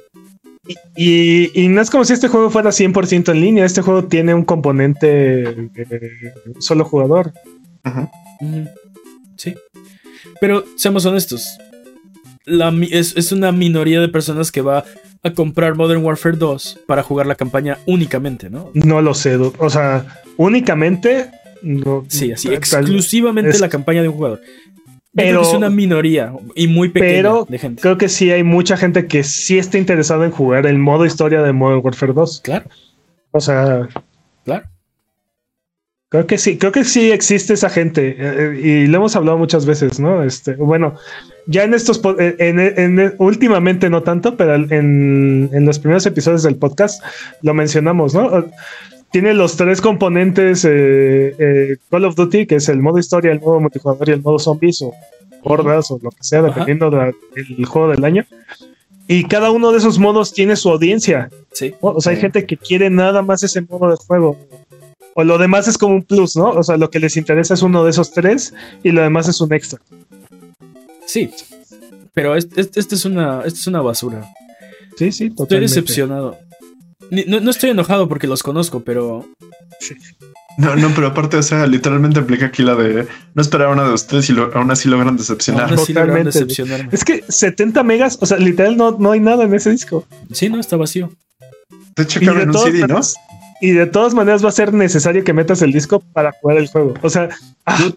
Y, 0.96 1.68
no 1.68 1.82
es 1.82 1.90
como 1.92 2.06
si 2.06 2.14
este 2.14 2.30
juego 2.30 2.50
fuera 2.50 2.70
100% 2.70 3.30
en 3.30 3.42
línea. 3.42 3.66
Este 3.66 3.82
juego 3.82 4.06
tiene 4.06 4.34
un 4.34 4.46
componente 4.46 5.70
eh, 5.76 6.34
solo 6.60 6.86
jugador. 6.86 7.34
Sí. 9.38 9.56
Pero 10.42 10.66
seamos 10.78 11.06
honestos. 11.06 11.58
La, 12.46 12.74
es, 12.92 13.16
es, 13.18 13.32
una 13.32 13.52
minoría 13.52 14.00
de 14.00 14.08
personas 14.08 14.52
que 14.52 14.62
va 14.62 14.86
a 15.24 15.34
comprar 15.34 15.76
Modern 15.76 16.04
Warfare 16.04 16.38
2 16.38 16.82
para 16.86 17.02
jugar 17.02 17.26
la 17.26 17.36
campaña 17.36 17.80
únicamente, 17.86 18.50
¿no? 18.50 18.70
No 18.74 19.02
lo 19.02 19.14
sé. 19.14 19.36
O 19.36 19.70
sea, 19.70 20.06
únicamente. 20.38 21.32
No, 21.64 22.06
sí, 22.08 22.32
así, 22.32 22.54
exclusivamente 22.54 23.58
la 23.58 23.70
campaña 23.70 24.04
de 24.04 24.10
un 24.10 24.16
jugador 24.16 24.42
pero 25.16 25.42
es 25.42 25.54
una 25.54 25.70
minoría 25.70 26.34
y 26.56 26.68
muy 26.68 26.90
pequeña 26.90 27.32
de 27.48 27.58
gente. 27.58 27.82
Creo 27.82 27.98
que 27.98 28.10
sí 28.10 28.32
hay 28.32 28.44
mucha 28.44 28.76
gente 28.76 29.08
que 29.08 29.24
sí 29.24 29.58
está 29.58 29.78
interesada 29.78 30.26
en 30.26 30.32
jugar 30.32 30.66
el 30.66 30.78
modo 30.78 31.06
historia 31.06 31.42
de 31.42 31.54
Modern 31.54 31.82
Warfare 31.84 32.14
2. 32.14 32.42
Claro. 32.42 32.66
O 33.32 33.40
sea, 33.40 33.88
claro. 34.44 34.68
Creo 36.16 36.28
que 36.28 36.38
sí, 36.38 36.58
creo 36.58 36.72
que 36.72 36.84
sí 36.84 37.12
existe 37.12 37.54
esa 37.54 37.70
gente 37.70 38.16
eh, 38.18 38.60
y 38.62 38.88
lo 38.88 38.98
hemos 38.98 39.16
hablado 39.16 39.38
muchas 39.38 39.66
veces, 39.66 40.00
¿no? 40.00 40.24
Este, 40.24 40.56
bueno, 40.56 40.96
ya 41.48 41.64
en 41.64 41.74
estos, 41.74 42.02
eh, 42.20 42.36
en, 42.40 43.16
últimamente 43.18 43.90
no 43.90 44.04
tanto, 44.04 44.38
pero 44.38 44.56
en, 44.56 45.50
en 45.52 45.66
los 45.66 45.80
primeros 45.80 46.06
episodios 46.06 46.44
del 46.44 46.56
podcast 46.56 47.04
lo 47.42 47.54
mencionamos, 47.54 48.14
¿no? 48.14 48.46
tiene 49.16 49.34
los 49.34 49.56
tres 49.56 49.80
componentes 49.80 50.66
eh, 50.66 51.34
eh, 51.40 51.78
Call 51.90 52.04
of 52.04 52.16
Duty, 52.16 52.46
que 52.48 52.56
es 52.56 52.68
el 52.68 52.82
modo 52.82 53.00
historia, 53.00 53.32
el 53.32 53.40
modo 53.40 53.62
multijugador 53.62 54.10
y 54.10 54.12
el 54.12 54.22
modo 54.22 54.40
zombies 54.40 54.82
o 54.82 54.94
hordas 55.42 55.90
o 55.90 56.00
lo 56.04 56.10
que 56.10 56.22
sea, 56.22 56.42
dependiendo 56.42 56.90
del 56.90 57.66
juego 57.66 57.88
del 57.88 58.04
año. 58.04 58.26
Y 59.08 59.24
cada 59.24 59.52
uno 59.52 59.72
de 59.72 59.78
esos 59.78 60.00
modos 60.00 60.34
tiene 60.34 60.58
su 60.58 60.70
audiencia. 60.70 61.30
Sí. 61.54 61.74
O 61.80 62.02
sea, 62.02 62.12
hay 62.12 62.20
gente 62.20 62.46
que 62.46 62.58
quiere 62.58 62.90
nada 62.90 63.22
más 63.22 63.42
ese 63.42 63.62
modo 63.62 63.90
de 63.90 63.96
juego. 63.96 64.38
O 65.18 65.24
lo 65.24 65.38
demás 65.38 65.68
es 65.70 65.78
como 65.78 65.96
un 65.96 66.04
plus, 66.04 66.36
¿no? 66.36 66.50
O 66.50 66.62
sea, 66.62 66.76
lo 66.76 66.90
que 66.90 67.00
les 67.00 67.16
interesa 67.16 67.54
es 67.54 67.62
uno 67.62 67.86
de 67.86 67.92
esos 67.92 68.12
tres 68.12 68.54
y 68.84 68.92
lo 68.92 69.02
demás 69.02 69.30
es 69.30 69.40
un 69.40 69.54
extra. 69.54 69.80
Sí. 71.06 71.32
Pero 72.14 72.36
este, 72.36 72.62
es, 72.62 73.06
una, 73.06 73.42
este 73.46 73.60
es 73.60 73.68
una 73.68 73.82
basura. 73.82 74.28
Sí, 74.98 75.14
sí, 75.14 75.30
totalmente. 75.30 75.66
Estoy 75.66 75.82
decepcionado. 75.82 76.38
No, 77.10 77.50
estoy 77.50 77.70
enojado 77.70 78.10
porque 78.10 78.28
los 78.28 78.44
conozco, 78.44 78.82
pero. 78.82 79.26
No, 80.58 80.76
no, 80.76 80.90
pero 80.94 81.08
aparte, 81.08 81.38
o 81.38 81.44
sea, 81.44 81.66
literalmente 81.66 82.20
aplica 82.20 82.48
aquí 82.48 82.64
la 82.64 82.76
de 82.76 83.08
no 83.34 83.42
esperar 83.42 83.70
una 83.70 83.88
de 83.88 83.94
ustedes 83.94 84.30
y 84.30 84.36
aún 84.54 84.72
así 84.72 84.90
logran 84.90 85.16
decepcionar. 85.16 85.74
Totalmente. 85.74 86.46
Es 86.92 87.06
que 87.06 87.24
70 87.28 87.84
megas, 87.84 88.18
o 88.20 88.26
sea, 88.26 88.38
literal 88.38 88.76
no, 88.76 88.92
no 88.92 89.12
hay 89.12 89.22
nada 89.22 89.46
en 89.46 89.54
ese 89.54 89.72
disco. 89.72 90.06
Sí, 90.34 90.50
no, 90.50 90.60
está 90.60 90.76
vacío. 90.76 91.12
De 91.96 92.04
hecho, 92.04 92.20
en 92.20 92.50
un 92.50 92.58
CD, 92.58 92.86
¿no? 92.86 93.00
Y 93.62 93.72
de 93.72 93.86
todas 93.86 94.14
maneras 94.14 94.44
va 94.44 94.50
a 94.50 94.54
ser 94.54 94.74
necesario 94.74 95.24
que 95.24 95.34
metas 95.34 95.62
el 95.62 95.72
disco 95.72 96.02
para 96.14 96.34
jugar 96.34 96.58
el 96.58 96.68
juego. 96.68 96.94
O 97.02 97.10
sea, 97.10 97.30
ah. 97.66 97.92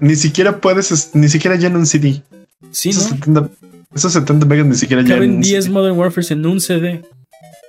ni 0.00 0.16
siquiera 0.16 0.60
puedes, 0.60 1.10
ni 1.14 1.28
siquiera 1.28 1.56
ya 1.56 1.68
en 1.68 1.76
un 1.76 1.86
CD. 1.86 2.22
Sí, 2.70 2.90
esos, 2.90 3.04
70, 3.04 3.50
esos 3.94 4.12
70 4.12 4.46
megas 4.46 4.66
ni 4.66 4.74
siquiera 4.74 5.02
ya 5.02 5.16
en 5.16 5.40
10 5.40 5.68
Modern 5.70 5.98
Warfare 5.98 6.26
en 6.30 6.46
un 6.46 6.60
CD. 6.60 7.02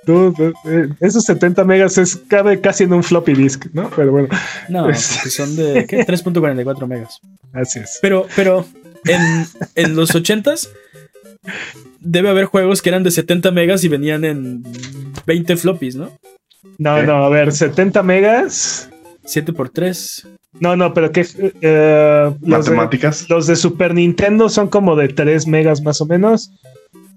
Eh, 0.08 0.88
esos 1.00 1.24
70 1.24 1.64
megas 1.64 1.98
es, 1.98 2.16
cabe 2.16 2.60
casi 2.60 2.84
en 2.84 2.94
un 2.94 3.02
floppy 3.02 3.34
disk, 3.34 3.66
¿no? 3.72 3.90
Pero 3.94 4.12
bueno. 4.12 4.28
No, 4.68 4.94
son 4.94 5.54
de 5.56 5.86
3.44 5.86 6.86
megas. 6.88 7.20
Así 7.52 7.80
es. 7.80 7.98
Pero, 8.00 8.26
pero 8.34 8.66
en, 9.04 9.46
en 9.74 9.96
los 9.96 10.14
80s 10.14 10.68
debe 12.00 12.30
haber 12.30 12.46
juegos 12.46 12.80
que 12.80 12.88
eran 12.88 13.02
de 13.02 13.10
70 13.10 13.50
megas 13.50 13.84
y 13.84 13.88
venían 13.88 14.24
en 14.24 14.62
20 15.26 15.56
floppies, 15.56 15.96
¿no? 15.96 16.10
No, 16.78 17.02
no, 17.02 17.24
a 17.24 17.28
ver, 17.28 17.52
70 17.52 18.02
megas. 18.02 18.90
7 19.24 19.52
por 19.52 19.68
3. 19.70 20.26
No, 20.60 20.76
no, 20.76 20.94
pero 20.94 21.12
que. 21.12 21.26
Eh, 21.60 22.34
Matemáticas. 22.40 23.28
los 23.28 23.46
de 23.46 23.56
Super 23.56 23.94
Nintendo 23.94 24.48
son 24.48 24.68
como 24.68 24.96
de 24.96 25.08
3 25.08 25.46
megas 25.46 25.82
más 25.82 26.00
o 26.00 26.06
menos. 26.06 26.50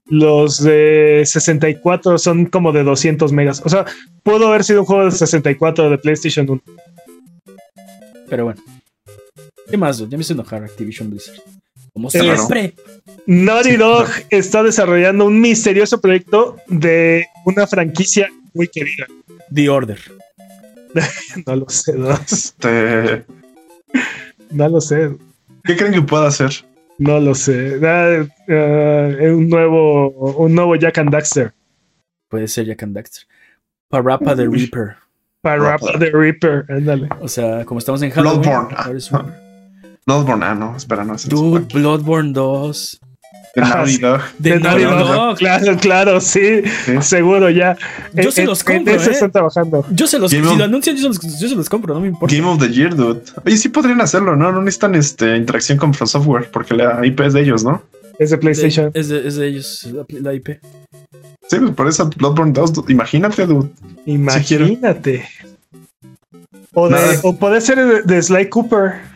Los 0.06 0.62
de 0.62 1.24
64 1.26 2.18
son 2.18 2.46
como 2.46 2.72
de 2.74 2.84
200 2.84 3.32
megas. 3.32 3.62
O 3.64 3.70
sea, 3.70 3.86
pudo 4.24 4.50
haber 4.50 4.64
sido 4.64 4.82
un 4.82 4.86
juego 4.86 5.06
de 5.06 5.12
64 5.12 5.90
de 5.90 5.98
PlayStation 5.98 6.50
1. 6.50 6.62
Pero 8.30 8.46
bueno. 8.46 8.62
¿Qué 9.70 9.78
más? 9.78 10.00
Ya 10.00 10.18
me 10.18 10.22
hizo 10.22 10.34
enojar 10.34 10.64
Activision 10.64 11.10
Blizzard. 11.10 11.42
Como 11.94 12.10
siempre. 12.10 12.74
Naughty 13.26 13.76
Dog 13.76 14.08
está 14.30 14.64
desarrollando 14.64 15.26
un 15.26 15.40
misterioso 15.40 16.00
proyecto 16.00 16.58
de 16.68 17.26
una 17.46 17.68
franquicia 17.68 18.30
muy 18.54 18.68
querida. 18.68 19.06
The 19.54 19.70
Order. 19.70 20.00
no 21.46 21.56
lo 21.56 21.70
sé, 21.70 21.94
no. 21.94 22.12
Este... 22.12 23.26
no 24.52 24.70
lo 24.70 24.82
sé. 24.82 25.16
¿Qué 25.64 25.76
creen 25.76 25.94
que 25.94 26.02
pueda 26.02 26.28
hacer? 26.28 26.52
No 26.98 27.20
lo 27.20 27.36
sé. 27.36 27.80
Ah, 27.84 28.26
un 28.48 29.50
nuevo 29.50 30.10
un 30.10 30.56
nuevo 30.56 30.76
Jack 30.76 30.98
and 31.00 31.12
Daxter. 31.12 31.54
Puede 32.30 32.48
ser 32.48 32.66
Jack 32.66 32.84
and 32.84 32.96
Daxter. 32.96 33.26
Parappa 33.90 34.36
the 34.36 34.48
Reaper. 34.48 34.96
Parappa 35.42 36.00
the 36.00 36.12
Reaper, 36.12 36.66
ándale. 36.70 37.10
O 37.20 37.28
sea, 37.28 37.66
como 37.66 37.80
estamos 37.80 38.02
en 38.02 38.12
Halloween. 38.12 38.42
Bloodborne. 38.42 39.51
Ah, 40.02 40.14
Bloodborne, 40.14 40.46
ah, 40.46 40.56
no, 40.56 40.76
espera, 40.76 41.06
no. 41.06 41.16
Dude, 41.28 41.68
Bloodborne 41.74 42.34
2. 42.34 43.00
De 43.54 43.62
Naughty 43.62 43.98
Dog. 43.98 44.22
De 44.40 44.60
Naughty 44.60 44.84
Dog. 44.84 45.38
Claro, 45.38 45.78
claro, 45.78 46.22
sí, 46.22 46.62
Seguro 47.02 47.50
ya. 47.50 47.78
Yo 48.14 48.32
se 48.32 48.46
los 48.46 48.64
compro. 48.64 48.94
¿eh? 48.94 49.12
están 49.12 49.32
trabajando. 49.32 49.86
Yo 49.92 50.08
se 50.08 50.20
los 50.20 50.32
Si 50.32 50.40
lo 50.40 50.64
anuncian, 50.64 50.96
yo 50.96 51.02
se 51.02 51.08
los, 51.08 51.40
yo 51.40 51.50
se 51.50 51.56
los, 51.56 51.70
compro, 51.70 51.94
no 51.94 52.00
me 52.00 52.08
importa. 52.08 52.36
Game 52.36 52.48
of 52.48 52.60
the 52.60 52.70
Year, 52.70 52.96
dude. 52.96 53.22
Oye, 53.46 53.58
sí 53.58 53.70
podrían 53.70 54.02
hacerlo, 54.02 54.36
¿no? 54.36 54.52
No 54.52 54.62
necesitan 54.62 54.96
este, 54.96 55.36
interacción 55.36 55.78
con 55.78 55.94
From 55.94 56.08
Software 56.08 56.50
porque 56.52 56.76
la 56.76 57.06
IP 57.06 57.20
es 57.22 57.34
de 57.34 57.42
ellos, 57.42 57.64
¿no? 57.64 57.82
Es 58.18 58.30
de 58.30 58.38
PlayStation. 58.38 58.92
es, 58.94 59.10
de, 59.10 59.28
es, 59.28 59.36
de, 59.36 59.48
ellos, 59.48 59.88
la, 60.10 60.34
IP. 60.34 60.50
Sí, 61.48 61.58
pues 61.60 61.72
por 61.72 61.88
eso 61.88 62.10
Bloodborne 62.10 62.54
2, 62.54 62.86
imagínate, 62.88 63.46
dude. 63.46 63.70
Imagínate. 64.06 65.28
o, 66.74 66.88
de, 66.88 67.20
o 67.24 67.36
puede 67.36 67.60
ser 67.60 67.78
de, 67.78 68.02
de 68.04 68.22
Sly 68.22 68.50
Cooper. 68.50 69.11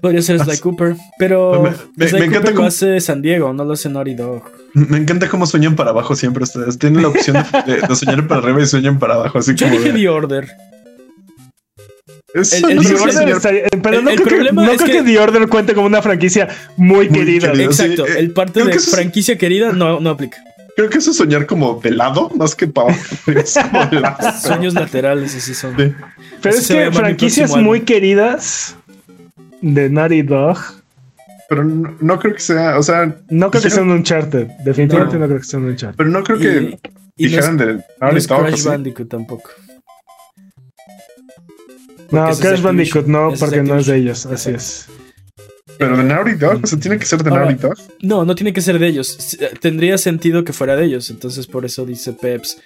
Podría 0.00 0.20
ser 0.22 0.38
Sly 0.40 0.58
Cooper, 0.58 0.94
pero 1.18 1.62
me, 1.96 2.06
encanta 2.06 2.52
cómo 2.52 2.68
hace 2.68 3.00
San 3.00 3.22
Diego, 3.22 3.52
no 3.52 3.64
lo 3.64 3.72
hace 3.72 3.88
Naughty 3.88 4.14
Dog. 4.14 4.42
Me 4.74 4.98
encanta 4.98 5.28
cómo 5.28 5.46
sueñan 5.46 5.74
para 5.74 5.90
abajo 5.90 6.14
siempre 6.14 6.44
ustedes. 6.44 6.78
Tienen 6.78 7.02
la 7.02 7.08
opción 7.08 7.36
de, 7.66 7.96
soñar 7.96 8.26
para 8.28 8.42
arriba 8.42 8.62
y 8.62 8.66
sueñan 8.66 8.98
para 8.98 9.14
abajo. 9.14 9.38
Así 9.38 9.54
Yo 9.54 9.70
dije 9.70 9.92
The 9.92 10.08
Order. 10.08 10.48
el, 12.34 13.80
pero 13.82 14.02
no 14.02 14.10
creo, 14.10 14.26
que, 14.26 14.52
no 14.52 14.76
creo 14.76 14.78
que, 14.78 15.02
The 15.02 15.18
Order 15.18 15.48
cuente 15.48 15.72
como 15.72 15.86
una 15.86 16.02
franquicia 16.02 16.48
muy, 16.76 17.08
querida. 17.08 17.52
Exacto, 17.54 18.04
el 18.04 18.32
parte 18.32 18.64
de 18.64 18.78
franquicia 18.78 19.38
querida 19.38 19.72
no, 19.72 19.98
no 20.00 20.10
aplica. 20.10 20.36
Creo 20.76 20.90
que 20.90 20.98
eso 20.98 21.10
es 21.10 21.16
soñar 21.16 21.46
como 21.46 21.80
de 21.80 21.90
lado, 21.90 22.30
más 22.36 22.54
que 22.54 22.66
para 22.66 22.94
Sueños 24.42 24.74
laterales, 24.74 25.34
así 25.34 25.54
son. 25.54 25.74
Pero 26.42 26.54
es 26.54 26.68
que 26.68 26.92
franquicias 26.92 27.56
muy 27.56 27.80
queridas 27.80 28.76
de 29.62 29.90
Naughty 29.90 30.22
Dog. 30.22 30.58
Pero 31.48 31.64
no, 31.64 32.18
creo 32.18 32.34
que 32.34 32.40
sea, 32.40 32.78
o 32.78 32.82
sea. 32.82 33.16
No 33.28 33.50
creo 33.50 33.62
que 33.62 33.70
sea 33.70 33.82
un 33.82 33.90
Uncharted. 33.90 34.48
Definitivamente 34.64 35.18
no. 35.18 35.26
creo 35.26 35.38
que 35.38 35.44
sea 35.44 35.58
un 35.58 35.66
Uncharted. 35.66 35.96
Pero 35.96 36.10
no 36.10 36.22
creo 36.24 36.38
que 36.38 36.78
y, 37.16 37.24
dijeran 37.24 37.56
de 37.56 37.84
Naughty 38.00 38.26
Dog. 38.26 38.46
Crash 38.46 38.64
Bandicoot 38.64 39.08
tampoco. 39.08 39.50
no, 42.10 42.36
Crash 42.36 42.62
Bandicoot 42.62 43.06
no, 43.06 43.32
porque 43.38 43.62
no 43.62 43.78
es 43.78 43.86
de 43.86 43.96
ellos, 43.96 44.26
así 44.26 44.50
es. 44.50 44.88
Pero 45.78 45.96
de 45.96 46.04
Naughty 46.04 46.34
Dog, 46.34 46.60
o 46.64 46.66
sea, 46.66 46.78
tiene 46.78 46.98
que 46.98 47.06
ser 47.06 47.22
de 47.22 47.30
Naughty 47.30 47.54
Dog. 47.54 47.74
No, 48.02 48.24
no 48.24 48.34
tiene 48.34 48.52
que 48.52 48.60
ser 48.60 48.78
de 48.78 48.86
ellos. 48.86 49.36
Eh, 49.40 49.50
tendría 49.60 49.98
sentido 49.98 50.42
que 50.42 50.52
fuera 50.52 50.74
de 50.74 50.84
ellos. 50.84 51.10
Entonces, 51.10 51.46
por 51.46 51.64
eso 51.64 51.84
dice 51.84 52.12
Peps 52.12 52.58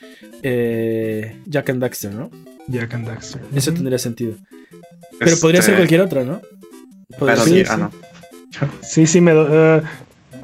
eh, 0.43 1.37
Jack 1.47 1.71
and 1.71 1.83
Daxter, 1.83 2.15
¿no? 2.15 2.31
Jack 2.69 2.95
and 2.95 3.07
Daxter. 3.07 3.43
Eso 3.55 3.73
tendría 3.73 3.99
sentido. 3.99 4.37
Pero 5.19 5.37
podría 5.39 5.61
ser 5.61 5.75
este, 5.75 5.81
cualquier 5.81 6.01
otra, 6.01 6.25
¿no? 6.25 6.41
Pero 7.19 7.37
sí, 7.37 7.63
ah, 7.69 7.77
no. 7.77 7.91
Sí, 8.83 9.07
sí, 9.07 9.21
me. 9.21 9.35
Uh, 9.35 9.83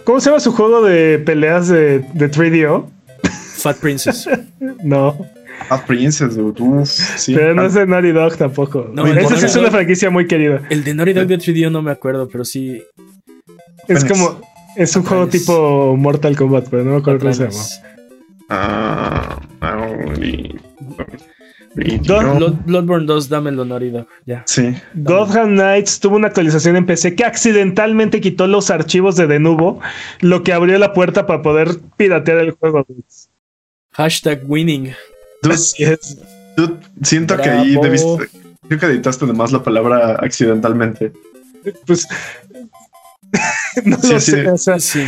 ¿Cómo 0.05 0.21
se 0.21 0.31
llama 0.31 0.41
su 0.41 0.53
juego 0.53 0.83
de 0.83 1.19
peleas 1.19 1.69
de, 1.69 2.01
de 2.15 2.31
3DO? 2.31 2.87
Fat 3.57 3.79
Princess. 3.79 4.29
no. 4.83 5.17
Fat 5.69 5.87
Princess, 5.87 6.37
Uf, 6.37 6.89
sí. 6.89 7.35
Pero 7.35 7.55
no 7.55 7.67
es 7.67 7.75
de 7.75 7.87
Naughty 7.87 8.13
Dog 8.13 8.37
tampoco. 8.37 8.89
No, 8.93 9.07
Esa 9.07 9.37
sí 9.37 9.47
es 9.47 9.57
una 9.57 9.71
franquicia 9.71 10.11
muy 10.11 10.27
querida. 10.27 10.63
El 10.71 10.85
de 10.85 10.95
Naughty 10.95 11.13
Dog 11.13 11.27
de 11.27 11.39
3DO 11.39 11.71
no 11.71 11.83
me 11.83 11.91
acuerdo, 11.91 12.29
pero 12.29 12.45
sí. 12.45 12.83
Es 13.89 14.05
como. 14.05 14.41
Es 14.77 14.95
un 14.95 15.05
juego 15.05 15.27
tipo 15.27 15.97
Mortal 15.97 16.37
Kombat, 16.37 16.69
pero 16.71 16.85
no 16.85 16.91
me 16.93 16.97
acuerdo 16.99 17.21
cómo 17.21 17.33
se 17.33 17.45
llama. 17.45 17.65
Ah, 18.49 19.41
Bloodborne 21.77 23.07
2, 23.07 23.29
dámelo, 23.29 23.65
Naughty 23.65 23.91
Dog. 23.91 24.07
Ya. 24.25 24.43
Sí. 24.47 24.75
Godham 24.95 25.57
Knights 25.57 26.01
tuvo 26.01 26.17
una 26.17 26.29
actualización 26.29 26.77
en 26.77 26.87
PC 26.87 27.15
que 27.15 27.25
accidentalmente 27.25 28.21
quitó 28.21 28.47
los 28.47 28.71
archivos 28.71 29.17
de 29.17 29.27
Denuvo, 29.27 29.81
lo 30.21 30.43
que 30.43 30.53
abrió 30.55 30.79
la 30.79 30.95
puerta 30.95 31.27
para 31.27 31.43
poder 31.43 31.79
piratear 31.97 32.39
el 32.39 32.53
juego. 32.53 32.87
Hashtag 33.93 34.43
winning. 34.47 34.93
siento 37.03 37.37
que 37.37 37.51
ahí 37.51 37.77
debiste. 37.77 38.29
Creo 38.69 38.81
que 38.81 38.87
editaste 38.87 39.25
además 39.27 39.53
la 39.53 39.63
palabra 39.63 40.17
accidentalmente. 40.17 41.13
Pues. 41.87 42.09
no 43.85 43.99
lo 44.03 44.21
sé. 44.21 44.81
sí. 44.81 45.07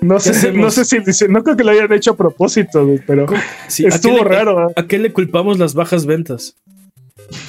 No 0.00 0.18
sé, 0.18 0.52
no 0.52 0.70
sé 0.70 0.84
si 0.84 0.98
dice, 1.00 1.28
no 1.28 1.42
creo 1.42 1.56
que 1.56 1.64
lo 1.64 1.70
hayan 1.70 1.92
hecho 1.92 2.12
a 2.12 2.16
propósito, 2.16 2.88
pero 3.06 3.26
estuvo 3.68 4.24
raro. 4.24 4.72
¿a, 4.74 4.86
qué 4.86 4.98
le 4.98 5.12
culpamos 5.12 5.58
las 5.58 5.74
bajas 5.74 6.06
ventas? 6.06 6.56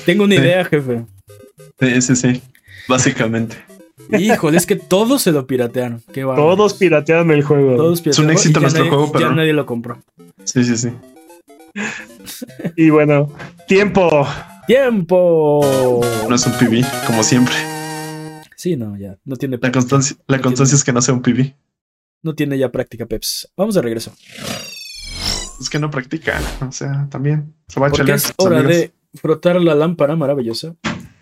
Tengo 0.06 0.26
una 0.26 0.36
idea, 0.36 0.66
jefe. 0.66 1.06
Sí, 1.80 2.02
sí, 2.02 2.16
sí. 2.16 2.42
Básicamente. 2.88 3.58
Híjole, 4.18 4.58
es 4.58 4.66
que 4.66 4.76
todos 4.76 5.22
se 5.22 5.32
lo 5.32 5.48
piratearon. 5.48 6.02
todos 6.14 6.74
piratearon 6.74 7.32
el 7.32 7.44
juego. 7.44 7.94
es 7.94 8.20
un 8.20 8.30
éxito 8.30 8.60
nuestro 8.60 8.88
juego, 8.88 9.12
pero. 9.12 9.30
Ya 9.30 9.36
nadie 9.36 9.54
lo 9.54 9.66
compró. 9.66 10.04
Sí, 10.44 10.64
sí, 10.64 10.76
sí. 10.76 10.90
y 12.76 12.90
bueno, 12.90 13.32
tiempo. 13.68 14.28
¡Tiempo! 14.68 16.02
No 16.30 16.36
es 16.36 16.46
un 16.46 16.54
PB, 16.54 16.86
como 17.08 17.24
siempre. 17.24 17.56
Sí, 18.56 18.76
no, 18.76 18.96
ya. 18.96 19.18
No 19.26 19.36
tiene. 19.36 19.58
La 19.60 19.72
constancia, 19.72 20.16
la 20.28 20.40
constancia 20.40 20.76
es 20.76 20.84
que 20.84 20.94
no 20.94 21.02
sea 21.02 21.14
un 21.14 21.22
PB 21.22 21.54
no 22.24 22.36
tiene 22.36 22.58
ya 22.58 22.72
práctica 22.72 23.06
Peps. 23.06 23.52
Vamos 23.58 23.76
de 23.76 23.82
regreso. 23.82 24.14
Es 25.60 25.70
que 25.70 25.80
no 25.80 25.92
practica, 25.92 26.42
o 26.68 26.72
sea, 26.72 27.08
también 27.10 27.54
se 27.68 27.80
va 27.80 27.88
a 27.88 27.90
Porque 27.92 28.14
es 28.14 28.34
hora 28.38 28.64
de 28.64 28.94
frotar 29.14 29.62
la 29.62 29.76
lámpara 29.76 30.16
maravillosa 30.16 30.76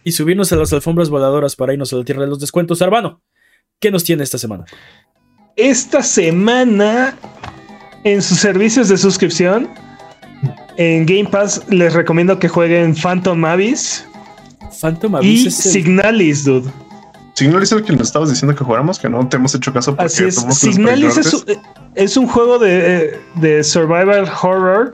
y 0.04 0.14
subirnos 0.14 0.52
a 0.54 0.56
las 0.56 0.72
alfombras 0.72 1.10
voladoras 1.10 1.56
para 1.56 1.74
irnos 1.74 1.92
a 1.92 1.98
la 1.98 2.06
tierra 2.06 2.22
de 2.24 2.30
los 2.30 2.40
descuentos. 2.40 2.82
Arbano, 2.82 3.22
¿qué 3.80 3.92
nos 3.92 4.04
tiene 4.04 4.24
esta 4.24 4.38
semana? 4.38 4.66
Esta 5.58 6.02
semana, 6.02 7.18
en 8.06 8.22
sus 8.22 8.38
servicios 8.38 8.88
de 8.88 8.98
suscripción, 8.98 9.70
en 10.78 11.06
Game 11.06 11.30
Pass 11.30 11.66
les 11.70 11.94
recomiendo 11.94 12.40
que 12.40 12.48
jueguen 12.48 12.96
Phantom 12.96 13.44
Abyss. 13.44 14.06
Phantom 14.80 15.16
Abyss 15.16 15.46
y 15.46 15.52
Signalis, 15.52 16.46
dude. 16.46 16.72
Signalis 17.40 17.72
es 17.72 17.78
el 17.78 17.86
que 17.86 17.94
nos 17.94 18.02
estabas 18.02 18.30
diciendo 18.30 18.54
que 18.54 18.66
jugáramos, 18.66 19.00
que 19.00 19.08
no 19.08 19.26
te 19.30 19.38
hemos 19.38 19.56
hecho 19.56 19.72
caso 19.72 19.96
porque 19.96 20.08
Así 20.08 20.26
es. 20.26 20.36
Signalis 20.36 21.18
es, 21.96 22.18
un 22.18 22.28
juego 22.28 22.60
de, 22.60 23.18
de, 23.36 23.64
survival 23.64 24.30
horror 24.42 24.94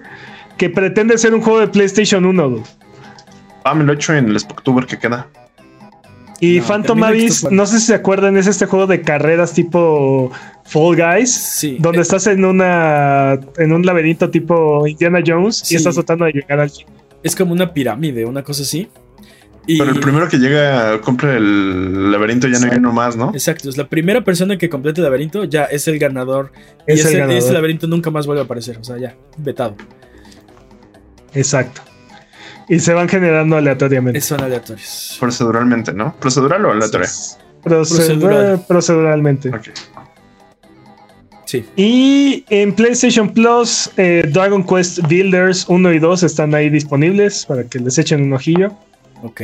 que 0.56 0.70
pretende 0.70 1.18
ser 1.18 1.34
un 1.34 1.42
juego 1.42 1.60
de 1.60 1.68
PlayStation 1.68 2.24
1. 2.24 2.64
Ah, 3.64 3.74
me 3.74 3.84
lo 3.84 3.94
he 3.94 3.96
hecho 3.96 4.14
en 4.14 4.30
el 4.30 4.40
Spooktuber 4.40 4.86
que 4.86 5.00
queda. 5.00 5.28
Y 6.40 6.62
Phantom 6.62 7.04
Abyss, 7.04 7.50
no 7.50 7.66
sé 7.66 7.80
si 7.80 7.88
se 7.88 7.96
acuerdan, 7.96 8.38
es 8.38 8.46
este 8.46 8.68
juego 8.68 8.86
de 8.86 9.02
carreras 9.02 9.54
tipo 9.54 10.32
Fall 10.66 10.96
Guys, 10.96 11.34
sí. 11.34 11.78
donde 11.80 12.02
estás 12.02 12.28
en 12.28 12.46
una 12.46 13.40
en 13.58 13.74
un 13.74 13.84
laberinto 13.84 14.30
tipo 14.30 14.86
Indiana 14.86 15.20
Jones 15.26 15.72
y 15.72 15.78
estás 15.78 15.96
tratando 15.96 16.26
de 16.26 16.34
llegar 16.34 16.60
al 16.60 16.72
Es 17.24 17.36
como 17.36 17.54
una 17.54 17.74
pirámide, 17.74 18.24
una 18.24 18.44
cosa 18.44 18.62
así. 18.62 18.88
Pero 19.68 19.92
el 19.92 20.00
primero 20.00 20.28
que 20.30 20.38
llega, 20.38 21.00
compra 21.02 21.36
el 21.36 22.12
laberinto, 22.12 22.48
ya 22.48 22.60
no 22.60 22.72
hay 22.72 22.78
uno 22.78 22.92
más, 22.92 23.16
¿no? 23.16 23.32
Exacto, 23.34 23.70
es 23.70 23.78
la 23.78 23.88
primera 23.88 24.24
persona 24.24 24.58
que 24.58 24.70
complete 24.70 25.02
el 25.02 25.06
laberinto, 25.06 25.44
ya 25.46 25.66
es 25.66 25.88
el 25.88 26.00
ganador. 26.00 26.52
y 26.88 26.94
ese, 26.94 27.54
laberinto 27.54 27.88
nunca 27.88 28.12
más 28.12 28.28
vuelve 28.28 28.42
a 28.42 28.46
aparecer, 28.46 28.78
o 28.78 28.84
sea, 28.84 28.98
ya, 28.98 29.16
vetado. 29.38 29.76
Exacto. 31.34 31.82
Y 32.68 32.80
se 32.80 32.94
van 32.94 33.08
generando 33.08 33.58
aleatoriamente. 33.58 34.22
Son 34.22 34.42
aleatorios. 34.42 35.18
Proceduralmente, 35.20 35.94
¿no? 35.94 36.16
¿Procedural 36.20 36.66
o 36.66 36.72
aleatorio? 36.72 37.08
Procedural. 37.64 38.64
Proceduralmente. 38.68 39.50
Ok. 39.50 39.70
Sí. 41.46 41.64
Y 41.76 42.44
en 42.50 42.74
PlayStation 42.74 43.32
Plus, 43.32 43.92
eh, 43.98 44.28
Dragon 44.32 44.64
Quest 44.66 45.00
Builders 45.08 45.66
1 45.70 45.94
y 45.94 46.00
2 46.00 46.24
están 46.24 46.56
ahí 46.56 46.70
disponibles 46.70 47.46
para 47.46 47.64
que 47.64 47.80
les 47.80 48.00
echen 48.00 48.24
un 48.24 48.34
ojillo. 48.34 48.76
Ok. 49.26 49.42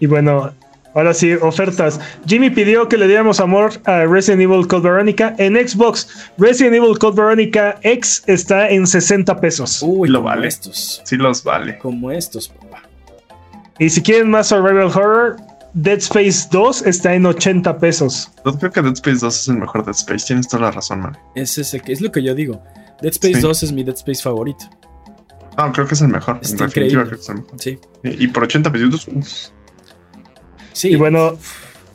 Y 0.00 0.06
bueno, 0.06 0.52
ahora 0.94 1.14
sí, 1.14 1.32
ofertas. 1.34 2.00
Jimmy 2.26 2.50
pidió 2.50 2.88
que 2.88 2.96
le 2.96 3.06
diéramos 3.06 3.38
amor 3.40 3.72
a 3.84 4.04
Resident 4.04 4.42
Evil 4.42 4.66
Code 4.66 4.82
Veronica. 4.82 5.34
En 5.38 5.56
Xbox, 5.56 6.08
Resident 6.36 6.74
Evil 6.74 6.98
Code 6.98 7.16
Veronica 7.22 7.78
X 7.82 8.24
está 8.26 8.68
en 8.68 8.86
60 8.86 9.40
pesos. 9.40 9.80
Uy, 9.82 10.08
lo 10.08 10.22
vale. 10.22 10.48
Estos. 10.48 11.00
Sí, 11.04 11.16
los 11.16 11.44
vale. 11.44 11.78
Como 11.78 12.10
estos, 12.10 12.48
papá. 12.48 12.82
Y 13.78 13.90
si 13.90 14.02
quieren 14.02 14.30
más 14.30 14.48
Survival 14.48 14.90
Horror, 14.94 15.36
Dead 15.74 15.98
Space 15.98 16.48
2 16.50 16.82
está 16.82 17.14
en 17.14 17.26
80 17.26 17.78
pesos. 17.78 18.30
Yo 18.44 18.56
creo 18.58 18.72
que 18.72 18.82
Dead 18.82 18.94
Space 18.94 19.18
2 19.20 19.40
es 19.40 19.48
el 19.48 19.56
mejor 19.56 19.84
Dead 19.84 19.94
Space. 19.94 20.26
Tienes 20.26 20.48
toda 20.48 20.64
la 20.64 20.70
razón, 20.72 21.00
man. 21.00 21.18
Es, 21.34 21.56
ese, 21.58 21.82
es 21.86 22.00
lo 22.00 22.10
que 22.12 22.22
yo 22.22 22.34
digo. 22.34 22.60
Dead 23.00 23.12
Space 23.12 23.40
2 23.40 23.62
es 23.62 23.72
mi 23.72 23.82
Dead 23.84 23.96
Space 23.96 24.22
favorito. 24.22 24.66
Ah, 25.56 25.70
creo 25.72 25.86
que 25.86 25.94
es 25.94 26.00
el 26.00 26.08
mejor. 26.08 26.40
en 26.42 26.56
definitiva, 26.56 27.04
creo 27.04 27.16
que 27.16 27.22
es 27.22 27.28
el 27.28 27.36
mejor. 27.36 27.60
Sí. 27.60 27.78
Y, 28.02 28.28
por 28.28 28.44
80 28.44 28.72
pesitos. 28.72 29.52
Sí. 30.72 30.88
Y 30.88 30.96
bueno, 30.96 31.38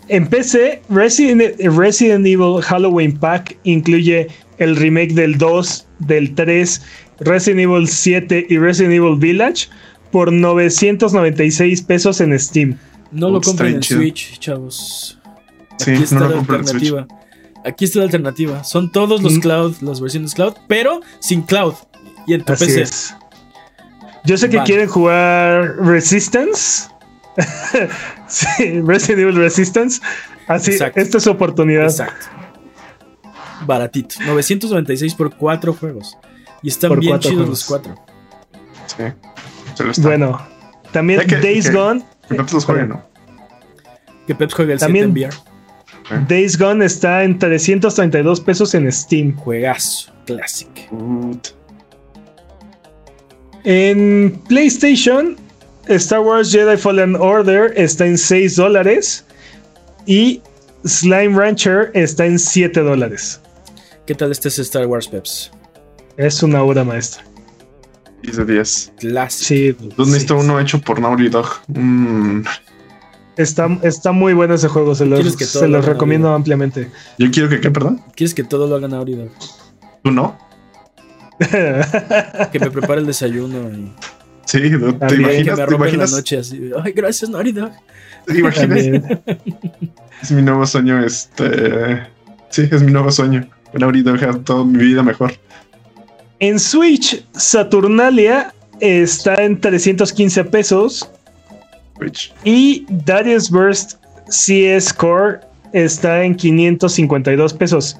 en 0.07 0.27
PC, 0.27 0.81
Resident, 0.89 1.59
Resident 1.59 2.25
Evil 2.25 2.61
Halloween 2.61 3.17
Pack 3.17 3.57
incluye 3.63 4.27
el 4.57 4.75
remake 4.75 5.13
del 5.13 5.37
2, 5.37 5.87
del 5.99 6.33
3, 6.35 6.81
Resident 7.19 7.61
Evil 7.61 7.87
7 7.87 8.47
y 8.49 8.57
Resident 8.57 8.93
Evil 8.93 9.17
Village 9.17 9.67
por 10.11 10.31
996 10.31 11.81
pesos 11.83 12.21
en 12.21 12.37
Steam. 12.39 12.77
No 13.11 13.29
lo 13.29 13.41
compren 13.41 13.75
en 13.75 13.83
Switch, 13.83 14.39
chavos. 14.39 15.19
Aquí 15.73 15.95
sí, 15.95 16.03
está 16.03 16.19
no 16.19 16.29
la 16.29 16.39
alternativa. 16.39 17.07
Aquí 17.65 17.85
está 17.85 17.99
la 17.99 18.05
alternativa. 18.05 18.63
Son 18.63 18.91
todos 18.91 19.21
los 19.21 19.35
mm. 19.35 19.39
cloud, 19.39 19.75
las 19.81 20.01
versiones 20.01 20.33
cloud, 20.33 20.53
pero 20.67 21.01
sin 21.19 21.41
cloud. 21.41 21.73
Y 22.27 22.33
en 22.33 22.43
tu 22.43 22.53
PC. 22.53 22.85
Yo 24.25 24.37
sé 24.37 24.49
que 24.49 24.61
quieren 24.63 24.87
jugar 24.87 25.77
Resistance. 25.77 26.89
sí, 28.27 28.81
Resident 28.81 29.21
Evil 29.21 29.35
Resistance. 29.35 30.01
Así, 30.47 30.71
esta 30.71 31.17
es 31.17 31.23
su 31.23 31.31
oportunidad. 31.31 31.85
Exacto. 31.85 32.27
Baratito. 33.65 34.15
996 34.25 35.15
por 35.15 35.35
cuatro 35.35 35.73
juegos. 35.73 36.17
Y 36.61 36.69
están 36.69 36.99
bien 36.99 37.19
chidos 37.19 37.47
los 37.47 37.65
cuatro. 37.65 37.95
Sí. 38.85 39.03
Bueno, 40.01 40.41
también 40.91 41.21
Days 41.27 41.71
Gone. 41.71 42.03
Que 42.27 42.35
Peps 42.35 42.53
los 42.53 42.65
juegue, 42.65 42.85
¿no? 42.85 43.03
Que 44.27 44.35
Peps 44.35 44.53
juegue 44.53 44.73
el 44.73 44.79
también, 44.79 45.13
7 45.13 45.35
en 46.09 46.17
VR. 46.17 46.27
Days 46.27 46.57
Gone 46.57 46.85
está 46.85 47.23
en 47.23 47.37
332 47.37 48.41
pesos 48.41 48.73
en 48.73 48.91
Steam. 48.91 49.35
Juegazo, 49.35 50.11
Classic. 50.25 50.89
En 53.63 54.41
PlayStation, 54.47 55.35
Star 55.87 56.21
Wars 56.21 56.51
Jedi 56.51 56.77
Fallen 56.77 57.15
Order 57.15 57.73
está 57.75 58.05
en 58.05 58.17
6 58.17 58.55
dólares 58.55 59.25
y 60.05 60.41
Slime 60.85 61.37
Rancher 61.37 61.91
está 61.93 62.25
en 62.25 62.39
7 62.39 62.79
dólares. 62.81 63.41
¿Qué 64.05 64.15
tal 64.15 64.31
este 64.31 64.47
es 64.47 64.59
Star 64.59 64.87
Wars 64.87 65.07
Peps? 65.07 65.51
Es 66.17 66.41
una 66.41 66.63
obra 66.63 66.83
maestra. 66.83 67.23
10 68.23 68.37
de 68.37 68.45
10. 68.45 68.93
Clásico. 68.99 69.83
Sí. 69.83 69.89
¿Dónde 69.95 70.17
está 70.17 70.33
uno 70.35 70.59
hecho 70.59 70.79
por 70.81 70.99
Naughty 70.99 71.29
Dog? 71.29 71.47
Mm. 71.67 72.41
Está, 73.37 73.69
está, 73.83 74.11
muy 74.11 74.33
bueno 74.33 74.55
ese 74.55 74.67
juego, 74.67 74.93
se 74.95 75.05
los, 75.05 75.33
se 75.33 75.67
los 75.67 75.85
recomiendo 75.85 76.33
ampliamente. 76.33 76.91
Yo 77.17 77.31
quiero 77.31 77.47
que, 77.47 77.61
¿qué, 77.61 77.71
perdón? 77.71 78.01
¿Quieres 78.15 78.33
que 78.33 78.43
todo 78.43 78.67
lo 78.67 78.75
haga 78.75 78.89
Naughty 78.89 79.15
Dog? 79.15 79.29
¿Tú 80.03 80.11
no? 80.11 80.37
que 82.51 82.59
me 82.59 82.71
prepare 82.71 83.01
el 83.01 83.07
desayuno. 83.07 83.69
Y... 83.71 83.91
Sí, 84.45 84.59
¿te 84.59 85.15
imaginas? 85.15 85.59
Que 85.59 85.77
me 85.77 85.91
la 85.93 86.07
noche 86.07 86.37
así. 86.37 86.71
Ay, 86.83 86.91
gracias, 86.91 87.29
Naughty 87.29 87.53
Imagínate. 88.27 89.21
es 90.21 90.31
mi 90.31 90.41
nuevo 90.41 90.65
sueño, 90.65 91.03
este. 91.03 92.03
Sí, 92.49 92.67
es 92.71 92.83
mi 92.83 92.91
nuevo 92.91 93.11
sueño. 93.11 93.47
Ahorita 93.79 94.11
dejar 94.11 94.39
toda 94.39 94.65
mi 94.65 94.79
vida 94.79 95.03
mejor. 95.03 95.33
En 96.39 96.59
Switch, 96.59 97.23
Saturnalia 97.33 98.53
está 98.79 99.35
en 99.35 99.59
315 99.59 100.43
pesos. 100.45 101.09
Switch. 101.97 102.33
Y 102.43 102.85
Darius 103.05 103.49
Burst 103.49 103.99
CS 104.29 104.93
Core 104.93 105.39
está 105.73 106.23
en 106.23 106.35
552 106.35 107.53
pesos. 107.53 107.97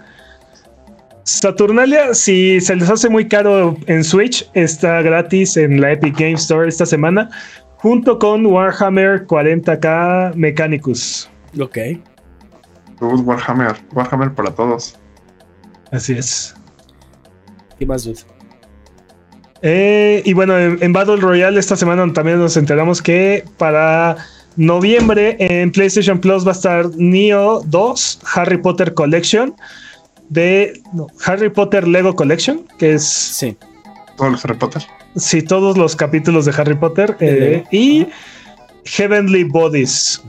Saturnalia, 1.30 2.16
si 2.16 2.60
se 2.60 2.76
les 2.76 2.90
hace 2.90 3.08
muy 3.08 3.28
caro 3.28 3.78
en 3.86 4.04
Switch, 4.04 4.50
está 4.56 5.04
gratis 5.04 5.58
en 5.58 5.80
la 5.80 5.92
Epic 5.92 6.18
Game 6.18 6.34
Store 6.34 6.68
esta 6.68 6.88
semana, 6.88 7.30
junto 7.78 8.18
con 8.18 8.48
Warhammer 8.48 9.28
40k 9.28 10.34
Mechanicus. 10.34 11.30
Ok. 11.60 11.78
Warhammer, 13.00 13.76
Warhammer 13.94 14.34
para 14.34 14.50
todos. 14.56 14.98
Así 15.92 16.14
es. 16.14 16.56
¿Qué 17.78 17.86
más, 17.86 18.06
dude? 18.06 18.22
Eh, 19.62 20.24
y 20.26 20.34
bueno, 20.34 20.58
en, 20.58 20.94
Battle 20.94 21.18
Royale 21.18 21.60
esta 21.60 21.76
semana 21.76 22.12
también 22.12 22.40
nos 22.40 22.58
enteramos 22.58 23.04
que 23.04 23.46
para 23.60 24.18
noviembre 24.56 25.38
en 25.40 25.72
PlayStation 25.72 26.20
Plus 26.20 26.44
va 26.44 26.52
a 26.52 26.56
estar 26.56 26.90
Neo 26.96 27.62
2 27.68 28.20
Harry 28.34 28.58
Potter 28.58 28.96
Collection 28.96 29.54
de 30.30 30.82
Harry 31.26 31.50
Potter 31.50 31.88
Lego 31.88 32.16
Collection, 32.16 32.66
que 32.78 32.94
es... 32.94 33.04
Sí. 33.04 33.58
Todos 34.18 34.32
los 34.32 34.46
Harry 34.46 34.58
Potter. 34.58 34.84
Sí, 35.16 35.42
todos 35.42 35.78
los 35.78 35.96
capítulos 35.96 36.46
de 36.46 36.54
Harry 36.58 36.76
Potter. 36.76 37.18
Eh, 37.20 37.64
y 37.72 38.08
Heavenly 38.86 39.44
Bodies. 39.44 40.22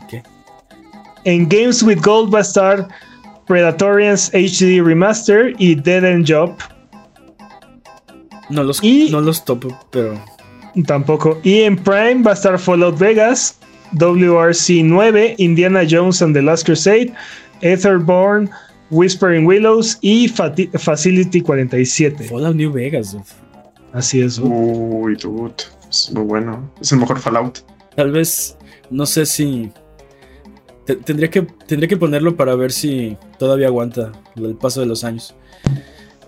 En 1.25 1.49
Games 1.49 1.83
with 1.83 2.01
Gold 2.01 2.33
va 2.35 2.39
a 2.39 2.43
estar 2.43 2.89
Predatorians 3.47 4.31
HD 4.33 4.83
Remaster 4.83 5.55
y 5.59 5.75
Dead 5.75 6.05
End 6.05 6.27
Job. 6.27 6.57
No 8.49 8.65
los, 8.65 8.83
no 8.83 9.21
los 9.21 9.45
topo, 9.45 9.79
pero. 9.91 10.15
Tampoco. 10.87 11.39
Y 11.43 11.63
en 11.63 11.77
Prime 11.77 12.23
va 12.23 12.31
a 12.33 12.35
estar 12.35 12.59
Fallout 12.59 12.99
Vegas, 12.99 13.59
WRC 13.93 14.83
9, 14.85 15.35
Indiana 15.39 15.83
Jones 15.89 16.23
and 16.23 16.35
the 16.35 16.43
Last 16.43 16.65
Crusade, 16.65 17.13
Etherborn, 17.61 18.49
Whispering 18.91 19.47
Willows 19.47 19.99
y 20.01 20.29
Facility 20.29 21.41
47. 21.41 22.25
Fallout 22.25 22.57
New 22.57 22.73
Vegas. 22.73 23.17
Así 23.93 24.21
es. 24.21 24.39
Uy, 24.39 25.17
dude. 25.17 25.55
Es 25.89 26.11
muy 26.13 26.25
bueno. 26.25 26.73
Es 26.81 26.93
el 26.93 26.99
mejor 26.99 27.19
Fallout. 27.19 27.59
Tal 27.97 28.13
vez, 28.13 28.57
no 28.91 29.07
sé 29.07 29.27
si. 29.27 29.73
tendría, 31.05 31.31
que, 31.31 31.43
tendría 31.43 31.89
que 31.89 31.97
ponerlo 31.97 32.37
para 32.37 32.55
ver 32.55 32.73
si 32.73 33.17
todavía 33.39 33.67
aguanta 33.67 34.13
el 34.37 34.57
paso 34.57 34.81
de 34.81 34.87
los 34.87 35.05
años. 35.05 35.35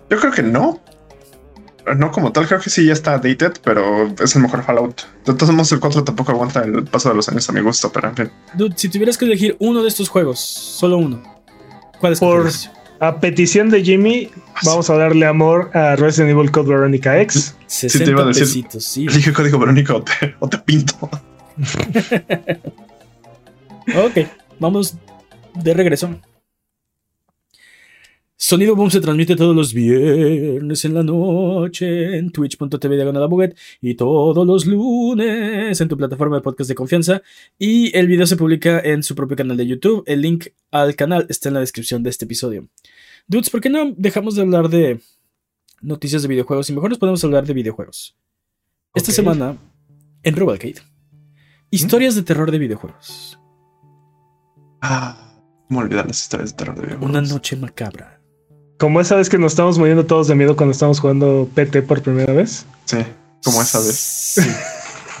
Yo 0.09 0.19
creo 0.19 0.31
que 0.31 0.43
no. 0.43 0.81
No 1.97 2.11
como 2.11 2.31
tal, 2.31 2.47
creo 2.47 2.61
que 2.61 2.69
sí 2.69 2.85
ya 2.85 2.93
está 2.93 3.17
dated, 3.17 3.53
pero 3.61 4.07
es 4.21 4.35
el 4.37 4.41
mejor 4.41 4.63
Fallout. 4.63 5.01
De 5.25 5.33
todos 5.33 5.51
modos, 5.51 5.69
el 5.73 5.81
4 5.81 6.05
tampoco 6.05 6.31
aguanta 6.31 6.63
el 6.63 6.85
paso 6.85 7.09
de 7.09 7.15
los 7.15 7.27
años 7.27 7.49
a 7.49 7.51
mi 7.51 7.59
gusto, 7.59 7.91
pero 7.91 8.07
en 8.07 8.15
fin. 8.15 8.29
Dude, 8.53 8.73
si 8.77 8.87
tuvieras 8.87 9.17
que 9.17 9.25
elegir 9.25 9.57
uno 9.59 9.81
de 9.81 9.89
estos 9.89 10.07
juegos, 10.07 10.39
solo 10.39 10.97
uno, 10.97 11.21
por 12.19 12.51
a 12.99 13.19
petición 13.19 13.69
de 13.69 13.83
Jimmy, 13.83 14.29
vamos 14.63 14.89
a 14.89 14.95
darle 14.95 15.25
amor 15.25 15.69
a 15.73 15.95
Resident 15.97 16.31
Evil 16.31 16.51
Code 16.51 16.69
Veronica 16.69 17.19
X. 17.21 17.55
60 17.67 18.05
te 18.05 18.11
iba 18.11 18.21
a 18.21 18.25
decir, 18.27 18.43
pesitos, 18.43 18.85
sí. 18.85 19.07
Dije 19.07 19.33
código 19.33 19.59
Verónica 19.59 19.95
o 19.95 20.03
te, 20.03 20.35
o 20.39 20.47
te 20.47 20.57
pinto. 20.59 20.95
ok, 24.05 24.19
vamos 24.59 24.95
de 25.55 25.73
regreso. 25.73 26.15
Sonido 28.45 28.75
Boom 28.75 28.91
se 28.91 28.99
transmite 28.99 29.37
todos 29.37 29.55
los 29.55 29.73
viernes 29.73 30.83
en 30.83 30.93
la 30.93 31.01
noche 31.01 32.17
en 32.17 32.29
twitch.tv 32.29 32.95
diagonal 32.95 33.55
y 33.79 33.95
todos 33.95 34.45
los 34.45 34.65
lunes 34.65 35.79
en 35.79 35.87
tu 35.87 35.95
plataforma 35.95 36.35
de 36.35 36.41
podcast 36.41 36.67
de 36.67 36.75
confianza. 36.75 37.21
Y 37.57 37.97
el 37.97 38.07
video 38.07 38.27
se 38.27 38.35
publica 38.35 38.81
en 38.81 39.01
su 39.01 39.15
propio 39.15 39.37
canal 39.37 39.55
de 39.55 39.65
YouTube. 39.65 40.03
El 40.07 40.19
link 40.19 40.47
al 40.71 40.97
canal 40.97 41.25
está 41.29 41.47
en 41.47 41.53
la 41.53 41.61
descripción 41.61 42.03
de 42.03 42.09
este 42.09 42.25
episodio. 42.25 42.67
Dudes, 43.27 43.49
¿por 43.49 43.61
qué 43.61 43.69
no 43.69 43.93
dejamos 43.95 44.35
de 44.35 44.41
hablar 44.41 44.67
de 44.67 44.99
noticias 45.81 46.21
de 46.21 46.27
videojuegos 46.27 46.69
y 46.69 46.73
mejor 46.73 46.89
nos 46.89 46.99
podemos 46.99 47.23
hablar 47.23 47.45
de 47.45 47.53
videojuegos? 47.53 48.17
Esta 48.93 49.13
semana, 49.13 49.57
en 50.21 50.35
Robalcade, 50.35 50.81
historias 51.71 52.13
de 52.15 52.23
terror 52.23 52.51
de 52.51 52.59
videojuegos. 52.59 53.39
Ah, 54.81 55.39
¿cómo 55.69 55.79
olvidar 55.79 56.07
las 56.07 56.21
historias 56.21 56.51
de 56.51 56.57
terror 56.57 56.75
de 56.75 56.81
videojuegos? 56.81 57.09
Una 57.09 57.21
noche 57.21 57.55
macabra. 57.55 58.22
Como 58.77 58.99
esa 58.99 59.15
vez 59.15 59.29
que 59.29 59.37
nos 59.37 59.53
estamos 59.53 59.77
muriendo 59.77 60.05
todos 60.05 60.27
de 60.27 60.35
miedo 60.35 60.55
cuando 60.55 60.71
estamos 60.71 60.99
jugando 60.99 61.47
PT 61.53 61.83
por 61.83 62.01
primera 62.01 62.33
vez. 62.33 62.65
Sí, 62.85 62.97
como 63.43 63.61
esa 63.61 63.79
vez. 63.79 64.35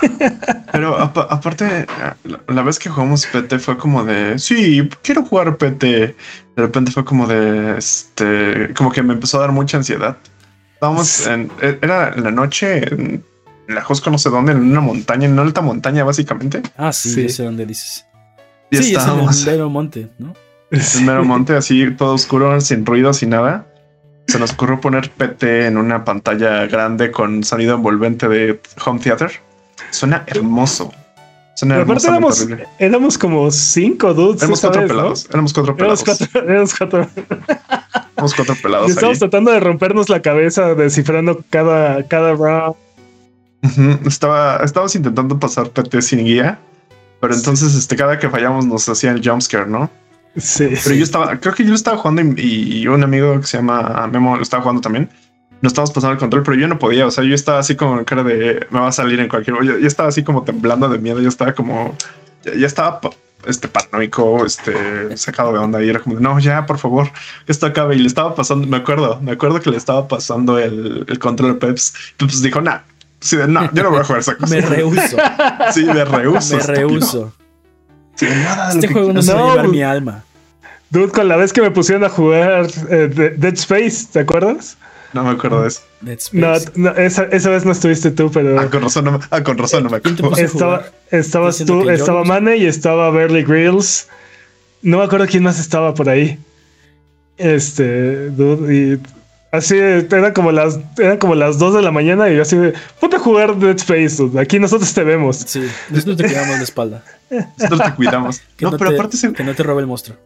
Pero 0.71 0.97
aparte, 0.97 1.85
la, 2.47 2.61
vez 2.61 2.79
que 2.79 2.89
jugamos 2.89 3.25
PT 3.25 3.59
fue 3.59 3.77
como 3.77 4.03
de, 4.03 4.37
sí, 4.37 4.89
quiero 5.01 5.23
jugar 5.23 5.57
PT. 5.57 5.87
De 5.87 6.15
repente 6.55 6.91
fue 6.91 7.05
como 7.05 7.27
de, 7.27 7.77
este, 7.77 8.73
como 8.73 8.91
que 8.91 9.01
me 9.01 9.13
empezó 9.13 9.37
a 9.37 9.41
dar 9.41 9.51
mucha 9.51 9.77
ansiedad. 9.77 10.17
Estábamos 10.73 11.25
en, 11.27 11.49
e, 11.61 11.79
era 11.81 12.13
en 12.13 12.23
la 12.23 12.31
noche 12.31 12.93
en 12.93 13.23
la 13.67 13.81
Josco 13.81 14.09
no 14.09 14.17
sé 14.17 14.29
dónde, 14.29 14.51
en 14.51 14.59
una 14.59 14.81
montaña, 14.81 15.25
en 15.25 15.33
una 15.33 15.43
alta 15.43 15.61
montaña 15.61 16.03
básicamente. 16.03 16.61
Ah, 16.77 16.91
sí, 16.91 17.11
sí. 17.11 17.29
sé 17.29 17.43
dónde 17.43 17.65
dices. 17.65 18.05
Y 18.69 18.77
sí, 18.77 18.95
estábamos, 18.95 19.39
es 19.39 19.47
en 19.47 19.61
el 19.61 19.69
monte, 19.69 20.09
¿no? 20.17 20.33
El 20.73 21.05
mero 21.05 21.23
monte, 21.23 21.55
así 21.55 21.91
todo 21.91 22.15
oscuro, 22.15 22.59
sin 22.59 22.83
ruido, 22.83 23.13
sin 23.13 23.29
nada. 23.29 23.67
Se 24.27 24.39
nos 24.39 24.53
ocurrió 24.53 24.81
poner 24.81 25.11
PT 25.11 25.67
en 25.67 25.77
una 25.77 26.03
pantalla 26.03 26.65
grande 26.65 27.11
con 27.11 27.43
sonido 27.43 27.75
envolvente 27.75 28.27
de 28.27 28.59
home 28.83 28.99
theater. 28.99 29.31
Suena 29.91 30.23
hermoso. 30.25 30.91
Suena 31.53 31.75
hermoso. 31.75 32.07
Éramos, 32.07 32.47
éramos, 32.79 33.17
como 33.19 33.51
cinco 33.51 34.15
dudes. 34.15 34.41
Éramos 34.41 34.61
cuatro 34.61 34.87
pelados. 34.87 35.27
Éramos 35.29 35.53
cuatro 35.53 35.75
pelados. 35.75 36.03
Éramos 36.33 36.73
cuatro. 36.75 37.07
éramos 38.15 38.33
cuatro. 38.33 38.55
pelados. 38.63 38.87
Y 38.87 38.91
estábamos 38.91 39.19
tratando 39.19 39.51
de 39.51 39.59
rompernos 39.59 40.09
la 40.09 40.23
cabeza 40.23 40.73
descifrando 40.73 41.43
cada, 41.51 42.01
cada 42.07 42.33
round. 42.33 42.75
Estaba, 44.07 44.57
estábamos 44.63 44.95
intentando 44.95 45.37
pasar 45.39 45.69
PT 45.69 46.01
sin 46.01 46.25
guía. 46.25 46.57
Pero 47.19 47.35
entonces, 47.35 47.75
este, 47.75 47.95
cada 47.95 48.17
que 48.17 48.27
fallamos 48.27 48.65
nos 48.65 48.89
hacían 48.89 49.17
el 49.17 49.29
jumpscare, 49.29 49.67
¿no? 49.67 49.89
Sí. 50.35 50.69
Pero 50.83 50.95
yo 50.95 51.03
estaba, 51.03 51.39
creo 51.39 51.53
que 51.53 51.63
yo 51.63 51.69
lo 51.69 51.75
estaba 51.75 51.97
jugando 51.97 52.21
y, 52.41 52.87
un 52.87 53.03
amigo 53.03 53.39
que 53.39 53.47
se 53.47 53.57
llama 53.57 54.07
Memo 54.11 54.35
lo 54.35 54.41
estaba 54.41 54.63
jugando 54.63 54.81
también. 54.81 55.09
No 55.61 55.67
estábamos 55.67 55.91
pasando 55.91 56.13
el 56.13 56.19
control, 56.19 56.43
pero 56.43 56.57
yo 56.57 56.67
no 56.67 56.79
podía. 56.79 57.07
O 57.07 57.11
sea, 57.11 57.23
yo 57.23 57.35
estaba 57.35 57.59
así 57.59 57.75
como 57.75 58.03
cara 58.03 58.23
de 58.23 58.67
me 58.69 58.79
va 58.79 58.87
a 58.87 58.91
salir 58.91 59.19
en 59.19 59.29
cualquier 59.29 59.53
momento. 59.53 59.79
Yo, 59.79 59.87
estaba 59.87 60.09
así 60.09 60.23
como 60.23 60.43
temblando 60.43 60.89
de 60.89 60.97
miedo. 60.97 61.21
Yo 61.21 61.29
estaba 61.29 61.53
como, 61.53 61.95
ya, 62.43 62.67
estaba 62.67 62.99
este 63.45 63.67
paranoico, 63.67 64.45
este 64.45 65.15
sacado 65.15 65.53
de 65.53 65.59
onda. 65.59 65.81
Y 65.81 65.89
era 65.89 65.99
como, 65.99 66.19
no, 66.19 66.37
ya, 66.39 66.65
por 66.65 66.79
favor, 66.79 67.09
que 67.45 67.51
esto 67.51 67.67
acabe. 67.67 67.95
Y 67.95 67.99
le 67.99 68.07
estaba 68.07 68.35
pasando, 68.35 68.67
me 68.67 68.77
acuerdo, 68.77 69.21
me 69.21 69.31
acuerdo 69.31 69.61
que 69.61 69.69
le 69.69 69.77
estaba 69.77 70.07
pasando 70.07 70.57
el, 70.59 71.05
el 71.07 71.19
control 71.19 71.59
Peps. 71.59 71.93
Peps 72.17 72.41
dijo, 72.41 72.59
nah, 72.59 72.79
sí, 73.21 73.37
no, 73.47 73.71
yo 73.71 73.83
no 73.83 73.91
voy 73.91 73.99
a 73.99 74.03
jugar 74.03 74.19
esa 74.19 74.35
cosa. 74.35 74.53
me 74.53 74.61
rehuso. 74.61 75.17
Sí, 75.73 75.85
me 75.85 76.03
rehuso. 76.03 76.57
Me 76.57 76.63
rehuso 76.63 77.33
este 78.19 78.87
juego 78.87 79.13
no 79.13 79.21
se 79.21 79.33
va 79.33 79.39
a 79.39 79.49
llevar 79.51 79.67
mi 79.67 79.81
alma. 79.81 80.23
Dude, 80.89 81.11
con 81.11 81.27
la 81.27 81.37
vez 81.37 81.51
que 81.51 81.61
me 81.61 81.71
pusieron 81.71 82.03
a 82.03 82.09
jugar 82.09 82.67
eh, 82.89 83.33
Dead 83.37 83.53
Space, 83.53 84.07
¿te 84.11 84.19
acuerdas? 84.19 84.77
No 85.13 85.23
me 85.23 85.31
acuerdo 85.31 85.63
de 85.63 85.69
eso. 85.69 85.81
Dead 86.01 86.19
Space. 86.19 86.71
No, 86.75 86.91
esa, 86.91 87.25
vez 87.25 87.65
no 87.65 87.71
estuviste 87.71 88.11
tú, 88.11 88.31
pero. 88.31 88.59
Ah, 88.59 88.69
con 88.69 88.83
razón 88.83 89.05
no, 89.05 89.19
ah, 89.31 89.43
con 89.43 89.57
razón 89.57 89.83
no 89.83 89.89
me 89.89 89.97
acuerdo. 89.97 90.35
Estaba, 90.37 90.85
estabas 91.09 91.63
tú, 91.65 91.89
estaba 91.89 92.23
Mane 92.23 92.57
y 92.57 92.65
estaba 92.65 93.09
Berly 93.09 93.43
Grills. 93.43 94.07
No 94.81 94.99
me 94.99 95.05
acuerdo 95.05 95.25
quién 95.27 95.43
más 95.43 95.59
estaba 95.59 95.93
por 95.93 96.09
ahí. 96.09 96.37
Este, 97.37 98.29
dude, 98.29 98.75
y 98.75 98.99
Así, 99.53 99.77
eran 99.77 100.33
como 100.33 100.51
las, 100.51 100.79
eran 100.97 101.19
como 101.19 101.35
las 101.35 101.59
2 101.59 101.75
de 101.75 101.83
la 101.83 101.91
mañana 101.91 102.27
y 102.27 102.35
yo 102.35 102.41
así 102.41 102.57
de, 102.57 102.73
ponte 102.99 103.17
a 103.17 103.19
jugar 103.19 103.55
Dead 103.55 103.75
Space, 103.75 104.17
aquí 104.39 104.57
nosotros 104.57 104.91
te 104.91 105.03
vemos. 105.03 105.43
Sí, 105.45 105.61
nosotros 105.91 106.17
te 106.17 106.23
cuidamos 106.23 106.57
la 106.57 106.63
espalda. 106.63 107.03
Nosotros 107.59 107.83
te 107.83 107.93
cuidamos. 107.93 108.41
no, 108.61 108.75
pero 108.75 108.89
aparte 108.89 109.15
que 109.31 109.43
no 109.43 109.53
te 109.53 109.61
robe 109.61 109.81
el 109.81 109.87
monstruo. 109.87 110.17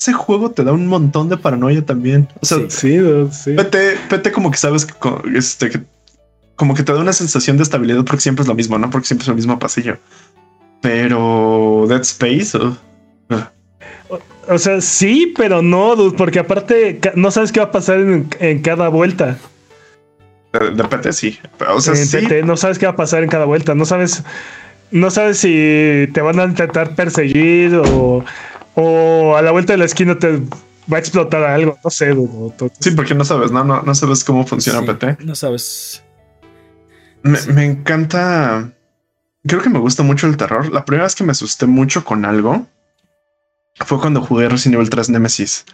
Ese 0.00 0.14
juego 0.14 0.52
te 0.52 0.64
da 0.64 0.72
un 0.72 0.86
montón 0.86 1.28
de 1.28 1.36
paranoia 1.36 1.84
también. 1.84 2.28
O 2.40 2.46
sea, 2.46 2.60
sí, 2.68 2.98
sí. 3.30 3.56
Pete, 3.56 4.32
como 4.32 4.50
que 4.50 4.56
sabes 4.56 4.86
que, 4.86 4.94
este, 5.36 5.68
que 5.68 5.82
como 6.56 6.74
que 6.74 6.82
te 6.82 6.94
da 6.94 6.98
una 6.98 7.12
sensación 7.12 7.58
de 7.58 7.64
estabilidad 7.64 8.02
porque 8.06 8.22
siempre 8.22 8.40
es 8.40 8.48
lo 8.48 8.54
mismo, 8.54 8.78
¿no? 8.78 8.88
Porque 8.88 9.06
siempre 9.06 9.24
es 9.24 9.28
el 9.28 9.34
mismo 9.34 9.58
pasillo. 9.58 9.98
Pero 10.80 11.84
Dead 11.90 12.00
Space, 12.00 12.58
o 14.52 14.58
sea, 14.58 14.80
sí, 14.80 15.32
pero 15.36 15.62
no, 15.62 15.94
porque 16.16 16.38
aparte 16.38 17.00
no 17.14 17.30
sabes 17.30 17.52
qué 17.52 17.60
va 17.60 17.66
a 17.66 17.72
pasar 17.72 18.00
en, 18.00 18.62
cada 18.62 18.88
vuelta. 18.88 19.38
De, 20.52 20.84
PT 20.84 21.12
sí. 21.12 21.38
O 21.68 21.80
sea, 21.80 21.94
en 21.94 22.08
PT 22.08 22.42
no 22.42 22.56
sabes 22.56 22.78
qué 22.78 22.86
va 22.86 22.92
a 22.92 22.96
pasar 22.96 23.22
en 23.22 23.30
cada 23.30 23.46
vuelta. 23.46 23.74
No 23.74 23.84
sabes. 23.84 24.22
no 24.90 25.10
sabes 25.10 25.38
si 25.38 26.08
te 26.12 26.20
van 26.20 26.38
a 26.40 26.44
intentar 26.44 26.94
perseguir 26.94 27.74
o, 27.76 28.24
o 28.74 29.36
a 29.36 29.42
la 29.42 29.50
vuelta 29.50 29.72
de 29.72 29.78
la 29.78 29.86
esquina 29.86 30.18
te 30.18 30.40
va 30.92 30.96
a 30.96 31.00
explotar 31.00 31.42
algo, 31.44 31.78
no 31.82 31.90
sé. 31.90 32.14
sí, 32.80 32.90
porque 32.90 33.14
no 33.14 33.24
sabes, 33.24 33.50
no, 33.50 33.64
no, 33.64 33.82
no 33.82 33.94
sabes 33.94 34.24
cómo 34.24 34.46
funciona 34.46 34.82
PT. 34.82 35.18
No 35.24 35.34
sabes. 35.34 36.02
Me, 37.22 37.40
me, 37.52 37.64
encanta. 37.64 38.72
Creo 39.46 39.62
que 39.62 39.70
me 39.70 39.78
gusta 39.78 40.02
mucho 40.02 40.26
el 40.26 40.36
terror. 40.36 40.72
La 40.72 40.84
primera 40.84 41.04
vez 41.04 41.14
que 41.14 41.24
me 41.24 41.32
asusté 41.32 41.66
mucho 41.66 42.04
con 42.04 42.24
algo 42.24 42.66
fue 43.80 44.00
cuando 44.00 44.20
jugué 44.20 44.48
Resident 44.48 44.76
Evil 44.76 44.90
3 44.90 45.10
Nemesis. 45.10 45.64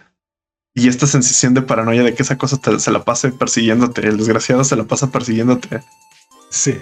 Y 0.73 0.87
esta 0.87 1.07
sensación 1.07 1.53
de 1.53 1.61
paranoia 1.61 2.03
de 2.03 2.13
que 2.13 2.23
esa 2.23 2.37
cosa 2.37 2.59
se 2.79 2.91
la 2.91 3.03
pase 3.03 3.31
persiguiéndote, 3.31 4.07
el 4.07 4.17
desgraciado 4.17 4.63
se 4.63 4.75
la 4.75 4.85
pasa 4.85 5.11
persiguiéndote. 5.11 5.81
Sí. 6.49 6.77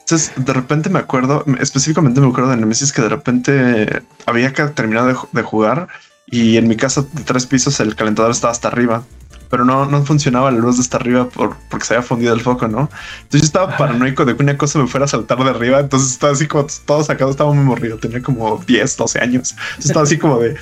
Entonces, 0.00 0.32
de 0.36 0.52
repente 0.52 0.88
me 0.88 0.98
acuerdo, 0.98 1.44
específicamente 1.60 2.20
me 2.20 2.28
acuerdo 2.28 2.50
de 2.50 2.56
Nemesis 2.56 2.92
que 2.92 3.02
de 3.02 3.10
repente 3.10 4.02
había 4.24 4.52
que 4.52 4.62
terminar 4.68 5.14
de, 5.32 5.42
jugar 5.42 5.88
y 6.26 6.56
en 6.56 6.66
mi 6.66 6.76
casa 6.76 7.02
de 7.12 7.24
tres 7.24 7.46
pisos 7.46 7.80
el 7.80 7.94
calentador 7.94 8.30
estaba 8.30 8.50
hasta 8.50 8.68
arriba, 8.68 9.04
pero 9.50 9.64
no, 9.64 9.86
no 9.86 10.04
funcionaba 10.04 10.50
la 10.50 10.58
luz 10.58 10.76
de 10.76 10.82
hasta 10.82 10.96
arriba 10.98 11.28
por, 11.28 11.56
porque 11.70 11.86
se 11.86 11.94
había 11.94 12.06
fundido 12.06 12.34
el 12.34 12.40
foco, 12.40 12.68
¿no? 12.68 12.90
Entonces 13.22 13.40
yo 13.40 13.46
estaba 13.46 13.76
paranoico 13.76 14.24
de 14.24 14.36
que 14.36 14.42
una 14.42 14.58
cosa 14.58 14.78
me 14.78 14.86
fuera 14.86 15.06
a 15.06 15.08
saltar 15.08 15.38
de 15.38 15.50
arriba, 15.50 15.80
entonces 15.80 16.12
estaba 16.12 16.32
así 16.32 16.46
como 16.46 16.66
todo 16.86 17.02
sacado, 17.02 17.30
estaba 17.30 17.52
muy 17.52 17.64
morrido, 17.64 17.98
tenía 17.98 18.22
como 18.22 18.62
10, 18.66 18.96
12 18.96 19.20
años, 19.20 19.52
entonces 19.52 19.86
estaba 19.86 20.04
así 20.04 20.18
como 20.18 20.38
de, 20.38 20.56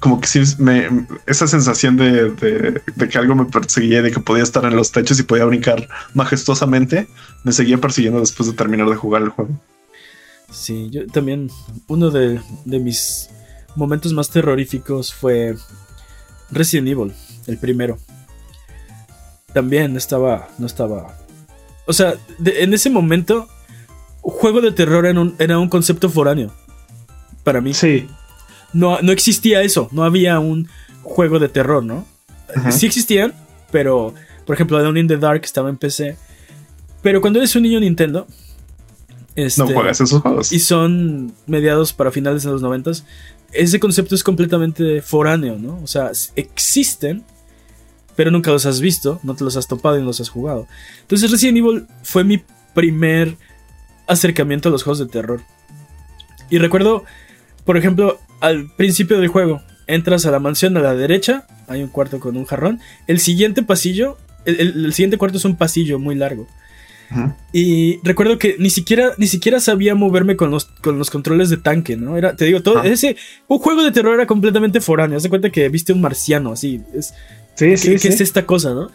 como 0.00 0.20
que 0.20 0.26
sí 0.26 0.42
me 0.58 0.88
esa 1.26 1.46
sensación 1.46 1.96
de, 1.96 2.30
de, 2.30 3.08
que 3.08 3.18
algo 3.18 3.34
me 3.34 3.46
perseguía, 3.46 4.02
de 4.02 4.10
que 4.10 4.20
podía 4.20 4.42
estar 4.42 4.64
en 4.64 4.76
los 4.76 4.92
techos 4.92 5.18
y 5.18 5.22
podía 5.22 5.44
brincar 5.44 5.88
majestuosamente, 6.14 7.08
me 7.44 7.52
seguía 7.52 7.78
persiguiendo 7.78 8.20
después 8.20 8.48
de 8.48 8.54
terminar 8.54 8.88
de 8.88 8.96
jugar 8.96 9.22
el 9.22 9.30
juego. 9.30 9.58
Sí, 10.50 10.90
yo 10.90 11.06
también, 11.06 11.50
uno 11.88 12.10
de, 12.10 12.40
de 12.64 12.78
mis 12.78 13.30
momentos 13.74 14.12
más 14.12 14.30
terroríficos 14.30 15.12
fue 15.12 15.56
Resident 16.50 16.88
Evil, 16.88 17.12
el 17.46 17.58
primero. 17.58 17.98
También 19.52 19.96
estaba, 19.96 20.48
no 20.58 20.66
estaba... 20.66 21.16
O 21.86 21.92
sea, 21.92 22.14
en 22.44 22.74
ese 22.74 22.90
momento, 22.90 23.48
juego 24.20 24.60
de 24.60 24.72
terror 24.72 25.06
era 25.06 25.20
un, 25.20 25.36
era 25.38 25.58
un 25.58 25.68
concepto 25.68 26.10
foráneo. 26.10 26.52
Para 27.44 27.60
mí. 27.60 27.72
Sí 27.74 28.08
no, 28.76 28.98
existía 29.10 29.62
eso, 29.62 29.88
no 29.92 30.04
había 30.04 30.38
un 30.38 30.68
juego 31.02 31.38
de 31.38 31.48
terror, 31.48 31.84
¿no? 31.84 32.06
Sí 32.70 32.86
existían, 32.86 33.34
pero 33.70 34.14
por 34.44 34.54
ejemplo, 34.54 34.80
Down 34.80 34.96
in 34.96 35.08
the 35.08 35.16
Dark 35.16 35.42
estaba 35.44 35.68
en 35.68 35.76
PC. 35.76 36.16
Pero 37.02 37.20
cuando 37.20 37.38
eres 37.38 37.54
un 37.56 37.62
niño 37.62 37.80
Nintendo, 37.80 38.26
este, 39.34 39.62
no 39.62 39.68
juegas 39.68 40.00
esos 40.00 40.20
juegos. 40.20 40.52
Y 40.52 40.60
son 40.60 41.32
mediados 41.46 41.92
para 41.92 42.10
finales 42.10 42.42
de 42.42 42.50
los 42.50 42.62
noventas. 42.62 43.04
Ese 43.52 43.80
concepto 43.80 44.14
es 44.14 44.22
completamente 44.22 45.02
foráneo, 45.02 45.56
¿no? 45.58 45.80
O 45.82 45.86
sea, 45.86 46.10
existen, 46.36 47.24
pero 48.16 48.30
nunca 48.30 48.50
los 48.50 48.66
has 48.66 48.80
visto, 48.80 49.20
no 49.22 49.34
te 49.34 49.44
los 49.44 49.56
has 49.56 49.68
topado 49.68 49.96
y 49.96 50.00
no 50.00 50.06
los 50.06 50.20
has 50.20 50.28
jugado. 50.28 50.66
Entonces 51.02 51.30
Resident 51.30 51.58
Evil 51.58 51.86
fue 52.02 52.24
mi 52.24 52.42
primer 52.74 53.36
acercamiento 54.06 54.68
a 54.68 54.72
los 54.72 54.82
juegos 54.82 54.98
de 54.98 55.06
terror. 55.06 55.42
Y 56.50 56.58
recuerdo, 56.58 57.04
por 57.64 57.76
ejemplo, 57.76 58.18
al 58.40 58.70
principio 58.76 59.18
del 59.18 59.28
juego. 59.28 59.62
Entras 59.88 60.26
a 60.26 60.32
la 60.32 60.40
mansión 60.40 60.76
a 60.76 60.80
la 60.80 60.94
derecha, 60.94 61.46
hay 61.68 61.82
un 61.82 61.88
cuarto 61.88 62.18
con 62.18 62.36
un 62.36 62.44
jarrón. 62.44 62.80
El 63.06 63.20
siguiente 63.20 63.62
pasillo, 63.62 64.18
el, 64.44 64.92
siguiente 64.92 65.16
cuarto 65.16 65.38
es 65.38 65.44
un 65.44 65.56
pasillo 65.56 65.98
muy 65.98 66.14
largo. 66.14 66.48
Y 67.52 68.00
recuerdo 68.02 68.36
que 68.36 68.56
ni 68.58 68.68
siquiera, 68.68 69.12
ni 69.16 69.28
siquiera 69.28 69.60
sabía 69.60 69.94
moverme 69.94 70.34
con 70.34 70.50
los, 70.50 70.64
con 70.64 70.98
los 70.98 71.08
controles 71.08 71.50
de 71.50 71.56
tanque, 71.56 71.96
¿no? 71.96 72.16
Era, 72.16 72.34
te 72.34 72.46
digo, 72.46 72.62
todo 72.62 72.82
ese. 72.82 73.16
Un 73.46 73.60
juego 73.60 73.84
de 73.84 73.92
terror 73.92 74.14
era 74.14 74.26
completamente 74.26 74.80
foráneo. 74.80 75.16
Haz 75.16 75.22
de 75.22 75.28
cuenta 75.28 75.50
que 75.50 75.68
viste 75.68 75.92
un 75.92 76.00
marciano 76.00 76.50
así. 76.50 76.82
Es, 76.94 77.14
sí, 77.56 77.76
sí, 77.76 77.96
¿Qué 77.96 78.08
es 78.08 78.20
esta 78.20 78.46
cosa, 78.46 78.74
no? 78.74 78.90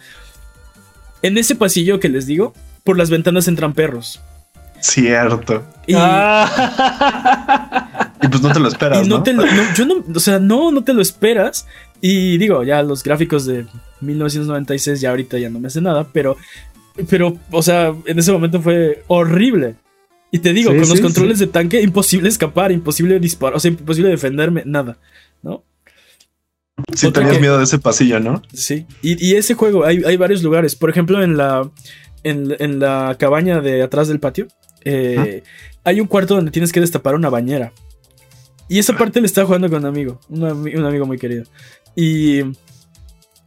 En 1.20 1.38
ese 1.38 1.54
pasillo 1.54 2.00
que 2.00 2.08
les 2.08 2.26
digo, 2.26 2.54
por 2.84 2.98
las 2.98 3.10
ventanas 3.10 3.46
entran 3.48 3.74
perros. 3.74 4.20
Cierto. 4.80 5.64
Y, 5.86 5.94
ah. 5.96 6.50
pues 8.20 8.42
no 8.42 8.52
te 8.52 8.58
lo 8.58 8.68
esperas. 8.68 9.06
¿no? 9.06 9.22
yo 9.24 9.86
no, 9.86 10.04
o 10.14 10.20
sea, 10.20 10.38
no, 10.40 10.72
no 10.72 10.82
te 10.82 10.92
lo 10.92 11.00
esperas. 11.02 11.66
Y 12.00 12.36
digo, 12.38 12.64
ya 12.64 12.82
los 12.82 13.04
gráficos 13.04 13.46
de 13.46 13.66
1996 14.00 15.00
ya 15.00 15.10
ahorita 15.10 15.38
ya 15.38 15.48
no 15.50 15.60
me 15.60 15.68
hace 15.68 15.80
nada, 15.80 16.08
pero, 16.12 16.36
pero, 17.08 17.38
o 17.52 17.62
sea, 17.62 17.94
en 18.06 18.18
ese 18.18 18.32
momento 18.32 18.60
fue 18.60 19.04
horrible. 19.06 19.76
Y 20.32 20.40
te 20.40 20.52
digo, 20.52 20.70
con 20.70 20.80
los 20.80 21.00
controles 21.00 21.38
de 21.38 21.46
tanque, 21.46 21.80
imposible 21.80 22.28
escapar, 22.28 22.72
imposible 22.72 23.20
disparar, 23.20 23.56
o 23.56 23.60
sea, 23.60 23.70
imposible 23.70 24.10
defenderme, 24.10 24.62
nada, 24.66 24.96
¿no? 25.42 25.62
Si 26.94 27.10
tenías 27.10 27.40
miedo 27.40 27.58
de 27.58 27.64
ese 27.64 27.78
pasillo, 27.78 28.20
¿no? 28.20 28.42
Sí. 28.52 28.86
Y, 29.02 29.34
ese 29.34 29.54
juego, 29.54 29.84
hay, 29.84 30.02
hay, 30.04 30.16
varios 30.16 30.42
lugares. 30.42 30.76
Por 30.76 30.90
ejemplo, 30.90 31.22
en 31.22 31.36
la, 31.36 31.70
en, 32.22 32.54
en 32.58 32.78
la 32.78 33.16
cabaña 33.18 33.60
de 33.60 33.82
atrás 33.82 34.08
del 34.08 34.20
patio, 34.20 34.48
eh, 34.84 35.42
hay 35.84 36.00
un 36.00 36.06
cuarto 36.06 36.34
donde 36.34 36.50
tienes 36.50 36.72
que 36.72 36.80
destapar 36.80 37.14
una 37.14 37.30
bañera. 37.30 37.72
Y 38.68 38.78
esa 38.78 38.96
parte 38.96 39.20
le 39.20 39.26
estaba 39.26 39.46
jugando 39.46 39.68
con 39.68 39.80
un 39.80 39.86
amigo, 39.86 40.20
un, 40.28 40.44
amigo 40.44 41.06
muy 41.06 41.18
querido. 41.18 41.44
Y 41.94 42.40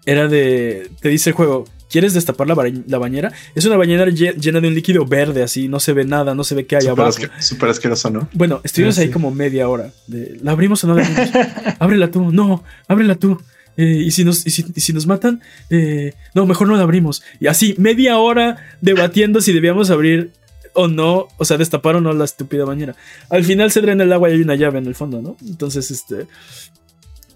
era 0.06 0.28
de. 0.28 0.90
Te 1.02 1.10
dice 1.10 1.32
el 1.32 1.36
juego: 1.36 1.66
¿Quieres 1.90 2.14
destapar 2.14 2.48
la, 2.48 2.56
bañera? 2.98 3.32
Es 3.54 3.66
una 3.66 3.78
bañera 3.78 4.06
llena 4.08 4.60
de 4.60 4.68
un 4.68 4.74
líquido 4.74 5.06
verde, 5.06 5.44
así, 5.44 5.68
no 5.68 5.80
se 5.80 5.94
ve 5.94 6.04
nada, 6.04 6.34
no 6.34 6.44
se 6.44 6.56
ve 6.56 6.66
qué 6.66 6.78
hay 6.78 6.88
abajo. 6.88 7.20
Súper 7.40 7.70
asqueroso, 7.70 8.10
¿no? 8.10 8.28
Bueno, 8.34 8.62
estuvimos 8.64 8.98
ahí 8.98 9.10
como 9.10 9.32
media 9.32 9.70
hora. 9.70 9.92
¿La 10.08 10.52
abrimos 10.52 10.84
o 10.84 10.88
no 10.88 10.96
la 10.96 11.06
abrimos? 11.06 11.30
ábrela 11.80 12.12
tú, 12.12 12.32
no, 12.32 12.64
ábrela 12.88 13.16
tú. 13.16 13.40
Eh, 13.78 14.04
y, 14.06 14.12
si 14.12 14.24
nos, 14.24 14.46
y, 14.48 14.52
si, 14.52 14.94
nos 14.94 15.06
matan, 15.06 15.42
eh, 15.70 16.14
no, 16.34 16.46
mejor 16.46 16.68
no 16.68 16.76
la 16.76 16.84
abrimos. 16.84 17.24
Y 17.40 17.48
así, 17.48 17.76
media 17.78 18.18
hora 18.18 18.58
debatiendo 18.82 19.42
si 19.42 19.52
debíamos 19.54 19.90
abrir 19.90 20.32
o 20.74 20.88
no, 20.88 21.28
o 21.38 21.46
sea, 21.46 21.58
destapar 21.58 21.96
o 21.96 22.02
no 22.02 22.14
la 22.14 22.26
estúpida 22.26 22.66
bañera. 22.66 22.96
Al 23.30 23.44
final 23.44 23.72
se 23.72 23.82
drena 23.82 24.04
el 24.04 24.14
agua 24.14 24.30
y 24.30 24.34
hay 24.34 24.42
una 24.42 24.56
llave 24.56 24.80
en 24.80 24.88
el 24.88 24.96
fondo, 24.96 25.22
¿no? 25.22 25.38
Entonces, 25.46 25.92
este. 25.92 26.28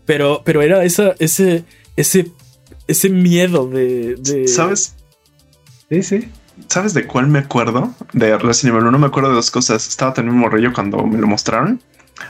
Pero, 0.05 0.41
pero 0.45 0.61
era 0.61 0.83
esa, 0.83 1.13
ese, 1.19 1.63
ese, 1.95 2.31
ese 2.89 3.09
miedo 3.09 3.67
de, 3.67 4.15
de... 4.15 4.47
¿Sabes? 4.47 4.95
Sí, 5.89 6.03
sí. 6.03 6.29
¿Sabes 6.67 6.93
de 6.93 7.05
cuál 7.05 7.27
me 7.27 7.39
acuerdo? 7.39 7.93
De 8.13 8.37
Resident 8.37 8.75
Evil 8.75 8.87
1 8.87 8.99
me 8.99 9.07
acuerdo 9.07 9.29
de 9.29 9.35
dos 9.35 9.51
cosas. 9.51 9.87
Estaba 9.87 10.13
un 10.17 10.37
morrillo 10.37 10.73
cuando 10.73 11.05
me 11.05 11.19
lo 11.19 11.27
mostraron. 11.27 11.81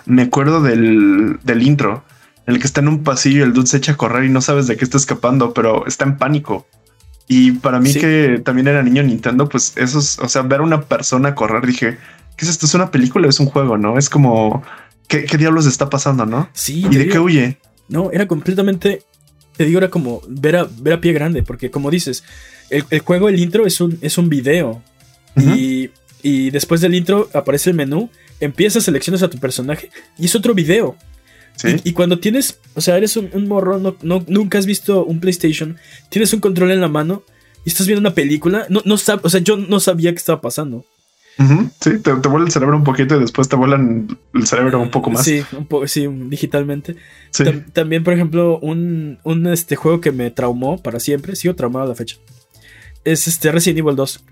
Me 0.05 0.23
acuerdo 0.23 0.61
del, 0.61 1.39
del 1.43 1.63
intro, 1.63 2.03
en 2.45 2.53
el 2.53 2.59
que 2.59 2.67
está 2.67 2.81
en 2.81 2.89
un 2.89 3.03
pasillo 3.03 3.39
y 3.39 3.43
el 3.43 3.53
dude 3.53 3.67
se 3.67 3.77
echa 3.77 3.93
a 3.93 3.97
correr 3.97 4.25
y 4.25 4.29
no 4.29 4.41
sabes 4.41 4.67
de 4.67 4.77
qué 4.77 4.83
está 4.83 4.97
escapando, 4.97 5.53
pero 5.53 5.87
está 5.87 6.05
en 6.05 6.17
pánico. 6.17 6.67
Y 7.27 7.53
para 7.53 7.79
mí 7.79 7.93
que 7.93 8.41
también 8.43 8.67
era 8.67 8.83
niño 8.83 9.03
Nintendo, 9.03 9.47
pues 9.47 9.73
eso 9.77 9.99
es, 9.99 10.19
o 10.19 10.27
sea, 10.27 10.41
ver 10.41 10.59
a 10.59 10.63
una 10.63 10.81
persona 10.81 11.35
correr, 11.35 11.65
dije, 11.65 11.97
¿qué 12.35 12.45
es 12.45 12.49
esto? 12.49 12.65
¿Es 12.65 12.73
una 12.73 12.91
película 12.91 13.27
o 13.27 13.29
es 13.29 13.39
un 13.39 13.45
juego? 13.45 13.77
¿No? 13.77 13.97
Es 13.97 14.09
como, 14.09 14.63
¿qué, 15.07 15.25
diablos 15.37 15.65
está 15.67 15.89
pasando? 15.89 16.25
¿No? 16.25 16.49
Sí. 16.53 16.85
¿Y 16.89 16.95
de 16.95 17.07
qué 17.07 17.19
huye? 17.19 17.57
No, 17.87 18.11
era 18.11 18.27
completamente, 18.27 19.03
te 19.59 19.65
digo, 19.65 19.79
era 19.79 19.89
como 19.89 20.21
ver 20.25 20.55
a, 20.55 20.69
ver 20.77 20.93
a 20.93 21.01
pie 21.01 21.11
grande, 21.11 21.43
porque 21.43 21.69
como 21.69 21.91
dices, 21.91 22.23
el, 22.69 22.99
juego, 22.99 23.27
el 23.27 23.37
intro 23.37 23.67
es 23.67 23.81
un, 23.81 23.99
es 23.99 24.17
un 24.17 24.29
video. 24.29 24.81
y, 25.35 25.89
y 26.23 26.49
después 26.49 26.79
del 26.79 26.95
intro 26.95 27.29
aparece 27.33 27.71
el 27.71 27.75
menú, 27.75 28.09
empiezas, 28.39 28.85
seleccionas 28.85 29.21
a 29.21 29.29
tu 29.29 29.37
personaje 29.37 29.89
y 30.17 30.27
es 30.27 30.35
otro 30.35 30.53
video. 30.53 30.95
Y, 31.83 31.91
cuando 31.91 32.19
tienes, 32.19 32.57
o 32.73 32.79
sea, 32.79 32.95
eres 32.95 33.17
un, 33.17 33.49
morro, 33.49 33.79
no, 33.79 34.23
nunca 34.27 34.57
has 34.57 34.65
visto 34.65 35.03
un 35.03 35.19
PlayStation, 35.19 35.75
tienes 36.07 36.31
un 36.31 36.39
control 36.39 36.71
en 36.71 36.79
la 36.79 36.87
mano 36.87 37.23
y 37.65 37.69
estás 37.69 37.85
viendo 37.85 37.99
una 37.99 38.15
película, 38.15 38.65
no, 38.69 38.81
no 38.85 38.93
o 38.95 38.97
sea, 38.97 39.19
yo 39.41 39.57
no 39.57 39.81
sabía 39.81 40.11
qué 40.11 40.19
estaba 40.19 40.39
pasando. 40.39 40.85
Sí, 41.79 41.99
te, 41.99 42.11
vuela 42.13 42.45
el 42.45 42.51
cerebro 42.51 42.75
un 42.75 42.83
poquito 42.83 43.15
y 43.15 43.19
después 43.19 43.47
te 43.47 43.55
vuelan 43.55 44.17
el 44.33 44.45
cerebro 44.45 44.81
un 44.81 44.91
poco 44.91 45.09
más. 45.09 45.23
Sí, 45.23 45.43
un 45.57 45.65
poco, 45.65 45.87
sí, 45.87 46.07
digitalmente. 46.07 46.95
también, 47.73 48.03
por 48.03 48.13
ejemplo, 48.13 48.59
un, 48.59 49.19
un, 49.23 49.47
este 49.47 49.75
juego 49.75 50.01
que 50.01 50.11
me 50.11 50.31
traumó 50.31 50.81
para 50.81 50.99
siempre, 50.99 51.35
sigo 51.35 51.55
traumado 51.55 51.85
a 51.85 51.89
la 51.89 51.95
fecha. 51.95 52.17
Es 53.05 53.27
este 53.27 53.51
Resident 53.51 53.79
Evil 53.79 53.95
2. 53.95 54.23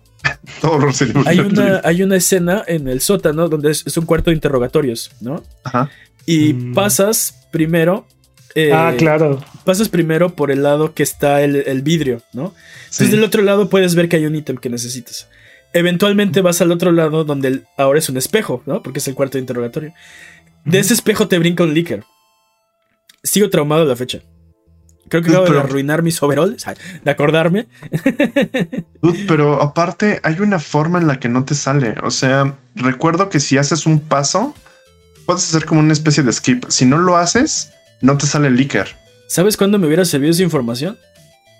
Todo 0.60 0.78
Resident 0.78 1.16
Evil 1.16 1.28
hay 1.28 1.38
una, 1.38 1.80
hay 1.84 2.02
una 2.02 2.16
escena 2.16 2.64
en 2.66 2.88
el 2.88 3.00
sótano 3.00 3.48
donde 3.48 3.70
es, 3.70 3.86
es, 3.86 3.96
un 3.96 4.04
cuarto 4.04 4.30
de 4.30 4.34
interrogatorios, 4.34 5.12
¿no? 5.20 5.42
Ajá 5.64 5.88
y 6.28 6.52
mm. 6.52 6.74
pasas 6.74 7.48
primero. 7.50 8.06
Eh, 8.54 8.70
ah, 8.72 8.92
claro. 8.98 9.42
Pasas 9.64 9.88
primero 9.88 10.34
por 10.36 10.50
el 10.50 10.62
lado 10.62 10.92
que 10.92 11.02
está 11.02 11.42
el, 11.42 11.82
vidrio, 11.82 12.20
¿no? 12.34 12.54
Entonces 12.84 13.10
del 13.10 13.24
otro 13.24 13.40
lado 13.40 13.70
puedes 13.70 13.94
ver 13.94 14.10
que 14.10 14.16
hay 14.16 14.26
un 14.26 14.34
ítem 14.34 14.58
que 14.58 14.68
necesitas. 14.68 15.28
Eventualmente 15.78 16.40
vas 16.40 16.60
al 16.60 16.72
otro 16.72 16.90
lado 16.90 17.22
donde 17.22 17.62
ahora 17.76 18.00
es 18.00 18.08
un 18.08 18.16
espejo, 18.16 18.64
¿no? 18.66 18.82
Porque 18.82 18.98
es 18.98 19.06
el 19.06 19.14
cuarto 19.14 19.38
de 19.38 19.42
interrogatorio. 19.42 19.94
De 20.64 20.80
ese 20.80 20.92
espejo 20.92 21.28
te 21.28 21.38
brinca 21.38 21.62
un 21.62 21.72
líquido. 21.72 22.04
Sigo 23.22 23.48
traumado 23.48 23.82
a 23.82 23.84
la 23.84 23.94
fecha. 23.94 24.18
Creo 25.08 25.22
que 25.22 25.30
acabo 25.30 25.48
de 25.48 25.56
arruinar 25.60 26.02
mis 26.02 26.20
overalls, 26.20 26.66
de 27.04 27.10
acordarme. 27.12 27.68
pero 29.28 29.62
aparte, 29.62 30.18
hay 30.24 30.40
una 30.40 30.58
forma 30.58 30.98
en 30.98 31.06
la 31.06 31.20
que 31.20 31.28
no 31.28 31.44
te 31.44 31.54
sale. 31.54 31.94
O 32.02 32.10
sea, 32.10 32.56
recuerdo 32.74 33.28
que 33.28 33.38
si 33.38 33.56
haces 33.56 33.86
un 33.86 34.00
paso, 34.00 34.56
puedes 35.26 35.48
hacer 35.48 35.64
como 35.64 35.80
una 35.80 35.92
especie 35.92 36.24
de 36.24 36.32
skip. 36.32 36.64
Si 36.70 36.86
no 36.86 36.98
lo 36.98 37.16
haces, 37.16 37.70
no 38.00 38.18
te 38.18 38.26
sale 38.26 38.48
el 38.48 38.56
leaker. 38.56 38.96
¿Sabes 39.28 39.56
cuándo 39.56 39.78
me 39.78 39.86
hubiera 39.86 40.04
servido 40.04 40.32
esa 40.32 40.42
información? 40.42 40.98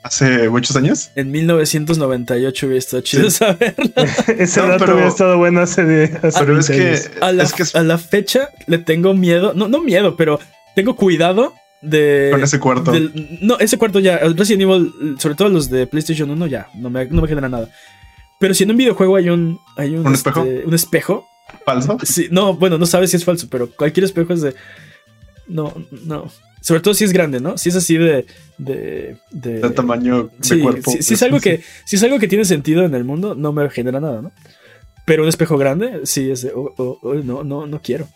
Hace 0.02 0.48
muchos 0.48 0.76
años. 0.76 1.10
En 1.14 1.30
1998 1.30 2.66
hubiera 2.66 2.78
estado 2.78 3.02
chido 3.02 3.30
saberlo. 3.30 3.84
Ese 4.38 4.60
dato 4.60 4.84
hubiera 4.84 5.08
estado 5.08 5.38
bueno 5.38 5.60
hace, 5.60 5.84
de, 5.84 6.08
Pero 6.08 6.58
es 6.58 6.68
que, 6.68 6.98
a 7.20 7.32
la, 7.32 7.48
a 7.74 7.82
la 7.82 7.98
fecha 7.98 8.50
le 8.66 8.78
tengo 8.78 9.14
miedo, 9.14 9.52
no, 9.54 9.68
no 9.68 9.80
miedo, 9.80 10.16
pero 10.16 10.38
tengo 10.74 10.96
cuidado 10.96 11.54
de. 11.82 12.28
Con 12.32 12.42
ese 12.42 12.58
cuarto. 12.58 12.92
no, 13.40 13.58
ese 13.58 13.78
cuarto 13.78 14.00
ya. 14.00 14.18
Resident 14.18 14.62
Evil, 14.62 15.16
sobre 15.18 15.34
todo 15.34 15.48
los 15.48 15.70
de 15.70 15.86
PlayStation 15.86 16.30
1, 16.30 16.46
ya. 16.46 16.68
No 16.74 16.90
me, 16.90 17.06
no 17.06 17.22
me 17.22 17.28
genera 17.28 17.48
nada. 17.48 17.68
Pero 18.38 18.54
si 18.54 18.64
en 18.64 18.70
un 18.70 18.76
videojuego 18.76 19.16
hay 19.16 19.28
un. 19.30 19.58
Hay 19.76 19.96
un, 19.96 20.06
¿Un 20.06 20.14
espejo. 20.14 20.44
Este, 20.44 20.66
un 20.66 20.74
espejo. 20.74 21.28
¿Falso? 21.64 21.96
Sí, 22.02 22.28
no, 22.30 22.54
bueno, 22.54 22.78
no 22.78 22.86
sabes 22.86 23.10
si 23.10 23.16
es 23.16 23.24
falso, 23.24 23.48
pero 23.50 23.70
cualquier 23.70 24.04
espejo 24.04 24.32
es 24.32 24.42
de. 24.42 24.54
No, 25.46 25.74
no. 26.04 26.30
Sobre 26.60 26.80
todo 26.80 26.94
si 26.94 27.04
es 27.04 27.12
grande, 27.12 27.40
¿no? 27.40 27.58
Si 27.58 27.68
es 27.68 27.76
así 27.76 27.96
de. 27.96 28.26
De, 28.58 29.16
de, 29.30 29.60
tamaño 29.70 30.30
de 30.38 30.60
cuerpo. 30.60 30.90
Si, 31.00 31.14
es 31.14 31.22
algo 31.22 31.40
que, 31.40 31.62
si 31.84 31.94
es 31.96 32.02
algo 32.02 32.18
que 32.18 32.26
tiene 32.26 32.44
sentido 32.44 32.84
en 32.84 32.94
el 32.94 33.04
mundo, 33.04 33.34
no 33.36 33.52
me 33.52 33.70
genera 33.70 34.00
nada, 34.00 34.20
¿no? 34.20 34.32
Pero 35.06 35.22
un 35.22 35.28
espejo 35.28 35.56
grande, 35.56 36.00
sí, 36.04 36.30
es 36.30 36.42
de. 36.42 36.52
Oh, 36.54 36.74
oh, 36.76 36.98
oh, 37.02 37.14
no, 37.14 37.44
no, 37.44 37.66
no 37.66 37.80
quiero. 37.80 38.08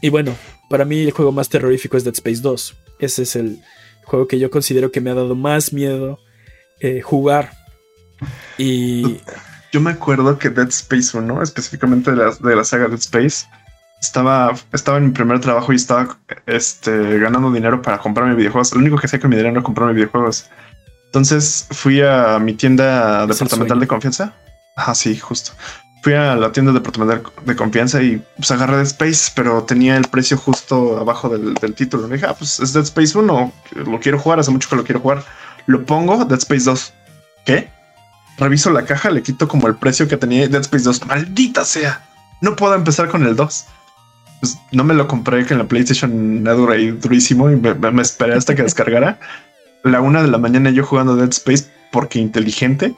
Y 0.00 0.08
bueno, 0.08 0.34
para 0.70 0.84
mí 0.84 1.02
el 1.02 1.10
juego 1.10 1.32
más 1.32 1.48
terrorífico 1.48 1.96
es 1.96 2.04
Dead 2.04 2.14
Space 2.14 2.40
2. 2.40 2.76
Ese 3.00 3.22
es 3.22 3.36
el 3.36 3.62
juego 4.04 4.26
que 4.26 4.38
yo 4.38 4.50
considero 4.50 4.90
que 4.90 5.00
me 5.00 5.10
ha 5.10 5.14
dado 5.14 5.34
más 5.34 5.72
miedo 5.72 6.18
eh, 6.80 7.00
jugar. 7.02 7.52
Y. 8.56 9.18
Yo 9.70 9.82
me 9.82 9.90
acuerdo 9.90 10.38
que 10.38 10.48
Dead 10.48 10.68
Space 10.68 11.16
1, 11.16 11.42
específicamente 11.42 12.10
de 12.12 12.16
la, 12.16 12.34
de 12.34 12.56
la 12.56 12.64
saga 12.64 12.88
Dead 12.88 12.98
Space, 12.98 13.46
estaba, 14.00 14.54
estaba 14.72 14.98
en 14.98 15.06
mi 15.06 15.10
primer 15.10 15.40
trabajo 15.40 15.72
y 15.72 15.76
estaba 15.76 16.16
este, 16.46 17.18
ganando 17.18 17.50
dinero 17.50 17.82
para 17.82 17.98
comprarme 17.98 18.34
videojuegos. 18.34 18.72
Lo 18.72 18.80
único 18.80 18.96
que 18.96 19.06
hacía 19.06 19.20
con 19.20 19.30
mi 19.30 19.36
dinero 19.36 19.54
era 19.54 19.62
comprarme 19.62 19.94
videojuegos. 19.94 20.48
Entonces 21.06 21.66
fui 21.70 22.02
a 22.02 22.38
mi 22.38 22.54
tienda 22.54 23.26
departamental 23.26 23.80
de 23.80 23.86
confianza. 23.86 24.34
Ah, 24.76 24.94
sí, 24.94 25.16
justo. 25.18 25.52
Fui 26.02 26.14
a 26.14 26.36
la 26.36 26.52
tienda 26.52 26.72
departamental 26.72 27.22
de 27.44 27.56
confianza 27.56 28.00
y 28.00 28.22
pues 28.36 28.50
agarré 28.52 28.76
Dead 28.76 28.86
Space, 28.86 29.32
pero 29.34 29.64
tenía 29.64 29.96
el 29.96 30.04
precio 30.04 30.36
justo 30.36 30.98
abajo 30.98 31.28
del, 31.28 31.74
título. 31.74 32.06
Me 32.06 32.14
dije, 32.14 32.26
ah, 32.26 32.34
pues 32.38 32.60
es 32.60 32.72
Dead 32.72 32.84
Space 32.84 33.18
1, 33.18 33.52
lo 33.86 34.00
quiero 34.00 34.18
jugar, 34.18 34.38
hace 34.38 34.52
mucho 34.52 34.68
que 34.68 34.76
lo 34.76 34.84
quiero 34.84 35.00
jugar. 35.00 35.24
Lo 35.66 35.84
pongo, 35.84 36.24
Dead 36.24 36.38
Space 36.38 36.64
2. 36.64 36.92
¿Qué? 37.44 37.68
Reviso 38.36 38.70
la 38.70 38.84
caja, 38.84 39.10
le 39.10 39.22
quito 39.22 39.48
como 39.48 39.66
el 39.66 39.74
precio 39.74 40.06
que 40.06 40.16
tenía 40.16 40.46
Dead 40.46 40.60
Space 40.60 40.84
2. 40.84 41.06
Maldita 41.06 41.64
sea. 41.64 42.06
No 42.40 42.54
puedo 42.54 42.74
empezar 42.74 43.08
con 43.08 43.26
el 43.26 43.34
2 43.34 43.66
pues 44.40 44.58
no 44.72 44.84
me 44.84 44.94
lo 44.94 45.08
compré 45.08 45.44
que 45.44 45.54
en 45.54 45.58
la 45.58 45.68
PlayStation 45.68 46.44
dura 46.44 46.74
ahí 46.74 46.90
durísimo 46.90 47.50
y 47.50 47.56
me, 47.56 48.02
esperé 48.02 48.34
hasta 48.34 48.54
que 48.54 48.62
descargara. 48.64 49.18
La 49.84 50.00
una 50.00 50.22
de 50.22 50.28
la 50.28 50.38
mañana 50.38 50.70
yo 50.70 50.84
jugando 50.84 51.16
Dead 51.16 51.30
Space 51.30 51.70
porque 51.92 52.18
inteligente. 52.18 52.94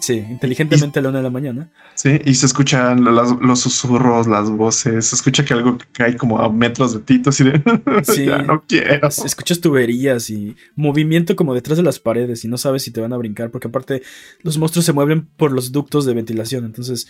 Sí, 0.00 0.24
inteligentemente 0.30 1.00
a 1.00 1.02
la 1.02 1.08
una 1.08 1.18
de 1.18 1.24
la 1.24 1.30
mañana. 1.30 1.68
Sí, 1.94 2.20
y 2.24 2.34
se 2.34 2.46
escuchan 2.46 3.02
los 3.04 3.60
susurros, 3.60 4.28
las 4.28 4.48
voces, 4.48 5.06
se 5.06 5.16
escucha 5.16 5.44
que 5.44 5.52
algo 5.52 5.78
cae 5.92 6.16
como 6.16 6.38
a 6.38 6.50
metros 6.50 6.94
de 6.94 7.00
Tito, 7.00 7.30
de 7.30 7.60
sí, 8.04 8.26
ya 8.26 8.38
no 8.38 8.62
quiero. 8.66 9.08
Escuchas 9.08 9.60
tuberías 9.60 10.30
y 10.30 10.56
movimiento 10.76 11.34
como 11.34 11.54
detrás 11.54 11.76
de 11.76 11.82
las 11.82 11.98
paredes 11.98 12.44
y 12.44 12.48
no 12.48 12.56
sabes 12.56 12.84
si 12.84 12.92
te 12.92 13.00
van 13.00 13.12
a 13.12 13.16
brincar, 13.16 13.50
porque 13.50 13.66
aparte 13.66 14.02
los 14.42 14.58
monstruos 14.58 14.86
se 14.86 14.92
mueven 14.92 15.26
por 15.36 15.50
los 15.50 15.72
ductos 15.72 16.06
de 16.06 16.14
ventilación, 16.14 16.64
entonces 16.64 17.08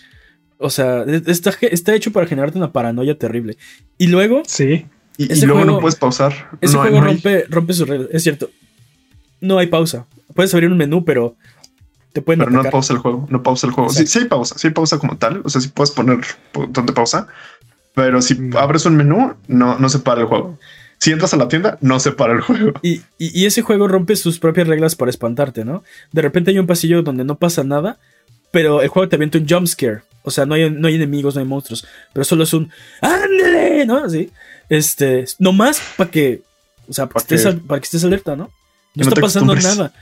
o 0.60 0.70
sea, 0.70 1.04
está, 1.26 1.52
está 1.62 1.94
hecho 1.94 2.12
para 2.12 2.26
generarte 2.26 2.58
una 2.58 2.70
paranoia 2.70 3.16
terrible. 3.18 3.56
Y 3.96 4.08
luego. 4.08 4.42
Sí. 4.46 4.86
Y, 5.16 5.44
luego 5.44 5.64
no 5.64 5.80
puedes 5.80 5.96
pausar. 5.96 6.50
Ese 6.60 6.76
juego 6.76 7.00
rompe, 7.00 7.44
rompe 7.48 7.72
sus 7.72 7.88
reglas. 7.88 8.08
Es 8.12 8.22
cierto. 8.22 8.50
No 9.40 9.58
hay 9.58 9.66
pausa. 9.66 10.06
Puedes 10.34 10.52
abrir 10.54 10.70
un 10.70 10.76
menú, 10.76 11.04
pero 11.04 11.34
te 12.12 12.22
pueden. 12.22 12.40
Pero 12.40 12.50
no 12.50 12.62
pausa 12.70 12.92
el 12.92 12.98
juego. 12.98 13.26
No 13.30 13.42
pausa 13.42 13.66
el 13.66 13.72
juego. 13.72 13.90
Sí, 13.90 14.06
sí, 14.06 14.20
hay 14.20 14.24
pausa. 14.26 14.56
Sí 14.58 14.68
hay 14.68 14.74
pausa 14.74 14.98
como 14.98 15.16
tal. 15.16 15.40
O 15.44 15.48
sea, 15.48 15.60
sí 15.60 15.68
puedes 15.68 15.90
poner 15.90 16.18
donde 16.68 16.92
pausa. 16.92 17.26
Pero 17.94 18.20
si 18.20 18.34
mm. 18.34 18.56
abres 18.56 18.84
un 18.86 18.96
menú, 18.96 19.34
no, 19.48 19.78
no 19.78 19.88
se 19.88 19.98
para 19.98 20.20
el 20.20 20.26
juego. 20.26 20.58
Si 20.98 21.10
entras 21.10 21.32
a 21.32 21.38
la 21.38 21.48
tienda, 21.48 21.78
no 21.80 21.98
se 22.00 22.12
para 22.12 22.34
el 22.34 22.42
juego. 22.42 22.74
Y, 22.82 23.00
y, 23.18 23.46
ese 23.46 23.62
juego 23.62 23.88
rompe 23.88 24.16
sus 24.16 24.38
propias 24.38 24.68
reglas 24.68 24.94
para 24.94 25.10
espantarte, 25.10 25.64
¿no? 25.64 25.82
De 26.12 26.20
repente 26.20 26.50
hay 26.50 26.58
un 26.58 26.66
pasillo 26.66 27.02
donde 27.02 27.24
no 27.24 27.38
pasa 27.38 27.64
nada, 27.64 27.98
pero 28.50 28.82
el 28.82 28.88
juego 28.88 29.08
te 29.08 29.16
avienta 29.16 29.38
un 29.38 29.48
jump 29.48 29.66
scare. 29.66 30.02
O 30.22 30.30
sea, 30.30 30.46
no 30.46 30.54
hay, 30.54 30.70
no 30.70 30.88
hay 30.88 30.96
enemigos, 30.96 31.34
no 31.34 31.40
hay 31.40 31.46
monstruos. 31.46 31.86
Pero 32.12 32.24
solo 32.24 32.44
es 32.44 32.52
un 32.52 32.70
¡Ándale! 33.00 33.86
¿No? 33.86 34.04
Así. 34.04 34.30
Este. 34.68 35.24
Nomás 35.38 35.80
para 35.96 36.10
que. 36.10 36.42
O 36.88 36.92
sea, 36.92 37.08
para, 37.08 37.24
que 37.24 37.34
estés, 37.34 37.54
para 37.66 37.80
que 37.80 37.84
estés 37.84 38.04
alerta, 38.04 38.36
¿no? 38.36 38.50
No 38.94 39.08
está 39.08 39.20
pasando 39.20 39.54
nada. 39.54 39.92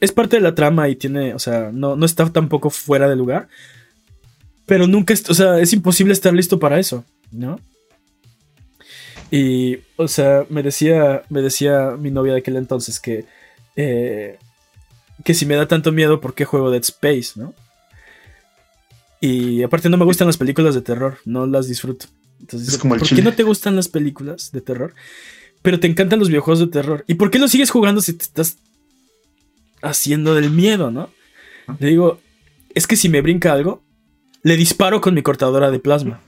Es 0.00 0.12
parte 0.12 0.36
de 0.36 0.42
la 0.42 0.54
trama 0.54 0.88
y 0.88 0.96
tiene. 0.96 1.34
O 1.34 1.38
sea, 1.38 1.70
no, 1.72 1.96
no 1.96 2.06
está 2.06 2.30
tampoco 2.30 2.70
fuera 2.70 3.08
de 3.08 3.16
lugar. 3.16 3.48
Pero 4.66 4.86
nunca. 4.86 5.14
O 5.28 5.34
sea, 5.34 5.58
es 5.58 5.72
imposible 5.72 6.12
estar 6.12 6.32
listo 6.32 6.58
para 6.58 6.78
eso, 6.78 7.04
¿no? 7.30 7.60
Y. 9.30 9.78
O 9.96 10.08
sea, 10.08 10.46
me 10.48 10.62
decía. 10.62 11.22
Me 11.28 11.42
decía 11.42 11.96
mi 11.98 12.10
novia 12.10 12.34
de 12.34 12.40
aquel 12.40 12.56
entonces 12.56 13.00
que. 13.00 13.24
Eh, 13.74 14.38
que 15.24 15.34
si 15.34 15.46
me 15.46 15.56
da 15.56 15.66
tanto 15.66 15.92
miedo, 15.92 16.20
¿por 16.20 16.34
qué 16.34 16.44
juego 16.44 16.70
Dead 16.70 16.82
Space, 16.82 17.32
no? 17.36 17.54
Y 19.20 19.62
aparte 19.62 19.88
no 19.88 19.96
me 19.96 20.04
gustan 20.04 20.26
las 20.26 20.36
películas 20.36 20.74
de 20.74 20.82
terror, 20.82 21.18
no 21.24 21.46
las 21.46 21.68
disfruto. 21.68 22.06
Entonces, 22.40 22.76
¿por 22.78 23.08
qué 23.08 23.22
no 23.22 23.32
te 23.32 23.42
gustan 23.42 23.76
las 23.76 23.88
películas 23.88 24.52
de 24.52 24.60
terror? 24.60 24.94
Pero 25.62 25.80
te 25.80 25.86
encantan 25.86 26.18
los 26.18 26.28
videojuegos 26.28 26.60
de 26.60 26.66
terror. 26.66 27.04
¿Y 27.06 27.14
por 27.14 27.30
qué 27.30 27.38
lo 27.38 27.48
sigues 27.48 27.70
jugando 27.70 28.00
si 28.00 28.12
te 28.12 28.24
estás 28.24 28.58
haciendo 29.82 30.34
del 30.34 30.50
miedo, 30.50 30.90
no? 30.90 31.10
Le 31.78 31.88
digo, 31.88 32.20
es 32.74 32.86
que 32.86 32.96
si 32.96 33.08
me 33.08 33.22
brinca 33.22 33.52
algo, 33.52 33.82
le 34.42 34.56
disparo 34.56 35.00
con 35.00 35.14
mi 35.14 35.22
cortadora 35.22 35.70
de 35.70 35.78
plasma. 35.78 36.20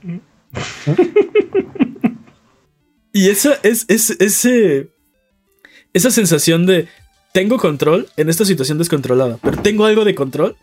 y 3.13 3.29
esa 3.29 3.53
es, 3.63 3.85
es 3.87 4.09
ese, 4.09 4.89
esa 5.93 6.11
sensación 6.11 6.65
de 6.65 6.87
tengo 7.33 7.57
control 7.57 8.07
en 8.17 8.29
esta 8.29 8.45
situación 8.45 8.77
descontrolada, 8.77 9.37
pero 9.41 9.61
tengo 9.61 9.85
algo 9.85 10.03
de 10.03 10.15
control 10.15 10.57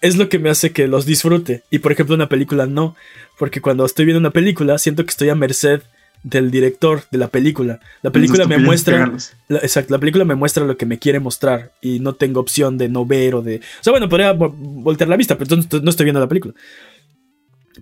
es 0.00 0.16
lo 0.16 0.28
que 0.28 0.38
me 0.38 0.50
hace 0.50 0.72
que 0.72 0.88
los 0.88 1.06
disfrute. 1.06 1.62
Y 1.70 1.80
por 1.80 1.92
ejemplo, 1.92 2.14
una 2.14 2.28
película 2.28 2.66
no. 2.66 2.96
Porque 3.38 3.60
cuando 3.60 3.84
estoy 3.84 4.04
viendo 4.04 4.20
una 4.20 4.30
película, 4.30 4.78
siento 4.78 5.04
que 5.04 5.10
estoy 5.10 5.28
a 5.28 5.34
merced 5.34 5.82
del 6.22 6.50
director 6.50 7.02
de 7.10 7.18
la 7.18 7.28
película. 7.28 7.80
La 8.02 8.10
película 8.10 8.46
me 8.46 8.58
muestra. 8.58 9.12
exacto, 9.48 9.94
la 9.94 10.00
película 10.00 10.24
me 10.24 10.34
muestra 10.34 10.64
lo 10.64 10.76
que 10.76 10.86
me 10.86 10.98
quiere 10.98 11.20
mostrar. 11.20 11.72
Y 11.80 12.00
no 12.00 12.14
tengo 12.14 12.40
opción 12.40 12.78
de 12.78 12.88
no 12.88 13.06
ver 13.06 13.34
o 13.34 13.42
de. 13.42 13.56
O 13.56 13.82
sea, 13.82 13.92
bueno, 13.92 14.08
podría 14.08 14.32
voltear 14.32 15.08
la 15.08 15.16
vista, 15.16 15.36
pero 15.36 15.54
entonces 15.54 15.82
no 15.82 15.90
estoy 15.90 16.04
viendo 16.04 16.20
la 16.20 16.28
película. 16.28 16.54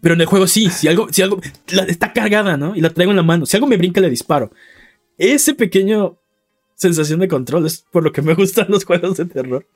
Pero 0.00 0.14
en 0.14 0.20
el 0.20 0.26
juego 0.26 0.46
sí, 0.46 0.70
si 0.70 0.86
algo, 0.86 1.08
si 1.10 1.22
algo 1.22 1.40
está 1.88 2.12
cargada, 2.12 2.56
¿no? 2.56 2.76
Y 2.76 2.80
la 2.80 2.90
traigo 2.90 3.10
en 3.10 3.16
la 3.16 3.22
mano. 3.22 3.46
Si 3.46 3.56
algo 3.56 3.66
me 3.66 3.76
brinca, 3.76 4.00
le 4.00 4.10
disparo. 4.10 4.52
Ese 5.16 5.54
pequeño 5.54 6.18
sensación 6.76 7.18
de 7.18 7.26
control 7.28 7.66
es 7.66 7.84
por 7.90 8.04
lo 8.04 8.12
que 8.12 8.22
me 8.22 8.34
gustan 8.36 8.66
los 8.68 8.84
juegos 8.84 9.16
de 9.16 9.26
terror. 9.26 9.66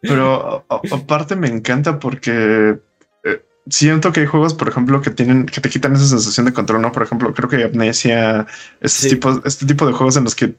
Pero 0.00 0.64
aparte 0.68 1.36
me 1.36 1.48
encanta 1.48 1.98
porque 1.98 2.78
eh, 3.24 3.42
siento 3.68 4.12
que 4.12 4.20
hay 4.20 4.26
juegos, 4.26 4.54
por 4.54 4.68
ejemplo, 4.68 5.00
que 5.02 5.10
tienen, 5.10 5.46
que 5.46 5.60
te 5.60 5.68
quitan 5.68 5.94
esa 5.94 6.06
sensación 6.06 6.46
de 6.46 6.52
control, 6.52 6.82
¿no? 6.82 6.92
Por 6.92 7.02
ejemplo, 7.02 7.32
creo 7.34 7.48
que 7.48 7.64
Amnesia, 7.64 8.46
este, 8.80 9.10
tipo, 9.10 9.42
este 9.44 9.66
tipo 9.66 9.86
de 9.86 9.92
juegos 9.92 10.16
en 10.16 10.24
los 10.24 10.34
que 10.34 10.54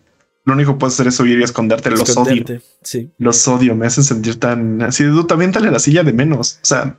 lo 0.45 0.53
único 0.53 0.74
que 0.74 0.80
puedes 0.80 0.95
hacer 0.95 1.07
es 1.07 1.20
huir 1.20 1.40
y 1.40 1.44
esconderte. 1.44 1.91
Los 1.91 2.18
odio. 2.18 2.44
Sí. 2.82 3.11
Los 3.18 3.48
odio. 3.48 3.76
Me 3.76 3.86
hacen 3.86 4.03
sentir 4.03 4.40
tan 4.40 4.82
así. 4.82 5.03
Tú 5.03 5.26
también 5.26 5.52
dale 5.52 5.70
la 5.70 5.80
silla 5.80 6.03
de 6.03 6.14
menos. 6.14 6.60
O 6.64 6.66
sea, 6.66 6.98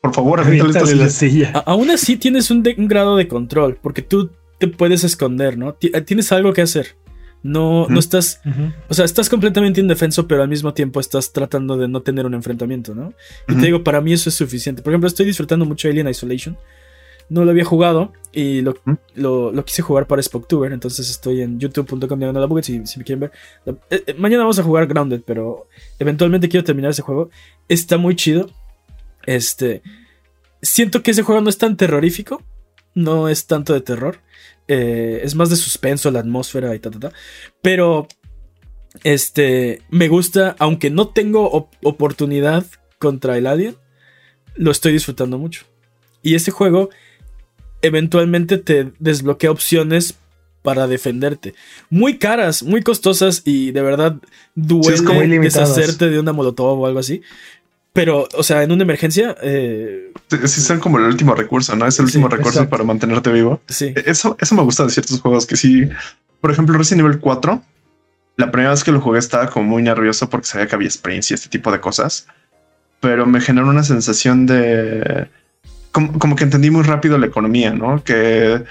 por 0.00 0.14
favor, 0.14 0.40
aviéntale 0.40 0.94
la 0.94 1.08
silla. 1.08 1.52
aún 1.66 1.90
así 1.90 2.16
tienes 2.16 2.50
un, 2.50 2.62
un, 2.76 2.88
grado 2.88 3.16
de 3.16 3.28
control 3.28 3.78
porque 3.82 4.02
tú 4.02 4.30
te 4.58 4.68
puedes 4.68 5.04
esconder, 5.04 5.58
¿no? 5.58 5.74
Tienes 5.74 6.30
algo 6.32 6.52
que 6.52 6.62
hacer. 6.62 6.96
No, 7.42 7.88
no 7.88 7.98
estás. 7.98 8.40
O 8.88 8.94
sea, 8.94 9.04
estás 9.04 9.28
completamente 9.28 9.80
indefenso, 9.80 10.28
pero 10.28 10.42
al 10.42 10.48
mismo 10.48 10.74
tiempo 10.74 11.00
estás 11.00 11.32
tratando 11.32 11.76
de 11.76 11.88
no 11.88 12.02
tener 12.02 12.24
un 12.24 12.34
enfrentamiento, 12.34 12.94
¿no? 12.94 13.14
Y 13.48 13.54
te 13.54 13.66
digo, 13.66 13.82
para 13.82 14.00
mí 14.00 14.12
eso 14.12 14.28
es 14.28 14.36
suficiente. 14.36 14.82
Por 14.82 14.92
ejemplo, 14.92 15.08
estoy 15.08 15.26
disfrutando 15.26 15.64
mucho 15.64 15.88
Alien 15.88 16.08
Isolation. 16.08 16.56
No 17.28 17.44
lo 17.44 17.50
había 17.50 17.64
jugado 17.64 18.12
y 18.32 18.60
lo, 18.60 18.76
lo, 19.14 19.64
quise 19.64 19.82
jugar 19.82 20.06
para 20.06 20.22
Spooktuber. 20.22 20.72
Entonces 20.72 21.10
estoy 21.10 21.40
en 21.40 21.58
youtube.com 21.58 22.18
de 22.18 22.32
la 22.32 22.62
si, 22.62 22.86
si 22.86 22.98
me 22.98 23.04
quieren 23.04 23.20
ver. 23.20 23.32
Eh, 23.90 24.02
eh, 24.06 24.14
mañana 24.14 24.42
vamos 24.44 24.58
a 24.58 24.62
jugar 24.62 24.86
Grounded, 24.86 25.22
pero 25.26 25.66
eventualmente 25.98 26.48
quiero 26.48 26.64
terminar 26.64 26.90
ese 26.90 27.02
juego. 27.02 27.30
Está 27.68 27.96
muy 27.96 28.14
chido. 28.14 28.50
Este. 29.26 29.82
Siento 30.60 31.02
que 31.02 31.10
ese 31.10 31.22
juego 31.22 31.40
no 31.40 31.48
es 31.48 31.58
tan 31.58 31.76
terrorífico. 31.76 32.42
No 32.94 33.28
es 33.28 33.46
tanto 33.46 33.72
de 33.72 33.80
terror. 33.80 34.18
Eh, 34.68 35.20
es 35.24 35.34
más 35.34 35.50
de 35.50 35.56
suspenso 35.56 36.10
la 36.10 36.20
atmósfera 36.20 36.74
y 36.74 36.78
ta, 36.78 36.90
ta, 36.90 36.98
ta. 37.00 37.12
Pero 37.60 38.06
Este, 39.04 39.80
me 39.88 40.08
gusta, 40.08 40.54
aunque 40.58 40.90
no 40.90 41.08
tengo 41.08 41.70
oportunidad 41.82 42.66
contra 42.98 43.38
el 43.38 43.46
alien, 43.46 43.76
lo 44.54 44.70
estoy 44.70 44.92
disfrutando 44.92 45.38
mucho. 45.38 45.64
Y 46.22 46.34
este 46.34 46.50
juego 46.50 46.90
eventualmente 47.80 48.58
te 48.58 48.92
desbloquea 48.98 49.50
opciones 49.50 50.14
para 50.62 50.86
defenderte. 50.86 51.54
Muy 51.90 52.18
caras, 52.18 52.62
muy 52.62 52.82
costosas 52.82 53.42
y 53.44 53.72
de 53.72 53.82
verdad 53.82 54.16
duele 54.54 55.38
deshacerte 55.40 56.10
de 56.10 56.20
una 56.20 56.32
molotov 56.32 56.78
o 56.80 56.86
algo 56.86 57.00
así. 57.00 57.22
Pero, 57.92 58.26
o 58.34 58.42
sea, 58.42 58.62
en 58.62 58.72
una 58.72 58.82
emergencia. 58.82 59.36
Eh, 59.42 60.12
sí, 60.30 60.60
son 60.60 60.80
como 60.80 60.98
el 60.98 61.04
último 61.04 61.34
recurso, 61.34 61.76
¿no? 61.76 61.86
Es 61.86 61.98
el 61.98 62.06
último 62.06 62.28
recurso 62.28 62.68
para 62.68 62.84
mantenerte 62.84 63.30
vivo. 63.30 63.60
Sí. 63.68 63.92
Eso, 64.06 64.36
eso 64.40 64.54
me 64.54 64.62
gusta 64.62 64.84
de 64.84 64.90
ciertos 64.90 65.20
juegos 65.20 65.46
que 65.46 65.56
sí. 65.56 65.88
Por 66.40 66.50
ejemplo, 66.50 66.76
Resident 66.76 67.06
Evil 67.06 67.20
4. 67.20 67.62
La 68.36 68.50
primera 68.50 68.70
vez 68.70 68.82
que 68.82 68.92
lo 68.92 69.00
jugué 69.00 69.18
estaba 69.18 69.50
como 69.50 69.66
muy 69.66 69.82
nervioso 69.82 70.30
porque 70.30 70.46
sabía 70.46 70.66
que 70.66 70.74
había 70.74 70.88
experiencia 70.88 71.34
y 71.34 71.36
este 71.36 71.50
tipo 71.50 71.70
de 71.70 71.80
cosas. 71.80 72.26
Pero 73.00 73.26
me 73.26 73.40
generó 73.40 73.68
una 73.68 73.82
sensación 73.82 74.46
de. 74.46 75.28
Como, 75.90 76.18
como 76.18 76.34
que 76.34 76.44
entendí 76.44 76.70
muy 76.70 76.84
rápido 76.84 77.18
la 77.18 77.26
economía, 77.26 77.74
¿no? 77.74 78.02
Que 78.02 78.64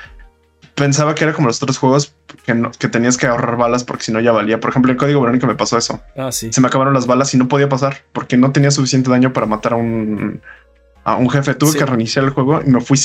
pensaba 0.75 1.15
que 1.15 1.23
era 1.23 1.33
como 1.33 1.47
los 1.47 1.61
otros 1.61 1.77
juegos 1.77 2.13
que, 2.45 2.69
que 2.79 2.87
tenías 2.87 3.17
que 3.17 3.27
ahorrar 3.27 3.57
balas 3.57 3.83
porque 3.83 4.03
si 4.03 4.11
no 4.11 4.19
ya 4.19 4.31
valía. 4.31 4.59
Por 4.59 4.69
ejemplo, 4.69 4.91
el 4.91 4.97
código 4.97 5.21
Verónica 5.21 5.47
me 5.47 5.55
pasó 5.55 5.77
eso. 5.77 6.01
Ah, 6.17 6.31
sí. 6.31 6.51
Se 6.51 6.61
me 6.61 6.67
acabaron 6.67 6.93
las 6.93 7.07
balas 7.07 7.33
y 7.33 7.37
no 7.37 7.47
podía 7.47 7.69
pasar 7.69 7.97
porque 8.13 8.37
no 8.37 8.51
tenía 8.51 8.71
suficiente 8.71 9.09
daño 9.09 9.33
para 9.33 9.45
matar 9.45 9.73
a 9.73 9.75
un, 9.75 10.41
a 11.03 11.15
un 11.15 11.29
jefe. 11.29 11.53
Tuve 11.55 11.77
que 11.77 11.85
reiniciar 11.85 12.25
el 12.25 12.31
juego 12.31 12.61
y 12.65 12.69
me 12.69 12.81
fui 12.81 12.99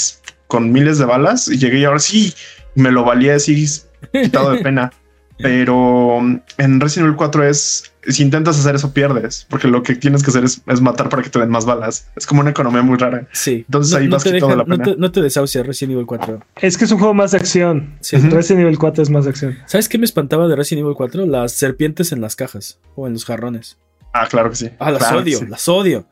con 0.47 0.73
miles 0.73 0.99
de 0.99 1.05
balas 1.05 1.49
y 1.49 1.59
llegué 1.59 1.79
y 1.79 1.85
ahora 1.85 1.99
sí 1.99 2.35
me 2.75 2.91
lo 2.91 3.05
valía 3.05 3.35
así 3.35 3.67
quitado 4.13 4.53
de 4.53 4.59
pena. 4.63 4.93
Pero 5.39 6.19
en 6.19 6.81
Resident 6.81 7.07
Evil 7.07 7.17
4 7.17 7.49
es 7.49 7.93
si 8.09 8.23
intentas 8.23 8.59
hacer 8.59 8.75
eso 8.75 8.93
pierdes, 8.93 9.47
porque 9.51 9.69
lo 9.69 9.83
que 9.83 9.95
tienes 9.97 10.23
que 10.23 10.31
hacer 10.31 10.45
es, 10.45 10.63
matar 10.81 11.09
para 11.09 11.23
que 11.23 11.31
te 11.31 11.39
den 11.39 11.51
más 11.51 11.65
balas. 11.65 12.09
Es 12.17 12.27
como 12.27 12.41
una 12.41 12.51
economía 12.51 12.83
muy 12.83 12.97
rara. 12.97 13.27
Sí. 13.33 13.65
Entonces 13.67 13.95
ahí 13.95 14.09
vas 14.09 14.25
quitando 14.25 14.57
la 14.57 14.65
pena. 14.65 14.77
No 14.77 14.85
te, 14.85 14.97
no 14.97 15.13
te 15.13 15.23
desahucia 15.23 15.63
Resident 15.63 15.95
Evil 15.95 16.07
4. 16.07 16.41
Es 16.61 16.79
que 16.79 16.85
es 16.85 16.93
un 16.93 16.99
juego 16.99 17.15
más 17.15 17.33
de 17.33 17.39
acción. 17.39 17.97
Sí. 18.01 18.17
Resident 18.17 18.63
Evil 18.63 18.79
4 18.79 19.03
es 19.03 19.11
más 19.11 19.25
de 19.25 19.31
acción. 19.31 19.59
¿Sabes 19.67 19.89
qué 19.89 19.99
me 19.99 20.05
espantaba 20.05 20.49
de 20.49 20.57
Resident 20.57 20.85
Evil 20.85 20.97
4? 20.97 21.27
Las 21.27 21.53
serpientes 21.53 22.13
en 22.13 22.21
las 22.21 22.37
cajas 22.37 22.81
o 22.95 23.07
en 23.07 23.15
los 23.15 23.25
jarrones. 23.25 23.79
Ah, 24.13 24.27
claro 24.29 24.51
que 24.51 24.57
sí. 24.57 24.71
Ah, 24.79 24.91
las 24.91 25.13
odio, 25.13 25.41
las 25.49 25.69
odio. 25.69 26.07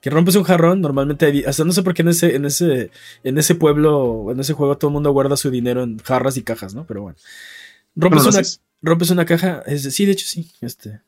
Que 0.00 0.10
rompes 0.10 0.36
un 0.36 0.44
jarrón, 0.44 0.80
normalmente, 0.80 1.44
hasta 1.44 1.64
no 1.64 1.72
sé 1.72 1.82
por 1.82 1.92
qué 1.92 2.02
en 2.02 2.08
ese, 2.08 2.36
en 2.36 2.44
ese, 2.44 2.92
en 3.24 3.36
ese 3.36 3.56
pueblo, 3.56 4.28
en 4.30 4.38
ese 4.38 4.52
juego 4.52 4.78
todo 4.78 4.90
el 4.90 4.94
mundo 4.94 5.10
guarda 5.10 5.36
su 5.36 5.50
dinero 5.50 5.82
en 5.82 5.98
jarras 5.98 6.36
y 6.36 6.42
cajas, 6.42 6.72
¿no? 6.72 6.86
Pero 6.86 7.02
bueno. 7.02 7.18
Rompes 7.96 8.26
una, 8.26 8.42
rompes 8.82 9.10
una 9.10 9.24
caja. 9.24 9.62
Es, 9.66 9.82
sí, 9.82 10.06
de 10.06 10.12
hecho 10.12 10.26
sí. 10.26 10.50
Este, 10.60 11.00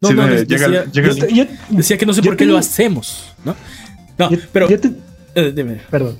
no, 0.00 0.12
no, 0.12 0.26
decía, 0.26 1.98
que 1.98 2.06
no 2.06 2.12
sé 2.12 2.22
por 2.22 2.36
qué 2.36 2.46
lo 2.46 2.56
hacemos, 2.56 3.32
¿no? 3.44 3.56
No, 4.18 4.30
pero. 4.52 4.68
Eh, 5.34 5.52
dime. 5.54 5.80
Perdón. 5.90 6.18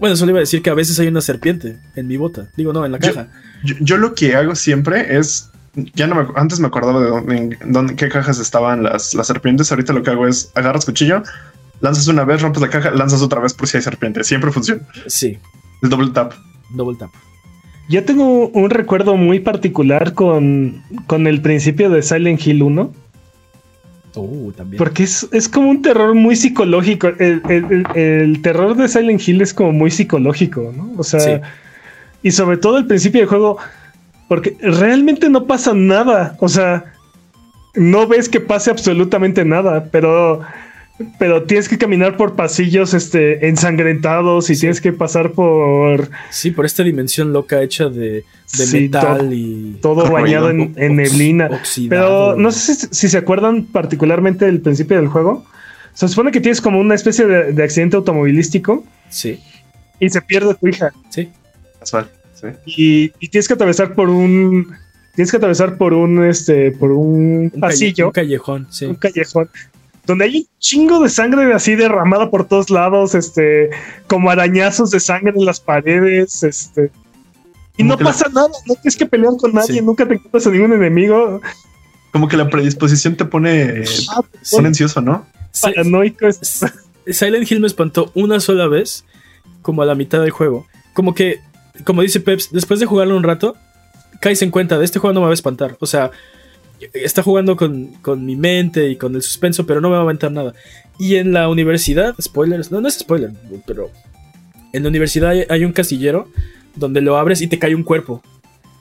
Bueno, 0.00 0.16
solo 0.16 0.30
iba 0.30 0.38
a 0.38 0.40
decir 0.40 0.62
que 0.62 0.70
a 0.70 0.74
veces 0.74 0.98
hay 0.98 1.06
una 1.06 1.20
serpiente 1.20 1.78
en 1.94 2.06
mi 2.06 2.16
bota. 2.16 2.50
Digo, 2.56 2.72
no, 2.72 2.84
en 2.84 2.92
la 2.92 2.98
caja. 2.98 3.28
Yo, 3.62 3.96
lo 3.96 4.14
que 4.14 4.34
hago 4.34 4.54
siempre 4.54 5.16
es. 5.16 5.50
Ya 5.94 6.06
no 6.06 6.14
me, 6.14 6.26
antes 6.36 6.60
me 6.60 6.68
acordaba 6.68 7.02
de 7.02 7.08
dónde, 7.08 7.92
en 7.92 7.96
qué 7.96 8.08
cajas 8.08 8.38
estaban 8.38 8.82
las, 8.82 9.14
las 9.14 9.26
serpientes. 9.26 9.70
Ahorita 9.72 9.92
lo 9.92 10.02
que 10.02 10.10
hago 10.10 10.26
es 10.28 10.52
agarras 10.54 10.84
cuchillo, 10.84 11.22
lanzas 11.80 12.06
una 12.06 12.24
vez, 12.24 12.42
rompes 12.42 12.62
la 12.62 12.70
caja, 12.70 12.90
lanzas 12.90 13.22
otra 13.22 13.40
vez 13.40 13.54
por 13.54 13.66
si 13.66 13.78
hay 13.78 13.82
serpiente. 13.82 14.22
Siempre 14.22 14.52
funciona. 14.52 14.82
Sí. 15.06 15.38
El 15.82 15.88
double 15.88 16.10
tap. 16.10 16.32
Double 16.70 16.96
tap. 16.96 17.10
Yo 17.88 18.04
tengo 18.04 18.48
un 18.48 18.70
recuerdo 18.70 19.16
muy 19.16 19.40
particular 19.40 20.14
con, 20.14 20.82
con 21.06 21.26
el 21.26 21.42
principio 21.42 21.90
de 21.90 22.02
Silent 22.02 22.44
Hill 22.46 22.62
1. 22.62 22.92
Oh, 24.16 24.52
también. 24.56 24.78
Porque 24.78 25.02
es, 25.02 25.48
como 25.52 25.70
un 25.70 25.82
terror 25.82 26.14
muy 26.14 26.36
psicológico. 26.36 27.08
El, 27.08 28.40
terror 28.42 28.76
de 28.76 28.88
Silent 28.88 29.26
Hill 29.26 29.42
es 29.42 29.52
como 29.52 29.72
muy 29.72 29.90
psicológico, 29.90 30.72
¿no? 30.74 30.92
O 30.96 31.04
sea, 31.04 31.42
y 32.22 32.30
sobre 32.30 32.56
todo 32.56 32.78
el 32.78 32.86
principio 32.86 33.20
del 33.20 33.28
juego, 33.28 33.58
porque 34.28 34.56
realmente 34.60 35.28
no 35.28 35.46
pasa 35.46 35.74
nada. 35.74 36.36
O 36.40 36.48
sea, 36.48 36.84
no 37.74 38.06
ves 38.06 38.28
que 38.28 38.40
pase 38.40 38.70
absolutamente 38.70 39.44
nada, 39.44 39.88
pero 39.90 40.40
pero 41.18 41.42
tienes 41.42 41.68
que 41.68 41.76
caminar 41.76 42.16
por 42.16 42.36
pasillos 42.36 42.94
este, 42.94 43.48
ensangrentados 43.48 44.48
y 44.50 44.56
tienes 44.56 44.80
que 44.80 44.92
pasar 44.92 45.32
por. 45.32 46.08
Sí, 46.30 46.52
por 46.52 46.66
esta 46.66 46.84
dimensión 46.84 47.32
loca 47.32 47.62
hecha 47.62 47.88
de, 47.88 48.24
metal 48.72 49.32
y. 49.32 49.78
Todo 49.82 50.08
bañado 50.10 50.50
en, 50.50 50.72
neblina. 50.76 51.62
Pero 51.88 52.36
no 52.36 52.52
sé 52.52 52.74
si, 52.92 53.08
se 53.08 53.18
acuerdan 53.18 53.64
particularmente 53.64 54.44
del 54.44 54.60
principio 54.60 54.96
del 54.96 55.08
juego. 55.08 55.44
Se 55.94 56.06
supone 56.06 56.30
que 56.30 56.40
tienes 56.40 56.60
como 56.60 56.78
una 56.78 56.94
especie 56.94 57.26
de, 57.26 57.62
accidente 57.62 57.96
automovilístico. 57.96 58.84
Sí. 59.08 59.40
Y 59.98 60.10
se 60.10 60.22
pierde 60.22 60.54
tu 60.54 60.68
hija. 60.68 60.92
Sí. 61.10 61.28
Casual. 61.80 62.08
Sí. 62.34 63.10
Y, 63.20 63.28
tienes 63.28 63.48
que 63.48 63.54
atravesar 63.54 63.94
por 63.94 64.08
un. 64.08 64.76
Tienes 65.16 65.30
que 65.30 65.38
atravesar 65.38 65.76
por 65.76 65.92
un 65.92 66.24
este. 66.24 66.70
por 66.70 66.92
un, 66.92 67.52
pasillo. 67.58 68.06
un 68.06 68.12
callejón, 68.12 68.68
sí. 68.70 68.86
Un 68.86 68.94
callejón 68.94 69.48
donde 70.06 70.26
hay 70.26 70.36
un 70.36 70.46
chingo 70.58 71.02
de 71.02 71.08
sangre 71.08 71.52
así 71.52 71.74
derramada 71.74 72.30
por 72.30 72.46
todos 72.46 72.70
lados, 72.70 73.14
este, 73.14 73.70
como 74.06 74.30
arañazos 74.30 74.90
de 74.90 75.00
sangre 75.00 75.32
en 75.36 75.44
las 75.44 75.60
paredes, 75.60 76.42
este. 76.42 76.90
Y 77.76 77.82
no 77.82 77.98
pasa 77.98 78.28
nada, 78.32 78.48
no 78.66 78.74
tienes 78.74 78.96
que 78.96 79.06
pelear 79.06 79.32
con 79.38 79.52
nadie, 79.52 79.82
nunca 79.82 80.06
te 80.06 80.14
encuentras 80.14 80.46
a 80.46 80.50
ningún 80.50 80.72
enemigo. 80.74 81.40
Como 82.12 82.28
que 82.28 82.36
la 82.36 82.48
predisposición 82.48 83.16
te 83.16 83.24
pone, 83.24 83.82
ah, 84.10 84.22
ansioso, 84.64 85.00
¿no? 85.00 85.26
Paranoico. 85.60 86.28
Silent 87.06 87.50
Hill 87.50 87.60
me 87.60 87.66
espantó 87.66 88.12
una 88.14 88.38
sola 88.38 88.68
vez, 88.68 89.04
como 89.62 89.82
a 89.82 89.86
la 89.86 89.94
mitad 89.94 90.20
del 90.20 90.30
juego. 90.30 90.66
Como 90.92 91.14
que, 91.14 91.40
como 91.84 92.02
dice 92.02 92.20
Peps, 92.20 92.50
después 92.52 92.78
de 92.78 92.86
jugarlo 92.86 93.16
un 93.16 93.24
rato, 93.24 93.56
caes 94.20 94.42
en 94.42 94.50
cuenta 94.50 94.78
de 94.78 94.84
este 94.84 95.00
juego 95.00 95.12
no 95.12 95.20
me 95.20 95.26
va 95.26 95.32
a 95.32 95.34
espantar. 95.34 95.76
O 95.80 95.86
sea, 95.86 96.12
está 96.92 97.22
jugando 97.22 97.56
con, 97.56 98.24
mi 98.24 98.36
mente 98.36 98.88
y 98.88 98.96
con 98.96 99.14
el 99.14 99.22
suspenso, 99.22 99.66
pero 99.66 99.80
no 99.80 99.88
me 99.88 99.94
va 99.94 100.00
a 100.00 100.04
aventar 100.04 100.30
nada. 100.32 100.54
Y 100.98 101.16
en 101.16 101.32
la 101.32 101.48
universidad, 101.48 102.14
spoilers, 102.20 102.70
no, 102.70 102.80
no 102.80 102.88
es 102.88 102.98
spoiler, 102.98 103.32
pero 103.66 103.90
en 104.72 104.82
la 104.82 104.88
universidad 104.88 105.32
hay, 105.48 105.64
un 105.64 105.72
casillero 105.72 106.28
donde 106.74 107.00
lo 107.00 107.16
abres 107.16 107.40
y 107.40 107.46
te 107.46 107.58
cae 107.58 107.74
un 107.74 107.84
cuerpo. 107.84 108.22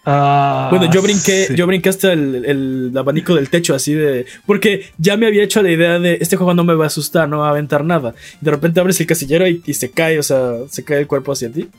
Ah, 0.05 0.67
bueno, 0.69 0.91
yo 0.91 1.01
brinqué, 1.01 1.47
yo 1.55 1.65
brinqué 1.65 1.87
hasta 1.87 2.11
el, 2.11 2.91
abanico 2.95 3.35
del 3.35 3.49
techo, 3.49 3.73
así 3.73 3.93
de. 3.93 4.25
Porque 4.45 4.91
ya 4.97 5.15
me 5.15 5.27
había 5.27 5.43
hecho 5.43 5.61
la 5.61 5.71
idea 5.71 5.99
de 5.99 6.17
este 6.19 6.35
juego 6.35 6.53
no 6.53 6.63
me 6.65 6.73
va 6.73 6.85
a 6.85 6.87
asustar, 6.87 7.29
no 7.29 7.39
va 7.39 7.47
a 7.47 7.51
aventar 7.51 7.85
nada. 7.85 8.13
De 8.41 8.51
repente 8.51 8.79
abres 8.79 8.99
el 8.99 9.07
casillero 9.07 9.47
y, 9.47 9.61
se 9.73 9.91
cae, 9.91 10.19
o 10.19 10.23
sea, 10.23 10.55
se 10.69 10.83
cae 10.83 10.99
el 10.99 11.07
cuerpo 11.07 11.31
hacia 11.31 11.51
ti. 11.51 11.69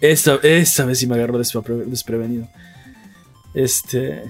Esta, 0.00 0.40
esta 0.42 0.84
vez 0.84 0.98
sí 0.98 1.06
me 1.06 1.14
agarró 1.14 1.38
desprevenido. 1.38 2.48
Este. 3.54 4.22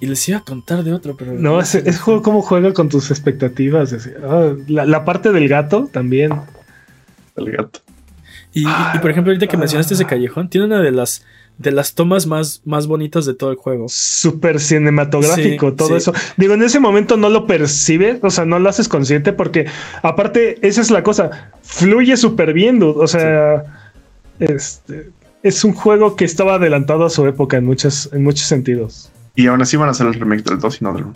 Y 0.00 0.06
les 0.06 0.28
iba 0.28 0.38
a 0.38 0.44
contar 0.44 0.84
de 0.84 0.92
otro, 0.92 1.16
pero. 1.16 1.32
No, 1.32 1.60
es, 1.60 1.74
es 1.74 1.98
juego 1.98 2.22
cómo 2.22 2.42
juega 2.42 2.72
con 2.72 2.88
tus 2.88 3.10
expectativas. 3.10 3.94
Ah, 4.22 4.54
la, 4.68 5.04
parte 5.04 5.32
del 5.32 5.48
gato 5.48 5.88
también. 5.90 6.32
El 7.36 7.50
gato. 7.50 7.80
Y, 8.52 8.64
por 9.00 9.10
ejemplo, 9.10 9.32
ahorita 9.32 9.46
que 9.46 9.56
mencionaste 9.56 9.94
ese 9.94 10.04
callejón, 10.04 10.48
tiene 10.48 10.66
una 10.66 10.80
de 10.80 10.92
las 10.92 11.24
de 11.58 11.72
las 11.72 11.94
tomas 11.94 12.26
más, 12.26 12.62
más 12.64 12.86
bonitas 12.86 13.26
de 13.26 13.34
todo 13.34 13.50
el 13.50 13.56
juego. 13.56 13.86
Súper 13.88 14.60
cinematográfico, 14.60 15.74
todo 15.74 15.96
eso. 15.96 16.12
Digo, 16.36 16.54
en 16.54 16.62
ese 16.62 16.78
momento 16.78 17.16
no 17.16 17.28
lo 17.28 17.46
percibes, 17.46 18.18
o 18.22 18.30
sea, 18.30 18.44
no 18.44 18.60
lo 18.60 18.68
haces 18.68 18.88
consciente 18.88 19.32
porque 19.32 19.66
aparte, 20.02 20.58
esa 20.66 20.80
es 20.80 20.90
la 20.92 21.02
cosa, 21.02 21.50
fluye 21.62 22.16
súper 22.16 22.52
bien, 22.52 22.80
o 22.80 23.06
sea, 23.08 23.64
este, 24.38 25.10
es 25.42 25.64
un 25.64 25.72
juego 25.72 26.14
que 26.14 26.24
estaba 26.24 26.54
adelantado 26.54 27.04
a 27.04 27.10
su 27.10 27.26
época 27.26 27.56
en, 27.56 27.64
muchos 27.64 28.08
en 28.12 28.22
muchos 28.22 28.46
sentidos. 28.46 29.10
Y 29.38 29.46
aún 29.46 29.62
así 29.62 29.76
van 29.76 29.86
a 29.86 29.92
hacer 29.92 30.08
el 30.08 30.14
remake 30.14 30.42
del 30.42 30.58
2 30.58 30.80
y 30.80 30.84
no 30.84 30.92
del 30.92 31.04
1. 31.04 31.14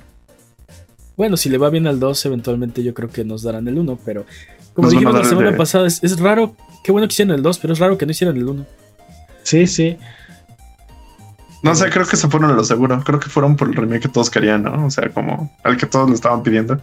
Bueno, 1.17 1.37
si 1.37 1.49
le 1.49 1.59
va 1.59 1.71
bien 1.71 1.89
al 1.89 1.99
2, 1.99 2.27
eventualmente 2.27 2.85
yo 2.85 2.95
creo 2.95 3.11
que 3.11 3.25
nos 3.25 3.43
darán 3.43 3.67
el 3.67 3.77
1, 3.77 3.99
pero 4.05 4.25
como 4.75 4.89
dijimos 4.89 5.13
la 5.13 5.25
semana 5.25 5.57
pasada, 5.57 5.89
es, 5.89 6.21
raro, 6.21 6.55
qué 6.85 6.93
bueno 6.93 7.09
que 7.09 7.15
hicieron 7.15 7.35
el 7.35 7.43
2, 7.43 7.59
pero 7.59 7.73
es 7.73 7.81
raro 7.81 7.99
que 7.99 8.07
no 8.07 8.13
hicieran 8.13 8.37
el 8.37 8.49
1. 8.49 8.65
Sí, 9.43 9.67
sí. 9.67 9.97
No 11.65 11.75
sé, 11.75 11.91
creo 11.91 12.07
que 12.07 12.17
se 12.17 12.29
fueron 12.29 12.53
a 12.53 12.55
lo 12.55 12.63
seguro. 12.63 13.03
Creo 13.03 13.19
que 13.19 13.29
fueron 13.29 13.57
por 13.57 13.67
el 13.67 13.75
remake 13.75 14.03
que 14.03 14.09
todos 14.09 14.31
querían, 14.31 14.63
¿no? 14.63 14.87
O 14.87 14.91
sea, 14.91 15.09
como 15.09 15.53
al 15.65 15.77
que 15.77 15.87
todos 15.87 16.09
le 16.09 16.15
estaban 16.15 16.45
pidiendo. 16.45 16.81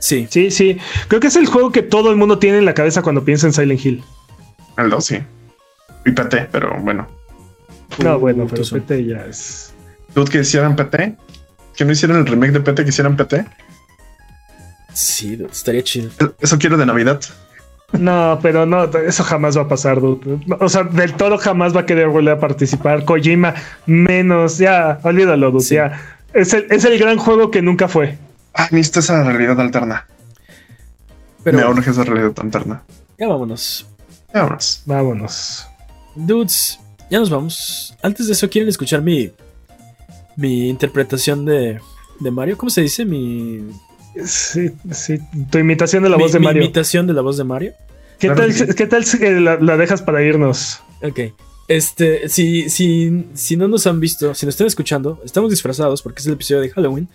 Sí. 0.00 0.26
Sí, 0.28 0.50
sí. 0.50 0.78
Creo 1.06 1.20
que 1.20 1.28
es 1.28 1.36
el 1.36 1.46
juego 1.46 1.70
que 1.70 1.82
todo 1.82 2.10
el 2.10 2.16
mundo 2.16 2.40
tiene 2.40 2.58
en 2.58 2.64
la 2.64 2.74
cabeza 2.74 3.02
cuando 3.02 3.24
piensa 3.24 3.46
en 3.46 3.52
Silent 3.52 3.86
Hill. 3.86 4.02
El 4.76 4.90
2, 4.90 5.04
sí. 5.04 5.18
Y 6.04 6.10
PT, 6.10 6.48
pero 6.50 6.76
bueno. 6.80 7.06
No, 8.02 8.18
bueno, 8.18 8.48
pero 8.50 8.64
PT 8.64 9.04
ya 9.04 9.26
es. 9.26 9.71
¿Tú 10.14 10.24
que 10.24 10.40
hicieran 10.40 10.76
PT? 10.76 11.16
¿Que 11.76 11.84
no 11.84 11.92
hicieran 11.92 12.18
el 12.18 12.26
remake 12.26 12.52
de 12.52 12.60
PT, 12.60 12.84
que 12.84 12.90
hicieran 12.90 13.16
PT? 13.16 13.44
Sí, 14.92 15.42
estaría 15.50 15.82
chido. 15.82 16.10
Eso 16.40 16.58
quiero 16.58 16.76
de 16.76 16.86
Navidad. 16.86 17.20
No, 17.92 18.38
pero 18.42 18.64
no, 18.64 18.84
eso 18.84 19.22
jamás 19.22 19.56
va 19.56 19.62
a 19.62 19.68
pasar, 19.68 20.00
dude. 20.00 20.40
O 20.60 20.68
sea, 20.68 20.84
del 20.84 21.14
todo 21.14 21.36
jamás 21.38 21.74
va 21.76 21.80
a 21.80 21.86
querer 21.86 22.08
volver 22.08 22.34
a 22.34 22.40
participar. 22.40 23.04
Kojima, 23.04 23.54
menos, 23.86 24.58
ya, 24.58 24.98
olvídalo, 25.02 25.50
dude. 25.50 25.64
Ya. 25.64 26.00
Es 26.32 26.54
el, 26.54 26.66
es 26.70 26.84
el 26.84 26.98
gran 26.98 27.18
juego 27.18 27.50
que 27.50 27.60
nunca 27.60 27.88
fue. 27.88 28.16
Ah, 28.54 28.68
necesito 28.70 29.00
esa 29.00 29.22
realidad 29.24 29.60
alterna. 29.60 30.06
Pero, 31.44 31.58
Me 31.58 31.64
urge 31.66 31.90
esa 31.90 32.04
realidad 32.04 32.32
alterna. 32.40 32.82
Ya 33.18 33.28
vámonos. 33.28 33.86
Ya 34.32 34.42
vámonos. 34.42 34.82
Vámonos. 34.86 35.66
Dudes, 36.14 36.78
ya 37.10 37.18
nos 37.18 37.30
vamos. 37.30 37.96
Antes 38.02 38.26
de 38.26 38.32
eso, 38.32 38.48
¿quieren 38.48 38.68
escuchar 38.68 39.02
mi, 39.02 39.32
mi 40.36 40.68
interpretación 40.68 41.44
de, 41.44 41.80
de 42.20 42.30
Mario? 42.30 42.56
¿Cómo 42.56 42.70
se 42.70 42.82
dice? 42.82 43.04
Mi 43.04 43.60
Sí, 44.24 44.70
sí. 44.90 45.18
Tu 45.50 45.58
imitación 45.58 46.02
de 46.02 46.10
la 46.10 46.16
voz 46.16 46.32
de 46.32 46.38
Mario. 46.38 46.60
Mi 46.60 46.66
imitación 46.66 47.06
de 47.06 47.12
la 47.12 47.22
voz 47.22 47.36
de 47.36 47.44
Mario. 47.44 47.72
¿Qué 48.18 48.28
tal, 48.28 48.54
¿qué 48.74 48.86
tal 48.86 49.04
si 49.04 49.18
la, 49.18 49.58
la, 49.58 49.76
dejas 49.76 50.02
para 50.02 50.22
irnos? 50.22 50.80
Ok. 51.02 51.34
Este, 51.66 52.28
si, 52.28 52.68
si, 52.68 53.26
si 53.34 53.56
no 53.56 53.66
nos 53.68 53.86
han 53.86 53.98
visto, 53.98 54.34
si 54.34 54.46
nos 54.46 54.54
están 54.54 54.66
escuchando, 54.66 55.20
estamos 55.24 55.50
disfrazados 55.50 56.02
porque 56.02 56.20
es 56.20 56.26
el 56.26 56.34
episodio 56.34 56.60
de 56.60 56.70
Halloween. 56.70 57.08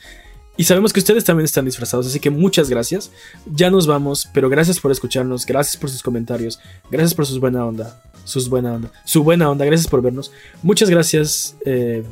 Y 0.57 0.63
sabemos 0.63 0.91
que 0.91 0.99
ustedes 0.99 1.23
también 1.23 1.45
están 1.45 1.65
disfrazados, 1.65 2.07
así 2.07 2.19
que 2.19 2.31
muchas 2.31 2.67
gracias. 2.67 3.11
Ya 3.45 3.69
nos 3.69 3.85
vamos, 3.85 4.27
pero 4.33 4.49
gracias 4.49 4.79
por 4.79 4.91
escucharnos, 4.91 5.45
gracias 5.45 5.77
por 5.77 5.91
sus 5.91 6.01
comentarios, 6.01 6.59
gracias 6.89 7.13
por 7.13 7.27
sus 7.27 7.39
buena 7.39 7.63
onda, 7.63 8.01
sus 8.23 8.49
buena 8.49 8.73
onda, 8.73 8.91
su 9.05 9.23
buena 9.23 9.51
onda, 9.51 9.65
gracias 9.65 9.87
por 9.87 10.01
vernos. 10.01 10.31
Muchas 10.63 10.89
gracias, 10.89 11.55
eh, 11.63 12.03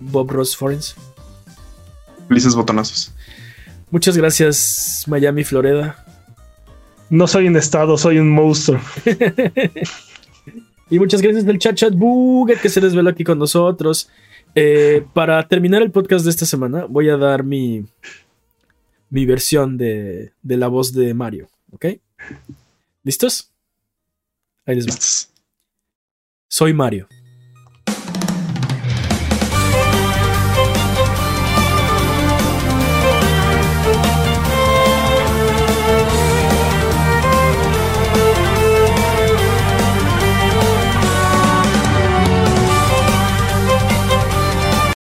Bob 0.00 0.30
Ross 0.30 0.56
Forens. 0.56 0.96
Felices 2.28 2.54
botonazos. 2.54 3.12
Muchas 3.90 4.16
gracias, 4.16 5.04
Miami, 5.06 5.44
Florida. 5.44 6.04
No 7.10 7.26
soy 7.26 7.48
un 7.48 7.56
estado, 7.56 7.98
soy 7.98 8.18
un 8.18 8.30
monstruo. 8.30 8.80
y 10.90 10.98
muchas 10.98 11.20
gracias 11.20 11.44
del 11.44 11.58
chat 11.58 11.74
chat 11.74 11.92
que 12.62 12.68
se 12.68 12.80
desveló 12.80 13.10
aquí 13.10 13.24
con 13.24 13.38
nosotros. 13.38 14.08
Eh, 14.54 15.04
para 15.12 15.46
terminar 15.46 15.82
el 15.82 15.90
podcast 15.90 16.24
de 16.24 16.30
esta 16.30 16.46
semana, 16.46 16.86
voy 16.88 17.08
a 17.08 17.16
dar 17.16 17.42
mi, 17.42 17.84
mi 19.10 19.26
versión 19.26 19.76
de, 19.76 20.32
de 20.42 20.56
la 20.56 20.68
voz 20.68 20.92
de 20.92 21.12
Mario. 21.14 21.48
¿Ok? 21.72 21.86
¿Listos? 23.02 23.50
Ahí 24.66 24.76
les 24.76 24.86
va. 24.86 24.94
Soy 26.48 26.72
Mario. 26.72 27.08